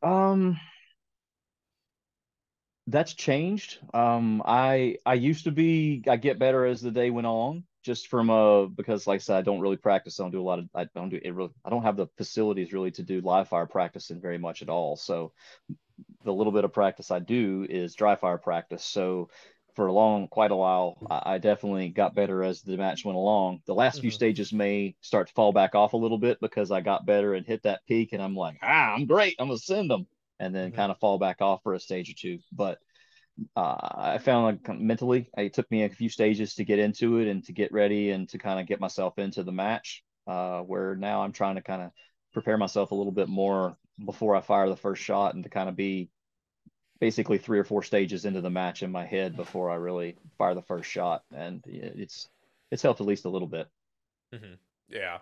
Um, 0.01 0.61
that's 2.87 3.15
changed. 3.15 3.81
Um, 3.93 4.43
I 4.45 4.99
I 5.05 5.15
used 5.15 5.45
to 5.45 5.51
be. 5.51 6.05
I 6.09 6.17
get 6.17 6.39
better 6.39 6.65
as 6.65 6.81
the 6.81 6.93
day 6.93 7.11
went 7.11 7.27
on, 7.27 7.65
just 7.83 8.09
from 8.09 8.31
a 8.31 8.69
because, 8.69 9.07
like 9.07 9.17
I 9.17 9.23
said, 9.23 9.37
I 9.37 9.43
don't 9.43 9.61
really 9.61 9.77
practice. 9.77 10.19
I 10.19 10.25
don't 10.25 10.31
do 10.31 10.41
a 10.41 10.43
lot 10.43 10.59
of. 10.59 10.69
I 10.75 10.87
don't 10.95 11.09
do 11.09 11.21
it 11.23 11.35
really. 11.35 11.53
I 11.65 11.71
don't 11.71 11.83
have 11.83 11.97
the 11.97 12.07
facilities 12.17 12.73
really 12.73 12.91
to 12.93 13.03
do 13.03 13.21
live 13.21 13.49
fire 13.49 13.67
practicing 13.67 14.21
very 14.21 14.39
much 14.39 14.63
at 14.63 14.69
all. 14.69 14.97
So, 14.97 15.33
the 16.25 16.33
little 16.33 16.53
bit 16.53 16.65
of 16.65 16.73
practice 16.73 17.11
I 17.11 17.19
do 17.19 17.67
is 17.69 17.95
dry 17.95 18.17
fire 18.17 18.39
practice. 18.39 18.85
So 18.85 19.29
for 19.75 19.87
a 19.87 19.93
long, 19.93 20.29
quite 20.29 20.51
a 20.51 20.57
while. 20.57 20.99
I, 21.11 21.35
I, 21.35 21.39
definitely 21.39 21.89
got 21.89 22.15
better 22.15 22.43
as 22.43 22.63
the 22.63 22.77
match 22.77 23.05
went 23.05 23.17
along. 23.17 23.63
The 23.67 23.75
last 23.75 23.97
mm-hmm. 23.97 24.03
few 24.03 24.11
stages 24.11 24.53
may 24.53 24.95
start 25.01 25.29
to 25.29 25.35
fall 25.35 25.53
back 25.53 25.75
off 25.75 25.93
a 25.93 25.99
little 25.99 26.19
bit 26.19 26.39
because 26.41 26.71
I 26.71 26.81
got 26.81 27.07
better 27.07 27.35
and 27.35 27.47
hit 27.47 27.63
that 27.63 27.81
peak, 27.87 28.13
and 28.13 28.23
I'm 28.23 28.37
like, 28.37 28.59
ah, 28.63 28.95
I'm 28.95 29.07
great. 29.07 29.37
I'm 29.39 29.49
gonna 29.49 29.59
send 29.59 29.91
them, 29.91 30.07
and 30.39 30.55
then 30.55 30.69
mm-hmm. 30.69 30.77
kind 30.77 30.93
of 30.93 30.99
fall 30.99 31.19
back 31.19 31.41
off 31.41 31.63
for 31.63 31.75
a 31.75 31.81
stage 31.81 32.11
or 32.11 32.15
two. 32.15 32.39
But 32.53 32.79
uh, 33.57 33.77
I 33.81 34.19
found 34.19 34.45
like 34.67 34.79
mentally, 34.79 35.31
it 35.37 35.55
took 35.55 35.71
me 35.71 35.85
a 35.85 35.89
few 35.89 36.09
stages 36.09 36.55
to 36.55 36.65
get 36.65 36.79
into 36.79 37.19
it 37.19 37.29
and 37.29 37.45
to 37.45 37.53
get 37.53 37.73
ready 37.73 38.11
and 38.11 38.29
to 38.31 38.39
kind 38.39 38.61
of 38.61 38.67
get 38.67 38.81
myself 38.81 39.19
into 39.19 39.43
the 39.43 39.53
match. 39.53 40.03
Uh, 40.27 40.61
where 40.61 40.95
now 40.95 41.23
I'm 41.23 41.33
trying 41.33 41.57
to 41.57 41.63
kind 41.63 41.83
of 41.83 41.91
prepare 42.33 42.57
myself 42.57 42.93
a 42.93 42.95
little 42.95 43.13
bit 43.13 43.29
more 43.29 43.77
before 44.05 44.37
I 44.37 44.41
fire 44.41 44.69
the 44.69 44.77
first 44.77 45.03
shot 45.03 45.35
and 45.35 45.43
to 45.43 45.51
kind 45.51 45.69
of 45.69 45.77
be 45.77 46.11
basically 47.01 47.39
three 47.39 47.59
or 47.59 47.65
four 47.65 47.83
stages 47.83 48.25
into 48.25 48.41
the 48.41 48.49
match 48.49 48.85
in 48.85 48.93
my 48.93 49.05
head 49.05 49.37
before 49.37 49.71
I 49.71 49.75
really 49.75 50.15
fire 50.39 50.55
the 50.55 50.63
first 50.63 50.89
shot, 50.89 51.25
and 51.35 51.61
it's 51.67 52.29
it's 52.71 52.83
helped 52.83 53.01
at 53.01 53.07
least 53.09 53.25
a 53.25 53.29
little 53.29 53.49
bit. 53.49 53.67
Mm-hmm. 54.33 54.55
Yeah, 54.89 55.19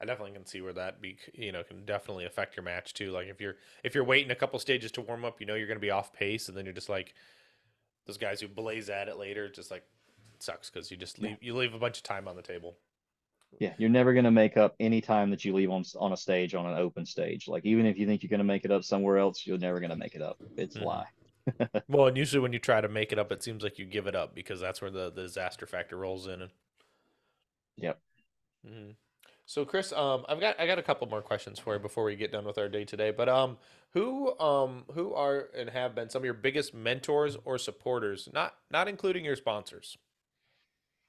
I 0.00 0.04
definitely 0.06 0.32
can 0.32 0.44
see 0.44 0.60
where 0.60 0.72
that 0.72 1.00
be 1.00 1.18
you 1.32 1.52
know 1.52 1.62
can 1.62 1.84
definitely 1.84 2.24
affect 2.24 2.56
your 2.56 2.64
match 2.64 2.94
too. 2.94 3.12
Like 3.12 3.28
if 3.28 3.40
you're 3.40 3.54
if 3.84 3.94
you're 3.94 4.02
waiting 4.02 4.32
a 4.32 4.34
couple 4.34 4.58
stages 4.58 4.90
to 4.92 5.02
warm 5.02 5.24
up, 5.24 5.40
you 5.40 5.46
know 5.46 5.54
you're 5.54 5.68
going 5.68 5.76
to 5.76 5.80
be 5.80 5.92
off 5.92 6.12
pace, 6.12 6.48
and 6.48 6.56
then 6.56 6.64
you're 6.64 6.74
just 6.74 6.88
like 6.88 7.14
those 8.06 8.18
guys 8.18 8.40
who 8.40 8.48
blaze 8.48 8.90
at 8.90 9.08
it 9.08 9.16
later. 9.16 9.48
Just 9.48 9.70
like 9.70 9.84
sucks 10.38 10.70
because 10.70 10.90
you 10.90 10.96
just 10.96 11.18
leave 11.18 11.36
you 11.40 11.54
leave 11.54 11.74
a 11.74 11.78
bunch 11.78 11.98
of 11.98 12.02
time 12.02 12.28
on 12.28 12.36
the 12.36 12.42
table. 12.42 12.76
Yeah, 13.58 13.74
you're 13.78 13.90
never 13.90 14.12
going 14.12 14.24
to 14.24 14.30
make 14.30 14.56
up 14.56 14.76
any 14.78 15.00
time 15.00 15.30
that 15.30 15.44
you 15.44 15.52
leave 15.52 15.70
on 15.70 15.84
on 15.98 16.12
a 16.12 16.16
stage 16.16 16.54
on 16.54 16.66
an 16.66 16.78
open 16.78 17.04
stage. 17.04 17.48
Like 17.48 17.64
even 17.64 17.86
if 17.86 17.98
you 17.98 18.06
think 18.06 18.22
you're 18.22 18.30
going 18.30 18.38
to 18.38 18.44
make 18.44 18.64
it 18.64 18.70
up 18.70 18.84
somewhere 18.84 19.18
else, 19.18 19.46
you're 19.46 19.58
never 19.58 19.80
going 19.80 19.90
to 19.90 19.96
make 19.96 20.14
it 20.14 20.22
up. 20.22 20.40
It's 20.56 20.76
mm-hmm. 20.76 20.84
a 20.84 20.88
lie. 20.88 21.06
well, 21.88 22.06
and 22.06 22.16
usually 22.16 22.40
when 22.40 22.52
you 22.52 22.58
try 22.58 22.80
to 22.80 22.88
make 22.88 23.12
it 23.12 23.18
up, 23.18 23.32
it 23.32 23.42
seems 23.42 23.62
like 23.62 23.78
you 23.78 23.84
give 23.84 24.06
it 24.06 24.14
up 24.14 24.34
because 24.34 24.60
that's 24.60 24.80
where 24.80 24.90
the, 24.90 25.10
the 25.10 25.22
disaster 25.22 25.66
factor 25.66 25.96
rolls 25.96 26.28
in. 26.28 26.48
Yep. 27.76 27.98
Mm-hmm. 28.66 28.90
So, 29.50 29.64
Chris, 29.64 29.92
um, 29.92 30.24
I've 30.28 30.38
got 30.38 30.60
I 30.60 30.66
got 30.68 30.78
a 30.78 30.82
couple 30.82 31.08
more 31.08 31.22
questions 31.22 31.58
for 31.58 31.74
you 31.74 31.80
before 31.80 32.04
we 32.04 32.14
get 32.14 32.30
done 32.30 32.44
with 32.44 32.56
our 32.56 32.68
day 32.68 32.84
today. 32.84 33.10
But 33.10 33.28
um, 33.28 33.58
who 33.94 34.38
um 34.38 34.84
who 34.94 35.12
are 35.12 35.48
and 35.58 35.68
have 35.70 35.92
been 35.92 36.08
some 36.08 36.20
of 36.20 36.24
your 36.24 36.34
biggest 36.34 36.72
mentors 36.72 37.36
or 37.44 37.58
supporters, 37.58 38.28
not 38.32 38.54
not 38.70 38.86
including 38.86 39.24
your 39.24 39.34
sponsors? 39.34 39.98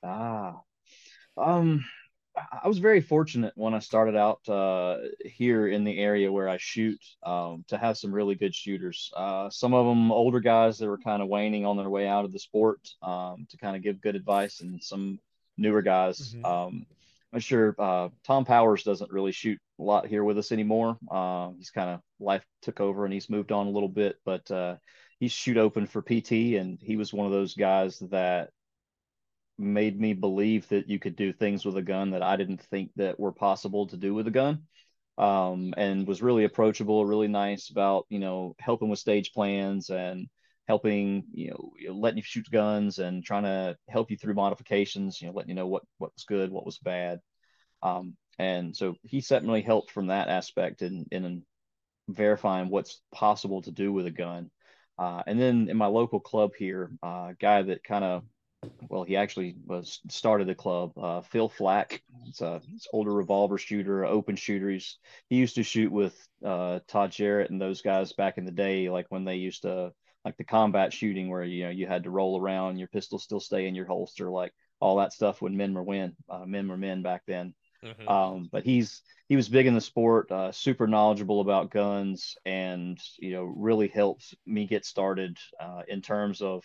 Ah, 0.04 0.56
um, 1.38 1.86
I 2.36 2.68
was 2.68 2.80
very 2.80 3.00
fortunate 3.00 3.54
when 3.56 3.76
I 3.76 3.80
started 3.80 4.16
out 4.16 4.50
uh, 4.50 4.98
here 5.24 5.68
in 5.68 5.84
the 5.84 6.00
area 6.00 6.32
where 6.32 6.50
I 6.50 6.58
shoot 6.58 7.00
um, 7.22 7.64
to 7.68 7.78
have 7.78 7.96
some 8.00 8.12
really 8.12 8.34
good 8.34 8.56
shooters. 8.56 9.12
Uh, 9.16 9.52
some 9.52 9.76
of 9.76 9.86
them 9.86 10.12
older 10.12 10.40
guys 10.40 10.80
that 10.80 10.88
were 10.88 10.98
kind 10.98 11.22
of 11.22 11.28
waning 11.28 11.64
on 11.64 11.78
their 11.78 11.92
way 11.92 12.08
out 12.08 12.26
of 12.26 12.32
the 12.32 12.40
sport 12.40 12.80
um, 13.04 13.46
to 13.52 13.58
kind 13.58 13.76
of 13.76 13.84
give 13.84 14.02
good 14.02 14.16
advice, 14.16 14.62
and 14.62 14.84
some 14.84 15.20
newer 15.60 15.84
guys. 15.84 16.34
Mm-hmm. 16.34 16.46
Um, 16.46 16.86
I'm 17.34 17.40
sure 17.40 17.76
uh, 17.80 18.10
Tom 18.26 18.46
Powers 18.46 18.84
doesn't 18.84 19.12
really 19.12 19.32
shoot 19.32 19.58
a 19.80 19.84
lot 19.84 20.08
here 20.08 20.24
with 20.24 20.38
us 20.38 20.52
anymore. 20.52 20.98
Uh, 21.10 21.52
he's 21.58 21.72
kind 21.72 21.90
of 21.90 22.02
life 22.20 22.44
took 22.62 22.82
over 22.82 23.06
and 23.06 23.14
he's 23.14 23.30
moved 23.30 23.52
on 23.52 23.68
a 23.68 23.72
little 23.72 23.90
bit, 23.90 24.18
but 24.26 24.50
uh, 24.52 24.76
he's 25.20 25.32
shoot 25.32 25.58
open 25.58 25.88
for 25.88 26.02
PT, 26.02 26.58
and 26.58 26.78
he 26.82 26.98
was 26.98 27.14
one 27.14 27.26
of 27.26 27.32
those 27.32 27.56
guys 27.56 28.00
that 28.12 28.50
made 29.58 30.00
me 30.00 30.14
believe 30.14 30.68
that 30.70 30.90
you 30.90 31.00
could 31.00 31.16
do 31.16 31.32
things 31.32 31.64
with 31.64 31.78
a 31.78 31.82
gun 31.82 32.12
that 32.12 32.24
I 32.24 32.36
didn't 32.36 32.62
think 32.64 32.92
that 32.96 33.20
were 33.20 33.32
possible 33.32 33.88
to 33.88 33.98
do 33.98 34.14
with 34.14 34.28
a 34.28 34.32
gun. 34.32 34.64
Um, 35.18 35.74
and 35.78 36.08
was 36.08 36.22
really 36.22 36.46
approachable, 36.46 37.06
really 37.06 37.28
nice 37.28 37.70
about 37.70 38.08
you 38.10 38.18
know 38.18 38.56
helping 38.60 38.90
with 38.90 38.98
stage 38.98 39.34
plans 39.34 39.90
and 39.90 40.28
helping 40.68 41.26
you 41.34 41.52
know 41.52 41.94
letting 41.94 42.18
you 42.18 42.24
shoot 42.24 42.48
guns 42.52 43.00
and 43.00 43.24
trying 43.24 43.44
to 43.44 43.76
help 43.90 44.12
you 44.12 44.18
through 44.18 44.34
modifications. 44.34 45.22
You 45.22 45.28
know, 45.28 45.34
letting 45.34 45.50
you 45.50 45.56
know 45.56 45.68
what 45.68 45.84
what 45.98 46.14
was 46.14 46.24
good, 46.24 46.52
what 46.52 46.66
was 46.66 46.78
bad. 46.80 47.20
Um, 47.84 48.16
and 48.40 48.76
so 48.76 48.96
he 49.04 49.22
certainly 49.22 49.62
helped 49.62 49.92
from 49.92 50.08
that 50.08 50.28
aspect 50.28 50.82
in 50.82 51.06
in 51.12 51.44
verifying 52.10 52.70
what's 52.70 53.02
possible 53.12 53.62
to 53.64 53.72
do 53.72 53.92
with 53.94 54.06
a 54.06 54.12
gun. 54.12 54.50
Uh, 54.98 55.24
and 55.26 55.40
then 55.40 55.70
in 55.70 55.78
my 55.78 55.88
local 55.88 56.20
club 56.20 56.52
here, 56.58 56.92
a 57.04 57.08
uh, 57.08 57.34
guy 57.40 57.62
that 57.62 57.84
kind 57.84 58.04
of 58.04 58.24
well, 58.90 59.04
he 59.04 59.16
actually 59.16 59.56
was 59.66 60.00
started 60.10 60.48
the 60.48 60.56
club. 60.56 60.92
Uh, 60.98 61.22
Phil 61.22 61.50
Flack, 61.50 62.04
it's 62.28 62.42
a 62.42 62.62
it's 62.74 62.88
older 62.94 63.12
revolver 63.12 63.58
shooter, 63.58 64.06
open 64.06 64.36
shooter. 64.36 64.70
He's, 64.70 65.00
he 65.30 65.38
used 65.38 65.56
to 65.56 65.64
shoot 65.64 65.92
with 65.92 66.16
uh, 66.46 66.80
Todd 66.88 67.12
Jarrett 67.12 67.50
and 67.50 67.60
those 67.60 67.82
guys 67.82 68.14
back 68.14 68.38
in 68.38 68.46
the 68.46 68.52
day, 68.52 68.90
like 68.90 69.08
when 69.10 69.26
they 69.26 69.38
used 69.38 69.64
to 69.64 69.94
like 70.26 70.38
the 70.38 70.44
combat 70.44 70.94
shooting 70.94 71.30
where 71.30 71.44
you 71.44 71.66
know 71.66 71.70
you 71.70 71.88
had 71.88 72.04
to 72.04 72.12
roll 72.12 72.40
around, 72.40 72.78
your 72.78 72.88
pistol 72.88 73.20
still 73.20 73.40
stay 73.40 73.68
in 73.68 73.76
your 73.76 73.86
holster, 73.86 74.30
like 74.30 74.54
all 74.80 74.98
that 74.98 75.14
stuff 75.14 75.42
when 75.42 75.58
men 75.58 75.74
were 75.74 75.84
men, 75.84 76.16
uh, 76.30 76.46
men 76.46 76.68
were 76.68 76.78
men 76.78 77.02
back 77.02 77.24
then. 77.28 77.54
Mm-hmm. 77.84 78.08
Um, 78.08 78.50
but 78.52 78.64
he's 78.64 79.02
he 79.28 79.36
was 79.36 79.50
big 79.50 79.66
in 79.66 79.74
the 79.74 79.82
sport, 79.82 80.32
uh, 80.32 80.52
super 80.52 80.88
knowledgeable 80.88 81.42
about 81.42 81.72
guns, 81.72 82.36
and 82.46 83.00
you 83.20 83.32
know 83.32 83.44
really 83.44 83.88
helped 83.88 84.36
me 84.46 84.68
get 84.68 84.86
started 84.86 85.38
uh, 85.60 85.82
in 85.88 86.02
terms 86.02 86.42
of 86.42 86.64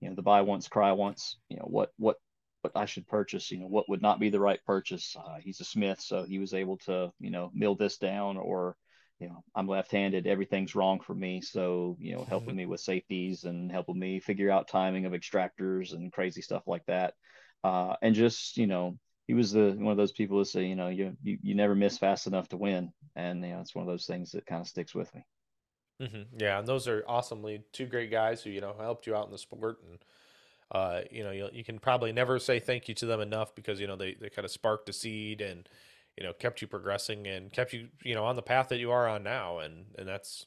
you 0.00 0.08
know 0.08 0.14
the 0.14 0.22
buy 0.22 0.42
once 0.42 0.68
cry 0.68 0.92
once 0.92 1.36
you 1.48 1.56
know 1.56 1.66
what 1.66 1.90
what 1.98 2.16
what 2.62 2.72
I 2.74 2.86
should 2.86 3.06
purchase 3.06 3.50
you 3.50 3.58
know 3.58 3.68
what 3.68 3.88
would 3.88 4.02
not 4.02 4.18
be 4.20 4.30
the 4.30 4.40
right 4.40 4.60
purchase 4.66 5.16
uh, 5.16 5.36
he's 5.40 5.60
a 5.60 5.64
smith 5.64 6.00
so 6.00 6.24
he 6.24 6.38
was 6.38 6.52
able 6.52 6.78
to 6.78 7.12
you 7.20 7.30
know 7.30 7.50
mill 7.54 7.76
this 7.76 7.96
down 7.98 8.36
or 8.36 8.76
you 9.18 9.28
know 9.28 9.42
I'm 9.54 9.68
left-handed 9.68 10.26
everything's 10.26 10.74
wrong 10.74 11.00
for 11.00 11.14
me 11.14 11.40
so 11.40 11.96
you 12.00 12.14
know 12.14 12.24
helping 12.24 12.50
mm-hmm. 12.50 12.58
me 12.58 12.66
with 12.66 12.80
safeties 12.80 13.44
and 13.44 13.70
helping 13.70 13.98
me 13.98 14.20
figure 14.20 14.50
out 14.50 14.68
timing 14.68 15.06
of 15.06 15.12
extractors 15.12 15.92
and 15.92 16.12
crazy 16.12 16.42
stuff 16.42 16.62
like 16.66 16.84
that 16.86 17.14
uh, 17.64 17.94
and 18.02 18.14
just 18.14 18.56
you 18.56 18.66
know 18.66 18.98
he 19.26 19.34
was 19.34 19.52
the 19.52 19.74
one 19.78 19.92
of 19.92 19.96
those 19.96 20.12
people 20.12 20.38
that 20.38 20.46
say 20.46 20.64
you 20.64 20.76
know 20.76 20.88
you, 20.88 21.16
you 21.22 21.38
you 21.42 21.54
never 21.54 21.74
miss 21.74 21.98
fast 21.98 22.26
enough 22.26 22.48
to 22.48 22.56
win 22.56 22.92
and 23.14 23.44
you 23.44 23.50
know 23.50 23.60
it's 23.60 23.74
one 23.74 23.82
of 23.82 23.88
those 23.90 24.06
things 24.06 24.32
that 24.32 24.46
kind 24.46 24.60
of 24.60 24.68
sticks 24.68 24.94
with 24.94 25.12
me 25.14 25.22
Mm-hmm. 26.00 26.38
Yeah, 26.38 26.58
and 26.58 26.68
those 26.68 26.86
are 26.88 27.04
awesomely 27.08 27.62
two 27.72 27.86
great 27.86 28.10
guys 28.10 28.42
who 28.42 28.50
you 28.50 28.60
know 28.60 28.74
helped 28.78 29.06
you 29.06 29.14
out 29.16 29.26
in 29.26 29.32
the 29.32 29.38
sport, 29.38 29.78
and 29.88 29.98
uh, 30.70 31.00
you 31.10 31.24
know 31.24 31.30
you, 31.30 31.48
you 31.52 31.64
can 31.64 31.78
probably 31.78 32.12
never 32.12 32.38
say 32.38 32.58
thank 32.60 32.88
you 32.88 32.94
to 32.96 33.06
them 33.06 33.20
enough 33.20 33.54
because 33.54 33.80
you 33.80 33.86
know 33.86 33.96
they, 33.96 34.14
they 34.20 34.28
kind 34.28 34.44
of 34.44 34.50
sparked 34.50 34.88
a 34.90 34.92
seed 34.92 35.40
and 35.40 35.68
you 36.16 36.24
know 36.24 36.32
kept 36.32 36.62
you 36.62 36.68
progressing 36.68 37.26
and 37.26 37.52
kept 37.52 37.72
you 37.72 37.88
you 38.02 38.14
know 38.14 38.24
on 38.24 38.36
the 38.36 38.42
path 38.42 38.68
that 38.68 38.78
you 38.78 38.90
are 38.90 39.08
on 39.08 39.22
now, 39.22 39.58
and 39.58 39.86
and 39.98 40.08
that's 40.08 40.46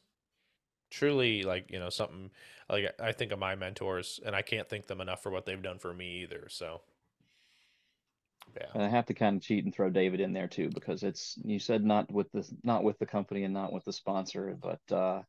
truly 0.89 1.43
like 1.43 1.72
you 1.72 1.80
know 1.80 1.89
something 1.89 2.32
like 2.70 2.93
I 2.99 3.11
think 3.11 3.32
of 3.32 3.39
my 3.39 3.55
mentors, 3.55 4.20
and 4.26 4.36
I 4.36 4.41
can't 4.41 4.70
thank 4.70 4.88
them 4.88 5.01
enough 5.01 5.24
for 5.24 5.32
what 5.32 5.45
they've 5.45 5.61
done 5.61 5.80
for 5.80 5.93
me 5.93 6.24
either. 6.24 6.47
So. 6.49 6.82
Yeah. 8.57 8.65
And 8.74 8.82
I 8.82 8.89
have 8.89 9.05
to 9.05 9.13
kind 9.13 9.38
of 9.38 9.43
cheat 9.43 9.63
and 9.63 9.74
throw 9.74 9.91
David 9.91 10.20
in 10.20 10.34
there 10.34 10.47
too 10.47 10.70
because 10.74 11.03
it's 11.03 11.38
you 11.43 11.59
said 11.59 11.86
not 11.86 12.11
with 12.11 12.32
the 12.32 12.49
not 12.63 12.84
with 12.84 12.97
the 12.97 13.05
company 13.05 13.43
and 13.43 13.53
not 13.53 13.72
with 13.72 13.86
the 13.86 13.93
sponsor, 13.93 14.57
but 14.59 14.95
uh, 14.95 15.22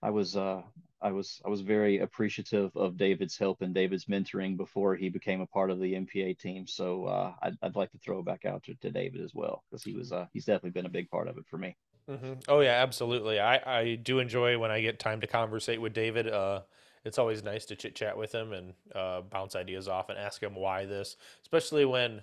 I 0.00 0.10
was 0.10 0.36
uh, 0.36 0.62
I 1.00 1.12
was 1.12 1.40
I 1.44 1.48
was 1.48 1.60
very 1.60 1.98
appreciative 1.98 2.76
of 2.76 2.96
David's 2.96 3.38
help 3.38 3.62
and 3.62 3.74
David's 3.74 4.06
mentoring 4.06 4.56
before 4.56 4.96
he 4.96 5.08
became 5.08 5.40
a 5.40 5.46
part 5.46 5.70
of 5.70 5.78
the 5.78 5.94
MPA 5.94 6.38
team. 6.38 6.66
So 6.66 7.04
uh, 7.04 7.32
I'd, 7.42 7.56
I'd 7.62 7.76
like 7.76 7.92
to 7.92 7.98
throw 7.98 8.18
it 8.20 8.24
back 8.24 8.44
out 8.44 8.64
to, 8.64 8.74
to 8.74 8.90
David 8.90 9.22
as 9.22 9.34
well 9.34 9.64
because 9.70 9.84
he 9.84 9.94
was 9.94 10.12
uh, 10.12 10.26
he's 10.32 10.44
definitely 10.44 10.70
been 10.70 10.86
a 10.86 10.90
big 10.90 11.08
part 11.10 11.28
of 11.28 11.38
it 11.38 11.44
for 11.48 11.58
me. 11.58 11.76
Mm-hmm. 12.10 12.34
Oh 12.48 12.60
yeah, 12.60 12.82
absolutely. 12.82 13.38
I 13.38 13.60
I 13.64 13.94
do 13.96 14.18
enjoy 14.18 14.58
when 14.58 14.70
I 14.70 14.80
get 14.80 14.98
time 14.98 15.20
to 15.20 15.26
conversate 15.26 15.80
with 15.80 15.92
David. 15.92 16.28
Uh, 16.28 16.62
it's 17.04 17.18
always 17.18 17.44
nice 17.44 17.64
to 17.66 17.76
chit 17.76 17.94
chat 17.94 18.16
with 18.16 18.34
him 18.34 18.52
and 18.52 18.74
uh, 18.94 19.20
bounce 19.20 19.54
ideas 19.54 19.88
off 19.88 20.08
and 20.08 20.18
ask 20.18 20.42
him 20.42 20.54
why 20.54 20.86
this, 20.86 21.16
especially 21.42 21.84
when. 21.84 22.22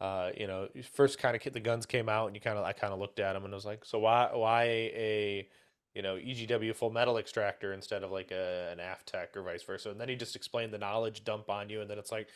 Uh, 0.00 0.30
you 0.36 0.46
know, 0.46 0.68
first 0.92 1.18
kind 1.18 1.36
of 1.36 1.52
the 1.52 1.60
guns 1.60 1.86
came 1.86 2.08
out, 2.08 2.26
and 2.26 2.34
you 2.34 2.40
kind 2.40 2.58
of 2.58 2.64
I 2.64 2.72
kind 2.72 2.92
of 2.92 2.98
looked 2.98 3.20
at 3.20 3.36
him 3.36 3.44
and 3.44 3.54
I 3.54 3.56
was 3.56 3.64
like, 3.64 3.84
so 3.84 4.00
why 4.00 4.28
why 4.34 4.64
a 4.64 5.48
you 5.94 6.02
know, 6.02 6.16
EGW 6.16 6.74
full 6.74 6.90
metal 6.90 7.18
extractor 7.18 7.72
instead 7.72 8.02
of 8.02 8.10
like 8.10 8.32
a, 8.32 8.70
an 8.72 8.78
AFTEC 8.78 9.36
or 9.36 9.42
vice 9.42 9.62
versa. 9.62 9.90
And 9.90 10.00
then 10.00 10.08
he 10.08 10.16
just 10.16 10.36
explained 10.36 10.72
the 10.72 10.78
knowledge 10.78 11.24
dump 11.24 11.48
on 11.48 11.70
you, 11.70 11.80
and 11.80 11.88
then 11.90 11.98
it's 11.98 12.12
like, 12.12 12.28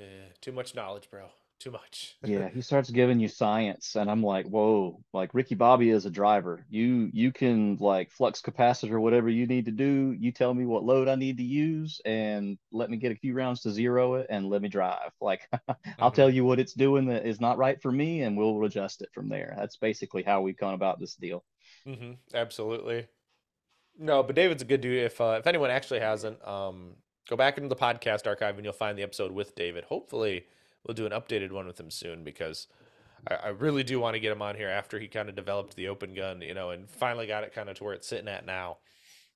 eh, 0.00 0.04
too 0.40 0.52
much 0.52 0.74
knowledge, 0.74 1.10
bro. 1.10 1.26
Too 1.58 1.70
much. 1.70 2.16
yeah, 2.24 2.50
he 2.50 2.60
starts 2.60 2.90
giving 2.90 3.18
you 3.18 3.28
science, 3.28 3.96
and 3.96 4.10
I'm 4.10 4.22
like, 4.22 4.46
whoa! 4.46 5.00
Like 5.14 5.32
Ricky 5.32 5.54
Bobby 5.54 5.88
is 5.88 6.04
a 6.04 6.10
driver. 6.10 6.66
You 6.68 7.08
you 7.14 7.32
can 7.32 7.78
like 7.80 8.10
flux 8.10 8.42
capacitor, 8.42 9.00
whatever 9.00 9.30
you 9.30 9.46
need 9.46 9.64
to 9.64 9.70
do. 9.70 10.14
You 10.18 10.32
tell 10.32 10.52
me 10.52 10.66
what 10.66 10.84
load 10.84 11.08
I 11.08 11.14
need 11.14 11.38
to 11.38 11.42
use, 11.42 11.98
and 12.04 12.58
let 12.72 12.90
me 12.90 12.98
get 12.98 13.12
a 13.12 13.16
few 13.16 13.32
rounds 13.32 13.62
to 13.62 13.70
zero 13.70 14.16
it, 14.16 14.26
and 14.28 14.50
let 14.50 14.60
me 14.60 14.68
drive. 14.68 15.12
Like 15.22 15.48
I'll 15.52 15.74
mm-hmm. 15.74 16.14
tell 16.14 16.28
you 16.30 16.44
what 16.44 16.60
it's 16.60 16.74
doing 16.74 17.06
that 17.06 17.26
is 17.26 17.40
not 17.40 17.56
right 17.56 17.80
for 17.80 17.90
me, 17.90 18.22
and 18.22 18.36
we'll 18.36 18.62
adjust 18.64 19.00
it 19.00 19.08
from 19.14 19.30
there. 19.30 19.54
That's 19.56 19.78
basically 19.78 20.24
how 20.24 20.42
we've 20.42 20.58
gone 20.58 20.74
about 20.74 21.00
this 21.00 21.14
deal. 21.14 21.42
Mm-hmm. 21.86 22.12
Absolutely. 22.34 23.06
No, 23.98 24.22
but 24.22 24.36
David's 24.36 24.62
a 24.62 24.66
good 24.66 24.80
dude. 24.80 25.04
If 25.04 25.20
uh, 25.20 25.36
if 25.38 25.46
anyone 25.46 25.70
actually 25.70 26.00
hasn't, 26.00 26.46
um, 26.46 26.96
go 27.28 27.36
back 27.36 27.56
into 27.56 27.68
the 27.68 27.76
podcast 27.76 28.26
archive 28.26 28.56
and 28.56 28.64
you'll 28.64 28.72
find 28.72 28.98
the 28.98 29.02
episode 29.02 29.32
with 29.32 29.54
David. 29.54 29.84
Hopefully, 29.84 30.46
we'll 30.84 30.94
do 30.94 31.06
an 31.06 31.12
updated 31.12 31.52
one 31.52 31.66
with 31.66 31.80
him 31.80 31.90
soon 31.90 32.24
because 32.24 32.66
I, 33.28 33.34
I 33.34 33.48
really 33.48 33.82
do 33.82 34.00
want 34.00 34.14
to 34.14 34.20
get 34.20 34.32
him 34.32 34.42
on 34.42 34.56
here 34.56 34.68
after 34.68 34.98
he 34.98 35.08
kind 35.08 35.28
of 35.28 35.34
developed 35.34 35.76
the 35.76 35.88
open 35.88 36.14
gun, 36.14 36.42
you 36.42 36.54
know, 36.54 36.70
and 36.70 36.90
finally 36.90 37.26
got 37.26 37.44
it 37.44 37.54
kind 37.54 37.68
of 37.68 37.76
to 37.78 37.84
where 37.84 37.94
it's 37.94 38.08
sitting 38.08 38.28
at 38.28 38.46
now. 38.46 38.78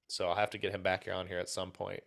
So 0.09 0.28
I'll 0.28 0.36
have 0.36 0.51
to 0.51 0.59
get 0.59 0.74
him 0.74 0.82
back 0.82 1.09
on 1.12 1.26
here 1.26 1.38
at 1.38 1.48
some 1.48 1.70
point. 1.70 2.03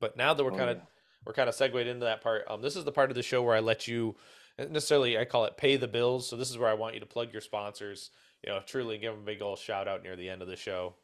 But 0.00 0.16
now 0.16 0.34
that 0.34 0.42
we're 0.42 0.52
oh, 0.52 0.56
kind 0.56 0.70
of 0.70 0.78
yeah. 0.78 0.82
we're 1.26 1.34
kind 1.34 1.48
of 1.48 1.54
segued 1.54 1.86
into 1.86 2.06
that 2.06 2.22
part, 2.22 2.44
um, 2.48 2.62
this 2.62 2.74
is 2.74 2.84
the 2.84 2.92
part 2.92 3.10
of 3.10 3.14
the 3.14 3.22
show 3.22 3.42
where 3.42 3.54
I 3.54 3.60
let 3.60 3.86
you 3.86 4.16
necessarily 4.58 5.16
I 5.16 5.24
call 5.24 5.44
it 5.44 5.56
pay 5.56 5.76
the 5.76 5.88
bills. 5.88 6.28
So 6.28 6.36
this 6.36 6.50
is 6.50 6.58
where 6.58 6.68
I 6.68 6.74
want 6.74 6.94
you 6.94 7.00
to 7.00 7.06
plug 7.06 7.32
your 7.32 7.42
sponsors 7.42 8.10
you 8.44 8.50
know, 8.50 8.60
truly 8.66 8.98
give 8.98 9.14
him 9.14 9.20
a 9.20 9.24
big 9.24 9.42
old 9.42 9.58
shout 9.58 9.88
out 9.88 10.02
near 10.02 10.16
the 10.16 10.28
end 10.28 10.42
of 10.42 10.48
the 10.48 10.56
show. 10.56 10.94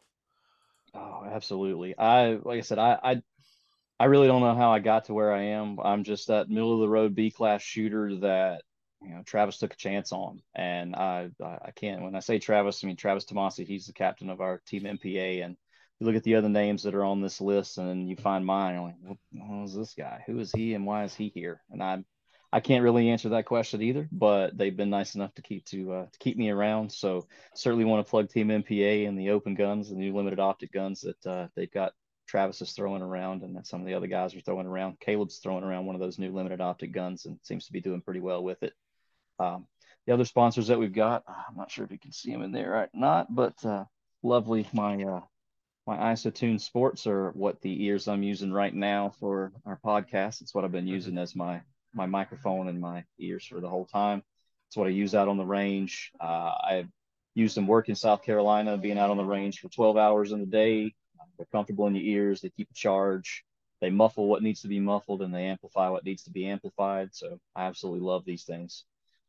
Oh, 0.94 1.24
absolutely. 1.30 1.96
I 1.98 2.38
like 2.42 2.58
I 2.58 2.62
said, 2.62 2.78
I 2.78 2.98
I 3.02 3.22
I 4.00 4.04
really 4.06 4.28
don't 4.28 4.40
know 4.40 4.54
how 4.54 4.72
I 4.72 4.78
got 4.78 5.06
to 5.06 5.14
where 5.14 5.32
I 5.32 5.42
am. 5.42 5.78
I'm 5.80 6.04
just 6.04 6.28
that 6.28 6.48
middle 6.48 6.74
of 6.74 6.80
the 6.80 6.88
road 6.88 7.14
B 7.14 7.30
class 7.30 7.62
shooter 7.62 8.16
that 8.16 8.62
you 9.02 9.10
know 9.10 9.22
Travis 9.24 9.58
took 9.58 9.72
a 9.74 9.76
chance 9.76 10.12
on, 10.12 10.40
and 10.54 10.94
I 10.96 11.30
I 11.40 11.70
can't. 11.72 12.02
When 12.02 12.14
I 12.14 12.20
say 12.20 12.38
Travis, 12.38 12.82
I 12.82 12.86
mean 12.86 12.96
Travis 12.96 13.24
Tomasi. 13.24 13.66
He's 13.66 13.86
the 13.86 13.92
captain 13.92 14.30
of 14.30 14.40
our 14.40 14.62
team 14.66 14.82
MPA, 14.84 15.44
and 15.44 15.56
you 15.98 16.06
look 16.06 16.16
at 16.16 16.24
the 16.24 16.36
other 16.36 16.48
names 16.48 16.84
that 16.84 16.94
are 16.94 17.04
on 17.04 17.20
this 17.20 17.40
list, 17.40 17.78
and 17.78 18.08
you 18.08 18.16
find 18.16 18.46
mine. 18.46 18.74
You're 18.74 18.84
like, 18.84 19.18
who 19.48 19.64
is 19.64 19.74
this 19.74 19.94
guy? 19.94 20.22
Who 20.26 20.38
is 20.38 20.52
he, 20.52 20.74
and 20.74 20.86
why 20.86 21.04
is 21.04 21.14
he 21.14 21.28
here? 21.28 21.60
And 21.70 21.82
I'm 21.82 22.04
I 22.52 22.60
can't 22.60 22.82
really 22.82 23.10
answer 23.10 23.30
that 23.30 23.44
question 23.44 23.82
either, 23.82 24.08
but 24.10 24.56
they've 24.56 24.76
been 24.76 24.88
nice 24.90 25.14
enough 25.14 25.34
to 25.34 25.42
keep 25.42 25.66
to 25.66 25.92
uh, 25.92 26.06
to 26.06 26.18
keep 26.18 26.36
me 26.36 26.48
around. 26.48 26.90
So 26.90 27.26
certainly 27.54 27.84
want 27.84 28.04
to 28.04 28.10
plug 28.10 28.30
Team 28.30 28.48
MPA 28.48 29.06
and 29.06 29.18
the 29.18 29.30
open 29.30 29.54
guns, 29.54 29.90
the 29.90 29.96
new 29.96 30.14
limited 30.14 30.40
optic 30.40 30.72
guns 30.72 31.02
that 31.02 31.26
uh, 31.26 31.48
they've 31.54 31.72
got. 31.72 31.92
Travis 32.26 32.60
is 32.60 32.72
throwing 32.72 33.00
around, 33.00 33.42
and 33.42 33.56
that 33.56 33.66
some 33.66 33.80
of 33.80 33.86
the 33.86 33.94
other 33.94 34.06
guys 34.06 34.34
are 34.34 34.40
throwing 34.40 34.66
around. 34.66 35.00
Caleb's 35.00 35.38
throwing 35.38 35.64
around 35.64 35.86
one 35.86 35.94
of 35.94 36.00
those 36.00 36.18
new 36.18 36.30
limited 36.30 36.60
optic 36.60 36.92
guns, 36.92 37.24
and 37.24 37.38
seems 37.42 37.66
to 37.66 37.72
be 37.72 37.80
doing 37.80 38.02
pretty 38.02 38.20
well 38.20 38.42
with 38.42 38.62
it. 38.62 38.74
Um, 39.38 39.66
the 40.06 40.12
other 40.14 40.24
sponsors 40.24 40.68
that 40.68 40.78
we've 40.78 40.92
got, 40.92 41.22
I'm 41.26 41.56
not 41.56 41.70
sure 41.70 41.84
if 41.84 41.90
you 41.90 41.98
can 41.98 42.12
see 42.12 42.32
them 42.32 42.42
in 42.42 42.52
there 42.52 42.70
right 42.70 42.88
not, 42.94 43.34
but 43.34 43.62
uh, 43.64 43.84
lovely 44.22 44.66
my 44.72 45.02
uh, 45.02 45.20
my 45.86 45.96
isotune 45.96 46.60
sports 46.60 47.06
are 47.06 47.30
what 47.30 47.60
the 47.60 47.84
ears 47.84 48.08
I'm 48.08 48.22
using 48.22 48.52
right 48.52 48.74
now 48.74 49.10
for 49.20 49.52
our 49.64 49.78
podcast. 49.84 50.42
It's 50.42 50.54
what 50.54 50.64
I've 50.64 50.72
been 50.72 50.84
mm-hmm. 50.84 50.94
using 50.94 51.18
as 51.18 51.36
my 51.36 51.62
my 51.94 52.06
microphone 52.06 52.68
in 52.68 52.80
my 52.80 53.04
ears 53.18 53.44
for 53.44 53.60
the 53.60 53.68
whole 53.68 53.86
time. 53.86 54.22
It's 54.68 54.76
what 54.76 54.86
I 54.86 54.90
use 54.90 55.14
out 55.14 55.28
on 55.28 55.38
the 55.38 55.46
range. 55.46 56.12
Uh, 56.20 56.52
I've 56.62 56.88
used 57.34 57.56
them 57.56 57.66
work 57.66 57.88
in 57.88 57.94
South 57.94 58.22
Carolina, 58.22 58.76
being 58.76 58.98
out 58.98 59.10
on 59.10 59.16
the 59.16 59.24
range 59.24 59.60
for 59.60 59.68
12 59.68 59.96
hours 59.96 60.32
in 60.32 60.40
the 60.40 60.46
day. 60.46 60.94
They're 61.36 61.46
comfortable 61.52 61.86
in 61.86 61.94
your 61.94 62.04
ears. 62.04 62.40
They 62.40 62.50
keep 62.50 62.70
a 62.70 62.74
charge. 62.74 63.44
They 63.80 63.90
muffle 63.90 64.26
what 64.26 64.42
needs 64.42 64.62
to 64.62 64.68
be 64.68 64.80
muffled 64.80 65.22
and 65.22 65.32
they 65.32 65.44
amplify 65.44 65.88
what 65.88 66.04
needs 66.04 66.24
to 66.24 66.30
be 66.30 66.46
amplified. 66.46 67.10
So 67.14 67.38
I 67.54 67.66
absolutely 67.66 68.04
love 68.04 68.24
these 68.24 68.44
things. 68.44 68.84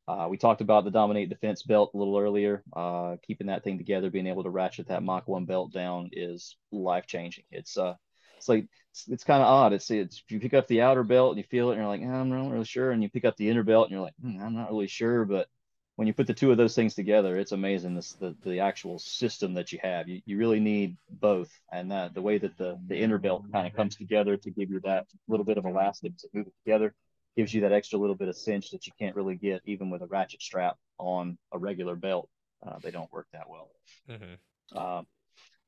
Uh, 0.07 0.27
we 0.27 0.37
talked 0.37 0.61
about 0.61 0.85
the 0.85 0.91
Dominate 0.91 1.29
Defense 1.29 1.61
belt 1.61 1.91
a 1.93 1.97
little 1.97 2.17
earlier. 2.17 2.63
Uh, 2.75 3.17
keeping 3.21 3.45
that 3.47 3.63
thing 3.63 3.77
together, 3.77 4.09
being 4.09 4.25
able 4.25 4.41
to 4.41 4.49
ratchet 4.49 4.87
that 4.87 5.03
Mach 5.03 5.27
1 5.27 5.45
belt 5.45 5.71
down 5.71 6.09
is 6.13 6.57
life 6.71 7.05
changing. 7.05 7.43
It's 7.51 7.77
uh, 7.77 7.93
it's 8.39 8.49
like 8.49 8.65
it's, 8.91 9.07
it's 9.07 9.23
kind 9.23 9.41
of 9.41 9.47
odd. 9.47 9.73
It's 9.73 9.89
it's 9.91 10.23
you 10.29 10.39
pick 10.39 10.53
up 10.53 10.67
the 10.67 10.81
outer 10.81 11.03
belt 11.03 11.31
and 11.31 11.37
you 11.37 11.43
feel 11.43 11.69
it 11.69 11.73
and 11.73 11.81
you're 11.81 11.89
like, 11.89 12.01
I'm 12.01 12.29
not 12.29 12.51
really 12.51 12.65
sure, 12.65 12.91
and 12.91 13.03
you 13.03 13.09
pick 13.09 13.25
up 13.25 13.37
the 13.37 13.49
inner 13.49 13.63
belt 13.63 13.87
and 13.87 13.91
you're 13.91 14.01
like, 14.01 14.15
hmm, 14.21 14.41
I'm 14.41 14.55
not 14.55 14.69
really 14.69 14.87
sure, 14.87 15.25
but 15.25 15.47
when 15.95 16.07
you 16.07 16.13
put 16.13 16.27
the 16.27 16.33
two 16.33 16.49
of 16.49 16.57
those 16.57 16.75
things 16.75 16.95
together, 16.95 17.37
it's 17.37 17.51
amazing 17.51 17.93
this 17.93 18.13
the, 18.13 18.33
the 18.45 18.61
actual 18.61 18.99
system 18.99 19.53
that 19.55 19.73
you 19.73 19.79
have. 19.83 20.07
You, 20.07 20.21
you 20.25 20.37
really 20.37 20.61
need 20.61 20.95
both, 21.09 21.51
and 21.71 21.91
that 21.91 22.13
the 22.13 22.21
way 22.21 22.37
that 22.37 22.57
the 22.57 22.79
the 22.87 22.97
inner 22.97 23.17
belt 23.17 23.43
kind 23.51 23.67
of 23.67 23.73
comes 23.73 23.97
together 23.97 24.37
to 24.37 24.49
give 24.49 24.69
you 24.71 24.79
that 24.85 25.07
little 25.27 25.45
bit 25.45 25.57
of 25.57 25.65
elastic 25.65 26.15
to 26.17 26.27
move 26.33 26.47
it 26.47 26.53
together 26.63 26.95
gives 27.35 27.53
you 27.53 27.61
that 27.61 27.73
extra 27.73 27.99
little 27.99 28.15
bit 28.15 28.27
of 28.27 28.35
cinch 28.35 28.71
that 28.71 28.87
you 28.87 28.93
can't 28.99 29.15
really 29.15 29.35
get 29.35 29.61
even 29.65 29.89
with 29.89 30.01
a 30.01 30.07
ratchet 30.07 30.41
strap 30.41 30.77
on 30.97 31.37
a 31.51 31.59
regular 31.59 31.95
belt. 31.95 32.29
Uh, 32.65 32.79
they 32.81 32.91
don't 32.91 33.11
work 33.11 33.27
that 33.33 33.49
well. 33.49 33.69
Mm-hmm. 34.09 34.33
Uh, 34.75 35.01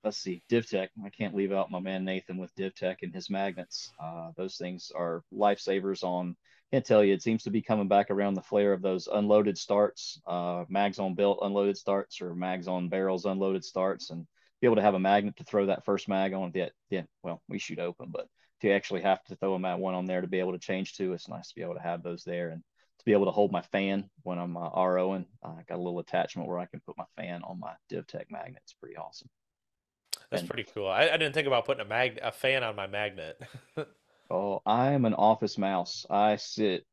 let's 0.03 0.17
see, 0.17 0.41
DivTech. 0.49 0.89
I 1.05 1.09
can't 1.09 1.35
leave 1.35 1.51
out 1.51 1.71
my 1.71 1.79
man 1.79 2.03
Nathan 2.03 2.37
with 2.37 2.55
DivTech 2.55 2.97
and 3.01 3.13
his 3.13 3.29
magnets. 3.29 3.91
Uh, 4.01 4.31
those 4.35 4.57
things 4.57 4.91
are 4.95 5.23
lifesavers 5.33 6.03
on. 6.03 6.35
Can't 6.71 6.85
tell 6.85 7.03
you. 7.03 7.13
It 7.13 7.21
seems 7.21 7.43
to 7.43 7.51
be 7.51 7.61
coming 7.61 7.87
back 7.87 8.09
around 8.09 8.33
the 8.33 8.41
flare 8.41 8.73
of 8.73 8.81
those 8.81 9.07
unloaded 9.07 9.57
starts, 9.57 10.21
uh, 10.25 10.63
mags 10.69 10.99
on 10.99 11.15
belt 11.15 11.39
unloaded 11.41 11.77
starts, 11.77 12.21
or 12.21 12.33
mags 12.33 12.67
on 12.67 12.89
barrels 12.89 13.25
unloaded 13.25 13.63
starts, 13.63 14.09
and 14.09 14.25
be 14.61 14.67
able 14.67 14.77
to 14.77 14.81
have 14.81 14.93
a 14.93 14.99
magnet 14.99 15.35
to 15.37 15.43
throw 15.43 15.65
that 15.65 15.85
first 15.85 16.07
mag 16.07 16.33
on. 16.33 16.51
Yeah, 16.53 16.69
yeah. 16.89 17.03
Well, 17.23 17.41
we 17.49 17.59
shoot 17.59 17.79
open, 17.79 18.09
but 18.11 18.27
to 18.61 18.71
actually 18.71 19.01
have 19.01 19.23
to 19.25 19.35
throw 19.35 19.55
a 19.55 19.59
mat 19.59 19.79
one 19.79 19.95
on 19.95 20.05
there 20.05 20.21
to 20.21 20.27
be 20.27 20.39
able 20.39 20.53
to 20.53 20.59
change 20.59 20.95
to. 20.97 21.13
It's 21.13 21.27
nice 21.27 21.49
to 21.49 21.55
be 21.55 21.63
able 21.63 21.75
to 21.75 21.81
have 21.81 22.03
those 22.03 22.23
there 22.23 22.49
and 22.49 22.61
to 22.99 23.05
be 23.05 23.13
able 23.13 23.25
to 23.25 23.31
hold 23.31 23.51
my 23.51 23.63
fan 23.63 24.09
when 24.21 24.37
I'm 24.37 24.55
uh, 24.55 24.69
ROing. 24.69 25.25
I 25.43 25.63
got 25.67 25.77
a 25.77 25.81
little 25.81 25.99
attachment 25.99 26.47
where 26.47 26.59
I 26.59 26.67
can 26.67 26.79
put 26.85 26.97
my 26.97 27.05
fan 27.17 27.41
on 27.43 27.59
my 27.59 27.73
DivTech 27.91 28.25
magnet. 28.29 28.61
It's 28.63 28.73
pretty 28.73 28.95
awesome. 28.95 29.29
That's 30.31 30.43
pretty 30.43 30.65
cool. 30.73 30.87
I, 30.87 31.09
I, 31.09 31.17
didn't 31.17 31.33
think 31.33 31.47
about 31.47 31.65
putting 31.65 31.85
a 31.85 31.87
mag 31.87 32.19
a 32.23 32.31
fan 32.31 32.63
on 32.63 32.75
my 32.75 32.87
magnet. 32.87 33.41
oh, 34.29 34.61
I'm 34.65 35.03
an 35.03 35.13
office 35.13 35.57
mouse. 35.57 36.05
I 36.09 36.37
sit 36.37 36.85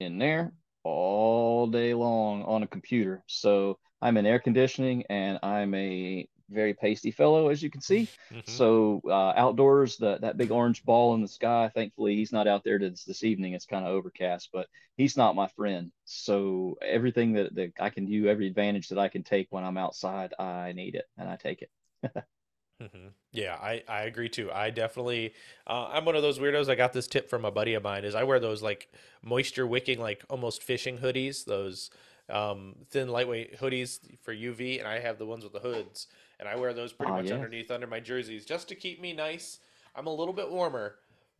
in 0.00 0.18
there 0.18 0.52
all 0.82 1.68
day 1.68 1.94
long 1.94 2.42
on 2.42 2.64
a 2.64 2.66
computer. 2.66 3.22
So 3.26 3.78
I'm 4.02 4.16
in 4.16 4.26
air 4.26 4.40
conditioning 4.40 5.04
and 5.08 5.38
I'm 5.42 5.72
a 5.74 6.26
very 6.48 6.74
pasty 6.74 7.12
fellow, 7.12 7.48
as 7.48 7.62
you 7.62 7.70
can 7.70 7.80
see. 7.80 8.08
Mm-hmm. 8.32 8.40
So 8.50 9.00
uh, 9.06 9.34
outdoors, 9.36 9.96
the, 9.96 10.18
that 10.18 10.36
big 10.36 10.50
orange 10.50 10.84
ball 10.84 11.14
in 11.14 11.22
the 11.22 11.28
sky. 11.28 11.70
Thankfully, 11.72 12.16
he's 12.16 12.32
not 12.32 12.48
out 12.48 12.64
there 12.64 12.80
this, 12.80 13.04
this 13.04 13.22
evening. 13.22 13.54
It's 13.54 13.66
kind 13.66 13.86
of 13.86 13.92
overcast, 13.92 14.48
but 14.52 14.66
he's 14.96 15.16
not 15.16 15.36
my 15.36 15.46
friend. 15.48 15.92
So 16.06 16.76
everything 16.82 17.34
that, 17.34 17.54
that 17.54 17.72
I 17.78 17.90
can 17.90 18.06
do, 18.06 18.26
every 18.26 18.48
advantage 18.48 18.88
that 18.88 18.98
I 18.98 19.08
can 19.08 19.22
take 19.22 19.46
when 19.50 19.62
I'm 19.62 19.78
outside, 19.78 20.34
I 20.40 20.72
need 20.72 20.96
it 20.96 21.04
and 21.16 21.28
I 21.28 21.36
take 21.36 21.62
it. 21.62 21.70
mm-hmm. 22.80 23.08
Yeah, 23.32 23.54
I, 23.54 23.82
I 23.88 24.02
agree 24.02 24.28
too. 24.28 24.50
I 24.52 24.70
definitely, 24.70 25.34
uh, 25.66 25.88
I'm 25.92 26.04
one 26.04 26.16
of 26.16 26.22
those 26.22 26.38
weirdos. 26.38 26.68
I 26.68 26.74
got 26.74 26.92
this 26.92 27.06
tip 27.06 27.28
from 27.28 27.44
a 27.44 27.50
buddy 27.50 27.74
of 27.74 27.82
mine. 27.82 28.04
Is 28.04 28.14
I 28.14 28.24
wear 28.24 28.40
those 28.40 28.62
like 28.62 28.92
moisture 29.22 29.66
wicking, 29.66 30.00
like 30.00 30.24
almost 30.28 30.62
fishing 30.62 30.98
hoodies. 30.98 31.44
Those 31.44 31.90
um, 32.28 32.76
thin 32.90 33.08
lightweight 33.08 33.60
hoodies 33.60 34.00
for 34.22 34.34
UV, 34.34 34.78
and 34.78 34.88
I 34.88 35.00
have 35.00 35.18
the 35.18 35.26
ones 35.26 35.44
with 35.44 35.52
the 35.52 35.60
hoods 35.60 36.06
and 36.40 36.48
I 36.48 36.56
wear 36.56 36.72
those 36.72 36.92
pretty 36.92 37.12
much 37.12 37.30
underneath 37.30 37.70
under 37.70 37.86
my 37.86 38.00
jerseys 38.00 38.44
just 38.44 38.66
to 38.68 38.74
keep 38.74 39.00
me 39.00 39.12
nice. 39.12 39.60
I'm 39.94 40.06
a 40.06 40.14
little 40.14 40.32
bit 40.32 40.50
warmer, 40.50 40.96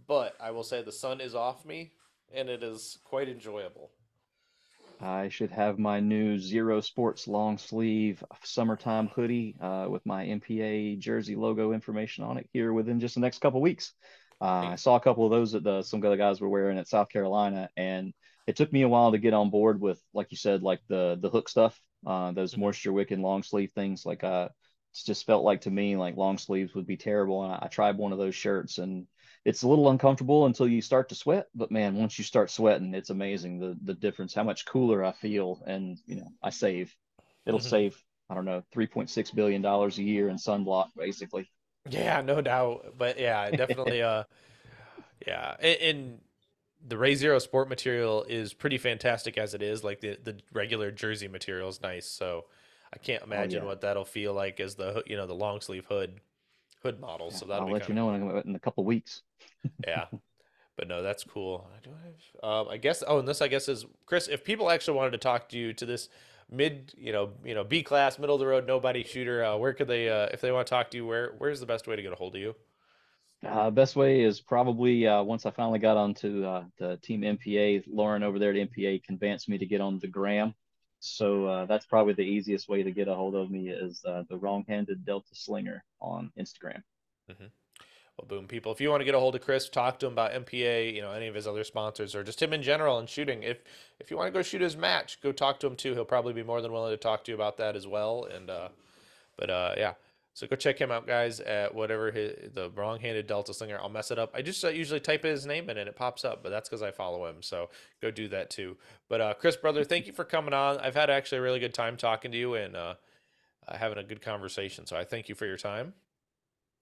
but 0.06 0.36
I 0.38 0.50
will 0.50 0.62
say 0.62 0.82
the 0.82 0.92
sun 0.92 1.20
is 1.20 1.34
off 1.34 1.64
me, 1.64 1.92
and 2.32 2.48
it 2.48 2.62
is 2.62 2.98
quite 3.02 3.28
enjoyable. 3.28 3.90
I 5.00 5.30
should 5.30 5.50
have 5.50 5.78
my 5.78 5.98
new 6.00 6.38
Zero 6.38 6.80
Sports 6.80 7.26
long 7.26 7.56
sleeve 7.56 8.22
summertime 8.44 9.08
hoodie 9.08 9.56
uh, 9.60 9.86
with 9.88 10.04
my 10.04 10.26
MPA 10.26 10.98
jersey 10.98 11.36
logo 11.36 11.72
information 11.72 12.24
on 12.24 12.36
it 12.36 12.48
here 12.52 12.72
within 12.72 13.00
just 13.00 13.14
the 13.14 13.20
next 13.20 13.40
couple 13.40 13.60
weeks. 13.62 13.92
Uh, 14.40 14.68
I 14.68 14.76
saw 14.76 14.96
a 14.96 15.00
couple 15.00 15.24
of 15.24 15.30
those 15.30 15.52
that 15.52 15.64
the, 15.64 15.82
some 15.82 16.04
other 16.04 16.16
guys 16.16 16.40
were 16.40 16.48
wearing 16.48 16.78
at 16.78 16.88
South 16.88 17.08
Carolina, 17.08 17.68
and 17.76 18.12
it 18.46 18.56
took 18.56 18.72
me 18.72 18.82
a 18.82 18.88
while 18.88 19.12
to 19.12 19.18
get 19.18 19.34
on 19.34 19.50
board 19.50 19.80
with, 19.80 20.00
like 20.12 20.30
you 20.30 20.36
said, 20.36 20.62
like 20.62 20.80
the 20.88 21.18
the 21.20 21.30
hook 21.30 21.48
stuff, 21.48 21.80
uh, 22.06 22.32
those 22.32 22.52
mm-hmm. 22.52 22.62
moisture 22.62 22.92
wicking 22.92 23.22
long 23.22 23.42
sleeve 23.42 23.72
things. 23.72 24.04
Like 24.04 24.24
uh, 24.24 24.48
it's 24.92 25.04
just 25.04 25.26
felt 25.26 25.44
like 25.44 25.62
to 25.62 25.70
me 25.70 25.96
like 25.96 26.16
long 26.16 26.36
sleeves 26.36 26.74
would 26.74 26.86
be 26.86 26.96
terrible. 26.96 27.44
And 27.44 27.52
I, 27.52 27.60
I 27.62 27.68
tried 27.68 27.96
one 27.96 28.12
of 28.12 28.18
those 28.18 28.34
shirts 28.34 28.78
and 28.78 29.06
it's 29.44 29.62
a 29.62 29.68
little 29.68 29.88
uncomfortable 29.88 30.46
until 30.46 30.68
you 30.68 30.82
start 30.82 31.08
to 31.08 31.14
sweat. 31.14 31.48
But 31.54 31.70
man, 31.70 31.94
once 31.94 32.18
you 32.18 32.24
start 32.24 32.50
sweating, 32.50 32.94
it's 32.94 33.10
amazing 33.10 33.58
the 33.58 33.76
the 33.82 33.94
difference, 33.94 34.34
how 34.34 34.44
much 34.44 34.66
cooler 34.66 35.04
I 35.04 35.12
feel, 35.12 35.62
and 35.66 35.98
you 36.06 36.16
know 36.16 36.32
I 36.42 36.50
save. 36.50 36.94
It'll 37.46 37.60
mm-hmm. 37.60 37.68
save 37.68 38.02
I 38.28 38.34
don't 38.34 38.44
know 38.44 38.62
three 38.72 38.86
point 38.86 39.10
six 39.10 39.30
billion 39.30 39.62
dollars 39.62 39.98
a 39.98 40.02
year 40.02 40.28
in 40.28 40.36
sunblock, 40.36 40.88
basically. 40.96 41.50
Yeah, 41.88 42.20
no 42.20 42.40
doubt. 42.40 42.94
But 42.96 43.18
yeah, 43.18 43.50
definitely. 43.50 44.02
uh, 44.02 44.24
yeah, 45.26 45.56
and, 45.60 46.20
the 46.82 46.96
Ray 46.96 47.14
Zero 47.14 47.38
sport 47.38 47.68
material 47.68 48.24
is 48.26 48.54
pretty 48.54 48.78
fantastic 48.78 49.36
as 49.36 49.52
it 49.52 49.60
is. 49.60 49.84
Like 49.84 50.00
the 50.00 50.18
the 50.22 50.38
regular 50.50 50.90
jersey 50.90 51.28
material 51.28 51.68
is 51.68 51.82
nice, 51.82 52.06
so 52.06 52.46
I 52.90 52.96
can't 52.96 53.22
oh, 53.22 53.26
imagine 53.26 53.60
oh, 53.60 53.62
yeah. 53.64 53.68
what 53.68 53.80
that'll 53.82 54.06
feel 54.06 54.32
like 54.32 54.60
as 54.60 54.76
the 54.76 55.02
you 55.06 55.14
know 55.14 55.26
the 55.26 55.34
long 55.34 55.60
sleeve 55.60 55.84
hood 55.90 56.20
hood 56.82 57.00
model. 57.00 57.28
Yeah, 57.30 57.36
so 57.36 57.46
that'll 57.46 57.66
I'll 57.66 57.72
let 57.72 57.88
you 57.88 57.94
know 57.94 58.14
in, 58.14 58.42
in 58.46 58.54
a 58.54 58.58
couple 58.58 58.84
weeks. 58.84 59.22
yeah, 59.86 60.06
but 60.76 60.88
no, 60.88 61.02
that's 61.02 61.24
cool. 61.24 61.68
I 61.74 61.80
do 61.82 61.90
have, 61.90 62.50
um, 62.50 62.68
I 62.68 62.76
guess. 62.76 63.02
Oh, 63.06 63.18
and 63.18 63.28
this 63.28 63.42
I 63.42 63.48
guess 63.48 63.68
is 63.68 63.86
Chris. 64.06 64.28
If 64.28 64.44
people 64.44 64.70
actually 64.70 64.96
wanted 64.96 65.12
to 65.12 65.18
talk 65.18 65.48
to 65.50 65.58
you 65.58 65.72
to 65.74 65.86
this 65.86 66.08
mid, 66.50 66.92
you 66.96 67.12
know, 67.12 67.30
you 67.44 67.54
know, 67.54 67.64
B 67.64 67.82
class, 67.82 68.18
middle 68.18 68.36
of 68.36 68.40
the 68.40 68.46
road, 68.46 68.66
nobody 68.66 69.04
shooter, 69.04 69.44
uh, 69.44 69.56
where 69.56 69.72
could 69.72 69.88
they, 69.88 70.08
uh, 70.08 70.28
if 70.32 70.40
they 70.40 70.52
want 70.52 70.66
to 70.66 70.70
talk 70.70 70.90
to 70.90 70.96
you, 70.96 71.06
where 71.06 71.34
where's 71.38 71.60
the 71.60 71.66
best 71.66 71.86
way 71.86 71.96
to 71.96 72.02
get 72.02 72.12
a 72.12 72.16
hold 72.16 72.34
of 72.34 72.40
you? 72.40 72.54
Uh, 73.46 73.70
best 73.70 73.96
way 73.96 74.20
is 74.20 74.40
probably 74.40 75.06
uh, 75.06 75.22
once 75.22 75.46
I 75.46 75.50
finally 75.50 75.78
got 75.78 75.96
onto 75.96 76.44
uh, 76.44 76.64
the 76.78 76.98
team 76.98 77.22
MPA. 77.22 77.84
Lauren 77.86 78.22
over 78.22 78.38
there 78.38 78.50
at 78.50 78.70
MPA 78.70 79.02
convinced 79.02 79.48
me 79.48 79.56
to 79.56 79.66
get 79.66 79.80
on 79.80 79.98
the 79.98 80.08
gram. 80.08 80.54
So 81.00 81.46
uh, 81.46 81.66
that's 81.66 81.86
probably 81.86 82.12
the 82.12 82.22
easiest 82.22 82.68
way 82.68 82.82
to 82.82 82.90
get 82.90 83.08
a 83.08 83.14
hold 83.14 83.34
of 83.34 83.50
me 83.50 83.70
is 83.70 84.02
uh, 84.04 84.24
the 84.28 84.36
wrong-handed 84.36 85.04
Delta 85.04 85.34
Slinger 85.34 85.82
on 86.00 86.30
Instagram. 86.38 86.82
Mm-hmm. 87.30 87.46
Well, 88.18 88.26
boom, 88.28 88.46
people. 88.46 88.70
If 88.70 88.82
you 88.82 88.90
want 88.90 89.00
to 89.00 89.06
get 89.06 89.14
a 89.14 89.18
hold 89.18 89.34
of 89.34 89.40
Chris, 89.40 89.70
talk 89.70 89.98
to 90.00 90.06
him 90.06 90.12
about 90.12 90.32
MPA, 90.32 90.94
you 90.94 91.00
know, 91.00 91.12
any 91.12 91.26
of 91.26 91.34
his 91.34 91.46
other 91.46 91.64
sponsors, 91.64 92.14
or 92.14 92.22
just 92.22 92.42
him 92.42 92.52
in 92.52 92.62
general 92.62 92.98
and 92.98 93.08
shooting. 93.08 93.42
If 93.42 93.62
if 93.98 94.10
you 94.10 94.18
want 94.18 94.26
to 94.26 94.30
go 94.30 94.42
shoot 94.42 94.60
his 94.60 94.76
match, 94.76 95.22
go 95.22 95.32
talk 95.32 95.58
to 95.60 95.66
him 95.66 95.74
too. 95.74 95.94
He'll 95.94 96.04
probably 96.04 96.34
be 96.34 96.42
more 96.42 96.60
than 96.60 96.70
willing 96.70 96.92
to 96.92 96.98
talk 96.98 97.24
to 97.24 97.30
you 97.30 97.34
about 97.34 97.56
that 97.56 97.76
as 97.76 97.86
well. 97.86 98.24
And 98.24 98.50
uh, 98.50 98.68
but 99.38 99.48
uh, 99.48 99.74
yeah, 99.78 99.94
so 100.32 100.46
go 100.46 100.56
check 100.56 100.78
him 100.78 100.90
out, 100.90 101.06
guys, 101.06 101.40
at 101.40 101.74
whatever 101.74 102.10
his, 102.10 102.52
the 102.54 102.70
wrong-handed 102.70 103.26
Delta 103.26 103.52
Slinger. 103.52 103.78
I'll 103.80 103.88
mess 103.88 104.10
it 104.10 104.18
up. 104.18 104.30
I 104.34 104.42
just 104.42 104.64
uh, 104.64 104.68
usually 104.68 105.00
type 105.00 105.24
his 105.24 105.44
name 105.44 105.68
in 105.68 105.76
and 105.76 105.88
it 105.88 105.96
pops 105.96 106.24
up, 106.24 106.42
but 106.42 106.50
that's 106.50 106.68
because 106.68 106.82
I 106.82 106.92
follow 106.92 107.26
him. 107.26 107.42
So 107.42 107.68
go 108.00 108.10
do 108.10 108.28
that 108.28 108.50
too. 108.50 108.76
But 109.08 109.20
uh, 109.20 109.34
Chris, 109.34 109.56
brother, 109.56 109.84
thank 109.84 110.06
you 110.06 110.12
for 110.12 110.24
coming 110.24 110.54
on. 110.54 110.78
I've 110.78 110.94
had 110.94 111.10
actually 111.10 111.38
a 111.38 111.42
really 111.42 111.58
good 111.58 111.74
time 111.74 111.96
talking 111.96 112.30
to 112.30 112.38
you 112.38 112.54
and 112.54 112.76
uh, 112.76 112.94
having 113.68 113.98
a 113.98 114.04
good 114.04 114.22
conversation. 114.22 114.86
So 114.86 114.96
I 114.96 115.04
thank 115.04 115.28
you 115.28 115.34
for 115.34 115.46
your 115.46 115.56
time. 115.56 115.94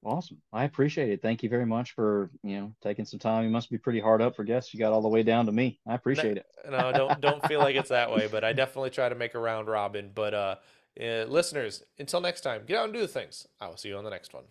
Awesome. 0.05 0.41
I 0.53 0.63
appreciate 0.63 1.11
it. 1.11 1.23
Thank 1.23 1.43
you 1.43 1.49
very 1.49 1.67
much 1.67 1.93
for, 1.93 2.31
you 2.45 2.61
know, 2.61 2.73
taking 2.81 3.05
some 3.05 3.19
time. 3.19 3.43
You 3.43 3.51
must 3.51 3.69
be 3.69 3.79
pretty 3.79 3.99
hard 3.99 4.23
up 4.23 4.37
for 4.37 4.45
guests. 4.45 4.73
You 4.73 4.79
got 4.79 4.93
all 4.93 5.03
the 5.03 5.09
way 5.09 5.25
down 5.25 5.47
to 5.47 5.53
me. 5.53 5.81
I 5.89 5.95
appreciate 5.97 6.45
no, 6.71 6.79
it. 6.79 6.93
no, 6.93 6.93
don't 6.93 7.21
don't 7.21 7.47
feel 7.49 7.59
like 7.59 7.75
it's 7.75 7.89
that 7.89 8.13
way, 8.13 8.29
but 8.31 8.45
I 8.45 8.53
definitely 8.53 8.91
try 8.91 9.09
to 9.09 9.17
make 9.17 9.35
a 9.35 9.41
round 9.41 9.67
robin. 9.67 10.13
But 10.15 10.35
uh 10.35 10.55
uh, 11.01 11.25
listeners, 11.25 11.83
until 11.99 12.21
next 12.21 12.41
time, 12.41 12.63
get 12.67 12.79
out 12.79 12.85
and 12.85 12.93
do 12.93 13.01
the 13.01 13.09
things. 13.09 13.47
I 13.61 13.69
will 13.69 13.77
see 13.77 13.89
you 13.89 13.97
on 13.97 14.05
the 14.05 14.11
next 14.11 14.35
one. 14.35 14.45